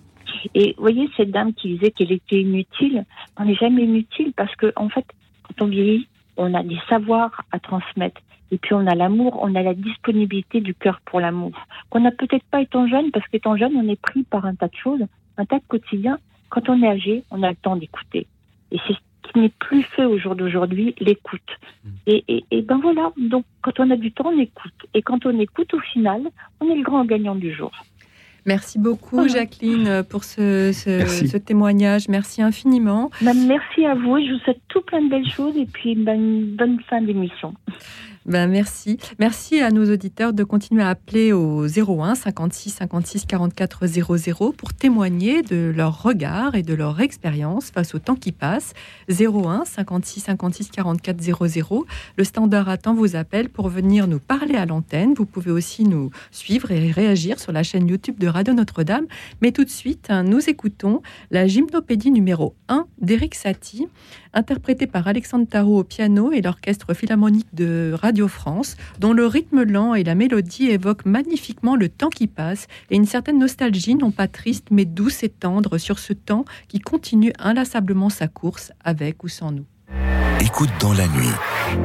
Et 0.55 0.75
vous 0.77 0.83
voyez, 0.83 1.11
cette 1.17 1.33
dame 1.33 1.53
qui 1.53 1.75
disait 1.75 1.91
qu'elle 1.91 2.13
était 2.13 2.41
inutile, 2.41 3.05
on 3.37 3.45
n'est 3.45 3.57
jamais 3.57 3.83
inutile 3.83 4.33
parce 4.37 4.55
que, 4.55 4.73
en 4.77 4.89
fait, 4.89 5.05
quand 5.43 5.65
on 5.65 5.69
vieillit, 5.69 6.07
on 6.37 6.55
a 6.55 6.63
des 6.63 6.79
savoirs 6.89 7.43
à 7.51 7.59
transmettre. 7.59 8.21
Et 8.53 8.59
puis 8.59 8.75
on 8.75 8.87
a 8.87 8.95
l'amour, 8.95 9.41
on 9.43 9.55
a 9.57 9.63
la 9.63 9.75
disponibilité 9.75 10.61
du 10.61 10.75
cœur 10.75 11.01
pour 11.05 11.21
l'amour. 11.21 11.53
Qu'on 11.91 12.01
n'a 12.01 12.13
peut-être 12.13 12.45
pas 12.45 12.63
étant 12.63 12.87
jeune, 12.87 13.11
parce 13.11 13.27
qu'étant 13.29 13.57
jeune, 13.57 13.77
on 13.77 13.89
est 13.89 14.01
pris 14.01 14.23
par 14.23 14.47
un 14.47 14.55
tas 14.55 14.69
de 14.69 14.77
choses, 14.77 15.05
un 15.39 15.45
tas 15.45 15.59
de 15.59 15.65
quotidiens. 15.69 16.19
Quand 16.51 16.69
on 16.69 16.83
est 16.83 16.89
âgé, 16.89 17.25
on 17.31 17.43
a 17.43 17.51
le 17.51 17.57
temps 17.57 17.77
d'écouter. 17.77 18.27
Et 18.73 18.79
c'est 18.87 18.95
ce 18.95 19.33
qui 19.33 19.41
n'est 19.41 19.53
plus 19.59 19.83
fait 19.83 20.05
au 20.05 20.19
jour 20.19 20.37
d'aujourd'hui, 20.37 20.95
l'écoute. 21.01 21.41
Et, 22.07 22.25
et, 22.29 22.45
et 22.51 22.63
ben 22.63 22.79
voilà, 22.81 23.13
donc 23.17 23.45
quand 23.63 23.79
on 23.81 23.91
a 23.91 23.97
du 23.97 24.13
temps, 24.13 24.31
on 24.33 24.39
écoute. 24.41 24.73
Et 24.95 25.03
quand 25.03 25.27
on 25.27 25.39
écoute, 25.41 25.75
au 25.75 25.81
final, 25.81 26.23
on 26.61 26.71
est 26.71 26.77
le 26.77 26.83
grand 26.83 27.05
gagnant 27.05 27.35
du 27.35 27.53
jour. 27.53 27.73
Merci 28.45 28.79
beaucoup, 28.79 29.27
Jacqueline, 29.27 30.05
pour 30.09 30.23
ce, 30.23 30.71
ce- 30.73 30.99
Merci. 30.99 31.27
ce 31.27 31.37
témoignage. 31.37 32.09
Merci 32.09 32.43
infiniment. 32.43 33.11
Ben, 33.21 33.35
merci 33.49 33.85
à 33.85 33.95
vous, 33.97 34.19
je 34.25 34.33
vous 34.35 34.39
souhaite 34.45 34.61
tout 34.69 34.83
plein 34.83 35.03
de 35.03 35.11
belles 35.11 35.29
choses 35.29 35.57
et 35.57 35.67
puis 35.67 35.97
ben, 35.97 36.15
une 36.15 36.55
bonne 36.55 36.79
fin 36.89 37.03
d'émission. 37.03 37.55
Ben, 38.27 38.49
merci. 38.49 38.99
Merci 39.21 39.61
à 39.61 39.71
nos 39.71 39.89
auditeurs 39.89 40.33
de 40.33 40.43
continuer 40.43 40.83
à 40.83 40.89
appeler 40.89 41.33
au 41.33 41.65
01 41.65 42.17
56 42.17 42.71
56 42.71 43.25
44 43.25 43.87
00 43.87 44.53
pour 44.53 44.75
témoigner 44.75 45.43
de 45.43 45.73
leur 45.73 46.03
regard 46.03 46.57
et 46.57 46.63
de 46.63 46.75
leur 46.75 47.01
expérience 47.01 47.71
face 47.71 47.95
au 47.95 48.01
temps 48.01 48.17
qui 48.17 48.33
passe. 48.33 48.73
01 49.09 49.65
56 49.65 50.23
56 50.23 50.71
44 50.73 51.23
00. 51.23 51.87
Le 52.17 52.25
standard 52.25 52.69
à 52.69 52.77
temps 52.79 52.95
vous 52.95 53.15
appelle 53.15 53.49
pour 53.49 53.69
venir 53.69 54.09
nous 54.09 54.19
parler 54.19 54.57
à 54.57 54.67
l'antenne. 54.67 55.15
Vous 55.15 55.27
pouvez 55.27 55.53
aussi 55.53 55.85
nous 55.85 56.11
suivre 56.33 56.73
et 56.73 56.91
réagir 56.91 57.39
sur 57.39 57.53
la 57.53 57.63
chaîne 57.63 57.87
YouTube 57.87 58.19
de 58.19 58.27
Radio 58.27 58.55
Notre-Dame. 58.55 59.07
Mais 59.41 59.53
tout 59.53 59.63
de 59.63 59.71
suite, 59.71 60.07
hein, 60.09 60.25
nous 60.25 60.51
écoutons 60.51 61.01
la 61.31 61.47
gymnopédie 61.47 62.11
numéro 62.11 62.57
1 62.69 62.89
d'Éric 63.01 63.37
Satie, 63.37 63.87
interprétée 64.37 64.87
par 64.87 65.09
Alexandre 65.09 65.47
Tarot 65.49 65.81
au 65.81 65.85
piano 65.85 66.31
et 66.31 66.43
l'orchestre 66.43 66.95
philharmonique 66.95 67.49
de 67.53 67.93
Radio 68.01 68.29
France, 68.29 68.77
dont 69.01 69.13
le 69.13 69.27
rythme 69.27 69.65
lent 69.65 69.95
et 69.95 70.05
la 70.05 70.15
mélodie 70.15 70.69
évoquent 70.69 71.07
magnifiquement 71.07 71.75
le 71.75 71.89
temps 71.89 72.11
qui 72.11 72.27
passe 72.27 72.69
et 72.91 72.97
une 72.97 73.07
certaine 73.07 73.39
nostalgie, 73.39 73.95
non 73.95 74.11
pas 74.11 74.29
triste, 74.29 74.69
mais 74.71 74.85
douce 74.85 75.23
et 75.25 75.29
tendre 75.29 75.79
sur 75.79 75.99
ce 75.99 76.13
temps 76.13 76.45
qui 76.69 76.79
continue 76.79 77.33
inlassablement 77.39 78.11
sa 78.11 78.29
course 78.29 78.73
avec 78.85 79.25
ou 79.25 79.29
sans 79.29 79.51
nous. 79.51 79.65
Écoute 80.41 80.71
dans 80.81 80.93
la 80.93 81.09
nuit, 81.09 81.33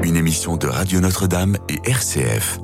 une 0.03 0.17
émission 0.17 0.57
de 0.57 0.67
Radio 0.67 0.99
Notre-Dame 0.99 1.57
et 1.69 1.89
RCF. 1.89 2.59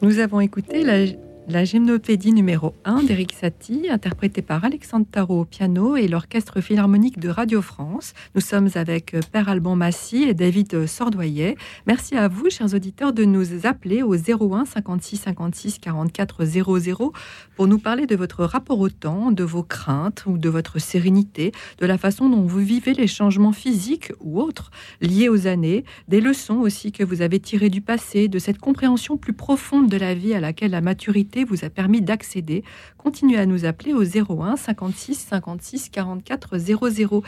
Nous 0.00 0.18
avons 0.20 0.40
écouté 0.40 0.84
la, 0.84 1.06
la 1.48 1.64
gymnopédie 1.64 2.32
numéro 2.32 2.74
1 2.84 3.04
d'Eric 3.04 3.32
Satie, 3.32 3.88
interprétée 3.88 4.42
par 4.42 4.64
Alexandre 4.64 5.06
Tarot 5.10 5.40
au 5.40 5.44
piano 5.46 5.96
et 5.96 6.06
l'Orchestre 6.06 6.60
Philharmonique 6.60 7.18
de 7.18 7.30
Radio 7.30 7.62
France. 7.62 8.12
Nous 8.34 8.42
sommes 8.42 8.68
avec 8.74 9.14
euh, 9.14 9.20
Père 9.32 9.48
Alban 9.48 9.74
Massy 9.74 10.24
et 10.24 10.34
David 10.34 10.74
euh, 10.74 10.86
Sordoyer. 10.86 11.56
Merci 11.86 12.16
à 12.16 12.28
vous, 12.28 12.50
chers 12.50 12.74
auditeurs, 12.74 13.14
de 13.14 13.24
nous 13.24 13.66
appeler 13.66 14.02
au 14.02 14.14
01 14.14 14.66
56 14.66 15.16
56 15.16 15.78
44 15.78 16.44
00 16.44 17.12
pour 17.56 17.66
nous 17.66 17.78
parler 17.78 18.04
de 18.04 18.14
votre 18.14 18.44
rapport 18.44 18.80
au 18.80 18.90
temps, 18.90 19.32
de 19.32 19.44
vos 19.44 19.62
craintes 19.62 20.24
ou 20.26 20.36
de 20.36 20.50
votre 20.50 20.78
sérénité, 20.78 21.52
de 21.78 21.86
la 21.86 21.96
façon 21.96 22.28
dont 22.28 22.42
vous 22.42 22.60
vivez 22.60 22.92
les 22.92 23.06
changements 23.06 23.52
physiques 23.52 24.12
ou 24.20 24.38
autres 24.38 24.70
liés 25.00 25.30
aux 25.30 25.46
années, 25.46 25.84
des 26.08 26.20
leçons 26.20 26.58
aussi 26.58 26.92
que 26.92 27.04
vous 27.04 27.22
avez 27.22 27.40
tirées 27.40 27.70
du 27.70 27.80
passé, 27.80 28.28
de 28.28 28.38
cette 28.38 28.58
compréhension 28.58 29.16
plus 29.16 29.32
profonde 29.32 29.88
de 29.88 29.96
la 29.96 30.12
vie 30.12 30.34
à 30.34 30.40
laquelle 30.40 30.72
la 30.72 30.82
maturité 30.82 31.37
vous 31.44 31.64
a 31.64 31.70
permis 31.70 32.00
d'accéder. 32.00 32.64
Continuez 32.96 33.38
à 33.38 33.46
nous 33.46 33.64
appeler 33.64 33.92
au 33.92 34.02
01 34.02 34.56
56 34.56 35.14
56 35.14 35.88
44 35.90 36.58
00. 36.58 37.22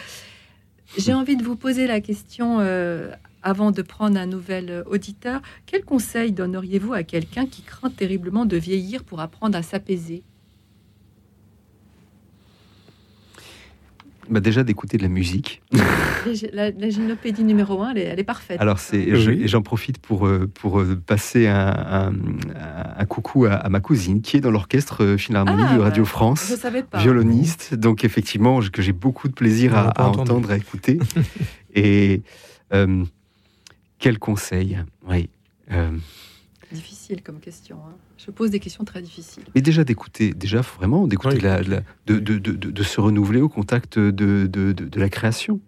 J'ai 0.96 1.14
envie 1.14 1.36
de 1.36 1.44
vous 1.44 1.56
poser 1.56 1.86
la 1.86 2.00
question 2.00 2.58
euh, 2.60 3.12
avant 3.42 3.70
de 3.70 3.82
prendre 3.82 4.18
un 4.18 4.26
nouvel 4.26 4.84
auditeur. 4.86 5.40
Quel 5.66 5.84
conseil 5.84 6.32
donneriez-vous 6.32 6.92
à 6.92 7.02
quelqu'un 7.02 7.46
qui 7.46 7.62
craint 7.62 7.90
terriblement 7.90 8.44
de 8.44 8.56
vieillir 8.56 9.04
pour 9.04 9.20
apprendre 9.20 9.56
à 9.56 9.62
s'apaiser? 9.62 10.24
Bah, 14.30 14.38
déjà 14.40 14.62
d'écouter 14.62 14.96
de 14.96 15.02
la 15.02 15.08
musique. 15.08 15.60
La, 16.52 16.70
la 16.70 16.90
gymnopédie 16.90 17.42
numéro 17.44 17.80
1, 17.82 17.92
elle 17.92 17.98
est, 17.98 18.02
elle 18.04 18.20
est 18.20 18.24
parfaite. 18.24 18.60
Alors, 18.60 18.78
c'est, 18.78 19.16
je- 19.16 19.30
et 19.30 19.48
j'en 19.48 19.62
profite 19.62 19.96
pour, 19.98 20.26
euh, 20.26 20.46
pour 20.52 20.78
euh, 20.80 20.94
passer 20.94 21.46
un, 21.46 22.12
un- 22.12 22.12
un 22.98 23.04
coucou 23.06 23.46
à, 23.46 23.52
à 23.54 23.68
ma 23.70 23.80
cousine 23.80 24.20
qui 24.20 24.36
est 24.36 24.40
dans 24.40 24.50
l'orchestre 24.50 25.02
euh, 25.02 25.16
philharmonique 25.16 25.64
Ah, 25.70 25.76
de 25.76 25.80
Radio 25.80 26.04
France, 26.04 26.46
je 26.50 26.56
savais 26.56 26.82
pas. 26.82 26.98
violoniste. 26.98 27.74
Donc, 27.74 28.04
effectivement, 28.04 28.60
je- 28.60 28.70
que 28.70 28.82
j'ai 28.82 28.92
beaucoup 28.92 29.28
de 29.28 29.32
plaisir 29.32 29.74
à, 29.74 29.88
à 29.88 30.04
entendre, 30.08 30.50
à 30.50 30.58
écouter. 30.58 30.98
et 31.74 32.20
euh, 32.74 33.02
quel 33.98 34.18
conseil 34.18 34.78
Oui. 35.08 35.30
euh, 35.72 35.90
Difficile 36.72 37.22
comme 37.22 37.40
question. 37.40 37.76
hein. 37.88 37.94
Je 38.16 38.30
pose 38.30 38.50
des 38.50 38.60
questions 38.60 38.84
très 38.84 39.02
difficiles. 39.02 39.42
Mais 39.54 39.60
déjà 39.60 39.82
d'écouter, 39.84 40.32
déjà 40.32 40.60
vraiment 40.60 41.06
d'écouter 41.08 41.36
Oui, 41.36 41.40
la, 41.42 41.62
la- 41.62 41.82
de, 42.06 42.18
de, 42.18 42.38
de, 42.38 42.52
de- 42.52 42.70
de 42.70 42.82
se 42.82 43.00
renouveler 43.00 43.40
au 43.40 43.48
contact 43.48 43.98
de, 43.98 44.10
de, 44.46 44.46
de, 44.46 44.72
de 44.72 45.00
la 45.00 45.08
création, 45.08 45.60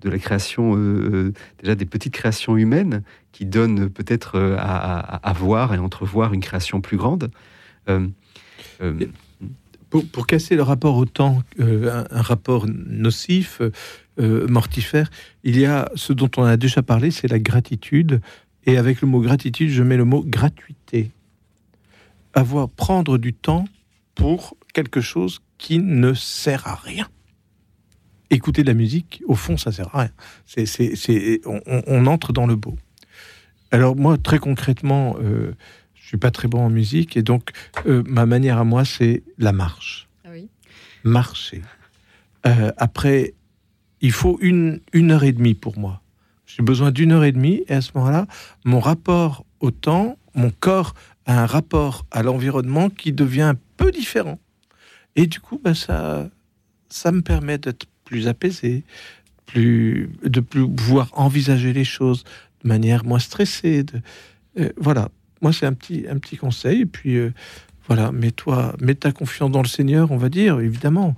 de 0.00 0.10
la 0.10 0.18
création, 0.18 0.74
euh, 0.76 0.78
euh, 0.78 1.32
déjà 1.62 1.74
des 1.74 1.84
petites 1.86 2.12
créations 2.14 2.56
humaines 2.56 3.02
qui 3.32 3.46
donnent 3.46 3.88
peut-être 3.88 4.36
euh, 4.36 4.56
à, 4.58 4.98
à, 4.98 5.30
à 5.30 5.32
voir 5.32 5.74
et 5.74 5.78
entrevoir 5.78 6.32
une 6.34 6.40
création 6.40 6.80
plus 6.80 6.96
grande. 6.96 7.30
Euh, 7.88 8.08
euh, 8.80 8.98
pour, 9.90 10.04
pour 10.06 10.26
casser 10.26 10.56
le 10.56 10.62
rapport 10.62 10.96
au 10.96 11.04
temps, 11.06 11.42
euh, 11.60 12.04
un, 12.10 12.16
un 12.18 12.22
rapport 12.22 12.66
nocif, 12.68 13.62
mortifère, 14.18 15.08
il 15.44 15.56
y 15.58 15.64
a 15.64 15.88
ce 15.94 16.12
dont 16.12 16.28
on 16.36 16.42
a 16.42 16.56
déjà 16.56 16.82
parlé, 16.82 17.12
c'est 17.12 17.28
la 17.28 17.38
gratitude. 17.38 18.20
Et 18.68 18.76
avec 18.76 19.00
le 19.00 19.08
mot 19.08 19.20
gratitude, 19.22 19.70
je 19.70 19.82
mets 19.82 19.96
le 19.96 20.04
mot 20.04 20.22
gratuité. 20.22 21.10
Avoir, 22.34 22.68
prendre 22.68 23.16
du 23.16 23.32
temps 23.32 23.64
pour 24.14 24.58
quelque 24.74 25.00
chose 25.00 25.40
qui 25.56 25.78
ne 25.78 26.12
sert 26.12 26.66
à 26.68 26.74
rien. 26.74 27.08
Écouter 28.28 28.60
de 28.62 28.66
la 28.68 28.74
musique, 28.74 29.22
au 29.26 29.34
fond, 29.34 29.56
ça 29.56 29.72
sert 29.72 29.94
à 29.94 30.00
rien. 30.02 30.10
C'est, 30.44 30.66
c'est, 30.66 30.96
c'est- 30.96 31.40
on, 31.46 32.06
entre 32.06 32.34
dans 32.34 32.46
le 32.46 32.56
beau. 32.56 32.76
Alors 33.70 33.96
moi, 33.96 34.18
très 34.18 34.38
concrètement, 34.38 35.16
euh, 35.22 35.54
je 35.94 36.06
suis 36.06 36.18
pas 36.18 36.30
très 36.30 36.46
bon 36.46 36.60
en 36.60 36.68
musique, 36.70 37.16
et 37.16 37.22
donc 37.22 37.52
euh, 37.86 38.02
ma 38.06 38.26
manière 38.26 38.58
à 38.58 38.64
moi, 38.64 38.84
c'est 38.84 39.22
la 39.38 39.52
marche. 39.52 40.08
Ah 40.26 40.28
oui. 40.32 40.50
Marcher. 41.04 41.62
Euh, 42.46 42.70
après, 42.76 43.32
il 44.02 44.12
faut 44.12 44.38
une, 44.42 44.80
une 44.92 45.10
heure 45.10 45.24
et 45.24 45.32
demie 45.32 45.54
pour 45.54 45.78
moi. 45.78 46.02
J'ai 46.48 46.62
besoin 46.62 46.90
d'une 46.90 47.12
heure 47.12 47.24
et 47.24 47.32
demie, 47.32 47.62
et 47.68 47.74
à 47.74 47.80
ce 47.82 47.92
moment-là, 47.94 48.26
mon 48.64 48.80
rapport 48.80 49.44
au 49.60 49.70
temps, 49.70 50.16
mon 50.34 50.50
corps 50.50 50.94
a 51.26 51.42
un 51.42 51.46
rapport 51.46 52.06
à 52.10 52.22
l'environnement 52.22 52.88
qui 52.88 53.12
devient 53.12 53.42
un 53.42 53.56
peu 53.76 53.92
différent. 53.92 54.38
Et 55.14 55.26
du 55.26 55.40
coup, 55.40 55.60
bah, 55.62 55.74
ça, 55.74 56.30
ça 56.88 57.12
me 57.12 57.20
permet 57.20 57.58
d'être 57.58 57.86
plus 58.04 58.28
apaisé, 58.28 58.82
plus, 59.46 60.10
de 60.22 60.40
plus 60.40 60.66
pouvoir 60.66 61.10
envisager 61.12 61.72
les 61.72 61.84
choses 61.84 62.24
de 62.62 62.68
manière 62.68 63.04
moins 63.04 63.18
stressée. 63.18 63.84
Euh, 64.58 64.70
voilà, 64.78 65.10
moi 65.42 65.52
c'est 65.52 65.66
un 65.66 65.74
petit, 65.74 66.06
un 66.08 66.18
petit 66.18 66.36
conseil. 66.36 66.82
Et 66.82 66.86
puis 66.86 67.16
euh, 67.16 67.32
voilà, 67.86 68.10
mets-toi, 68.10 68.74
mets 68.80 68.94
ta 68.94 69.12
confiance 69.12 69.50
dans 69.50 69.62
le 69.62 69.68
Seigneur, 69.68 70.10
on 70.12 70.16
va 70.16 70.30
dire, 70.30 70.60
évidemment. 70.60 71.14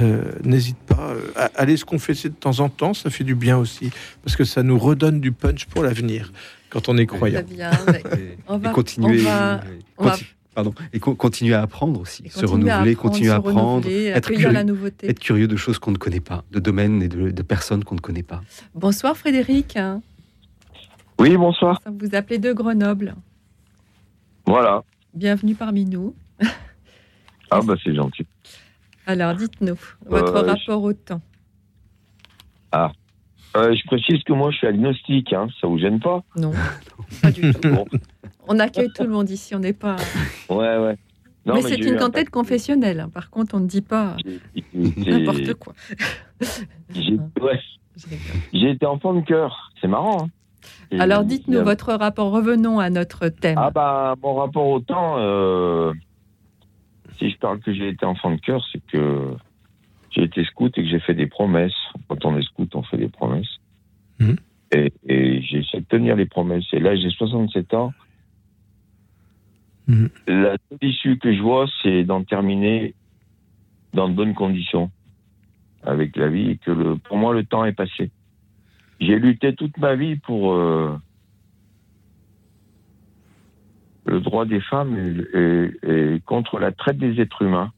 Euh, 0.00 0.32
N'hésite 0.42 0.78
pas 0.78 1.10
euh, 1.10 1.30
à 1.36 1.44
aller 1.54 1.76
se 1.76 1.84
confesser 1.84 2.28
de 2.28 2.34
temps 2.34 2.58
en 2.60 2.68
temps, 2.68 2.94
ça 2.94 3.10
fait 3.10 3.22
du 3.24 3.34
bien 3.36 3.56
aussi, 3.58 3.90
parce 4.24 4.34
que 4.36 4.44
ça 4.44 4.62
nous 4.64 4.78
redonne 4.78 5.20
du 5.20 5.30
punch 5.30 5.66
pour 5.66 5.82
l'avenir 5.84 6.32
quand 6.70 6.88
on 6.88 6.96
est 6.96 7.06
croyant. 7.06 7.42
Bien. 7.48 7.70
et, 8.18 8.36
On 8.48 8.58
va- 8.58 8.70
et 8.70 8.72
continuer, 8.72 9.20
on 9.20 9.24
va- 9.24 9.60
oui, 9.70 9.78
on 9.98 10.04
va- 10.04 10.10
conti- 10.10 10.24
pardon, 10.52 10.74
et 10.92 10.98
co- 10.98 11.14
continuer 11.14 11.54
à 11.54 11.62
apprendre 11.62 12.00
aussi, 12.00 12.24
Et 12.24 12.28
se 12.28 12.40
continuer 12.40 12.72
renouveler, 12.72 12.92
apprendre, 12.92 13.12
continuer 13.12 13.30
à 13.30 13.34
apprendre, 13.36 13.58
renouveler, 13.84 14.04
être 14.06 14.28
curieux, 14.30 14.50
la 14.50 14.64
nouveauté. 14.64 15.08
être 15.10 15.20
curieux 15.20 15.46
de 15.46 15.56
choses 15.56 15.78
qu'on 15.78 15.92
ne 15.92 15.96
connaît 15.96 16.18
pas, 16.20 16.42
de 16.50 16.58
domaines 16.58 17.00
et 17.00 17.08
de, 17.08 17.30
de 17.30 17.42
personnes 17.42 17.84
qu'on 17.84 17.94
ne 17.94 18.00
connaît 18.00 18.22
pas. 18.24 18.42
Bonsoir 18.74 19.16
Frédéric. 19.16 19.78
Oui, 21.20 21.36
bonsoir. 21.36 21.80
Vous 22.00 22.16
appelez 22.16 22.38
de 22.38 22.52
Grenoble. 22.52 23.14
Voilà. 24.46 24.82
Bienvenue 25.14 25.54
parmi 25.54 25.84
nous. 25.84 26.16
Ah 27.50 27.60
bah 27.62 27.74
c'est 27.84 27.94
gentil. 27.94 28.26
Alors 29.06 29.34
dites-nous, 29.34 29.76
votre 30.06 30.34
Euh, 30.36 30.42
rapport 30.42 30.82
au 30.82 30.92
temps. 30.92 31.20
Ah. 32.72 32.90
Euh, 33.56 33.72
je 33.74 33.84
précise 33.86 34.22
que 34.24 34.32
moi 34.32 34.50
je 34.50 34.56
suis 34.56 34.66
agnostique, 34.66 35.32
hein. 35.32 35.46
ça 35.60 35.66
vous 35.68 35.78
gêne 35.78 36.00
pas? 36.00 36.22
Non, 36.36 36.52
pas 37.22 37.30
du 37.30 37.52
tout. 37.54 37.68
Bon. 37.70 37.84
On 38.48 38.58
accueille 38.58 38.90
tout 38.94 39.04
le 39.04 39.10
monde 39.10 39.30
ici, 39.30 39.54
on 39.54 39.60
n'est 39.60 39.72
pas. 39.72 39.96
Ouais, 40.50 40.56
ouais. 40.78 40.96
Non, 41.46 41.54
mais, 41.54 41.62
mais 41.62 41.68
c'est 41.68 41.76
une 41.76 41.94
un 41.96 41.98
quantité 41.98 42.24
confessionnelle. 42.24 43.00
hein. 43.00 43.10
Par 43.12 43.30
contre, 43.30 43.54
on 43.54 43.60
ne 43.60 43.66
dit 43.66 43.82
pas 43.82 44.16
n'importe 44.74 45.54
quoi. 45.54 45.74
J'ai 46.90 47.18
ouais. 47.40 47.60
J'ai 48.52 48.70
été 48.70 48.86
enfant 48.86 49.14
de 49.14 49.20
cœur, 49.20 49.70
c'est 49.80 49.86
marrant. 49.88 50.24
hein. 50.24 50.98
Alors 50.98 51.22
dites-nous 51.24 51.62
votre 51.62 51.92
rapport. 51.92 52.30
Revenons 52.32 52.78
à 52.80 52.88
notre 52.90 53.28
thème. 53.28 53.56
Ah 53.58 53.70
bah 53.70 54.14
mon 54.22 54.34
rapport 54.34 54.66
au 54.66 54.80
temps, 54.80 55.16
euh, 55.18 55.92
si 57.18 57.30
je 57.30 57.38
parle 57.38 57.60
que 57.60 57.72
j'ai 57.72 57.88
été 57.88 58.04
enfant 58.04 58.30
de 58.30 58.40
cœur, 58.40 58.64
c'est 58.72 58.84
que 58.86 59.34
j'ai 60.10 60.22
été 60.22 60.44
scout 60.44 60.76
et 60.76 60.82
que 60.82 60.88
j'ai 60.88 61.00
fait 61.00 61.14
des 61.14 61.26
promesses. 61.26 61.74
Quand 62.08 62.24
on 62.24 62.38
est 62.38 62.42
scout, 62.42 62.74
on 62.74 62.82
fait 62.82 62.96
des 62.96 63.08
promesses. 63.08 63.60
Mhm. 64.18 64.36
Et, 64.72 64.92
et 65.06 65.42
j'ai 65.42 65.58
essayé 65.58 65.80
de 65.80 65.86
tenir 65.86 66.16
les 66.16 66.26
promesses. 66.26 66.66
Et 66.72 66.80
là, 66.80 66.96
j'ai 66.96 67.10
67 67.10 67.74
ans. 67.74 67.92
Mhm. 69.86 70.08
La 70.26 70.56
seule 70.68 70.88
issue 70.88 71.18
que 71.18 71.34
je 71.34 71.42
vois, 71.42 71.66
c'est 71.82 72.04
d'en 72.04 72.24
terminer 72.24 72.94
dans 73.92 74.08
de 74.08 74.14
bonnes 74.14 74.34
conditions 74.34 74.90
avec 75.82 76.16
la 76.16 76.28
vie 76.28 76.50
et 76.50 76.56
que 76.56 76.70
le, 76.70 76.96
pour 76.96 77.16
moi, 77.16 77.34
le 77.34 77.44
temps 77.44 77.64
est 77.64 77.72
passé. 77.72 78.10
J'ai 79.00 79.18
lutté 79.18 79.54
toute 79.54 79.76
ma 79.78 79.94
vie 79.94 80.16
pour 80.16 80.54
euh, 80.54 80.96
le 84.06 84.20
droit 84.20 84.44
des 84.44 84.60
femmes 84.60 84.96
et, 84.98 85.38
et- 85.38 86.14
et 86.14 86.20
contre 86.20 86.58
la 86.58 86.72
traite 86.72 86.98
des 86.98 87.20
êtres 87.20 87.42
humains. 87.42 87.72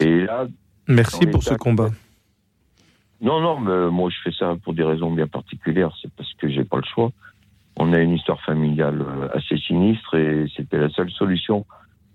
Et 0.00 0.20
là, 0.24 0.46
Merci 0.88 1.26
pour 1.26 1.42
ce 1.42 1.54
combat. 1.54 1.90
non, 3.20 3.40
non, 3.40 3.60
mais 3.60 3.90
moi 3.90 4.10
je 4.10 4.16
fais 4.24 4.36
ça 4.36 4.56
pour 4.64 4.74
des 4.74 4.82
raisons 4.82 5.10
bien 5.12 5.26
particulières. 5.28 5.92
C'est 6.00 6.12
parce 6.14 6.32
que 6.34 6.48
j'ai 6.48 6.64
pas 6.64 6.78
le 6.78 6.82
choix. 6.84 7.10
On 7.76 7.92
a 7.92 7.98
une 8.00 8.12
histoire 8.12 8.40
familiale 8.42 9.00
euh, 9.00 9.28
assez 9.32 9.56
sinistre 9.56 10.14
et 10.16 10.46
c'était 10.56 10.78
la 10.78 10.90
seule 10.90 11.10
solution 11.10 11.64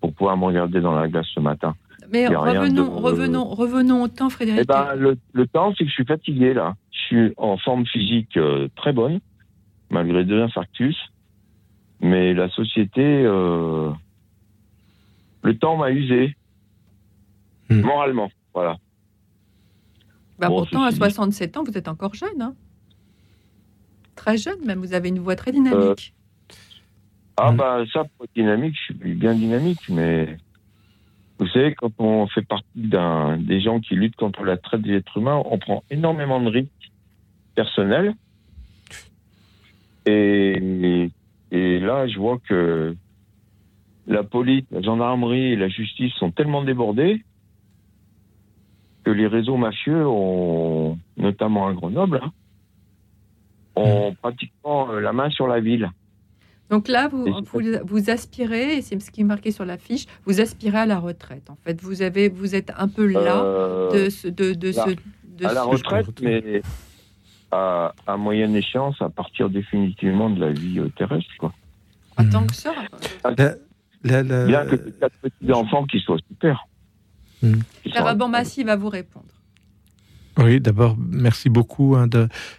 pour 0.01 0.14
pouvoir 0.14 0.38
me 0.38 0.45
regarder 0.45 0.81
dans 0.81 0.93
la 0.93 1.07
glace 1.07 1.26
ce 1.34 1.39
matin. 1.39 1.76
Mais 2.11 2.27
revenons, 2.27 2.85
de- 2.85 2.89
revenons, 3.01 3.43
revenons 3.45 4.03
au 4.03 4.07
temps, 4.07 4.30
Frédéric. 4.30 4.61
Eh 4.61 4.65
ben, 4.65 4.93
le, 4.95 5.18
le 5.34 5.47
temps, 5.47 5.73
c'est 5.76 5.84
que 5.84 5.89
je 5.89 5.93
suis 5.95 6.05
fatigué 6.05 6.53
là. 6.53 6.76
Je 6.91 6.97
suis 6.99 7.34
en 7.38 7.57
forme 7.57 7.85
physique 7.85 8.38
euh, 8.38 8.68
très 8.76 8.93
bonne, 8.93 9.19
malgré 9.89 10.23
deux 10.26 10.41
infarctus. 10.41 10.95
Mais 12.02 12.34
la 12.34 12.49
société, 12.49 13.02
euh, 13.03 13.90
le 15.44 15.57
temps 15.57 15.78
m'a 15.78 15.91
usé 15.91 16.36
moralement. 17.69 18.30
Voilà. 18.53 18.78
Bah, 20.40 20.48
Bon, 20.49 20.57
pourtant, 20.57 20.84
à 20.84 20.88
ceci 20.91 20.99
dit- 20.99 21.06
67 21.06 21.57
ans, 21.57 21.64
vous 21.64 21.78
êtes 21.78 21.88
encore 21.88 22.14
jeune. 22.14 22.41
hein. 22.41 22.53
Très 24.15 24.38
jeune, 24.38 24.64
même. 24.65 24.80
Vous 24.80 24.94
avez 24.94 25.10
une 25.10 25.19
voix 25.19 25.36
très 25.36 25.52
dynamique. 25.52 26.14
Ah 27.40 27.52
bah 27.52 27.84
ça, 27.94 28.03
pour 28.03 28.26
être 28.26 28.34
dynamique, 28.36 28.76
je 28.76 28.94
suis 28.95 29.14
bien 29.14 29.36
dynamique, 29.36 29.90
mais 29.90 30.38
vous 31.38 31.48
savez, 31.49 31.76
quand 31.76 31.91
on 31.99 32.26
fait 32.28 32.41
partie 32.41 32.65
d'un 32.76 33.38
des 33.38 33.61
gens 33.61 33.80
qui 33.80 33.94
luttent 33.95 34.15
contre 34.15 34.44
la 34.44 34.57
traite 34.57 34.82
des 34.82 34.94
êtres 34.94 35.18
humains, 35.18 35.44
on 35.45 35.60
prend 35.60 35.84
énormément 35.91 36.41
de 36.41 36.49
risques 36.49 36.91
personnels. 37.53 38.15
Et, 40.07 41.10
et 41.52 41.80
là, 41.80 42.07
je 42.07 42.18
vois 42.19 42.40
que 42.48 42.95
la 44.07 44.24
police, 44.24 44.64
la 44.72 44.82
gendarmerie 44.82 45.53
et 45.53 45.56
la 45.56 45.68
justice 45.69 46.14
sont 46.14 46.32
tellement 46.32 46.64
débordés 46.64 47.24
que 49.03 49.11
les 49.11 49.28
réseaux 49.28 49.57
mafieux 49.57 50.06
ont, 50.07 50.98
notamment 51.18 51.68
à 51.68 51.74
Grenoble, 51.74 52.19
hein, 52.24 52.32
ont 53.76 54.14
pratiquement 54.22 54.90
euh, 54.91 54.99
la 54.99 55.14
main 55.14 55.30
sur 55.30 55.48
la 55.48 55.60
ville. 55.60 55.90
Donc 56.69 56.90
là, 56.90 57.07
vous, 57.07 57.26
Et 57.28 57.32
vous, 57.32 57.61
vous 57.86 58.10
aspirez, 58.10 58.78
et 58.78 58.82
c'est 58.82 58.99
ce 59.02 59.10
qui 59.11 59.22
est 59.22 59.24
marqué 59.24 59.52
sur 59.52 59.64
la 59.64 59.78
fiche, 59.78 60.06
vous 60.26 60.41
aspirez 60.41 60.80
à 60.80 60.86
la 60.86 60.99
retraite. 60.99 61.49
En 61.49 61.56
fait, 61.64 61.80
vous, 61.82 62.02
avez, 62.02 62.28
vous 62.28 62.56
êtes 62.56 62.74
un 62.78 62.90
peu 62.90 63.06
là 63.07 63.41
Euh, 63.44 64.06
de, 64.06 64.10
ce- 64.10 64.28
de, 64.28 64.53
de 64.53 64.68
là, 64.76 64.86
ce... 64.86 64.90
de 64.91 65.45
à 65.45 65.53
la 65.53 65.64
retraite, 65.64 66.07
mais 66.22 66.61
à, 67.52 67.94
à 68.06 68.18
moyenne 68.18 68.56
échéance, 68.56 69.02
à 69.02 69.10
partir 69.10 69.49
définitivement 69.49 70.30
de 70.30 70.40
la 70.45 70.52
vie 70.52 70.80
euh, 70.80 70.90
terrestre. 70.98 71.30
Quoi. 71.40 71.53
Pas 72.15 72.24
tant 72.26 72.45
que 72.45 72.56
ça. 72.56 72.74
La- 74.03 74.24
la- 74.24 74.45
Bien 74.45 74.65
que 74.65 74.76
les 74.76 74.91
quatre 74.94 75.18
petits 75.22 75.52
enfants 75.52 75.86
qui 75.86 75.99
soient 75.99 76.18
super. 76.28 76.68
Père 77.41 77.53
sont- 77.94 78.06
Abammassi 78.06 78.64
va 78.64 78.76
vous 78.76 78.90
répondre. 78.90 79.26
Oui, 80.40 80.61
d'abord, 80.61 80.95
merci 80.99 81.49
beaucoup. 81.49 81.95
hein, 81.95 82.07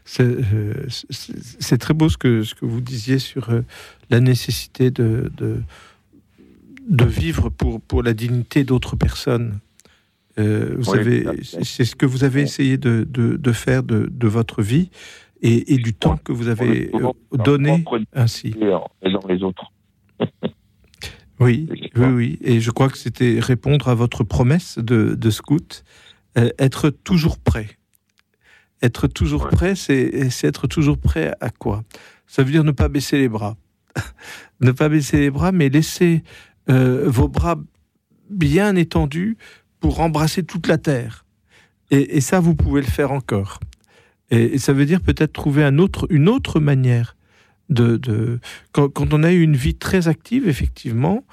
c'est 0.05 0.23
euh, 0.24 0.86
c'est- 0.89 1.78
très 1.78 1.94
beau 1.94 2.09
ce 2.09 2.16
que, 2.19 2.43
ce 2.43 2.55
que 2.56 2.65
vous 2.66 2.81
disiez 2.81 3.19
sur 3.20 3.51
euh, 3.51 3.62
la 4.10 4.19
nécessité 4.20 4.90
de, 4.90 5.31
de, 5.36 5.62
de 6.89 7.05
vivre 7.05 7.51
pour, 7.51 7.81
pour 7.81 8.02
la 8.02 8.15
dignité 8.15 8.65
d'autres 8.65 8.97
personnes. 8.97 9.60
Euh, 10.39 10.77
vous 10.78 10.93
Oui, 10.93 11.27
c'est 11.43 11.85
ce 11.85 11.97
que 11.97 12.06
vous 12.06 12.24
avez 12.24 12.43
essayé 12.43 12.77
de, 12.77 13.06
de, 13.09 13.36
de 13.36 13.52
faire 13.52 13.82
de, 13.82 14.09
de 14.10 14.28
votre 14.28 14.62
vie 14.62 14.90
et, 15.43 15.74
et 15.74 15.78
du 15.78 15.94
temps 15.94 16.16
que 16.16 16.32
vous 16.32 16.48
avez 16.48 16.90
euh, 16.94 17.12
donné 17.32 17.85
ainsi. 18.12 18.55
Et 19.02 19.10
dans 19.10 19.27
les 19.28 19.43
autres. 19.43 19.73
Oui, 21.40 21.69
oui, 21.94 22.06
oui. 22.06 22.39
Et 22.43 22.60
je 22.60 22.70
crois 22.73 22.89
que 22.89 22.98
c'était 22.98 23.39
répondre 23.39 23.89
à 23.89 23.94
votre 23.94 24.24
promesse 24.24 24.78
de, 24.78 25.15
de 25.15 25.31
scout, 25.31 25.85
euh, 26.36 26.51
être 26.59 26.90
toujours 26.90 27.39
prêt. 27.39 27.78
Être 28.82 29.06
toujours 29.06 29.48
prêt, 29.48 29.74
c'est 29.74 30.31
c'est 30.31 30.47
être 30.47 30.66
toujours 30.66 30.98
prêt 30.98 31.32
à 31.40 31.51
quoi? 31.51 31.85
Ça 32.27 32.43
veut 32.43 32.51
dire 32.51 32.65
ne 32.65 32.73
pas 32.73 32.89
baisser 32.89 33.19
les 33.19 33.28
bras. 33.28 33.56
ne 34.60 34.73
pas 34.73 34.89
baisser 34.89 35.19
les 35.19 35.31
bras, 35.31 35.52
mais 35.52 35.69
laisser 35.69 36.23
euh, 36.70 37.05
vos 37.06 37.28
bras 37.28 37.56
bien 38.31 38.77
étendus 38.77 39.36
pour 39.80 40.00
embrasser 40.00 40.42
toute 40.42 40.66
la 40.66 40.78
terre. 40.78 41.24
Et, 41.90 42.20
ça, 42.20 42.38
vous 42.40 42.55
pouvez 42.55 42.82
le 42.82 42.86
faire 42.86 43.12
encore. 43.12 43.60
Et, 44.30 44.59
ça 44.59 44.72
veut 44.72 44.84
dire 44.84 45.00
peut-être 45.00 45.32
trouver 45.32 45.64
un 45.64 45.78
autre, 45.78 46.06
une 46.10 46.28
autre 46.28 46.60
manière 46.60 47.16
de, 47.70 48.40
quand, 48.72 49.12
on 49.12 49.22
a 49.22 49.32
eu 49.32 49.42
une 49.42 49.56
vie 49.56 49.74
très 49.74 50.09
active, 50.09 50.48
effectivement, 50.48 51.24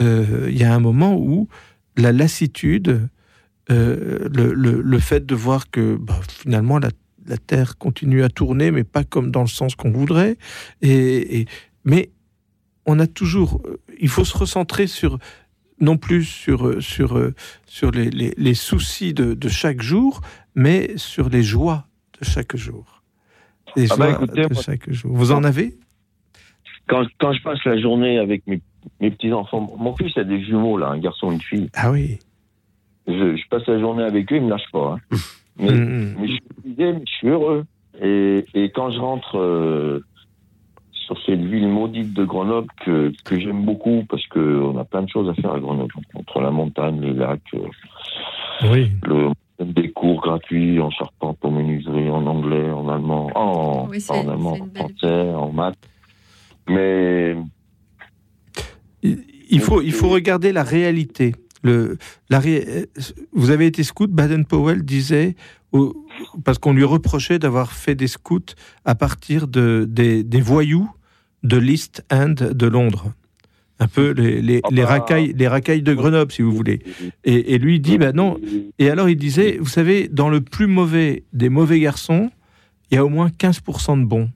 euh, 0.00 0.48
il 0.50 0.56
y 0.56 0.64
a 0.64 0.74
un 0.74 0.80
moment 0.80 1.16
où 1.16 1.48
la 1.96 2.12
lassitude, 2.12 3.08
euh, 3.70 4.28
le, 4.32 4.98
fait 4.98 5.26
de 5.26 5.34
voir 5.34 5.70
que 5.70 5.96
bah, 5.96 6.18
finalement 6.28 6.78
la, 6.78 6.88
la 7.26 7.36
Terre 7.36 7.76
continue 7.78 8.22
à 8.22 8.28
tourner, 8.28 8.70
mais 8.70 8.84
pas 8.84 9.04
comme 9.04 9.30
dans 9.30 9.42
le 9.42 9.48
sens 9.48 9.74
qu'on 9.74 9.90
voudrait, 9.90 10.36
et, 10.80 11.40
et- 11.40 11.46
mais 11.84 12.10
on 12.86 12.98
a 12.98 13.06
toujours, 13.06 13.60
euh, 13.66 13.80
il 14.00 14.08
faut 14.08 14.24
se 14.24 14.36
recentrer 14.36 14.86
sur 14.86 15.18
non 15.82 15.98
plus 15.98 16.24
sur, 16.24 16.66
euh, 16.66 16.80
sur, 16.80 17.18
euh, 17.18 17.34
sur 17.66 17.90
les, 17.90 18.08
les- 18.08 18.32
les 18.38 18.54
soucis 18.54 19.12
de, 19.12 19.34
de 19.34 19.48
chaque 19.48 19.82
jour, 19.82 20.20
mais 20.54 20.96
sur 20.96 21.28
les 21.28 21.42
joies 21.42 21.84
de 22.18 22.24
chaque 22.24 22.56
jour. 22.56 23.02
Les 23.76 23.90
Ah 23.92 23.96
bah, 23.96 24.06
joies 24.12 24.14
écoutez, 24.24 24.48
de 24.48 24.54
chaque 24.54 24.90
jour. 24.90 25.14
Vous 25.14 25.32
en 25.32 25.44
avez? 25.44 25.74
Quand, 26.88 27.04
quand 27.18 27.32
je 27.32 27.42
passe 27.42 27.62
la 27.64 27.78
journée 27.80 28.18
avec 28.18 28.46
mes, 28.46 28.60
mes 29.00 29.10
petits-enfants, 29.10 29.74
mon 29.78 29.94
fils 29.96 30.16
a 30.16 30.24
des 30.24 30.42
jumeaux, 30.44 30.76
là, 30.78 30.88
un 30.88 30.98
garçon 30.98 31.30
et 31.30 31.34
une 31.34 31.40
fille. 31.40 31.68
Ah 31.74 31.90
oui. 31.90 32.18
Je, 33.06 33.36
je 33.36 33.48
passe 33.48 33.66
la 33.66 33.78
journée 33.80 34.04
avec 34.04 34.32
eux, 34.32 34.36
ils 34.36 34.42
me 34.42 34.50
lâchent 34.50 34.70
pas. 34.72 34.96
hein. 35.12 35.16
Mais, 35.58 35.70
Mm, 35.72 36.14
mais 36.18 36.28
je 36.28 36.32
suis 36.32 36.42
épuisé, 36.58 36.92
mais 36.94 37.02
je 37.06 37.12
suis 37.12 37.28
heureux. 37.28 37.64
Et, 38.00 38.44
et 38.54 38.70
quand 38.70 38.90
je 38.90 38.98
rentre 38.98 39.36
euh, 39.38 40.02
sur 41.06 41.16
cette 41.26 41.40
ville 41.44 41.68
maudite 41.68 42.12
de 42.14 42.24
Grenoble, 42.24 42.68
que, 42.84 43.12
que 43.24 43.38
j'aime 43.40 43.64
beaucoup, 43.64 44.04
parce 44.08 44.26
qu'on 44.28 44.76
a 44.78 44.84
plein 44.84 45.02
de 45.02 45.08
choses 45.08 45.28
à 45.28 45.34
faire 45.34 45.52
à 45.52 45.60
Grenoble, 45.60 45.92
entre 46.14 46.40
la 46.40 46.50
montagne, 46.50 47.00
les 47.00 47.12
lacs, 47.12 47.40
euh, 47.54 48.68
Oui. 48.70 48.90
le, 49.04 49.30
des 49.64 49.90
cours 49.92 50.20
gratuits 50.20 50.80
en 50.80 50.90
charpente, 50.90 51.38
en 51.42 51.50
menuiserie, 51.50 52.10
en 52.10 52.26
anglais, 52.26 52.70
en 52.70 52.88
allemand, 52.88 53.30
en, 53.34 53.88
Oui, 53.88 54.00
c'est- 54.00 54.12
en 54.12 54.28
allemand, 54.28 54.52
en 54.60 54.74
français, 54.74 55.30
en 55.34 55.52
maths. 55.52 55.76
Mais 56.68 57.36
Il 59.02 59.60
faut, 59.60 59.82
il 59.82 59.92
faut 59.92 60.08
regarder 60.08 60.52
la 60.52 60.62
réalité. 60.62 61.34
Le, 61.62 61.96
la 62.28 62.38
ré- 62.40 62.64
euh, 62.68 62.86
Vous 63.32 63.50
avez 63.50 63.66
été 63.66 63.82
scout, 63.84 64.10
Baden-Powell 64.10 64.82
disait, 64.82 65.36
au- 65.72 65.94
parce 66.44 66.58
qu'on 66.58 66.72
lui 66.72 66.84
reprochait 66.84 67.38
d'avoir 67.38 67.72
fait 67.72 67.94
des 67.94 68.08
scouts 68.08 68.54
à 68.84 68.94
partir 68.94 69.46
de, 69.48 69.86
des, 69.88 70.24
des 70.24 70.40
voyous 70.40 70.90
de 71.42 71.56
l'East 71.56 72.04
End 72.10 72.34
de 72.34 72.66
Londres. 72.66 73.12
Un 73.78 73.88
peu 73.88 74.10
les, 74.12 74.42
les, 74.42 74.60
Ah 74.62 74.68
les 74.70 74.82
bah. 74.82 74.88
racailles, 74.88 75.32
les 75.36 75.48
racailles 75.48 75.82
de 75.82 75.92
Grenoble, 75.94 76.30
si 76.30 76.42
vous 76.42 76.52
voulez. 76.52 76.82
Et, 77.24 77.54
et 77.54 77.58
lui 77.58 77.80
dit, 77.80 77.98
bah 77.98 78.12
non. 78.12 78.38
Et 78.78 78.90
alors 78.90 79.08
il 79.08 79.16
disait, 79.16 79.56
vous 79.60 79.68
savez, 79.68 80.06
dans 80.08 80.28
le 80.28 80.40
plus 80.40 80.68
mauvais 80.68 81.24
des 81.32 81.48
mauvais 81.48 81.80
garçons, 81.80 82.30
il 82.90 82.94
y 82.94 82.98
a 82.98 83.04
au 83.04 83.08
moins 83.08 83.28
15% 83.28 84.00
de 84.00 84.04
bons. 84.04 84.30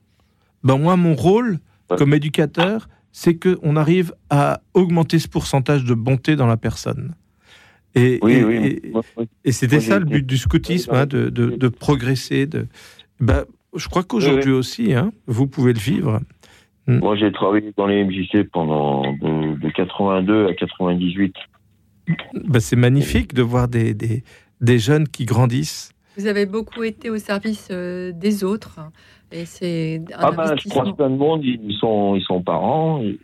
Ben 0.63 0.77
moi, 0.77 0.97
mon 0.97 1.13
rôle 1.15 1.59
comme 1.97 2.13
éducateur, 2.13 2.89
c'est 3.19 3.35
qu'on 3.39 3.75
arrive 3.77 4.13
à 4.29 4.61
augmenter 4.75 5.17
ce 5.17 5.27
pourcentage 5.27 5.83
de 5.85 5.95
bonté 5.95 6.35
dans 6.35 6.45
la 6.45 6.55
personne. 6.55 7.15
Et, 7.95 8.19
Oui, 8.21 8.33
et- 8.33 8.43
oui, 8.43 8.55
et- 8.83 8.89
moi, 8.91 9.01
moi, 9.15 9.25
et 9.43 9.51
c'était 9.51 9.79
ça 9.79 9.97
le 9.97 10.05
but 10.05 10.23
du 10.23 10.37
scoutisme, 10.37 10.91
hein, 10.93 11.07
de, 11.07 11.29
de- 11.29 11.55
de 11.55 11.67
progresser. 11.67 12.45
De... 12.45 12.67
Ben, 13.19 13.45
je 13.75 13.87
crois 13.87 14.03
qu'aujourd'hui 14.03 14.51
aussi, 14.51 14.93
hein, 14.93 15.11
vous 15.25 15.47
pouvez 15.47 15.73
le 15.73 15.79
vivre. 15.79 16.19
Moi, 16.85 17.15
j'ai 17.17 17.31
travaillé 17.31 17.73
dans 17.75 17.87
les 17.87 18.03
MJC 18.05 18.43
pendant 18.53 19.01
de, 19.13 19.59
de 19.59 19.69
82 19.71 20.45
à 20.49 20.53
98. 20.53 21.33
Ben, 22.45 22.59
c'est 22.59 22.75
magnifique 22.75 23.33
de 23.33 23.41
voir 23.41 23.67
des, 23.67 23.95
des, 23.95 24.23
des 24.61 24.77
jeunes 24.77 25.07
qui 25.07 25.25
grandissent. 25.25 25.89
Vous 26.17 26.25
avez 26.27 26.45
beaucoup 26.45 26.83
été 26.83 27.09
au 27.09 27.17
service 27.17 27.67
euh, 27.71 28.11
des 28.11 28.43
autres. 28.43 28.79
Et 29.31 29.45
c'est 29.45 30.01
Ah 30.15 30.31
ben, 30.31 30.55
je 30.55 30.69
croise 30.69 30.93
plein 30.95 31.09
de 31.09 31.15
monde, 31.15 31.43
ils 31.43 31.75
sont, 31.79 32.15
ils 32.15 32.23
sont 32.23 32.41
parents. 32.41 33.01
Il 33.01 33.17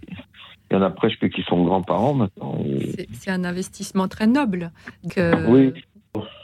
y 0.72 0.76
en 0.76 0.82
a 0.82 0.90
presque 0.90 1.30
qui 1.30 1.42
sont 1.44 1.64
grands-parents 1.64 2.14
maintenant. 2.14 2.58
Et- 2.66 3.08
C'est- 3.14 3.32
un 3.32 3.44
investissement 3.44 4.08
très 4.08 4.28
noble. 4.28 4.72
Que 5.10 5.50
Oui. 5.50 5.74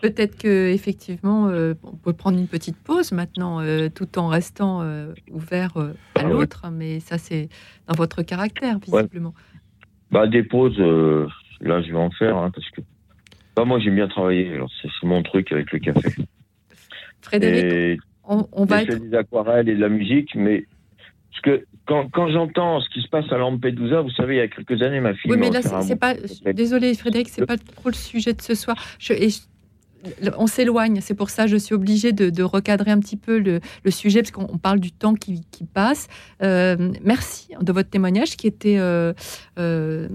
Peut-être 0.02 0.36
que 0.40 0.70
effectivement, 0.72 1.48
euh, 1.50 1.76
on 1.84 1.96
peut 1.96 2.14
prendre 2.14 2.40
une 2.40 2.48
petite 2.48 2.78
pause 2.78 3.12
maintenant, 3.12 3.60
euh, 3.62 3.90
tout 3.94 4.18
en 4.18 4.28
restant 4.28 4.82
euh, 4.82 5.14
ouvert 5.32 5.78
à 5.78 5.90
Ah 6.16 6.26
ouais. 6.26 6.32
l'autre. 6.32 6.64
Mais 6.72 7.00
ça, 7.00 7.20
c'est 7.20 7.50
dans 7.88 7.96
votre 7.96 8.24
caractère, 8.24 8.80
Ouais. 8.88 9.02
visiblement. 9.04 9.36
Bah, 10.12 10.26
des 10.26 10.42
pauses, 10.42 10.80
là, 10.80 11.82
je 11.84 11.92
vais 11.92 11.98
en 12.00 12.10
faire, 12.10 12.36
hein, 12.38 12.50
parce 12.50 12.68
que. 12.72 12.82
Bah, 13.56 13.66
moi, 13.66 13.80
j'aime 13.80 13.96
bien 13.96 14.08
travailler, 14.08 14.54
alors 14.56 14.72
c'est 14.82 14.90
mon 15.06 15.22
truc 15.22 15.52
avec 15.52 15.72
le 15.72 15.78
café. 15.80 16.10
Frédéric, 17.22 18.00
on, 18.28 18.48
on 18.52 18.66
va 18.66 18.84
être. 18.84 18.96
des 19.00 19.16
aquarelles 19.18 19.70
et 19.70 19.76
de 19.76 19.82
la 19.82 19.90
musique, 19.90 20.36
mais. 20.36 20.66
Parce 21.32 21.42
que 21.60 21.66
quand, 21.86 22.10
quand 22.12 22.28
j'entends 22.30 22.82
ce 22.82 22.90
qui 22.90 23.02
se 23.02 23.08
passe 23.08 23.32
à 23.32 23.38
Lampedusa, 23.38 24.02
vous 24.02 24.10
savez, 24.12 24.36
il 24.36 24.38
y 24.40 24.42
a 24.42 24.48
quelques 24.48 24.82
années, 24.82 25.00
ma 25.00 25.14
fille. 25.14 25.32
Oui, 25.32 25.38
mais 25.40 25.50
m'a 25.50 25.60
là, 25.62 25.82
c'est 25.82 25.96
pas. 25.96 26.14
Désolée, 26.54 26.94
Frédéric, 26.96 27.30
c'est 27.30 27.46
pas 27.46 27.58
trop 27.58 27.90
le 27.90 27.94
sujet 27.96 28.34
de 28.34 28.42
ce 28.42 28.56
soir. 28.56 28.76
Je- 29.00 29.14
et 29.14 29.30
je- 29.30 29.40
on 30.38 30.48
s'éloigne, 30.48 31.00
c'est 31.02 31.14
pour 31.14 31.30
ça 31.30 31.44
que 31.44 31.50
je 31.52 31.58
suis 31.58 31.76
obligée 31.76 32.12
de, 32.14 32.30
de 32.30 32.44
recadrer 32.44 32.92
un 32.92 33.00
petit 33.00 33.18
peu 33.18 33.38
le, 33.38 33.60
le 33.84 33.92
sujet, 33.92 34.22
parce 34.22 34.32
qu'on 34.32 34.48
on 34.54 34.58
parle 34.58 34.80
du 34.80 34.92
temps 34.92 35.14
qui, 35.14 35.42
qui 35.52 35.66
passe. 35.66 36.08
Euh, 36.42 36.92
merci 37.04 37.50
de 37.62 37.72
votre 37.72 37.90
témoignage 37.90 38.36
qui 38.38 38.48
était. 38.48 38.78
euh, 38.78 39.14
euh, 39.60 40.08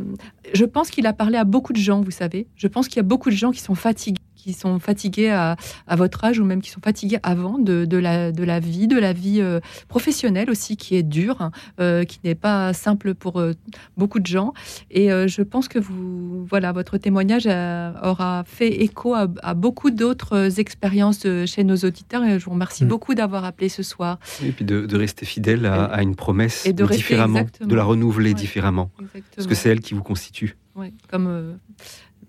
je 0.55 0.64
pense 0.64 0.90
qu'il 0.90 1.06
a 1.06 1.12
parlé 1.12 1.36
à 1.36 1.44
beaucoup 1.44 1.72
de 1.72 1.78
gens, 1.78 2.01
vous 2.01 2.10
savez. 2.10 2.47
Je 2.56 2.66
pense 2.66 2.89
qu'il 2.89 2.97
y 2.97 3.01
a 3.01 3.02
beaucoup 3.05 3.31
de 3.31 3.35
gens 3.36 3.51
qui 3.51 3.60
sont 3.60 3.74
fatigués 3.74 4.20
qui 4.45 4.53
sont 4.53 4.79
fatigués 4.79 5.31
à, 5.31 5.57
à 5.87 5.97
votre 5.97 6.23
âge 6.23 6.39
ou 6.39 6.45
même 6.45 6.61
qui 6.61 6.69
sont 6.71 6.83
fatigués 6.85 7.19
avant 7.23 7.59
de, 7.59 7.87
de 7.87 7.97
la, 7.97 8.31
de 8.31 8.45
la 8.45 8.61
vie, 8.61 8.87
de 8.89 8.99
la 8.99 9.15
vie 9.15 9.41
euh, 9.41 9.59
professionnelle 9.89 10.51
aussi, 10.51 10.77
qui 10.77 10.97
est 10.97 11.03
dure, 11.03 11.41
hein, 11.41 11.51
euh, 11.81 12.05
qui 12.05 12.19
n'est 12.25 12.35
pas 12.35 12.75
simple 12.75 13.15
pour 13.15 13.41
euh, 13.41 13.53
beaucoup 13.97 14.21
de 14.21 14.27
gens. 14.27 14.53
Et 14.91 15.09
je 15.09 15.43
pense 15.43 15.66
que 15.69 15.79
vous, 15.79 16.45
voilà, 16.45 16.73
votre 16.73 16.99
témoignage 16.99 17.47
a- 17.47 17.95
aura 18.11 18.45
fait 18.47 18.83
écho 18.83 19.15
à, 19.15 19.29
à 19.43 19.55
beaucoup 19.55 19.91
d'autres 19.91 20.61
expériences 20.61 21.27
chez 21.47 21.65
nos 21.65 21.77
auditeurs. 21.77 22.23
Et 22.25 22.39
je 22.39 22.45
vous 22.45 22.51
remercie 22.51 22.85
beaucoup 22.85 23.15
d'avoir 23.15 23.45
appelé 23.45 23.69
ce 23.71 23.83
soir. 23.83 24.19
Et 24.43 24.53
puis 24.53 24.65
de, 24.66 24.85
de 24.87 24.97
rester 24.97 25.25
fidèle 25.25 25.65
à, 25.66 25.85
à 25.85 26.03
une 26.03 26.16
promesse 26.16 26.66
Et 26.66 26.73
de 26.75 26.85
différemment, 26.87 27.47
de 27.61 27.75
la 27.75 27.85
renouveler 27.85 28.31
Ouais, 28.31 28.35
différemment. 28.35 28.91
Parce 28.97 29.09
exactement. 29.15 29.47
que 29.49 29.55
c'est 29.55 29.69
elle 29.71 29.81
qui 29.81 29.95
vous 29.95 30.03
constitue. 30.03 30.57
Ouais, 30.75 30.93
comme 31.09 31.27
euh, 31.29 31.53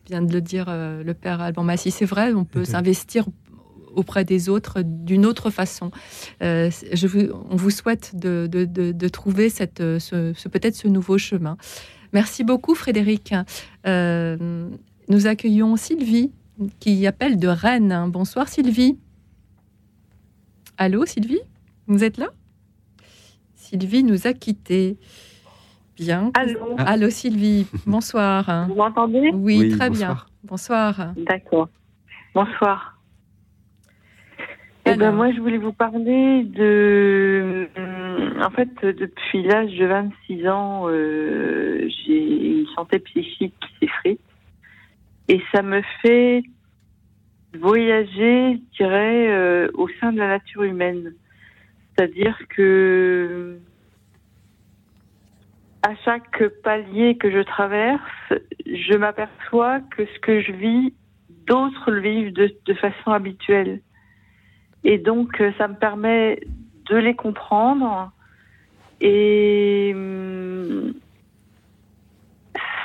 vient 0.07 0.21
de 0.21 0.31
le 0.33 0.41
dire 0.41 0.65
euh, 0.69 1.03
le 1.03 1.13
père 1.13 1.41
Alban 1.41 1.63
Massy, 1.63 1.91
c'est 1.91 2.05
vrai, 2.05 2.33
on 2.33 2.45
peut 2.45 2.65
s'investir 2.65 3.25
auprès 3.95 4.25
des 4.25 4.49
autres 4.49 4.81
d'une 4.83 5.25
autre 5.25 5.49
façon. 5.49 5.89
Euh, 6.43 6.69
je 6.93 7.07
vous, 7.07 7.27
on 7.49 7.55
vous 7.55 7.69
souhaite 7.69 8.15
de, 8.15 8.47
de- 8.51 8.65
de- 8.65 8.91
de 8.91 9.07
trouver 9.07 9.49
cette, 9.49 9.79
euh, 9.81 9.99
ce, 9.99 10.33
ce- 10.35 10.49
peut-être 10.49 10.75
ce 10.75 10.87
nouveau 10.87 11.17
chemin. 11.17 11.55
Merci 12.11 12.43
beaucoup, 12.43 12.75
Frédéric. 12.75 13.33
Euh, 13.87 14.69
nous 15.09 15.27
accueillons 15.27 15.75
Sylvie, 15.77 16.31
qui 16.79 17.05
appelle 17.07 17.37
de 17.37 17.47
Rennes. 17.47 18.09
Bonsoir, 18.09 18.47
Sylvie. 18.49 18.97
Allô, 20.77 21.05
Sylvie? 21.05 21.39
Vous 21.87 22.03
êtes 22.03 22.17
là? 22.17 22.27
Sylvie 23.55 24.03
nous 24.03 24.27
a 24.27 24.33
quittés. 24.33 24.97
Bien. 25.97 26.31
Allô 26.33 26.75
Allô, 26.77 27.09
Sylvie. 27.09 27.67
Bonsoir. 27.85 28.67
Vous 28.67 28.75
m'entendez? 28.75 29.29
Oui, 29.33 29.59
Oui, 29.59 29.69
très 29.77 29.89
bonsoir. 29.89 30.13
bien. 30.15 30.49
Bonsoir. 30.49 31.13
D'accord. 31.17 31.69
Bonsoir. 32.33 32.91
Eh 34.87 34.93
ben, 34.95 35.11
moi, 35.11 35.31
je 35.31 35.39
voulais 35.39 35.57
vous 35.57 35.73
parler 35.73 36.43
de. 36.43 37.67
hum, 37.77 38.41
En 38.43 38.49
fait, 38.51 38.69
depuis 38.83 39.41
l'âge 39.43 39.73
de 39.75 39.85
26 39.85 40.47
ans, 40.47 40.83
euh, 40.87 41.87
j'ai 42.05 42.59
une 42.59 42.67
santé 42.75 42.99
psychique 42.99 43.55
qui 43.59 43.87
s'effrite. 43.87 44.19
Et 45.27 45.41
ça 45.51 45.63
me 45.63 45.81
fait 46.03 46.43
voyager, 47.59 48.59
je 48.73 48.77
dirais, 48.83 49.27
euh, 49.31 49.67
au 49.73 49.87
sein 49.99 50.11
de 50.11 50.19
la 50.19 50.27
nature 50.27 50.63
humaine. 50.63 51.13
C'est-à-dire 51.97 52.37
que 52.49 53.57
à 55.85 55.95
chaque 56.03 56.43
palier 56.63 57.15
que 57.15 57.29
je 57.29 57.41
traverse, 57.41 58.33
je 58.65 58.97
m'aperçois 58.97 59.81
que 59.95 60.03
ce 60.07 60.19
que 60.19 60.41
je 60.41 60.51
vis, 60.51 60.93
d'autres 61.45 61.91
le 61.91 62.01
vivent 62.01 62.33
de, 62.33 62.73
façon 62.73 63.11
habituelle. 63.11 63.81
Et 64.83 64.97
donc, 64.97 65.39
euh, 65.39 65.51
ça 65.59 65.67
me 65.67 65.75
permet 65.75 66.39
de 66.89 66.95
les 66.95 67.15
comprendre 67.15 68.11
et 68.99 69.91
hum, 69.93 70.93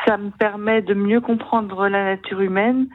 ça 0.06 0.18
me 0.18 0.30
permet 0.30 0.82
de 0.82 0.92
mieux 0.92 1.22
comprendre 1.22 1.88
la 1.88 2.04
nature 2.04 2.42
humaine. 2.42 2.86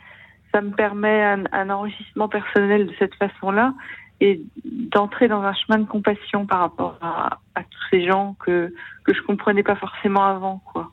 Ça 0.52 0.62
me 0.62 0.72
permet 0.72 1.24
un 1.52 1.70
enrichissement 1.72 2.30
personnel 2.30 2.86
de 2.86 2.94
cette 3.00 3.16
façon-là 3.16 3.74
et 4.22 4.42
d'entrer 4.64 5.28
dans 5.28 5.42
un 5.42 5.54
chemin 5.54 5.80
de 5.80 5.88
compassion 5.88 6.46
par 6.46 6.60
rapport 6.60 6.98
à, 7.02 7.40
tous 7.56 7.84
ces 7.92 8.06
gens 8.06 8.36
que, 8.40 8.74
que 9.04 9.14
je 9.14 9.22
comprenais 9.22 9.64
pas 9.64 9.76
forcément 9.76 10.26
avant, 10.26 10.62
quoi. 10.72 10.92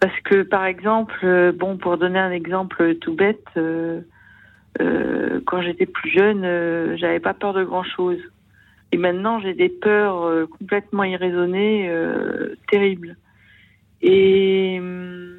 Parce 0.00 0.18
que, 0.20 0.42
par 0.42 0.66
exemple, 0.66 1.18
euh, 1.24 1.52
bon, 1.52 1.78
pour 1.78 1.96
donner 1.96 2.18
un 2.18 2.30
exemple 2.30 2.96
tout 2.96 3.14
bête, 3.14 3.46
euh, 3.56 4.02
euh, 4.80 5.40
quand 5.46 5.62
j'étais 5.62 5.86
plus 5.86 6.10
jeune, 6.10 6.44
euh, 6.44 6.96
j'avais 6.96 7.20
pas 7.20 7.34
peur 7.34 7.54
de 7.54 7.64
grand 7.64 7.84
chose. 7.84 8.18
Et 8.92 8.98
maintenant, 8.98 9.40
j'ai 9.40 9.54
des 9.54 9.68
peurs 9.68 10.22
euh, 10.24 10.46
complètement 10.46 11.04
irraisonnées, 11.04 11.90
terribles. 12.70 13.16
Et 14.02 14.78
hum, 14.78 15.35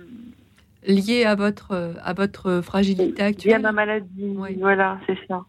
Lié 0.87 1.25
à 1.25 1.35
votre, 1.35 1.95
à 2.01 2.13
votre 2.13 2.61
fragilité 2.61 3.11
lié 3.11 3.21
à 3.21 3.25
actuelle 3.25 3.61
ma 3.61 3.71
maladie, 3.71 4.37
voilà, 4.57 4.97
c'est 5.05 5.17
ça. 5.27 5.43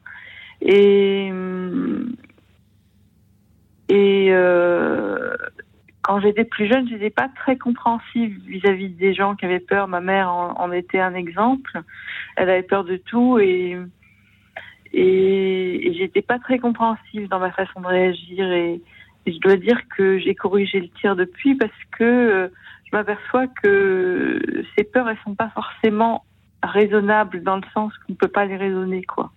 Et 0.61 1.29
hum, 1.31 2.17
et 3.89 4.29
euh, 4.31 5.35
quand 6.03 6.21
j'étais 6.21 6.45
plus 6.45 6.67
jeune, 6.67 6.89
j'étais 6.89 7.11
pas 7.11 7.29
très 7.35 7.57
compréhensive 7.57 8.39
vis-à-vis 8.47 8.91
des 8.91 9.15
gens 9.15 9.35
qui 9.35 9.45
avaient 9.47 9.61
peur. 9.61 9.89
Ma 9.89 10.01
mère 10.01 10.31
en, 10.31 10.59
en 10.61 10.73
était 10.73 11.01
un 11.01 11.15
exemple. 11.15 11.81
Elle 12.37 12.51
avait 12.51 12.63
peur 12.63 12.85
de 12.85 12.97
tout 12.97 13.39
et 13.39 13.79
et, 14.95 15.87
et 15.89 15.95
j'étais 15.95 16.23
pas 16.23 16.39
très 16.39 16.59
compréhensive 16.59 17.29
dans 17.29 17.39
ma 17.39 17.51
façon 17.51 17.81
de 17.81 17.87
réagir. 17.87 18.51
Et, 18.53 18.81
et 19.27 19.33
je 19.33 19.39
dois 19.41 19.57
dire 19.57 19.81
que 19.97 20.19
j'ai 20.19 20.35
corrigé 20.35 20.81
le 20.81 20.89
tir 21.01 21.17
depuis 21.17 21.55
parce 21.55 21.71
que 21.93 22.05
euh, 22.05 22.49
je 22.91 22.97
m'aperçois 22.97 23.47
que 23.63 24.65
ces 24.77 24.85
peurs, 24.85 25.09
elles 25.09 25.19
sont 25.25 25.35
pas 25.35 25.51
forcément 25.51 26.25
raisonnables 26.63 27.43
dans 27.43 27.57
le 27.57 27.63
sens 27.75 27.93
qu'on 27.99 28.15
peut 28.15 28.29
pas 28.29 28.47
les 28.47 28.57
raisonner, 28.57 29.03
quoi. 29.03 29.31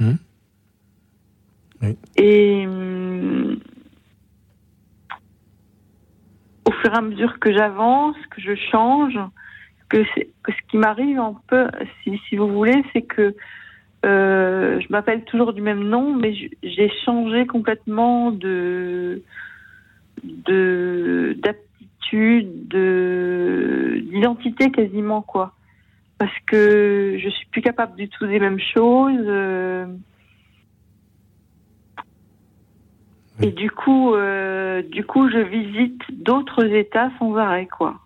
Oui. 0.00 1.96
Et 2.16 2.66
hum, 2.66 3.58
au 6.66 6.72
fur 6.72 6.92
et 6.92 6.96
à 6.96 7.00
mesure 7.00 7.38
que 7.38 7.52
j'avance, 7.52 8.16
que 8.30 8.40
je 8.40 8.54
change, 8.70 9.18
que, 9.88 10.04
ce 10.14 10.68
qui 10.68 10.76
m'arrive 10.76 11.18
un 11.18 11.36
peu, 11.46 11.68
si, 12.02 12.20
si 12.28 12.36
vous 12.36 12.48
voulez, 12.48 12.82
c'est 12.92 13.02
que 13.02 13.34
euh, 14.04 14.80
je 14.80 14.86
m'appelle 14.90 15.24
toujours 15.24 15.52
du 15.52 15.60
même 15.60 15.84
nom, 15.84 16.14
mais 16.16 16.34
j'ai 16.62 16.90
changé 17.04 17.46
complètement 17.46 18.32
de 18.32 19.22
de 20.24 21.36
de 22.14 24.02
d'identité 24.10 24.70
quasiment 24.70 25.22
quoi, 25.22 25.54
parce 26.18 26.36
que 26.46 27.16
je 27.18 27.28
suis 27.28 27.46
plus 27.46 27.62
capable 27.62 27.96
du 27.96 28.08
tout 28.08 28.26
des 28.26 28.38
mêmes 28.38 28.60
choses. 28.60 29.26
euh, 29.26 29.86
Et 33.40 33.50
du 33.50 33.70
coup, 33.70 34.14
euh, 34.14 34.82
du 34.82 35.04
coup, 35.04 35.28
je 35.28 35.38
visite 35.38 36.00
d'autres 36.10 36.64
États 36.64 37.10
sans 37.18 37.36
arrêt, 37.36 37.66
quoi. 37.66 37.98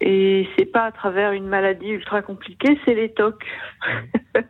Et 0.00 0.48
c'est 0.56 0.64
pas 0.64 0.84
à 0.84 0.92
travers 0.92 1.32
une 1.32 1.46
maladie 1.46 1.90
ultra 1.90 2.22
compliquée, 2.22 2.78
c'est 2.84 2.94
les 2.94 3.10
TOC. 3.10 3.44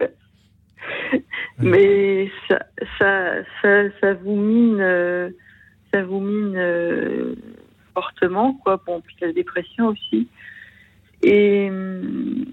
Mais 1.59 2.31
ça, 2.49 2.61
ça, 2.99 3.35
ça, 3.61 3.91
ça 4.01 4.15
vous 4.15 4.37
mine, 4.37 4.81
euh, 4.81 5.31
ça 5.93 6.03
vous 6.03 6.21
mine 6.21 6.55
euh, 6.57 7.35
fortement, 7.95 8.55
quoi. 8.55 8.81
Bon, 8.87 9.01
puis 9.01 9.17
la 9.21 9.33
dépression 9.33 9.89
aussi. 9.89 10.29
Et 11.23 11.69
hum, 11.71 12.47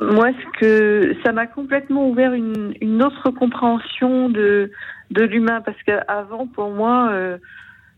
moi, 0.00 0.30
ce 0.32 0.58
que 0.58 1.16
ça 1.24 1.32
m'a 1.32 1.46
complètement 1.46 2.08
ouvert 2.08 2.32
une, 2.32 2.74
une 2.80 3.02
autre 3.02 3.30
compréhension 3.30 4.28
de 4.28 4.70
de 5.10 5.22
l'humain 5.24 5.60
parce 5.60 5.80
qu'avant, 5.82 6.46
pour 6.46 6.70
moi, 6.70 7.10
euh, 7.10 7.38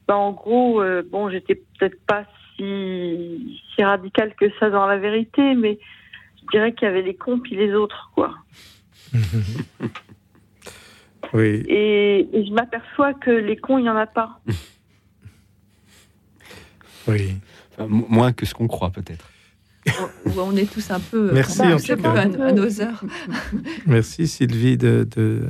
bah, 0.09 0.17
en 0.17 0.33
gros, 0.33 0.81
euh, 0.81 1.03
bon, 1.09 1.29
j'étais 1.31 1.57
peut-être 1.79 2.01
pas 2.07 2.25
si 2.57 3.61
si 3.75 3.85
radical 3.85 4.35
que 4.35 4.47
ça 4.59 4.71
dans 4.71 4.87
la 4.87 4.97
vérité, 4.99 5.55
mais 5.55 5.79
je 6.41 6.47
dirais 6.53 6.73
qu'il 6.73 6.87
y 6.87 6.91
avait 6.91 7.03
les 7.03 7.15
cons 7.15 7.39
puis 7.39 7.55
les 7.57 7.75
autres, 7.75 8.11
quoi. 8.15 8.35
Oui. 11.35 11.63
Et, 11.69 12.29
et 12.33 12.47
je 12.47 12.53
m'aperçois 12.53 13.15
que 13.15 13.31
les 13.31 13.57
cons, 13.57 13.79
il 13.79 13.85
y 13.85 13.91
en 13.91 13.97
a 13.97 14.07
pas. 14.07 14.41
Oui. 17.09 17.35
Enfin, 17.73 17.87
moins 17.89 18.33
que 18.33 18.47
ce 18.47 18.55
qu'on 18.55 18.69
croit, 18.69 18.91
peut-être. 18.91 19.29
On 20.37 20.57
est 20.57 20.71
tous 20.73 20.91
un 20.93 21.01
peu, 21.01 21.33
Merci, 21.33 21.63
un 21.63 21.73
en 21.75 21.77
petit 21.77 21.89
tout 21.89 21.97
peu 21.97 22.03
cas. 22.03 22.11
à, 22.15 22.47
à 22.49 22.53
nos 22.53 22.81
heures. 22.81 23.03
Merci 23.87 24.29
Sylvie 24.29 24.77
de, 24.77 25.09
de, 25.17 25.49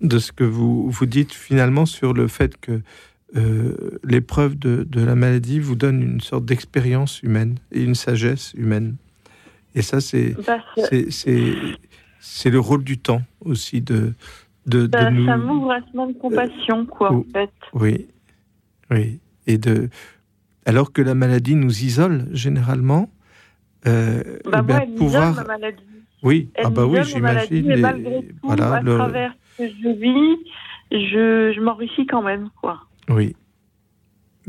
de 0.00 0.18
ce 0.20 0.30
que 0.30 0.44
vous, 0.44 0.88
vous 0.88 1.06
dites 1.06 1.32
finalement 1.32 1.84
sur 1.86 2.12
le 2.12 2.28
fait 2.28 2.56
que 2.60 2.80
euh, 3.34 3.98
l'épreuve 4.04 4.56
de, 4.56 4.84
de 4.88 5.00
la 5.04 5.16
maladie 5.16 5.58
vous 5.58 5.74
donne 5.74 6.00
une 6.00 6.20
sorte 6.20 6.44
d'expérience 6.44 7.20
humaine 7.24 7.56
et 7.72 7.82
une 7.82 7.96
sagesse 7.96 8.52
humaine. 8.56 8.94
Et 9.74 9.82
ça, 9.82 10.00
c'est 10.00 10.36
ça- 10.44 10.62
c'est- 10.88 11.10
c'est 11.10 11.54
c'est 12.20 12.50
le 12.50 12.60
rôle 12.60 12.82
du 12.84 12.98
temps 12.98 13.22
aussi 13.40 13.80
de, 13.80 14.14
de, 14.66 14.86
de 14.86 14.98
Ça, 14.98 15.10
nous... 15.10 15.26
ça 15.26 15.36
m'ouvre 15.36 15.72
à 15.72 15.80
ce 15.80 16.12
de 16.12 16.18
compassion, 16.18 16.86
quoi, 16.86 17.12
en 17.12 17.16
oh, 17.18 17.26
fait. 17.32 17.50
Oui, 17.72 18.08
oui. 18.90 19.20
Et 19.46 19.58
de, 19.58 19.88
alors 20.64 20.92
que 20.92 21.02
la 21.02 21.14
maladie 21.14 21.54
nous 21.54 21.82
isole 21.84 22.26
généralement, 22.32 23.10
euh, 23.86 24.22
Bah, 24.44 24.60
eh 24.62 24.72
moi, 24.72 24.80
elle 24.82 24.94
pouvoir... 24.94 25.34
ma 25.34 25.44
maladie. 25.44 25.82
Oui, 26.22 26.50
Elle 26.54 26.66
ah 26.66 26.70
bah 26.70 26.86
oui, 26.86 26.98
j'imagine. 27.04 27.80
malgré 27.80 28.22
tout, 28.22 28.34
voilà, 28.42 28.74
à 28.74 28.80
le- 28.80 28.96
travers 28.96 29.34
ce 29.56 29.62
que 29.62 29.68
je 29.68 29.88
vis, 29.90 30.38
je, 30.90 31.52
je 31.54 31.60
m'enrichis 31.60 32.06
quand 32.06 32.22
même, 32.22 32.48
quoi. 32.60 32.80
Oui. 33.08 33.36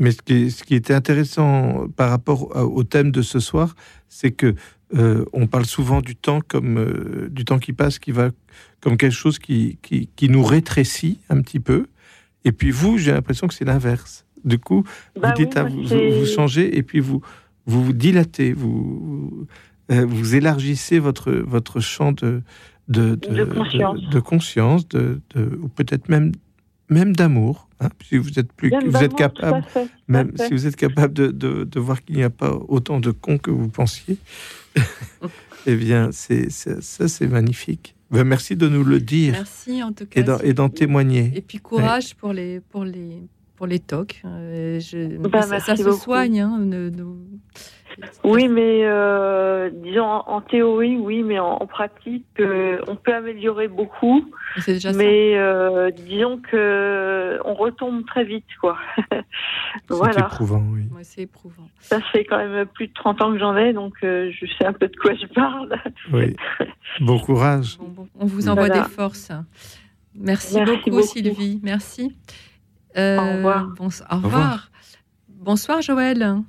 Mais 0.00 0.10
ce 0.12 0.22
qui, 0.22 0.50
ce 0.50 0.64
qui 0.64 0.74
était 0.74 0.94
intéressant 0.94 1.86
par 1.96 2.10
rapport 2.10 2.56
au 2.56 2.82
thème 2.84 3.10
de 3.12 3.22
ce 3.22 3.38
soir, 3.38 3.74
c'est 4.08 4.32
que 4.32 4.54
euh, 4.96 5.24
on 5.32 5.46
parle 5.46 5.66
souvent 5.66 6.00
du 6.00 6.16
temps 6.16 6.40
comme 6.46 6.78
euh, 6.78 7.28
du 7.30 7.44
temps 7.44 7.58
qui 7.58 7.72
passe, 7.72 7.98
qui 7.98 8.10
va 8.12 8.30
comme 8.80 8.96
quelque 8.96 9.12
chose 9.14 9.38
qui, 9.38 9.78
qui, 9.82 10.08
qui 10.16 10.28
nous 10.28 10.42
rétrécit 10.42 11.20
un 11.28 11.40
petit 11.42 11.60
peu. 11.60 11.86
Et 12.44 12.52
puis 12.52 12.70
vous, 12.70 12.96
j'ai 12.98 13.12
l'impression 13.12 13.46
que 13.48 13.54
c'est 13.54 13.64
l'inverse. 13.66 14.24
Du 14.44 14.58
coup, 14.58 14.84
Bah 15.20 15.28
vous 15.28 15.34
dites, 15.34 15.54
oui, 15.56 15.60
ah, 15.60 15.64
moi, 15.64 15.82
vous, 15.82 16.20
vous 16.20 16.26
changez 16.26 16.76
et 16.78 16.82
puis 16.82 17.00
vous 17.00 17.20
vous, 17.66 17.84
vous 17.84 17.92
dilatez, 17.92 18.52
vous 18.54 18.70
vous, 18.70 19.46
euh, 19.90 20.06
vous 20.06 20.36
élargissez 20.36 20.98
votre 20.98 21.32
votre 21.32 21.80
champ 21.80 22.12
de 22.12 22.42
de, 22.88 23.16
De 23.16 23.44
conscience. 23.44 24.00
de, 24.08 24.20
conscience, 24.20 24.82
ou 25.36 25.68
peut-être 25.68 26.08
même 26.08 26.32
même 26.88 27.14
d'amour. 27.14 27.68
hein, 27.80 27.90
si 28.02 28.16
vous 28.16 28.38
êtes 28.38 28.52
plus, 28.52 28.70
vous 28.86 29.02
êtes 29.02 29.12
à 29.12 29.16
capable, 29.16 29.62
fait, 29.68 29.80
à 29.80 29.86
même 30.08 30.32
si 30.38 30.50
vous 30.52 30.66
êtes 30.66 30.76
capable 30.76 31.12
de, 31.12 31.30
de 31.30 31.80
voir 31.80 32.02
qu'il 32.02 32.16
n'y 32.16 32.22
a 32.22 32.30
pas 32.30 32.52
autant 32.68 32.98
de 33.00 33.10
cons 33.10 33.36
que 33.36 33.50
vous 33.50 33.68
pensiez, 33.68 34.16
eh 35.66 35.76
bien, 35.76 36.10
c'est 36.12 36.50
ça, 36.50 37.08
c'est 37.08 37.26
magnifique. 37.28 37.94
Ben, 38.10 38.24
merci 38.24 38.56
de 38.56 38.68
nous 38.68 38.84
le 38.84 39.00
dire 39.00 39.32
Merci 39.32 39.82
en 39.82 39.92
tout 39.92 40.06
cas. 40.06 40.20
et 40.42 40.52
d'en- 40.54 40.70
témoigner. 40.70 41.30
Et 41.34 41.42
puis 41.42 41.58
courage 41.58 42.14
pour 42.14 42.32
les 42.32 42.60
pour 42.60 42.84
les 42.84 43.22
pour 43.56 43.66
les 43.66 43.80
tocs. 43.80 44.22
Euh, 44.24 44.80
je- 44.80 45.16
Ben, 45.18 45.42
ça, 45.42 45.76
se 45.76 45.92
soigne. 45.92 46.40
hein, 46.40 46.58
ne- 46.60 46.88
ne- 46.90 47.04
Oui, 48.24 48.48
mais 48.48 48.82
euh, 48.84 49.70
disons 49.72 50.04
en, 50.04 50.24
en 50.28 50.40
théorie, 50.40 50.96
oui, 50.96 51.22
mais 51.22 51.38
en, 51.38 51.52
en 51.60 51.66
pratique, 51.66 52.26
euh, 52.40 52.78
on 52.86 52.96
peut 52.96 53.14
améliorer 53.14 53.68
beaucoup. 53.68 54.24
Déjà 54.66 54.92
mais 54.92 55.36
euh, 55.36 55.90
disons 55.90 56.38
que 56.38 57.38
on 57.44 57.54
retombe 57.54 58.04
très 58.06 58.24
vite, 58.24 58.44
quoi. 58.60 58.76
voilà. 59.88 60.20
éprouvant, 60.26 60.62
oui. 60.72 60.82
Ouais, 60.94 61.02
c'est 61.04 61.22
éprouvant. 61.22 61.68
Ça 61.80 62.00
fait 62.00 62.24
quand 62.24 62.38
même 62.38 62.66
plus 62.66 62.88
de 62.88 62.92
30 62.94 63.22
ans 63.22 63.32
que 63.32 63.38
j'en 63.38 63.56
ai, 63.56 63.72
donc 63.72 63.94
euh, 64.04 64.30
je 64.32 64.46
sais 64.58 64.64
un 64.66 64.72
peu 64.72 64.88
de 64.88 64.96
quoi 64.96 65.14
je 65.14 65.26
parle. 65.26 65.76
Oui. 66.12 66.36
Bon 67.00 67.18
courage. 67.18 67.78
On 68.18 68.26
vous 68.26 68.48
envoie 68.48 68.66
Voilà. 68.66 68.82
des 68.82 68.88
forces. 68.88 69.30
Merci, 70.14 70.56
Merci 70.56 70.70
beaucoup, 70.72 70.90
beaucoup. 70.90 71.02
Sylvie. 71.06 71.60
Merci. 71.62 72.16
Euh, 72.96 73.18
Au 73.18 73.36
revoir. 73.36 73.68
au 74.10 74.16
revoir. 74.16 74.70
Bonsoir 75.28 75.82
Joël. 75.82 76.42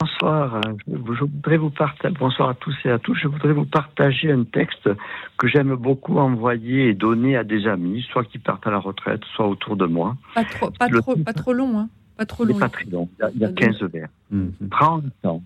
Bonsoir, 0.00 0.54
euh, 0.56 0.60
je 0.86 0.94
voudrais 1.24 1.56
vous 1.56 1.70
partager, 1.70 2.14
bonsoir 2.18 2.50
à 2.50 2.54
tous 2.54 2.76
et 2.84 2.90
à 2.90 2.98
toutes. 2.98 3.16
Je 3.18 3.26
voudrais 3.26 3.52
vous 3.52 3.64
partager 3.64 4.30
un 4.30 4.44
texte 4.44 4.88
que 5.38 5.48
j'aime 5.48 5.74
beaucoup 5.74 6.18
envoyer 6.18 6.88
et 6.88 6.94
donner 6.94 7.36
à 7.36 7.42
des 7.42 7.66
amis, 7.66 8.06
soit 8.12 8.24
qui 8.24 8.38
partent 8.38 8.66
à 8.66 8.70
la 8.70 8.78
retraite, 8.78 9.22
soit 9.34 9.48
autour 9.48 9.76
de 9.76 9.86
moi. 9.86 10.16
Pas 10.34 10.44
trop, 10.44 10.70
pas 10.70 10.88
Le 10.88 11.00
trop, 11.00 11.16
pas 11.16 11.32
trop 11.32 11.52
long, 11.52 11.78
hein. 11.80 11.88
Pas 12.16 12.26
trop 12.26 12.44
long. 12.44 12.58
pas 12.58 12.68
très 12.68 12.84
long, 12.84 13.08
il 13.18 13.22
y 13.22 13.24
a, 13.24 13.30
il 13.34 13.40
y 13.40 13.44
a 13.44 13.48
Euh, 13.48 13.52
15 13.52 13.82
vers. 13.92 14.08
Prends 14.70 14.96
le 14.98 15.10
temps. 15.22 15.42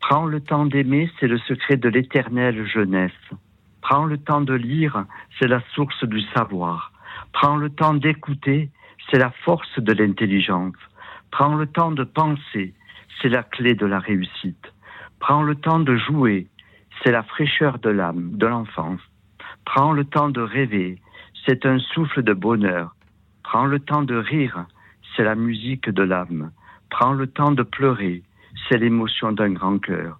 Prends 0.00 0.24
le 0.26 0.40
temps 0.40 0.66
d'aimer, 0.66 1.10
c'est 1.20 1.26
le 1.26 1.38
secret 1.38 1.76
de 1.76 1.88
l'éternelle 1.88 2.66
jeunesse. 2.66 3.12
Prends 3.82 4.04
le 4.04 4.16
temps 4.18 4.40
de 4.40 4.54
lire, 4.54 5.04
c'est 5.38 5.48
la 5.48 5.60
source 5.74 6.02
du 6.04 6.20
savoir. 6.34 6.92
Prends 7.32 7.56
le 7.56 7.70
temps 7.70 7.94
d'écouter, 7.94 8.70
c'est 9.10 9.18
la 9.18 9.30
force 9.44 9.78
de 9.78 9.92
l'intelligence. 9.92 10.74
Prends 11.30 11.54
le 11.54 11.66
temps 11.66 11.90
de 11.92 12.04
penser, 12.04 12.72
c'est 13.20 13.28
la 13.28 13.42
clé 13.42 13.74
de 13.74 13.86
la 13.86 13.98
réussite. 13.98 14.72
Prends 15.20 15.42
le 15.42 15.54
temps 15.54 15.80
de 15.80 15.96
jouer, 15.96 16.48
c'est 17.02 17.12
la 17.12 17.22
fraîcheur 17.22 17.78
de 17.78 17.90
l'âme, 17.90 18.32
de 18.32 18.46
l'enfance. 18.46 19.00
Prends 19.64 19.92
le 19.92 20.04
temps 20.04 20.28
de 20.28 20.40
rêver, 20.40 20.98
c'est 21.46 21.66
un 21.66 21.78
souffle 21.78 22.22
de 22.22 22.32
bonheur. 22.32 22.94
Prends 23.42 23.66
le 23.66 23.80
temps 23.80 24.02
de 24.02 24.16
rire, 24.16 24.66
c'est 25.14 25.24
la 25.24 25.34
musique 25.34 25.88
de 25.88 26.02
l'âme. 26.02 26.50
Prends 26.90 27.12
le 27.12 27.26
temps 27.26 27.52
de 27.52 27.62
pleurer, 27.62 28.22
c'est 28.68 28.78
l'émotion 28.78 29.32
d'un 29.32 29.50
grand 29.50 29.78
cœur. 29.78 30.18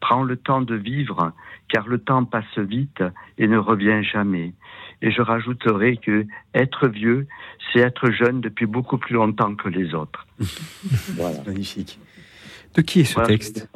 Prends 0.00 0.22
le 0.22 0.36
temps 0.36 0.62
de 0.62 0.76
vivre, 0.76 1.32
car 1.68 1.88
le 1.88 1.98
temps 1.98 2.24
passe 2.24 2.58
vite 2.58 3.02
et 3.36 3.48
ne 3.48 3.58
revient 3.58 4.02
jamais. 4.02 4.54
Et 5.02 5.10
je 5.10 5.22
rajouterai 5.22 5.96
que 5.96 6.26
être 6.54 6.88
vieux, 6.88 7.26
c'est 7.72 7.80
être 7.80 8.10
jeune 8.10 8.40
depuis 8.40 8.66
beaucoup 8.66 8.98
plus 8.98 9.14
longtemps 9.14 9.54
que 9.54 9.68
les 9.68 9.94
autres. 9.94 10.26
voilà. 11.16 11.38
Magnifique. 11.46 11.98
De 12.74 12.82
qui 12.82 13.00
est 13.00 13.04
ce 13.04 13.14
Voilà, 13.14 13.28
texte 13.28 13.68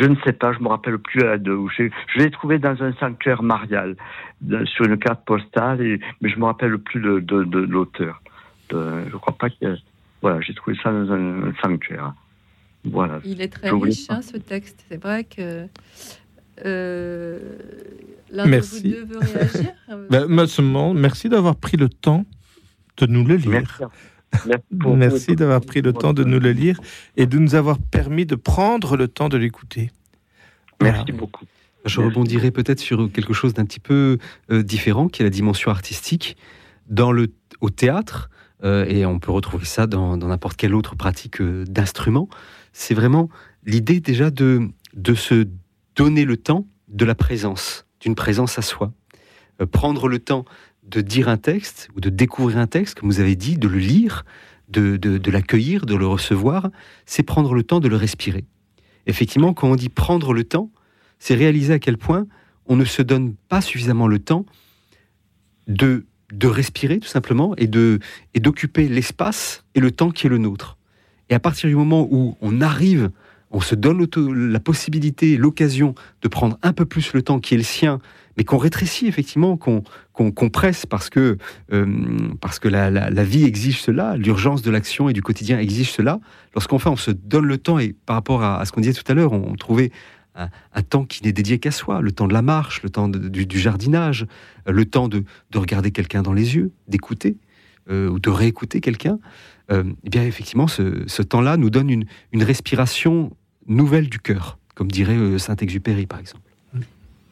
je 0.00 0.04
ne 0.06 0.14
sais 0.24 0.32
pas, 0.32 0.52
je 0.52 0.60
me 0.60 0.68
rappelle 0.68 0.98
plus 0.98 1.22
à 1.26 1.36
de 1.36 1.52
où. 1.52 1.68
Je, 1.68 1.84
je 2.14 2.18
l'ai 2.18 2.30
trouvé 2.30 2.58
dans 2.58 2.80
un 2.82 2.92
sanctuaire 2.94 3.42
marial, 3.42 3.96
de- 4.40 4.64
sur 4.66 4.84
une 4.84 4.98
carte 4.98 5.24
postale, 5.24 5.80
et, 5.82 6.00
mais 6.20 6.28
je 6.30 6.38
me 6.38 6.44
rappelle 6.44 6.78
plus 6.78 7.00
de, 7.00 7.18
de, 7.20 7.44
de 7.44 7.58
l'auteur. 7.58 8.22
De- 8.70 9.04
je 9.10 9.16
crois 9.16 9.36
pas 9.36 9.50
que. 9.50 9.76
Voilà, 10.22 10.40
j'ai 10.42 10.54
trouvé 10.54 10.76
ça 10.82 10.92
dans 10.92 11.10
un, 11.12 11.52
sanctuaire. 11.62 12.14
Voilà. 12.84 13.20
Il 13.24 13.40
est 13.42 13.48
très 13.48 13.70
riche, 13.70 14.06
hein, 14.10 14.22
ce 14.22 14.36
texte. 14.36 14.84
C'est 14.88 15.02
vrai 15.02 15.24
que. 15.24 15.66
euh, 16.64 17.38
L'un 18.32 18.44
de 18.44 18.50
Merci. 18.50 18.82
vous 18.82 18.94
deux 18.94 19.04
veut 19.04 19.18
réagir 19.18 19.72
Ben, 20.10 20.94
merci 20.94 21.28
d'avoir 21.28 21.56
pris 21.56 21.76
le 21.76 21.88
temps 21.88 22.24
de 22.98 23.06
nous 23.06 23.24
le 23.26 23.36
lire. 23.36 23.50
Merci 23.50 23.82
d'avoir 24.70 25.60
pris 25.60 25.82
le 25.82 25.92
temps 25.92 26.12
de 26.12 26.24
nous 26.24 26.38
le 26.38 26.52
lire 26.52 26.80
et 27.16 27.26
de 27.26 27.38
nous 27.38 27.54
avoir 27.54 27.78
permis 27.78 28.26
de 28.26 28.34
prendre 28.34 28.96
le 28.96 29.08
temps 29.08 29.28
de 29.28 29.36
l'écouter. 29.36 29.90
Merci 30.82 31.12
beaucoup. 31.12 31.44
Je 31.84 32.00
rebondirai 32.00 32.50
peut-être 32.50 32.80
sur 32.80 33.10
quelque 33.10 33.32
chose 33.32 33.54
d'un 33.54 33.64
petit 33.64 33.80
peu 33.80 34.18
euh, 34.50 34.62
différent, 34.62 35.08
qui 35.08 35.22
est 35.22 35.24
la 35.24 35.30
dimension 35.30 35.70
artistique. 35.70 36.36
Dans 36.88 37.12
le, 37.12 37.32
au 37.60 37.70
théâtre, 37.70 38.30
euh, 38.64 38.84
et 38.86 39.06
on 39.06 39.18
peut 39.18 39.32
retrouver 39.32 39.64
ça 39.64 39.86
dans 39.86 40.16
dans 40.16 40.28
n'importe 40.28 40.56
quelle 40.56 40.74
autre 40.74 40.96
pratique 40.96 41.40
euh, 41.40 41.64
d'instrument, 41.64 42.28
c'est 42.72 42.94
vraiment 42.94 43.30
l'idée 43.64 44.00
déjà 44.00 44.30
de, 44.30 44.68
de 44.94 45.14
se 45.14 45.46
donner 45.96 46.24
le 46.24 46.36
temps 46.36 46.66
de 46.88 47.04
la 47.04 47.14
présence, 47.14 47.86
d'une 48.00 48.14
présence 48.14 48.58
à 48.58 48.62
soi. 48.62 48.92
Euh, 49.60 49.66
prendre 49.66 50.08
le 50.08 50.18
temps 50.18 50.44
de 50.90 51.00
dire 51.00 51.28
un 51.28 51.36
texte 51.36 51.88
ou 51.96 52.00
de 52.00 52.10
découvrir 52.10 52.58
un 52.58 52.66
texte, 52.66 52.98
comme 52.98 53.08
vous 53.08 53.20
avez 53.20 53.36
dit, 53.36 53.56
de 53.56 53.68
le 53.68 53.78
lire, 53.78 54.24
de, 54.68 54.96
de, 54.96 55.30
l'accueillir, 55.30 55.86
de 55.86 55.94
le 55.94 56.06
recevoir, 56.06 56.70
c'est 57.06 57.22
prendre 57.22 57.54
le 57.54 57.62
temps 57.62 57.80
de 57.80 57.88
le 57.88 57.96
respirer. 57.96 58.44
Effectivement, 59.06 59.54
quand 59.54 59.68
on 59.68 59.76
dit 59.76 59.88
prendre 59.88 60.32
le 60.32 60.44
temps, 60.44 60.70
c'est 61.18 61.34
réaliser 61.34 61.72
à 61.74 61.78
quel 61.78 61.96
point 61.96 62.26
on 62.66 62.76
ne 62.76 62.84
se 62.84 63.02
donne 63.02 63.34
pas 63.48 63.60
suffisamment 63.60 64.06
le 64.06 64.18
temps 64.18 64.46
de, 65.66 66.06
de 66.32 66.46
respirer, 66.46 66.98
tout 66.98 67.08
simplement, 67.08 67.54
et 67.56 67.68
et 68.34 68.40
d'occuper 68.40 68.88
l'espace 68.88 69.64
et 69.74 69.80
le 69.80 69.90
temps 69.90 70.10
qui 70.10 70.26
est 70.26 70.30
le 70.30 70.38
nôtre. 70.38 70.76
Et 71.28 71.34
à 71.34 71.40
partir 71.40 71.68
du 71.68 71.76
moment 71.76 72.06
où 72.10 72.36
on 72.40 72.60
arrive, 72.60 73.10
on 73.50 73.60
se 73.60 73.74
donne 73.74 74.06
la 74.16 74.60
possibilité, 74.60 75.36
l'occasion 75.36 75.94
de 76.22 76.28
prendre 76.28 76.58
un 76.62 76.72
peu 76.72 76.84
plus 76.84 77.12
le 77.12 77.22
temps 77.22 77.40
qui 77.40 77.54
est 77.54 77.58
le 77.58 77.64
sien, 77.64 78.00
mais 78.40 78.44
qu'on 78.44 78.56
rétrécit 78.56 79.06
effectivement, 79.06 79.58
qu'on 79.58 79.82
qu'on 80.14 80.30
compresse 80.32 80.86
parce 80.86 81.10
que, 81.10 81.36
euh, 81.74 81.86
parce 82.40 82.58
que 82.58 82.68
la, 82.68 83.22
vie 83.22 83.44
exige 83.44 83.82
cela, 83.82 84.16
l'urgence 84.16 84.62
de 84.62 84.70
l'action 84.70 85.10
et 85.10 85.12
du 85.12 85.20
quotidien 85.20 85.58
exige 85.58 85.90
cela. 85.90 86.20
Lorsqu'enfin 86.54 86.90
on 86.90 86.96
se 86.96 87.10
donne 87.10 87.44
le 87.44 87.58
temps, 87.58 87.78
et 87.78 87.94
par 88.06 88.16
rapport 88.16 88.42
à, 88.42 88.64
ce 88.64 88.72
qu'on 88.72 88.80
disait 88.80 88.98
tout 88.98 89.12
à 89.12 89.14
l'heure, 89.14 89.34
on, 89.34 89.56
trouvait 89.56 89.92
un, 90.36 90.48
temps 90.80 91.04
qui 91.04 91.22
n'est 91.22 91.34
dédié 91.34 91.58
qu'à 91.58 91.70
soi, 91.70 92.00
le 92.00 92.12
temps 92.12 92.28
de 92.28 92.32
la 92.32 92.40
marche, 92.40 92.82
le 92.82 92.88
temps 92.88 93.08
du, 93.08 93.58
jardinage, 93.58 94.26
euh, 94.66 94.72
le 94.72 94.86
temps 94.86 95.08
de, 95.08 95.22
de 95.50 95.58
regarder 95.58 95.90
quelqu'un 95.90 96.22
dans 96.22 96.32
les 96.32 96.56
yeux, 96.56 96.72
d'écouter 96.88 97.36
euh, 97.90 98.08
ou 98.08 98.20
de 98.20 98.30
réécouter 98.30 98.80
quelqu'un. 98.80 99.18
Euh, 99.70 99.84
eh 100.04 100.08
bien, 100.08 100.24
effectivement, 100.24 100.66
ce, 100.66 101.22
temps-là 101.22 101.58
nous 101.58 101.68
donne 101.68 101.90
une, 101.90 102.06
une 102.32 102.42
respiration 102.42 103.36
nouvelle 103.66 104.08
du 104.08 104.18
cœur, 104.18 104.58
comme 104.74 104.90
dirait 104.90 105.38
Saint-Exupéry, 105.38 106.06
par 106.06 106.20
exemple. 106.20 106.49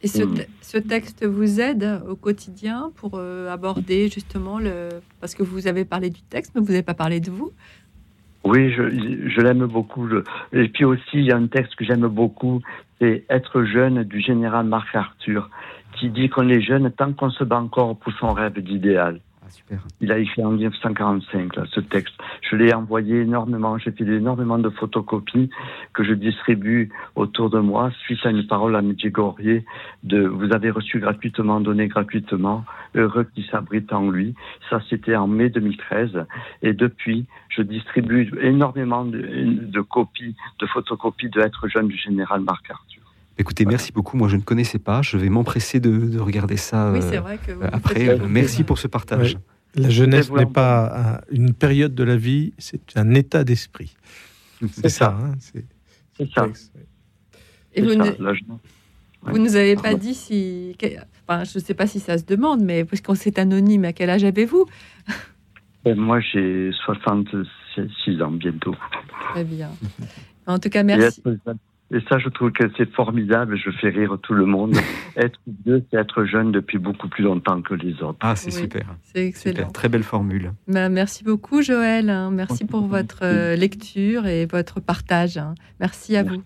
Et 0.02 0.06
ce, 0.08 0.22
Hmm. 0.22 0.34
te- 0.34 0.42
ce 0.60 0.78
texte 0.78 1.26
vous 1.26 1.60
aide 1.60 2.00
au 2.08 2.14
quotidien 2.14 2.92
pour 2.96 3.12
euh, 3.14 3.50
aborder 3.50 4.08
justement 4.08 4.58
le. 4.60 4.88
Parce 5.20 5.34
que 5.34 5.42
vous 5.42 5.66
avez 5.66 5.84
parlé 5.84 6.08
du 6.10 6.22
texte, 6.22 6.52
mais 6.54 6.60
vous 6.60 6.68
n'avez 6.68 6.82
pas 6.84 6.94
parlé 6.94 7.18
de 7.20 7.30
vous. 7.30 7.50
Oui, 8.44 8.70
je, 8.72 9.28
je 9.28 9.40
l'aime 9.40 9.66
beaucoup. 9.66 10.06
le- 10.06 10.22
Et 10.52 10.68
puis 10.68 10.84
aussi, 10.84 11.02
il 11.14 11.24
y 11.24 11.32
a 11.32 11.36
un 11.36 11.48
texte 11.48 11.74
que 11.74 11.84
j'aime 11.84 12.06
beaucoup, 12.06 12.60
c'est 13.00 13.24
Être 13.28 13.64
jeune 13.64 14.04
du 14.04 14.20
général 14.20 14.66
Marc 14.66 14.94
Arthur, 14.94 15.50
qui 15.98 16.10
dit 16.10 16.28
qu'on 16.28 16.48
est 16.48 16.60
jeune 16.60 16.90
tant 16.92 17.12
qu'on 17.12 17.30
se 17.30 17.42
bat 17.42 17.58
encore 17.58 17.96
pour 17.98 18.12
son 18.14 18.32
rêve 18.32 18.58
d'idéal. 18.60 19.20
Il 20.00 20.12
a 20.12 20.18
écrit 20.18 20.44
en 20.44 20.50
1945 20.50 21.56
là, 21.56 21.64
ce 21.70 21.80
texte. 21.80 22.14
Je 22.42 22.56
l'ai 22.56 22.72
envoyé 22.72 23.20
énormément, 23.20 23.78
j'ai 23.78 23.90
fait 23.92 24.04
énormément 24.04 24.58
de 24.58 24.70
photocopies 24.70 25.50
que 25.92 26.04
je 26.04 26.14
distribue 26.14 26.90
autour 27.16 27.50
de 27.50 27.58
moi 27.58 27.90
suite 28.04 28.24
à 28.24 28.30
une 28.30 28.46
parole 28.46 28.76
à 28.76 28.82
Medjugorje 28.82 29.62
de 30.04 30.26
vous 30.26 30.52
avez 30.52 30.70
reçu 30.70 31.00
gratuitement, 31.00 31.60
donné 31.60 31.88
gratuitement, 31.88 32.64
heureux 32.94 33.26
qui 33.34 33.46
s'abrite 33.50 33.92
en 33.92 34.10
lui. 34.10 34.34
Ça 34.70 34.80
c'était 34.88 35.16
en 35.16 35.26
mai 35.26 35.50
2013 35.50 36.26
et 36.62 36.72
depuis 36.72 37.26
je 37.48 37.62
distribue 37.62 38.30
énormément 38.40 39.04
de, 39.04 39.18
de 39.18 39.80
copies, 39.80 40.36
de 40.60 40.66
photocopies 40.66 41.30
de 41.30 41.40
Être 41.40 41.68
jeune 41.68 41.88
du 41.88 41.96
général 41.96 42.40
Marc 42.40 42.70
Arthur. 42.70 43.07
Écoutez, 43.38 43.64
merci 43.66 43.92
beaucoup. 43.92 44.16
Moi, 44.16 44.28
je 44.28 44.36
ne 44.36 44.42
connaissais 44.42 44.78
pas. 44.80 45.00
Je 45.02 45.16
vais 45.16 45.28
m'empresser 45.28 45.78
de, 45.80 45.90
de 45.96 46.18
regarder 46.18 46.56
ça 46.56 46.90
Oui, 46.92 46.98
euh, 46.98 47.08
c'est 47.10 47.16
vrai 47.18 47.38
que 47.38 47.52
vous 47.52 47.62
faites 47.62 47.74
après. 47.74 48.18
Merci 48.28 48.64
pour 48.64 48.78
ce 48.78 48.88
partage. 48.88 49.34
Ouais. 49.34 49.82
La 49.82 49.90
jeunesse 49.90 50.30
n'est 50.30 50.46
pas 50.46 51.14
un- 51.16 51.20
une 51.30 51.52
période 51.54 51.94
de 51.94 52.02
la 52.02 52.16
vie, 52.16 52.52
c'est 52.58 52.80
un 52.96 53.14
état 53.14 53.44
d'esprit. 53.44 53.94
C'est 54.72 54.88
ça. 54.88 55.16
hein, 55.22 55.34
c'est 55.38 55.64
ça. 56.34 56.48
Et 57.74 57.82
vous, 57.82 57.94
ne, 57.94 58.04
ça, 58.04 58.14
là, 58.18 58.34
je- 58.34 58.40
vous 59.22 59.38
nous 59.38 59.54
avez 59.56 59.76
pas 59.76 59.94
dit 59.94 60.14
si. 60.14 60.74
Enfin, 61.28 61.44
je 61.44 61.58
ne 61.58 61.62
sais 61.62 61.74
pas 61.74 61.86
si 61.86 62.00
ça 62.00 62.18
se 62.18 62.24
demande, 62.24 62.62
mais 62.62 62.84
puisqu'on 62.84 63.14
c'est 63.14 63.38
anonyme, 63.38 63.84
à 63.84 63.92
quel 63.92 64.10
âge 64.10 64.24
avez-vous? 64.24 64.64
Ben, 65.84 65.96
moi 65.96 66.18
j'ai 66.20 66.70
66 66.84 68.20
ans 68.22 68.32
bientôt. 68.32 68.74
Très 69.32 69.44
bien. 69.44 69.70
En 70.46 70.58
tout 70.58 70.70
cas, 70.70 70.82
merci. 70.82 71.22
Et 71.90 72.00
ça, 72.08 72.18
je 72.18 72.28
trouve 72.28 72.52
que 72.52 72.64
c'est 72.76 72.90
formidable. 72.92 73.56
Je 73.56 73.70
fais 73.70 73.88
rire 73.88 74.18
tout 74.22 74.34
le 74.34 74.44
monde. 74.46 74.76
être 75.16 75.38
vieux, 75.64 75.82
c'est 75.90 75.98
être 75.98 76.24
jeune 76.24 76.52
depuis 76.52 76.78
beaucoup 76.78 77.08
plus 77.08 77.24
longtemps 77.24 77.60
que 77.62 77.74
les 77.74 78.02
autres. 78.02 78.18
Ah, 78.20 78.36
c'est 78.36 78.54
Oui, 78.54 78.62
super. 78.62 78.84
C'est 79.04 79.26
excellent. 79.26 79.56
Super. 79.56 79.72
Très 79.72 79.88
belle 79.88 80.02
formule. 80.02 80.52
Bah, 80.66 80.88
merci 80.88 81.24
beaucoup, 81.24 81.62
Joël. 81.62 82.10
hein. 82.10 82.30
Merci 82.30 82.64
pour 82.64 82.82
votre 82.86 83.20
euh, 83.22 83.56
lecture 83.56 84.26
et 84.26 84.46
votre 84.46 84.80
partage. 84.80 85.38
hein. 85.38 85.54
Merci 85.80 86.16
à 86.16 86.22
vous. 86.24 86.42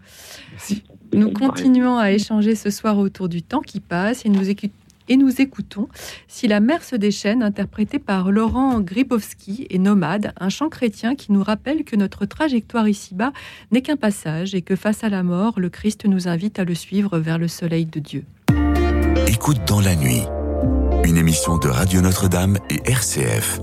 Nous 1.15 1.31
continuons 1.33 1.99
à 1.99 2.11
échanger 2.13 2.55
ce 2.55 2.71
soir 2.71 2.97
autour 2.99 3.29
du 3.29 3.43
temps 3.43 3.61
qui 3.61 3.81
passe 3.81 4.25
et 4.25 4.29
nous, 4.31 4.49
écu- 4.49 4.71
et 5.09 5.17
nous 5.17 5.41
écoutons 5.41 5.89
Si 6.29 6.49
la 6.49 6.61
mer 6.61 6.83
se 6.83 6.97
déchaîne, 6.97 7.43
interprété 7.43 7.99
par 7.99 8.31
Laurent 8.31 8.81
Gribowski 8.81 9.67
et 9.71 9.79
Nomade, 9.79 10.33
un 10.39 10.49
chant 10.49 10.69
chrétien 10.69 11.15
qui 11.15 11.33
nous 11.33 11.43
rappelle 11.43 11.85
que 11.85 11.97
notre 11.97 12.27
trajectoire 12.27 12.89
ici-bas 12.89 13.33
n'est 13.71 13.83
qu'un 13.83 13.97
passage 13.97 14.55
et 14.55 14.63
que 14.63 14.77
face 14.77 15.05
à 15.05 15.09
la 15.09 15.23
mort, 15.23 15.59
le 15.59 15.69
Christ 15.69 16.07
nous 16.07 16.29
invite 16.29 16.59
à 16.59 16.65
le 16.65 16.75
suivre 16.75 17.19
vers 17.19 17.39
le 17.39 17.49
soleil 17.49 17.87
de 17.87 18.01
Dieu. 18.01 18.25
Écoute 19.27 19.61
dans 19.67 19.81
la 19.81 19.95
nuit, 19.97 20.23
une 21.05 21.17
émission 21.17 21.59
de 21.59 21.69
Radio 21.69 22.01
Notre-Dame 22.01 22.59
et 22.71 22.81
RCF. 22.91 23.61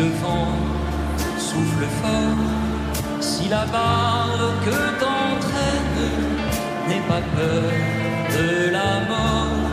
Le 0.00 0.06
vent 0.22 0.56
souffle 1.36 1.86
fort, 2.00 2.46
si 3.20 3.48
la 3.48 3.64
barque 3.76 4.76
t'entraîne, 5.00 6.04
n'aie 6.88 7.04
pas 7.12 7.24
peur 7.36 7.72
de 8.36 8.48
la 8.76 8.92
mort. 9.12 9.70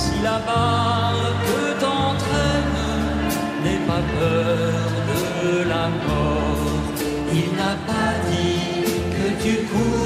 Si 0.00 0.16
la 0.28 0.38
barque 0.50 1.58
t'entraîne, 1.82 2.80
n'aie 3.62 3.82
pas 3.90 4.04
peur 4.18 4.74
de 5.42 5.54
la 5.72 5.84
mort. 6.06 6.74
Il 7.40 7.48
n'a 7.60 7.74
pas 7.90 8.12
dit 8.30 8.84
que 9.16 9.26
tu 9.42 9.54
coulerais, 9.70 10.05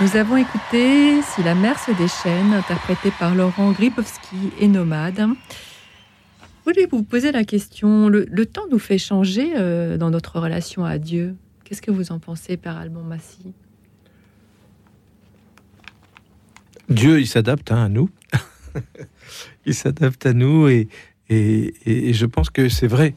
Nous 0.00 0.16
avons 0.16 0.36
écouté 0.36 1.22
Si 1.22 1.42
la 1.42 1.54
mer 1.54 1.78
se 1.78 1.90
déchaîne, 1.92 2.52
interprété 2.52 3.10
par 3.18 3.34
Laurent 3.34 3.72
Gribowski 3.72 4.36
et 4.60 4.68
Nomade. 4.68 5.18
Je 5.18 6.72
voulais 6.72 6.86
vous 6.90 7.02
poser 7.02 7.32
la 7.32 7.44
question, 7.44 8.08
le, 8.08 8.26
temps 8.46 8.64
nous 8.70 8.78
fait 8.78 8.98
changer 8.98 9.52
euh, 9.56 9.96
dans 9.96 10.10
notre 10.10 10.38
relation 10.40 10.84
à 10.84 10.98
Dieu? 10.98 11.36
Qu'est-ce 11.64 11.80
que 11.82 11.90
vous 11.90 12.12
en 12.12 12.18
pensez, 12.18 12.56
Père 12.56 12.76
Alban 12.76 13.02
Massy? 13.02 13.52
Dieu, 16.88 17.20
il 17.20 17.26
s'adapte 17.26 17.72
hein, 17.72 17.84
à 17.84 17.88
nous. 17.88 18.10
il 19.66 19.74
s'adapte 19.74 20.26
à 20.26 20.32
nous 20.32 20.68
et, 20.68 20.88
et, 21.28 21.74
et- 21.86 22.08
et 22.10 22.12
je 22.12 22.26
pense 22.26 22.50
que 22.50 22.68
c'est 22.68 22.86
vrai. 22.86 23.14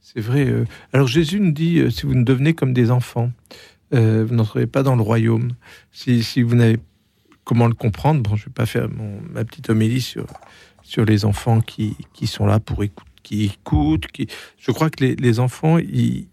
C'est 0.00 0.20
vrai. 0.20 0.46
euh. 0.46 0.64
Alors 0.92 1.06
Jésus 1.06 1.40
nous 1.40 1.52
dit, 1.52 1.78
euh, 1.78 1.90
si 1.90 2.06
vous 2.06 2.14
ne 2.14 2.24
devenez 2.24 2.54
comme 2.54 2.72
des 2.72 2.90
enfants, 2.90 3.30
euh, 3.94 4.24
vous 4.26 4.34
n'entrez 4.34 4.66
pas 4.66 4.82
dans 4.82 4.96
le 4.96 5.02
royaume. 5.02 5.52
Si, 5.92 6.42
vous 6.42 6.54
n'avez 6.54 6.78
comment 7.44 7.66
le 7.66 7.74
comprendre, 7.74 8.22
bon, 8.22 8.36
je 8.36 8.46
vais 8.46 8.52
pas 8.52 8.66
faire 8.66 8.88
ma 9.32 9.44
petite 9.44 9.70
homélie 9.70 10.00
sur, 10.00 10.26
les 10.96 11.24
enfants 11.24 11.60
qui, 11.60 11.96
sont 12.26 12.46
là 12.46 12.60
pour 12.60 12.82
écouter, 12.82 13.10
qui 13.22 13.44
écoutent. 13.44 14.06
Je 14.58 14.72
crois 14.72 14.90
que 14.90 15.04
les, 15.04 15.40
enfants, 15.40 15.78
ils, 15.78 16.26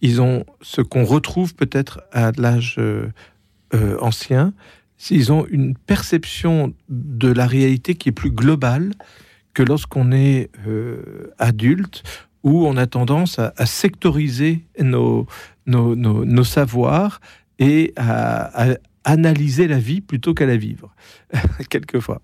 ils 0.00 0.20
ont 0.20 0.44
ce 0.62 0.80
qu'on 0.80 1.04
retrouve 1.04 1.54
peut-être 1.54 2.02
à 2.12 2.32
l'âge 2.32 2.76
euh, 2.78 3.08
euh, 3.74 3.96
ancien, 4.00 4.52
s'ils 4.96 5.32
ont 5.32 5.46
une 5.46 5.76
perception 5.76 6.74
de 6.88 7.28
la 7.28 7.46
réalité 7.46 7.94
qui 7.94 8.10
est 8.10 8.12
plus 8.12 8.30
globale 8.30 8.92
que 9.54 9.62
lorsqu'on 9.62 10.12
est 10.12 10.50
euh, 10.66 11.32
adulte, 11.38 12.02
où 12.42 12.66
on 12.66 12.76
a 12.76 12.86
tendance 12.86 13.38
à, 13.38 13.66
sectoriser 13.66 14.64
nos, 14.78 15.26
savoirs 16.44 17.20
et 17.58 17.92
à, 17.96 18.74
analyser 19.04 19.66
la 19.66 19.78
vie 19.78 20.02
plutôt 20.02 20.34
qu'à 20.34 20.44
la 20.44 20.56
vivre, 20.56 20.94
quelquefois. 21.70 22.20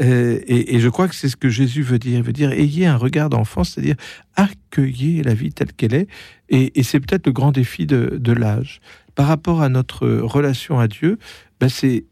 Euh, 0.00 0.40
et, 0.46 0.78
je 0.78 0.88
crois 0.88 1.08
que 1.08 1.14
c'est 1.14 1.28
ce 1.28 1.36
que 1.36 1.48
Jésus 1.48 1.82
veut 1.82 1.98
dire. 1.98 2.18
Il 2.18 2.22
veut 2.22 2.32
dire 2.32 2.52
ayez 2.52 2.86
un 2.86 2.96
regard 2.96 3.30
d'enfant, 3.30 3.64
c'est-à-dire 3.64 3.96
accueillez 4.36 5.22
la 5.24 5.34
vie 5.34 5.52
telle 5.52 5.72
qu'elle 5.72 5.94
est. 5.94 6.08
Et, 6.48 6.82
c'est 6.82 7.00
peut-être 7.00 7.26
le 7.26 7.32
grand 7.32 7.52
défi 7.52 7.86
de, 7.86 8.16
de 8.20 8.32
l'âge. 8.32 8.80
Par 9.14 9.26
rapport 9.26 9.60
à 9.60 9.68
notre 9.68 10.06
relation 10.08 10.78
à 10.78 10.86
Dieu, 10.86 11.18
ben 11.58 11.68
c'est, 11.68 12.04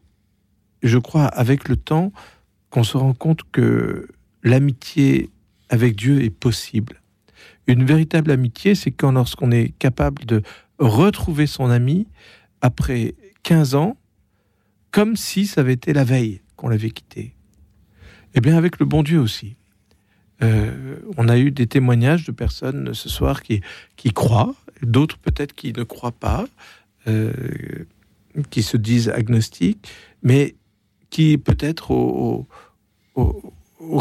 je 0.83 0.97
crois, 0.97 1.25
avec 1.25 1.69
le 1.69 1.77
temps, 1.77 2.11
qu'on 2.69 2.83
se 2.83 2.97
rend 2.97 3.13
compte 3.13 3.41
que 3.51 4.07
l'amitié 4.43 5.29
avec 5.69 5.95
Dieu 5.95 6.23
est 6.23 6.29
possible. 6.29 6.98
Une 7.69 7.85
véritable 7.85 8.31
amitié, 8.31 8.73
c'est 8.73 8.89
quand 8.89 9.11
lorsqu'on 9.11 9.51
est 9.51 9.77
capable 9.77 10.25
de 10.25 10.41
retrouver 10.79 11.45
son 11.45 11.69
ami 11.69 12.07
après 12.61 13.13
15 13.43 13.75
ans, 13.75 13.95
comme 14.89 15.15
si 15.15 15.45
ça 15.45 15.61
avait 15.61 15.73
été 15.73 15.93
la 15.93 16.03
veille 16.03 16.41
qu'on 16.55 16.67
l'avait 16.67 16.89
quitté. 16.89 17.35
Eh 18.33 18.41
bien, 18.41 18.57
avec 18.57 18.79
le 18.79 18.87
bon 18.87 19.03
Dieu 19.03 19.19
aussi. 19.19 19.55
Euh, 20.41 20.95
on 21.15 21.29
a 21.29 21.37
eu 21.37 21.51
des 21.51 21.67
témoignages 21.67 22.25
de 22.25 22.31
personnes 22.31 22.95
ce 22.95 23.07
soir 23.07 23.43
qui, 23.43 23.61
croient, 24.15 24.55
d'autres 24.81 25.19
peut-être 25.19 25.53
qui 25.53 25.71
ne 25.71 25.83
croient 25.83 26.11
pas, 26.11 26.47
euh, 27.07 27.31
qui 28.49 28.63
se 28.63 28.77
disent 28.77 29.09
agnostiques, 29.09 29.87
mais 30.23 30.55
qui 31.11 31.37
peut-être 31.37 31.91
au 31.91 32.47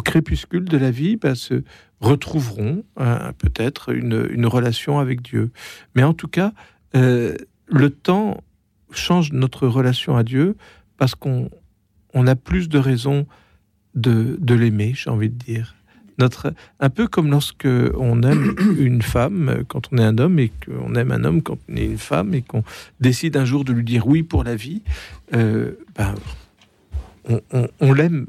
crépuscule 0.02 0.64
de 0.64 0.78
la 0.78 0.90
vie 0.90 1.16
bah, 1.16 1.34
se 1.34 1.64
retrouveront 2.00 2.84
euh, 3.00 3.32
peut-être 3.38 3.92
une, 3.92 4.28
une, 4.30 4.46
relation 4.46 4.98
avec 4.98 5.22
Dieu. 5.22 5.50
Mais 5.94 6.02
en 6.02 6.14
tout 6.14 6.28
cas, 6.28 6.52
euh, 6.94 7.36
le 7.66 7.90
temps 7.90 8.42
change 8.92 9.32
notre 9.32 9.66
relation 9.66 10.16
à 10.16 10.22
Dieu 10.22 10.56
parce 10.96 11.14
qu'on 11.14 11.50
on 12.14 12.26
a 12.26 12.36
plus 12.36 12.68
de 12.68 12.78
raisons 12.78 13.26
de, 13.94 14.36
de 14.40 14.54
l'aimer, 14.54 14.92
j'ai 14.94 15.10
envie 15.10 15.28
de 15.28 15.36
dire. 15.36 15.74
Notre, 16.18 16.52
un 16.80 16.90
peu 16.90 17.06
comme 17.06 17.30
lorsque 17.30 17.68
on 17.96 18.22
aime 18.22 18.56
une 18.78 19.02
femme 19.02 19.62
quand 19.68 19.92
on 19.92 19.98
est 19.98 20.04
un 20.04 20.18
homme 20.18 20.38
et 20.38 20.50
qu'on 20.64 20.94
aime 20.94 21.12
un 21.12 21.24
homme 21.24 21.42
quand 21.42 21.58
on 21.68 21.76
est 21.76 21.84
une 21.84 21.98
femme 21.98 22.34
et 22.34 22.42
qu'on 22.42 22.64
décide 23.00 23.36
un 23.36 23.44
jour 23.44 23.64
de 23.64 23.72
lui 23.72 23.84
dire 23.84 24.06
oui 24.06 24.22
pour 24.22 24.42
la 24.42 24.56
vie, 24.56 24.82
euh, 25.34 25.72
ben, 25.96 26.14
on, 27.28 27.40
on, 27.52 27.68
on 27.80 27.92
l'aime 27.92 28.26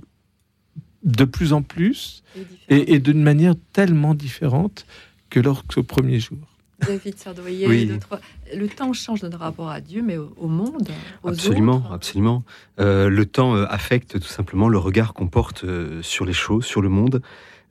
de 1.04 1.24
plus 1.26 1.54
en 1.54 1.62
plus 1.62 2.24
et, 2.70 2.94
et 2.94 3.00
d'une 3.00 3.22
manière 3.22 3.56
tellement 3.74 4.14
différente 4.16 4.86
que 5.30 5.40
lorsqu'au 5.40 5.84
premier 5.84 6.20
jour. 6.20 6.38
David 6.86 7.18
Sardoyer, 7.18 7.68
Oui. 7.68 7.92
le 8.56 8.68
temps 8.70 8.94
change 8.94 9.22
notre 9.24 9.38
rapport 9.40 9.70
à 9.70 9.82
Dieu, 9.82 10.02
mais 10.02 10.18
au, 10.18 10.34
au 10.38 10.48
monde, 10.48 10.90
aux 11.24 11.30
Absolument, 11.30 11.78
autres. 11.78 11.92
absolument. 11.92 12.44
Euh, 12.80 13.10
le 13.10 13.26
temps 13.26 13.54
euh, 13.56 13.66
affecte 13.70 14.20
tout 14.20 14.28
simplement 14.28 14.70
le 14.70 14.78
regard 14.78 15.14
qu'on 15.14 15.28
porte 15.28 15.66
euh, 15.66 16.02
sur 16.02 16.24
les 16.26 16.32
choses, 16.34 16.64
sur 16.66 16.82
le 16.82 16.88
monde. 16.90 17.22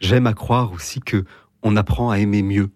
J'aime 0.01 0.27
à 0.27 0.35
croire 0.35 0.73
aussi 0.73 1.01
que 1.01 1.25
on 1.63 1.75
apprend 1.77 2.11
à 2.11 2.19
aimer 2.19 2.43
mieux. 2.43 2.69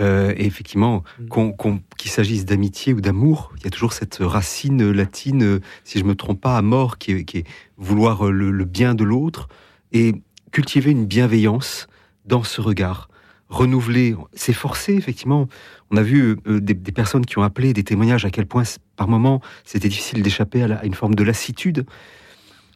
Euh, 0.00 0.34
et 0.36 0.44
effectivement, 0.44 1.02
qu'on- 1.30 1.52
qu'on- 1.52 1.80
qu'il 1.96 2.10
s'agisse 2.10 2.44
d'amitié 2.44 2.92
ou 2.92 3.00
d'amour, 3.00 3.52
il 3.56 3.64
y 3.64 3.66
a 3.66 3.70
toujours 3.70 3.92
cette 3.94 4.18
racine 4.20 4.90
latine, 4.90 5.60
si 5.84 5.98
je 5.98 6.04
me 6.04 6.14
trompe 6.14 6.40
pas, 6.40 6.56
à 6.58 6.62
mort, 6.62 6.98
qui 6.98 7.12
est, 7.12 7.24
qui 7.24 7.38
est 7.38 7.44
vouloir 7.78 8.24
le, 8.30 8.50
le 8.50 8.64
bien 8.64 8.94
de 8.94 9.04
l'autre 9.04 9.48
et 9.92 10.14
cultiver 10.50 10.90
une 10.90 11.06
bienveillance 11.06 11.88
dans 12.24 12.42
ce 12.42 12.60
regard. 12.60 13.08
Renouveler, 13.48 14.16
s'efforcer, 14.32 14.94
effectivement. 14.94 15.48
On 15.90 15.96
a 15.96 16.02
vu 16.02 16.36
euh, 16.46 16.60
des, 16.60 16.74
personnes 16.74 17.26
qui 17.26 17.38
ont 17.38 17.42
appelé 17.42 17.72
des 17.72 17.84
témoignages 17.84 18.24
à 18.24 18.30
quel 18.30 18.46
point, 18.46 18.62
par 18.96 19.08
moment, 19.08 19.40
c'était 19.64 19.88
difficile 19.88 20.22
d'échapper 20.22 20.62
à, 20.62 20.84
une 20.84 20.94
forme 20.94 21.14
de 21.14 21.22
lassitude. 21.22 21.86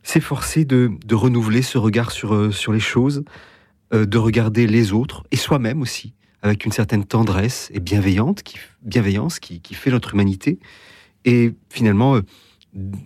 S'efforcer 0.03 0.65
de, 0.65 0.91
renouveler 1.11 1.63
ce 1.63 1.79
regard 1.79 2.11
sur, 2.11 2.35
euh, 2.35 2.51
sur 2.51 2.73
les 2.73 2.81
choses, 2.81 3.25
euh, 3.95 4.07
de 4.07 4.19
regarder 4.19 4.67
les 4.67 4.93
autres 4.93 5.25
et 5.31 5.37
soi-même 5.37 5.81
aussi, 5.81 6.15
avec 6.43 6.65
une 6.65 6.73
certaine 6.73 7.05
tendresse 7.05 7.71
et 7.73 7.81
bienveillante, 7.81 8.43
bienveillance 8.83 9.41
qui, 9.41 9.61
qui 9.61 9.75
fait 9.75 9.91
notre 9.91 10.15
humanité. 10.15 10.59
Et 11.25 11.55
finalement, 11.71 12.21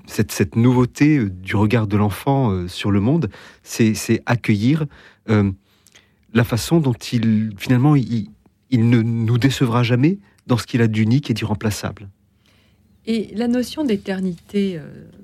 cette, 0.06 0.32
cette 0.32 0.56
nouveauté 0.56 1.18
euh, 1.18 1.30
du 1.30 1.56
regard 1.56 1.86
de 1.86 1.96
l'enfant 1.96 2.50
euh, 2.50 2.68
sur 2.68 2.90
le 2.90 3.00
monde, 3.00 3.30
c'est 3.62 4.22
accueillir 4.26 4.86
euh, 5.28 5.50
la 6.34 6.44
façon 6.44 6.80
dont 6.80 6.92
il, 6.92 7.52
finalement, 7.56 7.96
il, 7.96 8.28
il 8.70 8.88
ne 8.88 9.02
nous 9.02 9.38
décevra 9.38 9.82
jamais 9.82 10.18
dans 10.46 10.56
ce 10.56 10.66
qu'il 10.66 10.82
a 10.82 10.88
d'unique 10.88 11.30
et 11.30 11.34
d'irremplaçable. 11.34 12.08
Et 13.06 13.32
la 13.34 13.48
notion 13.48 13.82
d'éternité, 13.84 14.76
euh, 14.78 14.82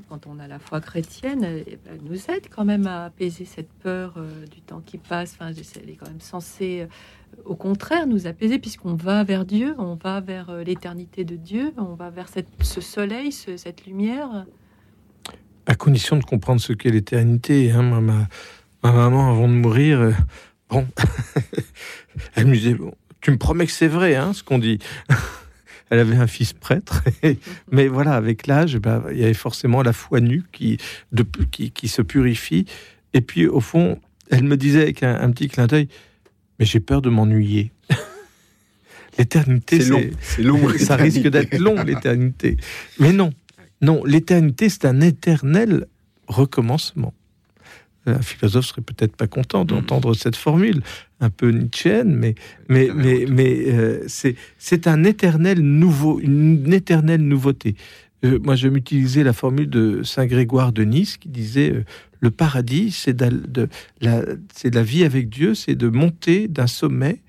quand 0.08 0.26
on 0.26 0.40
a 0.40 0.48
la 0.48 0.58
foi 0.58 0.80
chrétienne, 0.80 1.44
elle, 1.44 1.64
elle 1.88 2.00
nous 2.02 2.18
aide 2.30 2.48
quand 2.50 2.64
même 2.64 2.86
à 2.88 3.04
apaiser 3.04 3.44
cette 3.44 3.70
peur 3.84 4.14
euh, 4.16 4.46
du 4.46 4.60
temps 4.60 4.82
qui 4.84 4.98
passe. 4.98 5.34
Enfin, 5.38 5.52
elle 5.82 5.90
est 5.90 5.94
quand 5.94 6.08
même 6.08 6.20
censée, 6.20 6.80
euh, 6.82 6.86
au 7.44 7.54
contraire, 7.54 8.08
nous 8.08 8.26
apaiser, 8.26 8.58
puisqu'on 8.58 8.94
va 8.94 9.22
vers 9.22 9.44
Dieu, 9.44 9.76
on 9.78 9.94
va 9.94 10.20
vers 10.20 10.50
euh, 10.50 10.64
l'éternité 10.64 11.24
de 11.24 11.36
Dieu, 11.36 11.72
on 11.76 11.94
va 11.94 12.10
vers 12.10 12.26
ce 12.62 12.80
soleil, 12.80 13.30
ce- 13.30 13.56
cette 13.56 13.86
lumière. 13.86 14.44
à 15.66 15.74
condition 15.76 16.16
de 16.16 16.24
comprendre 16.24 16.60
ce 16.60 16.72
qu'est 16.72 16.90
l'éternité. 16.90 17.70
Hein, 17.70 17.82
ma, 17.82 18.00
ma- 18.00 18.28
ma 18.82 18.90
maman, 18.92 19.30
avant 19.30 19.46
de 19.48 19.52
mourir, 19.54 20.00
euh, 20.00 20.12
bon, 20.68 20.84
elle 22.34 22.46
me 22.46 22.54
disait, 22.54 22.76
tu 23.20 23.30
me 23.30 23.36
promets 23.38 23.66
que 23.66 23.72
c'est 23.72 23.86
vrai, 23.88 24.16
hein, 24.16 24.32
ce 24.32 24.42
qu'on 24.42 24.58
dit. 24.58 24.78
Elle 25.90 26.00
avait 26.00 26.16
un 26.16 26.26
fils 26.26 26.52
prêtre, 26.52 27.02
mais 27.70 27.88
voilà, 27.88 28.12
avec 28.12 28.46
l'âge, 28.46 28.74
eh 28.74 28.78
ben, 28.78 29.02
il 29.10 29.18
y 29.18 29.24
avait 29.24 29.34
forcément 29.34 29.82
la 29.82 29.92
foi 29.92 30.20
nue 30.20 30.44
qui, 30.52 30.78
de, 31.12 31.24
qui, 31.50 31.70
qui 31.70 31.88
se 31.88 32.02
purifie. 32.02 32.66
Et 33.14 33.20
puis, 33.20 33.46
au 33.46 33.60
fond, 33.60 33.98
elle 34.30 34.44
me 34.44 34.56
disait 34.56 34.82
avec 34.82 35.02
un, 35.02 35.14
un 35.14 35.30
petit 35.30 35.48
clin 35.48 35.66
d'œil, 35.66 35.88
mais 36.58 36.66
j'ai 36.66 36.80
peur 36.80 37.00
de 37.00 37.08
m'ennuyer. 37.08 37.72
L'éternité, 39.18 39.80
C'est 39.80 39.88
long, 39.88 40.04
c'est 40.20 40.42
long, 40.42 40.68
ça 40.78 40.96
risque 40.96 41.26
d'être 41.28 41.58
long, 41.58 41.82
l'éternité. 41.82 42.56
Mais 42.98 43.12
non, 43.12 43.32
non, 43.80 44.04
l'éternité, 44.04 44.68
c'est 44.68 44.84
un 44.84 45.00
éternel 45.00 45.86
recommencement. 46.26 47.14
Un 48.08 48.22
philosophe 48.22 48.66
serait 48.66 48.82
peut-être 48.82 49.16
pas 49.16 49.26
content 49.26 49.64
d'entendre 49.64 50.14
cette 50.14 50.36
formule, 50.36 50.82
un 51.20 51.30
peu 51.30 51.50
nietzschéenne, 51.50 52.14
mais, 52.14 52.34
mais, 52.68 52.88
mais, 52.94 53.26
mais 53.28 53.64
euh, 53.68 54.04
c'est, 54.06 54.86
un 54.86 55.04
éternel 55.04 55.60
nouveau, 55.60 56.20
une 56.20 56.72
éternelle 56.72 57.22
nouveauté. 57.22 57.76
Euh, 58.24 58.38
moi, 58.42 58.56
je 58.56 58.66
vais 58.66 58.74
m'utiliser 58.74 59.22
la 59.22 59.32
formule 59.32 59.70
de 59.70 60.02
Saint 60.02 60.26
Grégoire 60.26 60.72
de 60.72 60.82
Nice 60.82 61.16
qui 61.16 61.28
disait 61.28 61.72
euh, 61.72 61.84
le 62.20 62.30
paradis, 62.30 62.90
c'est 62.90 63.14
de, 63.14 63.68
la, 64.00 64.22
c'est 64.52 64.74
la 64.74 64.82
vie 64.82 65.04
avec 65.04 65.28
Dieu, 65.28 65.54
c'est 65.54 65.76
de 65.76 65.88
monter 65.88 66.48
d'un 66.48 66.66
sommet 66.66 67.22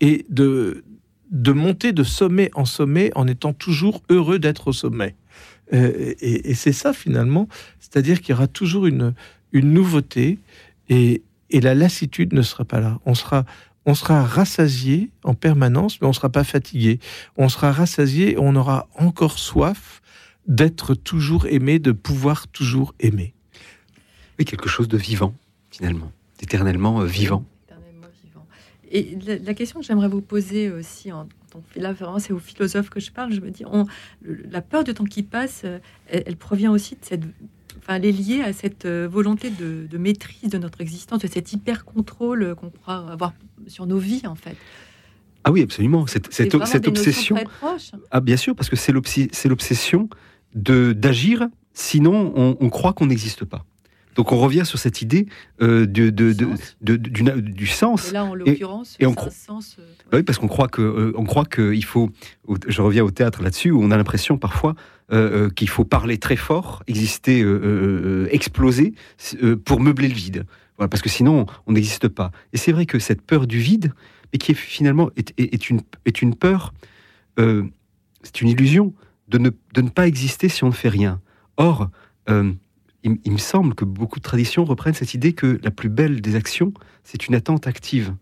et 0.00 0.26
de, 0.30 0.82
de 1.30 1.52
monter 1.52 1.92
de 1.92 2.02
sommet 2.02 2.50
en 2.54 2.64
sommet 2.64 3.12
en 3.14 3.28
étant 3.28 3.52
toujours 3.52 4.02
heureux 4.10 4.38
d'être 4.40 4.68
au 4.68 4.72
sommet. 4.72 5.14
Euh, 5.72 6.14
et 6.20 6.50
et 6.50 6.54
c'est 6.54 6.72
ça 6.72 6.92
finalement, 6.92 7.48
c'est-à-dire 7.78 8.20
qu'il 8.20 8.30
y 8.30 8.32
aura 8.34 8.48
toujours 8.48 8.86
une, 8.86 9.14
une 9.52 9.72
nouveauté 9.72 10.38
et, 10.88 11.22
et 11.50 11.60
la 11.60 11.74
lassitude 11.74 12.32
ne 12.32 12.42
sera 12.42 12.64
pas 12.64 12.80
là. 12.80 12.98
On 13.06 13.14
sera, 13.14 13.44
on 13.86 13.94
sera 13.94 14.24
rassasié 14.24 15.10
en 15.24 15.34
permanence, 15.34 16.00
mais 16.00 16.06
on 16.06 16.10
ne 16.10 16.14
sera 16.14 16.30
pas 16.30 16.44
fatigué. 16.44 16.98
On 17.36 17.48
sera 17.48 17.72
rassasié 17.72 18.32
et 18.32 18.38
on 18.38 18.54
aura 18.56 18.88
encore 18.96 19.38
soif 19.38 20.00
d'être 20.46 20.94
toujours 20.94 21.46
aimé, 21.46 21.78
de 21.78 21.92
pouvoir 21.92 22.48
toujours 22.48 22.94
aimer. 23.00 23.34
Oui, 24.38 24.44
quelque 24.44 24.68
chose 24.68 24.88
de 24.88 24.96
vivant, 24.96 25.34
finalement, 25.70 26.10
d'éternellement 26.38 27.02
euh, 27.02 27.06
vivant. 27.06 27.44
Et 28.90 29.16
la, 29.26 29.38
la 29.38 29.54
question 29.54 29.80
que 29.80 29.86
j'aimerais 29.86 30.08
vous 30.08 30.20
poser 30.20 30.70
aussi, 30.70 31.12
en, 31.12 31.20
en- 31.54 31.62
là 31.76 31.92
vraiment 31.94 32.18
c'est 32.18 32.32
aux 32.34 32.38
philosophes 32.38 32.90
que 32.90 33.00
je 33.00 33.10
parle, 33.10 33.32
je 33.32 33.40
me 33.40 33.50
dis, 33.50 33.64
on, 33.64 33.86
la 34.50 34.60
peur 34.60 34.84
du 34.84 34.92
temps 34.92 35.04
qui 35.04 35.22
passe, 35.22 35.62
euh, 35.64 35.78
elle, 36.08 36.24
elle 36.26 36.36
provient 36.36 36.70
aussi 36.70 36.96
de 36.96 37.00
cette, 37.02 37.22
enfin 37.82 37.96
elle 37.96 38.06
est 38.06 38.12
liée 38.12 38.42
à 38.42 38.52
cette 38.52 38.84
euh, 38.84 39.08
volonté 39.10 39.50
de, 39.50 39.86
de 39.90 39.98
maîtrise 39.98 40.50
de 40.50 40.58
notre 40.58 40.80
existence, 40.80 41.20
de 41.20 41.26
cet 41.26 41.52
hyper 41.52 41.84
contrôle 41.84 42.54
qu'on 42.54 42.70
croit 42.70 43.10
avoir 43.10 43.32
sur 43.66 43.86
nos 43.86 43.98
vies 43.98 44.26
en 44.26 44.34
fait. 44.34 44.56
Ah 45.44 45.50
oui, 45.50 45.62
absolument. 45.62 46.06
Cette, 46.06 46.32
C'est 46.32 46.50
cette, 46.66 46.86
obsession. 46.86 47.36
Ah 48.10 48.20
bien 48.20 48.36
sûr, 48.36 48.54
parce 48.54 48.70
que 48.70 48.76
c'est 48.76 48.92
l'obsession 48.92 50.08
de 50.54 50.92
d'agir, 50.92 51.48
sinon 51.74 52.32
on, 52.36 52.56
on 52.60 52.70
croit 52.70 52.92
qu'on 52.92 53.06
n'existe 53.06 53.44
pas. 53.44 53.64
Donc 54.14 54.30
on 54.32 54.38
revient 54.38 54.64
sur 54.66 54.78
cette 54.78 55.00
idée 55.02 55.26
euh, 55.62 55.86
de, 55.86 56.10
de, 56.10 56.32
de- 56.32 56.48
de- 56.82 56.96
du, 57.40 57.66
sens. 57.66 58.10
Et 58.10 58.12
là 58.12 58.24
en 58.24 58.34
l'occurrence, 58.34 58.96
et 59.00 59.06
on 59.06 59.14
cro- 59.14 59.30
sens. 59.30 59.76
euh, 59.78 59.82
Bah 60.10 60.18
oui, 60.18 60.22
parce 60.22 60.38
qu'on 60.38 60.48
croit 60.48 60.68
que 60.68 60.82
euh, 60.82 61.12
on 61.16 61.24
croit 61.24 61.44
qu'il 61.46 61.84
faut. 61.84 62.10
au- 62.46 62.56
Je 62.68 62.82
reviens 62.82 63.04
au 63.04 63.10
théâtre 63.10 63.42
là-dessus 63.42 63.70
où 63.70 63.82
on 63.82 63.90
a 63.90 63.96
l'impression 63.96 64.36
parfois 64.38 64.74
euh, 65.12 65.48
qu'il 65.50 65.68
faut 65.68 65.84
parler 65.84 66.18
très 66.18 66.36
fort, 66.36 66.82
exister, 66.86 67.44
exploser 68.30 68.94
pour 69.64 69.80
meubler 69.80 70.08
le 70.08 70.14
vide. 70.14 70.44
Voilà, 70.78 70.88
parce 70.88 71.02
que 71.02 71.08
sinon 71.08 71.46
on 71.66 71.72
n'existe 71.72 72.08
pas. 72.08 72.30
Et 72.52 72.56
c'est 72.56 72.72
vrai 72.72 72.86
que 72.86 72.98
cette 72.98 73.22
peur 73.22 73.46
du 73.46 73.58
vide, 73.58 73.92
mais 74.32 74.38
qui 74.38 74.52
est 74.52 74.54
finalement 74.54 75.10
est, 75.16 75.32
est- 75.38 75.68
une 75.70 75.80
est 76.06 76.22
une 76.22 76.34
peur, 76.34 76.72
c'est 77.36 78.40
une 78.40 78.48
illusion 78.48 78.94
de 79.28 79.38
ne 79.38 79.50
de 79.74 79.80
ne 79.80 79.88
pas 79.88 80.06
exister 80.06 80.48
si 80.48 80.64
on 80.64 80.68
ne 80.68 80.72
fait 80.72 80.88
rien. 80.88 81.20
Or, 81.56 81.90
il, 83.04 83.32
me 83.32 83.38
semble 83.38 83.74
que 83.74 83.84
beaucoup 83.84 84.18
de 84.18 84.24
traditions 84.24 84.64
reprennent 84.64 84.94
cette 84.94 85.14
idée 85.14 85.32
que 85.32 85.58
la 85.62 85.70
plus 85.70 85.88
belle 85.88 86.20
des 86.20 86.36
actions, 86.36 86.72
c'est 87.04 87.26
une 87.26 87.34
attente 87.34 87.66
active. 87.66 88.14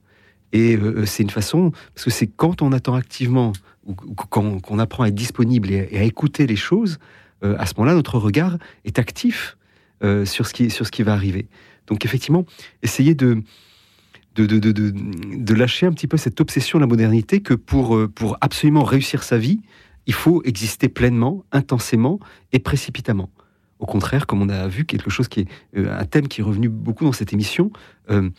Et 0.52 0.76
euh, 0.76 1.04
c'est 1.06 1.22
une 1.22 1.30
façon, 1.30 1.70
parce 1.94 2.04
que 2.04 2.10
c'est 2.10 2.26
quand 2.26 2.62
on 2.62 2.72
attend 2.72 2.94
activement, 2.94 3.52
ou, 3.86 3.94
quand 3.94 4.60
qu'on 4.60 4.78
apprend 4.78 5.04
à 5.04 5.08
être 5.08 5.14
disponible 5.14 5.70
et, 5.70 5.96
à 5.98 6.02
écouter 6.02 6.46
les 6.46 6.56
choses, 6.56 6.98
euh, 7.44 7.56
à 7.58 7.66
ce 7.66 7.74
moment-là, 7.76 7.94
notre 7.94 8.18
regard 8.18 8.58
est 8.84 8.98
actif 8.98 9.56
euh, 10.02 10.24
sur, 10.24 10.46
ce 10.46 10.54
qui, 10.54 10.70
sur 10.70 10.86
ce 10.86 10.90
qui 10.90 11.02
va 11.02 11.12
arriver. 11.12 11.46
Donc 11.86 12.04
effectivement, 12.04 12.44
essayer 12.82 13.14
de, 13.14 13.42
de, 14.34 14.46
de, 14.46 14.58
de, 14.58 14.72
de- 14.72 15.54
lâcher 15.54 15.86
un 15.86 15.92
petit 15.92 16.06
peu 16.06 16.16
cette 16.16 16.40
obsession 16.40 16.78
de 16.78 16.84
la 16.84 16.86
modernité 16.86 17.40
que 17.40 17.54
pour, 17.54 17.96
euh, 17.96 18.08
pour 18.08 18.38
absolument 18.40 18.84
réussir 18.84 19.22
sa 19.22 19.38
vie, 19.38 19.60
il 20.06 20.14
faut 20.14 20.42
exister 20.44 20.88
pleinement, 20.88 21.44
intensément 21.52 22.18
et 22.52 22.58
précipitamment. 22.58 23.30
Au 23.80 23.86
contraire, 23.86 24.26
comme 24.26 24.40
on 24.42 24.48
a 24.48 24.68
vu 24.68 24.84
quelque 24.84 25.10
chose 25.10 25.26
qui 25.28 25.40
est 25.40 25.48
euh, 25.76 25.98
un 25.98 26.04
thème 26.04 26.28
qui 26.28 26.40
est 26.42 26.44
revenu 26.44 26.68
beaucoup 26.68 27.04
dans 27.04 27.12
cette 27.12 27.32
émission, 27.32 27.72
euh, 28.10 28.30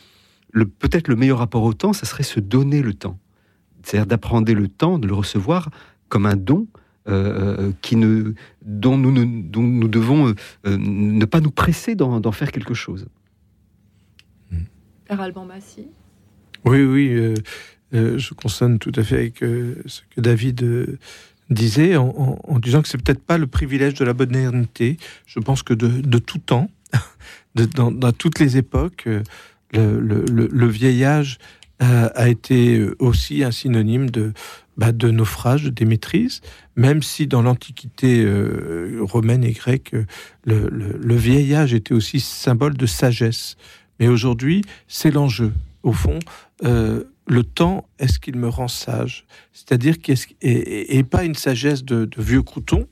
le- 0.53 0.67
peut-être 0.67 1.07
le 1.07 1.15
meilleur 1.15 1.39
rapport 1.39 1.63
au 1.63 1.73
temps, 1.73 1.93
ça 1.93 2.05
serait 2.05 2.23
se 2.23 2.39
donner 2.39 2.81
le 2.81 2.93
temps. 2.93 3.17
C'est-à-dire 3.83 4.05
d'apprendre 4.05 4.53
le 4.53 4.67
temps, 4.67 4.99
de 4.99 5.07
le 5.07 5.13
recevoir 5.15 5.69
comme 6.09 6.25
un 6.27 6.35
don 6.35 6.67
euh, 7.07 7.71
qui 7.81 7.95
ne, 7.95 8.33
dont, 8.63 8.95
nous, 8.97 9.11
ne- 9.11 9.41
dont 9.41 9.63
nous 9.63 9.87
devons 9.87 10.27
euh, 10.29 10.33
euh, 10.67 10.77
ne 10.77 11.25
pas 11.25 11.39
nous 11.41 11.49
presser 11.49 11.95
d'en 11.95 12.19
d'en 12.19 12.31
faire 12.31 12.51
quelque 12.51 12.75
chose. 12.75 13.07
Père 15.05 15.19
Alban 15.21 15.45
Massy. 15.45 15.87
Oui, 16.65 16.83
oui, 16.83 17.07
euh, 17.09 17.33
euh, 17.95 18.17
je 18.19 18.33
consonne 18.35 18.77
tout 18.77 18.91
à 18.95 19.03
fait 19.03 19.15
avec 19.15 19.41
euh, 19.43 19.81
ce 19.87 20.01
que 20.15 20.21
David 20.21 20.61
euh, 20.63 20.99
disait, 21.51 21.95
en, 21.97 22.39
disant 22.59 22.81
que 22.81 22.87
c'est 22.87 23.01
peut-être 23.01 23.23
pas 23.23 23.37
le 23.37 23.47
privilège 23.47 23.93
de 23.95 24.05
la 24.05 24.13
modernité. 24.13 24.97
Je 25.25 25.39
pense 25.39 25.61
que 25.63 25.73
de, 25.73 26.17
tout 26.17 26.39
temps, 26.39 26.69
dans, 27.55 28.11
toutes 28.11 28.39
les 28.39 28.57
époques, 28.57 29.03
euh, 29.07 29.21
le, 29.73 29.99
le- 29.99 30.25
le- 30.31 30.49
le 30.51 30.67
vieil 30.67 31.03
âge 31.03 31.37
a, 31.79 32.29
été 32.29 32.77
euh, 32.77 32.95
aussi 32.99 33.43
un 33.43 33.49
synonyme 33.51 34.09
de, 34.11 34.33
bah, 34.77 34.91
de 34.91 35.09
naufrage, 35.09 35.63
de 35.63 35.69
démaîtrise, 35.69 36.41
même 36.75 37.01
si 37.01 37.25
dans 37.25 37.41
l'Antiquité 37.41 38.23
euh, 38.23 38.99
romaine 39.01 39.43
et 39.43 39.51
grecque, 39.53 39.95
euh, 39.95 40.05
le, 40.45 40.69
le- 40.69 40.99
le 41.01 41.15
vieil 41.15 41.53
âge 41.55 41.73
était 41.73 41.93
aussi 41.95 42.19
symbole 42.19 42.77
de 42.77 42.85
sagesse. 42.85 43.57
Mais 43.99 44.07
aujourd'hui, 44.07 44.61
c'est 44.87 45.09
l'enjeu. 45.11 45.53
Au 45.83 45.91
fond, 45.93 46.19
euh, 46.63 47.03
le 47.27 47.43
temps, 47.43 47.87
est-ce 47.99 48.19
qu'il 48.19 48.35
me 48.35 48.47
rend 48.47 48.67
sage? 48.67 49.25
C'est-à-dire 49.53 49.99
qu'est-ce 49.99 50.27
et, 50.41 50.97
et- 50.97 51.03
pas 51.03 51.23
une 51.23 51.35
sagesse 51.35 51.83
de, 51.83 52.09
vieux 52.17 52.41
crouton, 52.41 52.87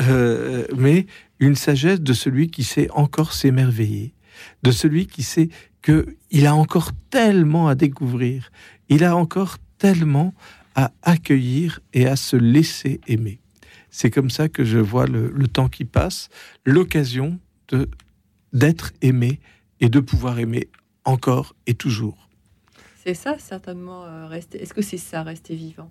euh, 0.00 0.66
mais 0.76 1.06
une 1.38 1.54
sagesse 1.54 2.00
de 2.00 2.12
celui 2.12 2.50
qui 2.50 2.64
sait 2.64 2.90
encore 2.90 3.32
s'émerveiller, 3.32 4.14
de 4.62 4.70
celui 4.70 5.06
qui 5.06 5.22
sait 5.22 5.48
que 5.82 6.16
il 6.30 6.46
a 6.46 6.54
encore 6.54 6.90
tellement 7.10 7.68
à 7.68 7.74
découvrir, 7.74 8.50
il 8.88 9.04
a 9.04 9.16
encore 9.16 9.58
tellement 9.78 10.34
à 10.74 10.92
accueillir 11.02 11.80
et 11.92 12.06
à 12.06 12.16
se 12.16 12.36
laisser 12.36 13.00
aimer. 13.06 13.40
C'est 13.90 14.10
comme 14.10 14.30
ça 14.30 14.48
que 14.48 14.64
je 14.64 14.78
vois 14.78 15.06
le, 15.06 15.48
temps 15.48 15.68
qui 15.68 15.84
passe, 15.84 16.28
l'occasion 16.64 17.38
d'être 18.52 18.92
aimé 19.02 19.40
et 19.80 19.88
de 19.88 20.00
pouvoir 20.00 20.38
aimer 20.38 20.68
encore 21.04 21.54
et 21.66 21.74
toujours. 21.74 22.27
C'est 23.08 23.14
ça, 23.14 23.38
certainement, 23.38 24.04
euh, 24.04 24.26
rester. 24.26 24.60
Est-ce 24.60 24.74
que 24.74 24.82
c'est 24.82 24.98
ça, 24.98 25.22
rester 25.22 25.54
vivant? 25.54 25.90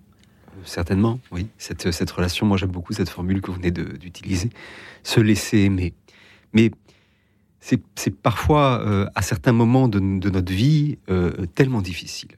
Certainement, 0.62 1.18
oui. 1.32 1.48
Cette, 1.58 1.90
cette 1.90 2.12
relation, 2.12 2.46
moi 2.46 2.56
j'aime 2.56 2.70
beaucoup 2.70 2.92
cette 2.92 3.08
formule 3.08 3.40
que 3.40 3.50
vous 3.50 3.56
venez 3.56 3.72
d'utiliser, 3.72 4.50
se 5.02 5.18
laisser 5.18 5.58
aimer. 5.58 5.94
Mais 6.52 6.70
c'est 7.58 7.80
parfois, 8.22 8.80
euh, 8.86 9.06
à 9.16 9.22
certains 9.22 9.50
moments 9.50 9.88
de, 9.88 9.98
de 9.98 10.30
notre 10.30 10.52
vie, 10.52 10.98
euh, 11.10 11.44
tellement 11.56 11.82
difficile. 11.82 12.36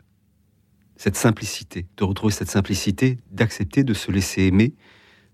Cette 0.97 1.17
simplicité, 1.17 1.85
de 1.99 2.05
retrouver 2.05 2.33
cette 2.33 2.51
simplicité, 2.51 3.19
d'accepter 3.33 3.85
de 3.85 3.93
se 3.93 4.11
laisser 4.11 4.45
aimer 4.45 4.73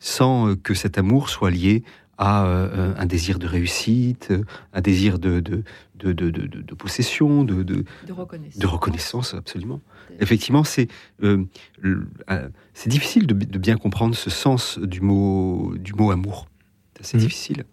sans 0.01 0.49
euh, 0.49 0.57
que 0.57 0.75
cet 0.75 0.99
amour 0.99 1.29
soit 1.29 1.53
lié 1.53 1.85
à 2.19 2.47
euh, 2.47 2.95
un 2.97 3.07
désir 3.07 3.39
de 3.39 3.47
réussite, 3.47 4.29
euh, 4.31 4.45
un 4.73 4.81
désir 4.81 5.19
de, 5.19 5.41
de, 5.41 5.63
de, 5.97 6.13
de, 6.13 6.31
de- 6.31 6.75
possession, 6.75 7.45
de, 7.45 7.63
de, 7.63 7.85
De 8.07 8.13
reconnaissance. 8.13 8.59
de 8.59 8.67
reconnaissance, 8.67 9.35
absolument. 9.35 9.81
Effectivement, 10.21 10.65
c'est 10.65 10.89
euh, 11.23 11.45
euh, 11.85 12.49
c'est 12.75 12.89
difficile 12.89 13.27
de, 13.27 13.35
de 13.35 13.59
bien 13.59 13.77
comprendre 13.77 14.15
ce 14.15 14.31
sens 14.31 14.79
du 14.79 15.01
mot, 15.01 15.75
du 15.79 15.93
mot 15.95 16.11
amour. 16.11 16.47
C'est 16.95 17.03
assez 17.03 17.19
difficile. 17.19 17.65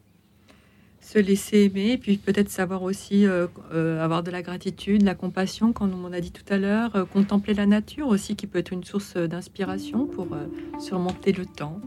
Se 0.99 1.19
laisser 1.19 1.59
aimer, 1.65 1.91
et 1.91 1.97
puis 1.97 2.17
peut-être 2.17 2.49
savoir 2.49 2.81
aussi 2.81 3.25
euh, 3.27 3.45
euh, 3.73 4.03
avoir 4.03 4.23
de 4.23 4.31
la 4.31 4.41
gratitude, 4.41 5.03
la 5.03 5.13
compassion, 5.15 5.71
comme 5.71 5.93
on 6.03 6.11
a 6.11 6.19
dit 6.19 6.31
tout 6.31 6.45
à 6.51 6.57
l'heure, 6.57 6.95
euh, 6.95 7.05
contempler 7.05 7.53
la 7.53 7.65
nature 7.67 8.07
aussi, 8.07 8.35
qui 8.35 8.47
peut 8.47 8.57
être 8.59 8.71
une 8.73 8.83
source 8.83 9.13
euh, 9.15 9.27
d'inspiration 9.27 10.07
pour 10.07 10.33
euh, 10.33 10.47
surmonter 10.79 11.31
le 11.31 11.45
temps. 11.45 11.79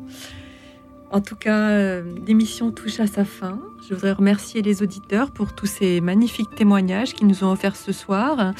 En 1.13 1.21
tout 1.21 1.37
cas, 1.37 1.71
euh, 1.71 2.03
l'émission 2.27 2.73
touche 2.73 2.99
à 2.99 3.07
sa 3.07 3.25
fin. 3.25 3.61
Je 3.89 3.95
voudrais 3.95 4.13
remercier 4.13 4.61
les 4.61 4.83
auditeurs 4.83 5.31
pour 5.31 5.55
tous 5.55 5.67
ces 5.67 6.01
magnifiques 6.01 6.55
témoignages 6.57 7.15
qu'ils 7.15 7.29
nous 7.29 7.45
ont 7.45 7.53
offerts 7.53 7.77
ce 7.77 7.93
soir. 7.93 8.53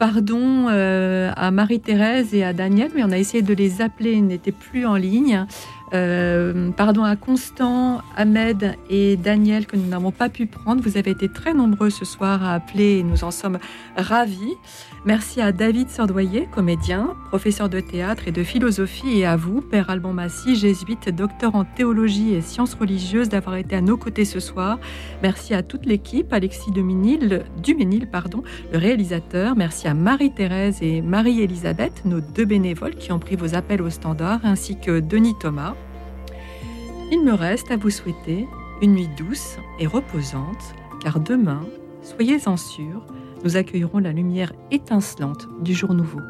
Pardon 0.00 0.66
euh, 0.68 1.30
à 1.36 1.52
Marie-Thérèse 1.52 2.34
et 2.34 2.42
à 2.42 2.52
Daniel, 2.52 2.90
mais 2.94 3.04
on 3.04 3.12
a 3.12 3.18
essayé 3.18 3.42
de 3.42 3.54
les 3.54 3.80
appeler, 3.80 4.12
ils 4.14 4.26
n'étaient 4.26 4.50
plus 4.50 4.84
en 4.84 4.96
ligne. 4.96 5.46
Euh, 5.94 6.70
pardon 6.70 7.04
à 7.04 7.14
Constant, 7.16 8.00
Ahmed 8.16 8.76
et 8.90 9.16
Daniel 9.16 9.66
que 9.66 9.76
nous 9.76 9.86
n'avons 9.86 10.10
pas 10.10 10.28
pu 10.28 10.46
prendre. 10.46 10.82
Vous 10.82 10.96
avez 10.96 11.12
été 11.12 11.28
très 11.28 11.54
nombreux 11.54 11.90
ce 11.90 12.04
soir 12.04 12.42
à 12.42 12.54
appeler 12.54 12.98
et 12.98 13.02
nous 13.04 13.22
en 13.22 13.30
sommes 13.30 13.58
ravis. 13.96 14.56
Merci 15.04 15.40
à 15.40 15.50
David 15.50 15.90
Sordoyer, 15.90 16.46
comédien, 16.46 17.16
professeur 17.26 17.68
de 17.68 17.80
théâtre 17.80 18.28
et 18.28 18.30
de 18.30 18.44
philosophie, 18.44 19.18
et 19.18 19.26
à 19.26 19.34
vous, 19.34 19.60
Père 19.60 19.90
Alban 19.90 20.12
Massy, 20.12 20.54
jésuite, 20.54 21.08
docteur 21.08 21.56
en 21.56 21.64
théologie 21.64 22.34
et 22.34 22.40
sciences 22.40 22.74
religieuses, 22.74 23.28
d'avoir 23.28 23.56
été 23.56 23.74
à 23.74 23.80
nos 23.80 23.96
côtés 23.96 24.24
ce 24.24 24.38
soir. 24.38 24.78
Merci 25.20 25.54
à 25.54 25.64
toute 25.64 25.86
l'équipe, 25.86 26.32
Alexis 26.32 26.70
Duménil, 26.70 27.42
Duménil, 27.60 28.06
pardon, 28.06 28.44
le 28.72 28.78
réalisateur. 28.78 29.56
Merci 29.56 29.88
à 29.88 29.94
Marie-Thérèse 29.94 30.78
et 30.82 31.02
Marie-Elisabeth, 31.02 32.04
nos 32.04 32.20
deux 32.20 32.44
bénévoles 32.44 32.94
qui 32.94 33.10
ont 33.10 33.18
pris 33.18 33.34
vos 33.34 33.56
appels 33.56 33.82
au 33.82 33.90
standard, 33.90 34.38
ainsi 34.44 34.78
que 34.78 35.00
Denis 35.00 35.34
Thomas. 35.40 35.74
Il 37.10 37.24
me 37.24 37.32
reste 37.32 37.72
à 37.72 37.76
vous 37.76 37.90
souhaiter 37.90 38.46
une 38.80 38.94
nuit 38.94 39.10
douce 39.18 39.56
et 39.80 39.88
reposante, 39.88 40.76
car 41.02 41.18
demain, 41.18 41.62
soyez-en 42.04 42.56
sûrs, 42.56 43.04
nous 43.44 43.56
accueillerons 43.56 43.98
la 43.98 44.12
lumière 44.12 44.52
étincelante 44.70 45.48
du 45.62 45.74
jour 45.74 45.94
nouveau. 45.94 46.20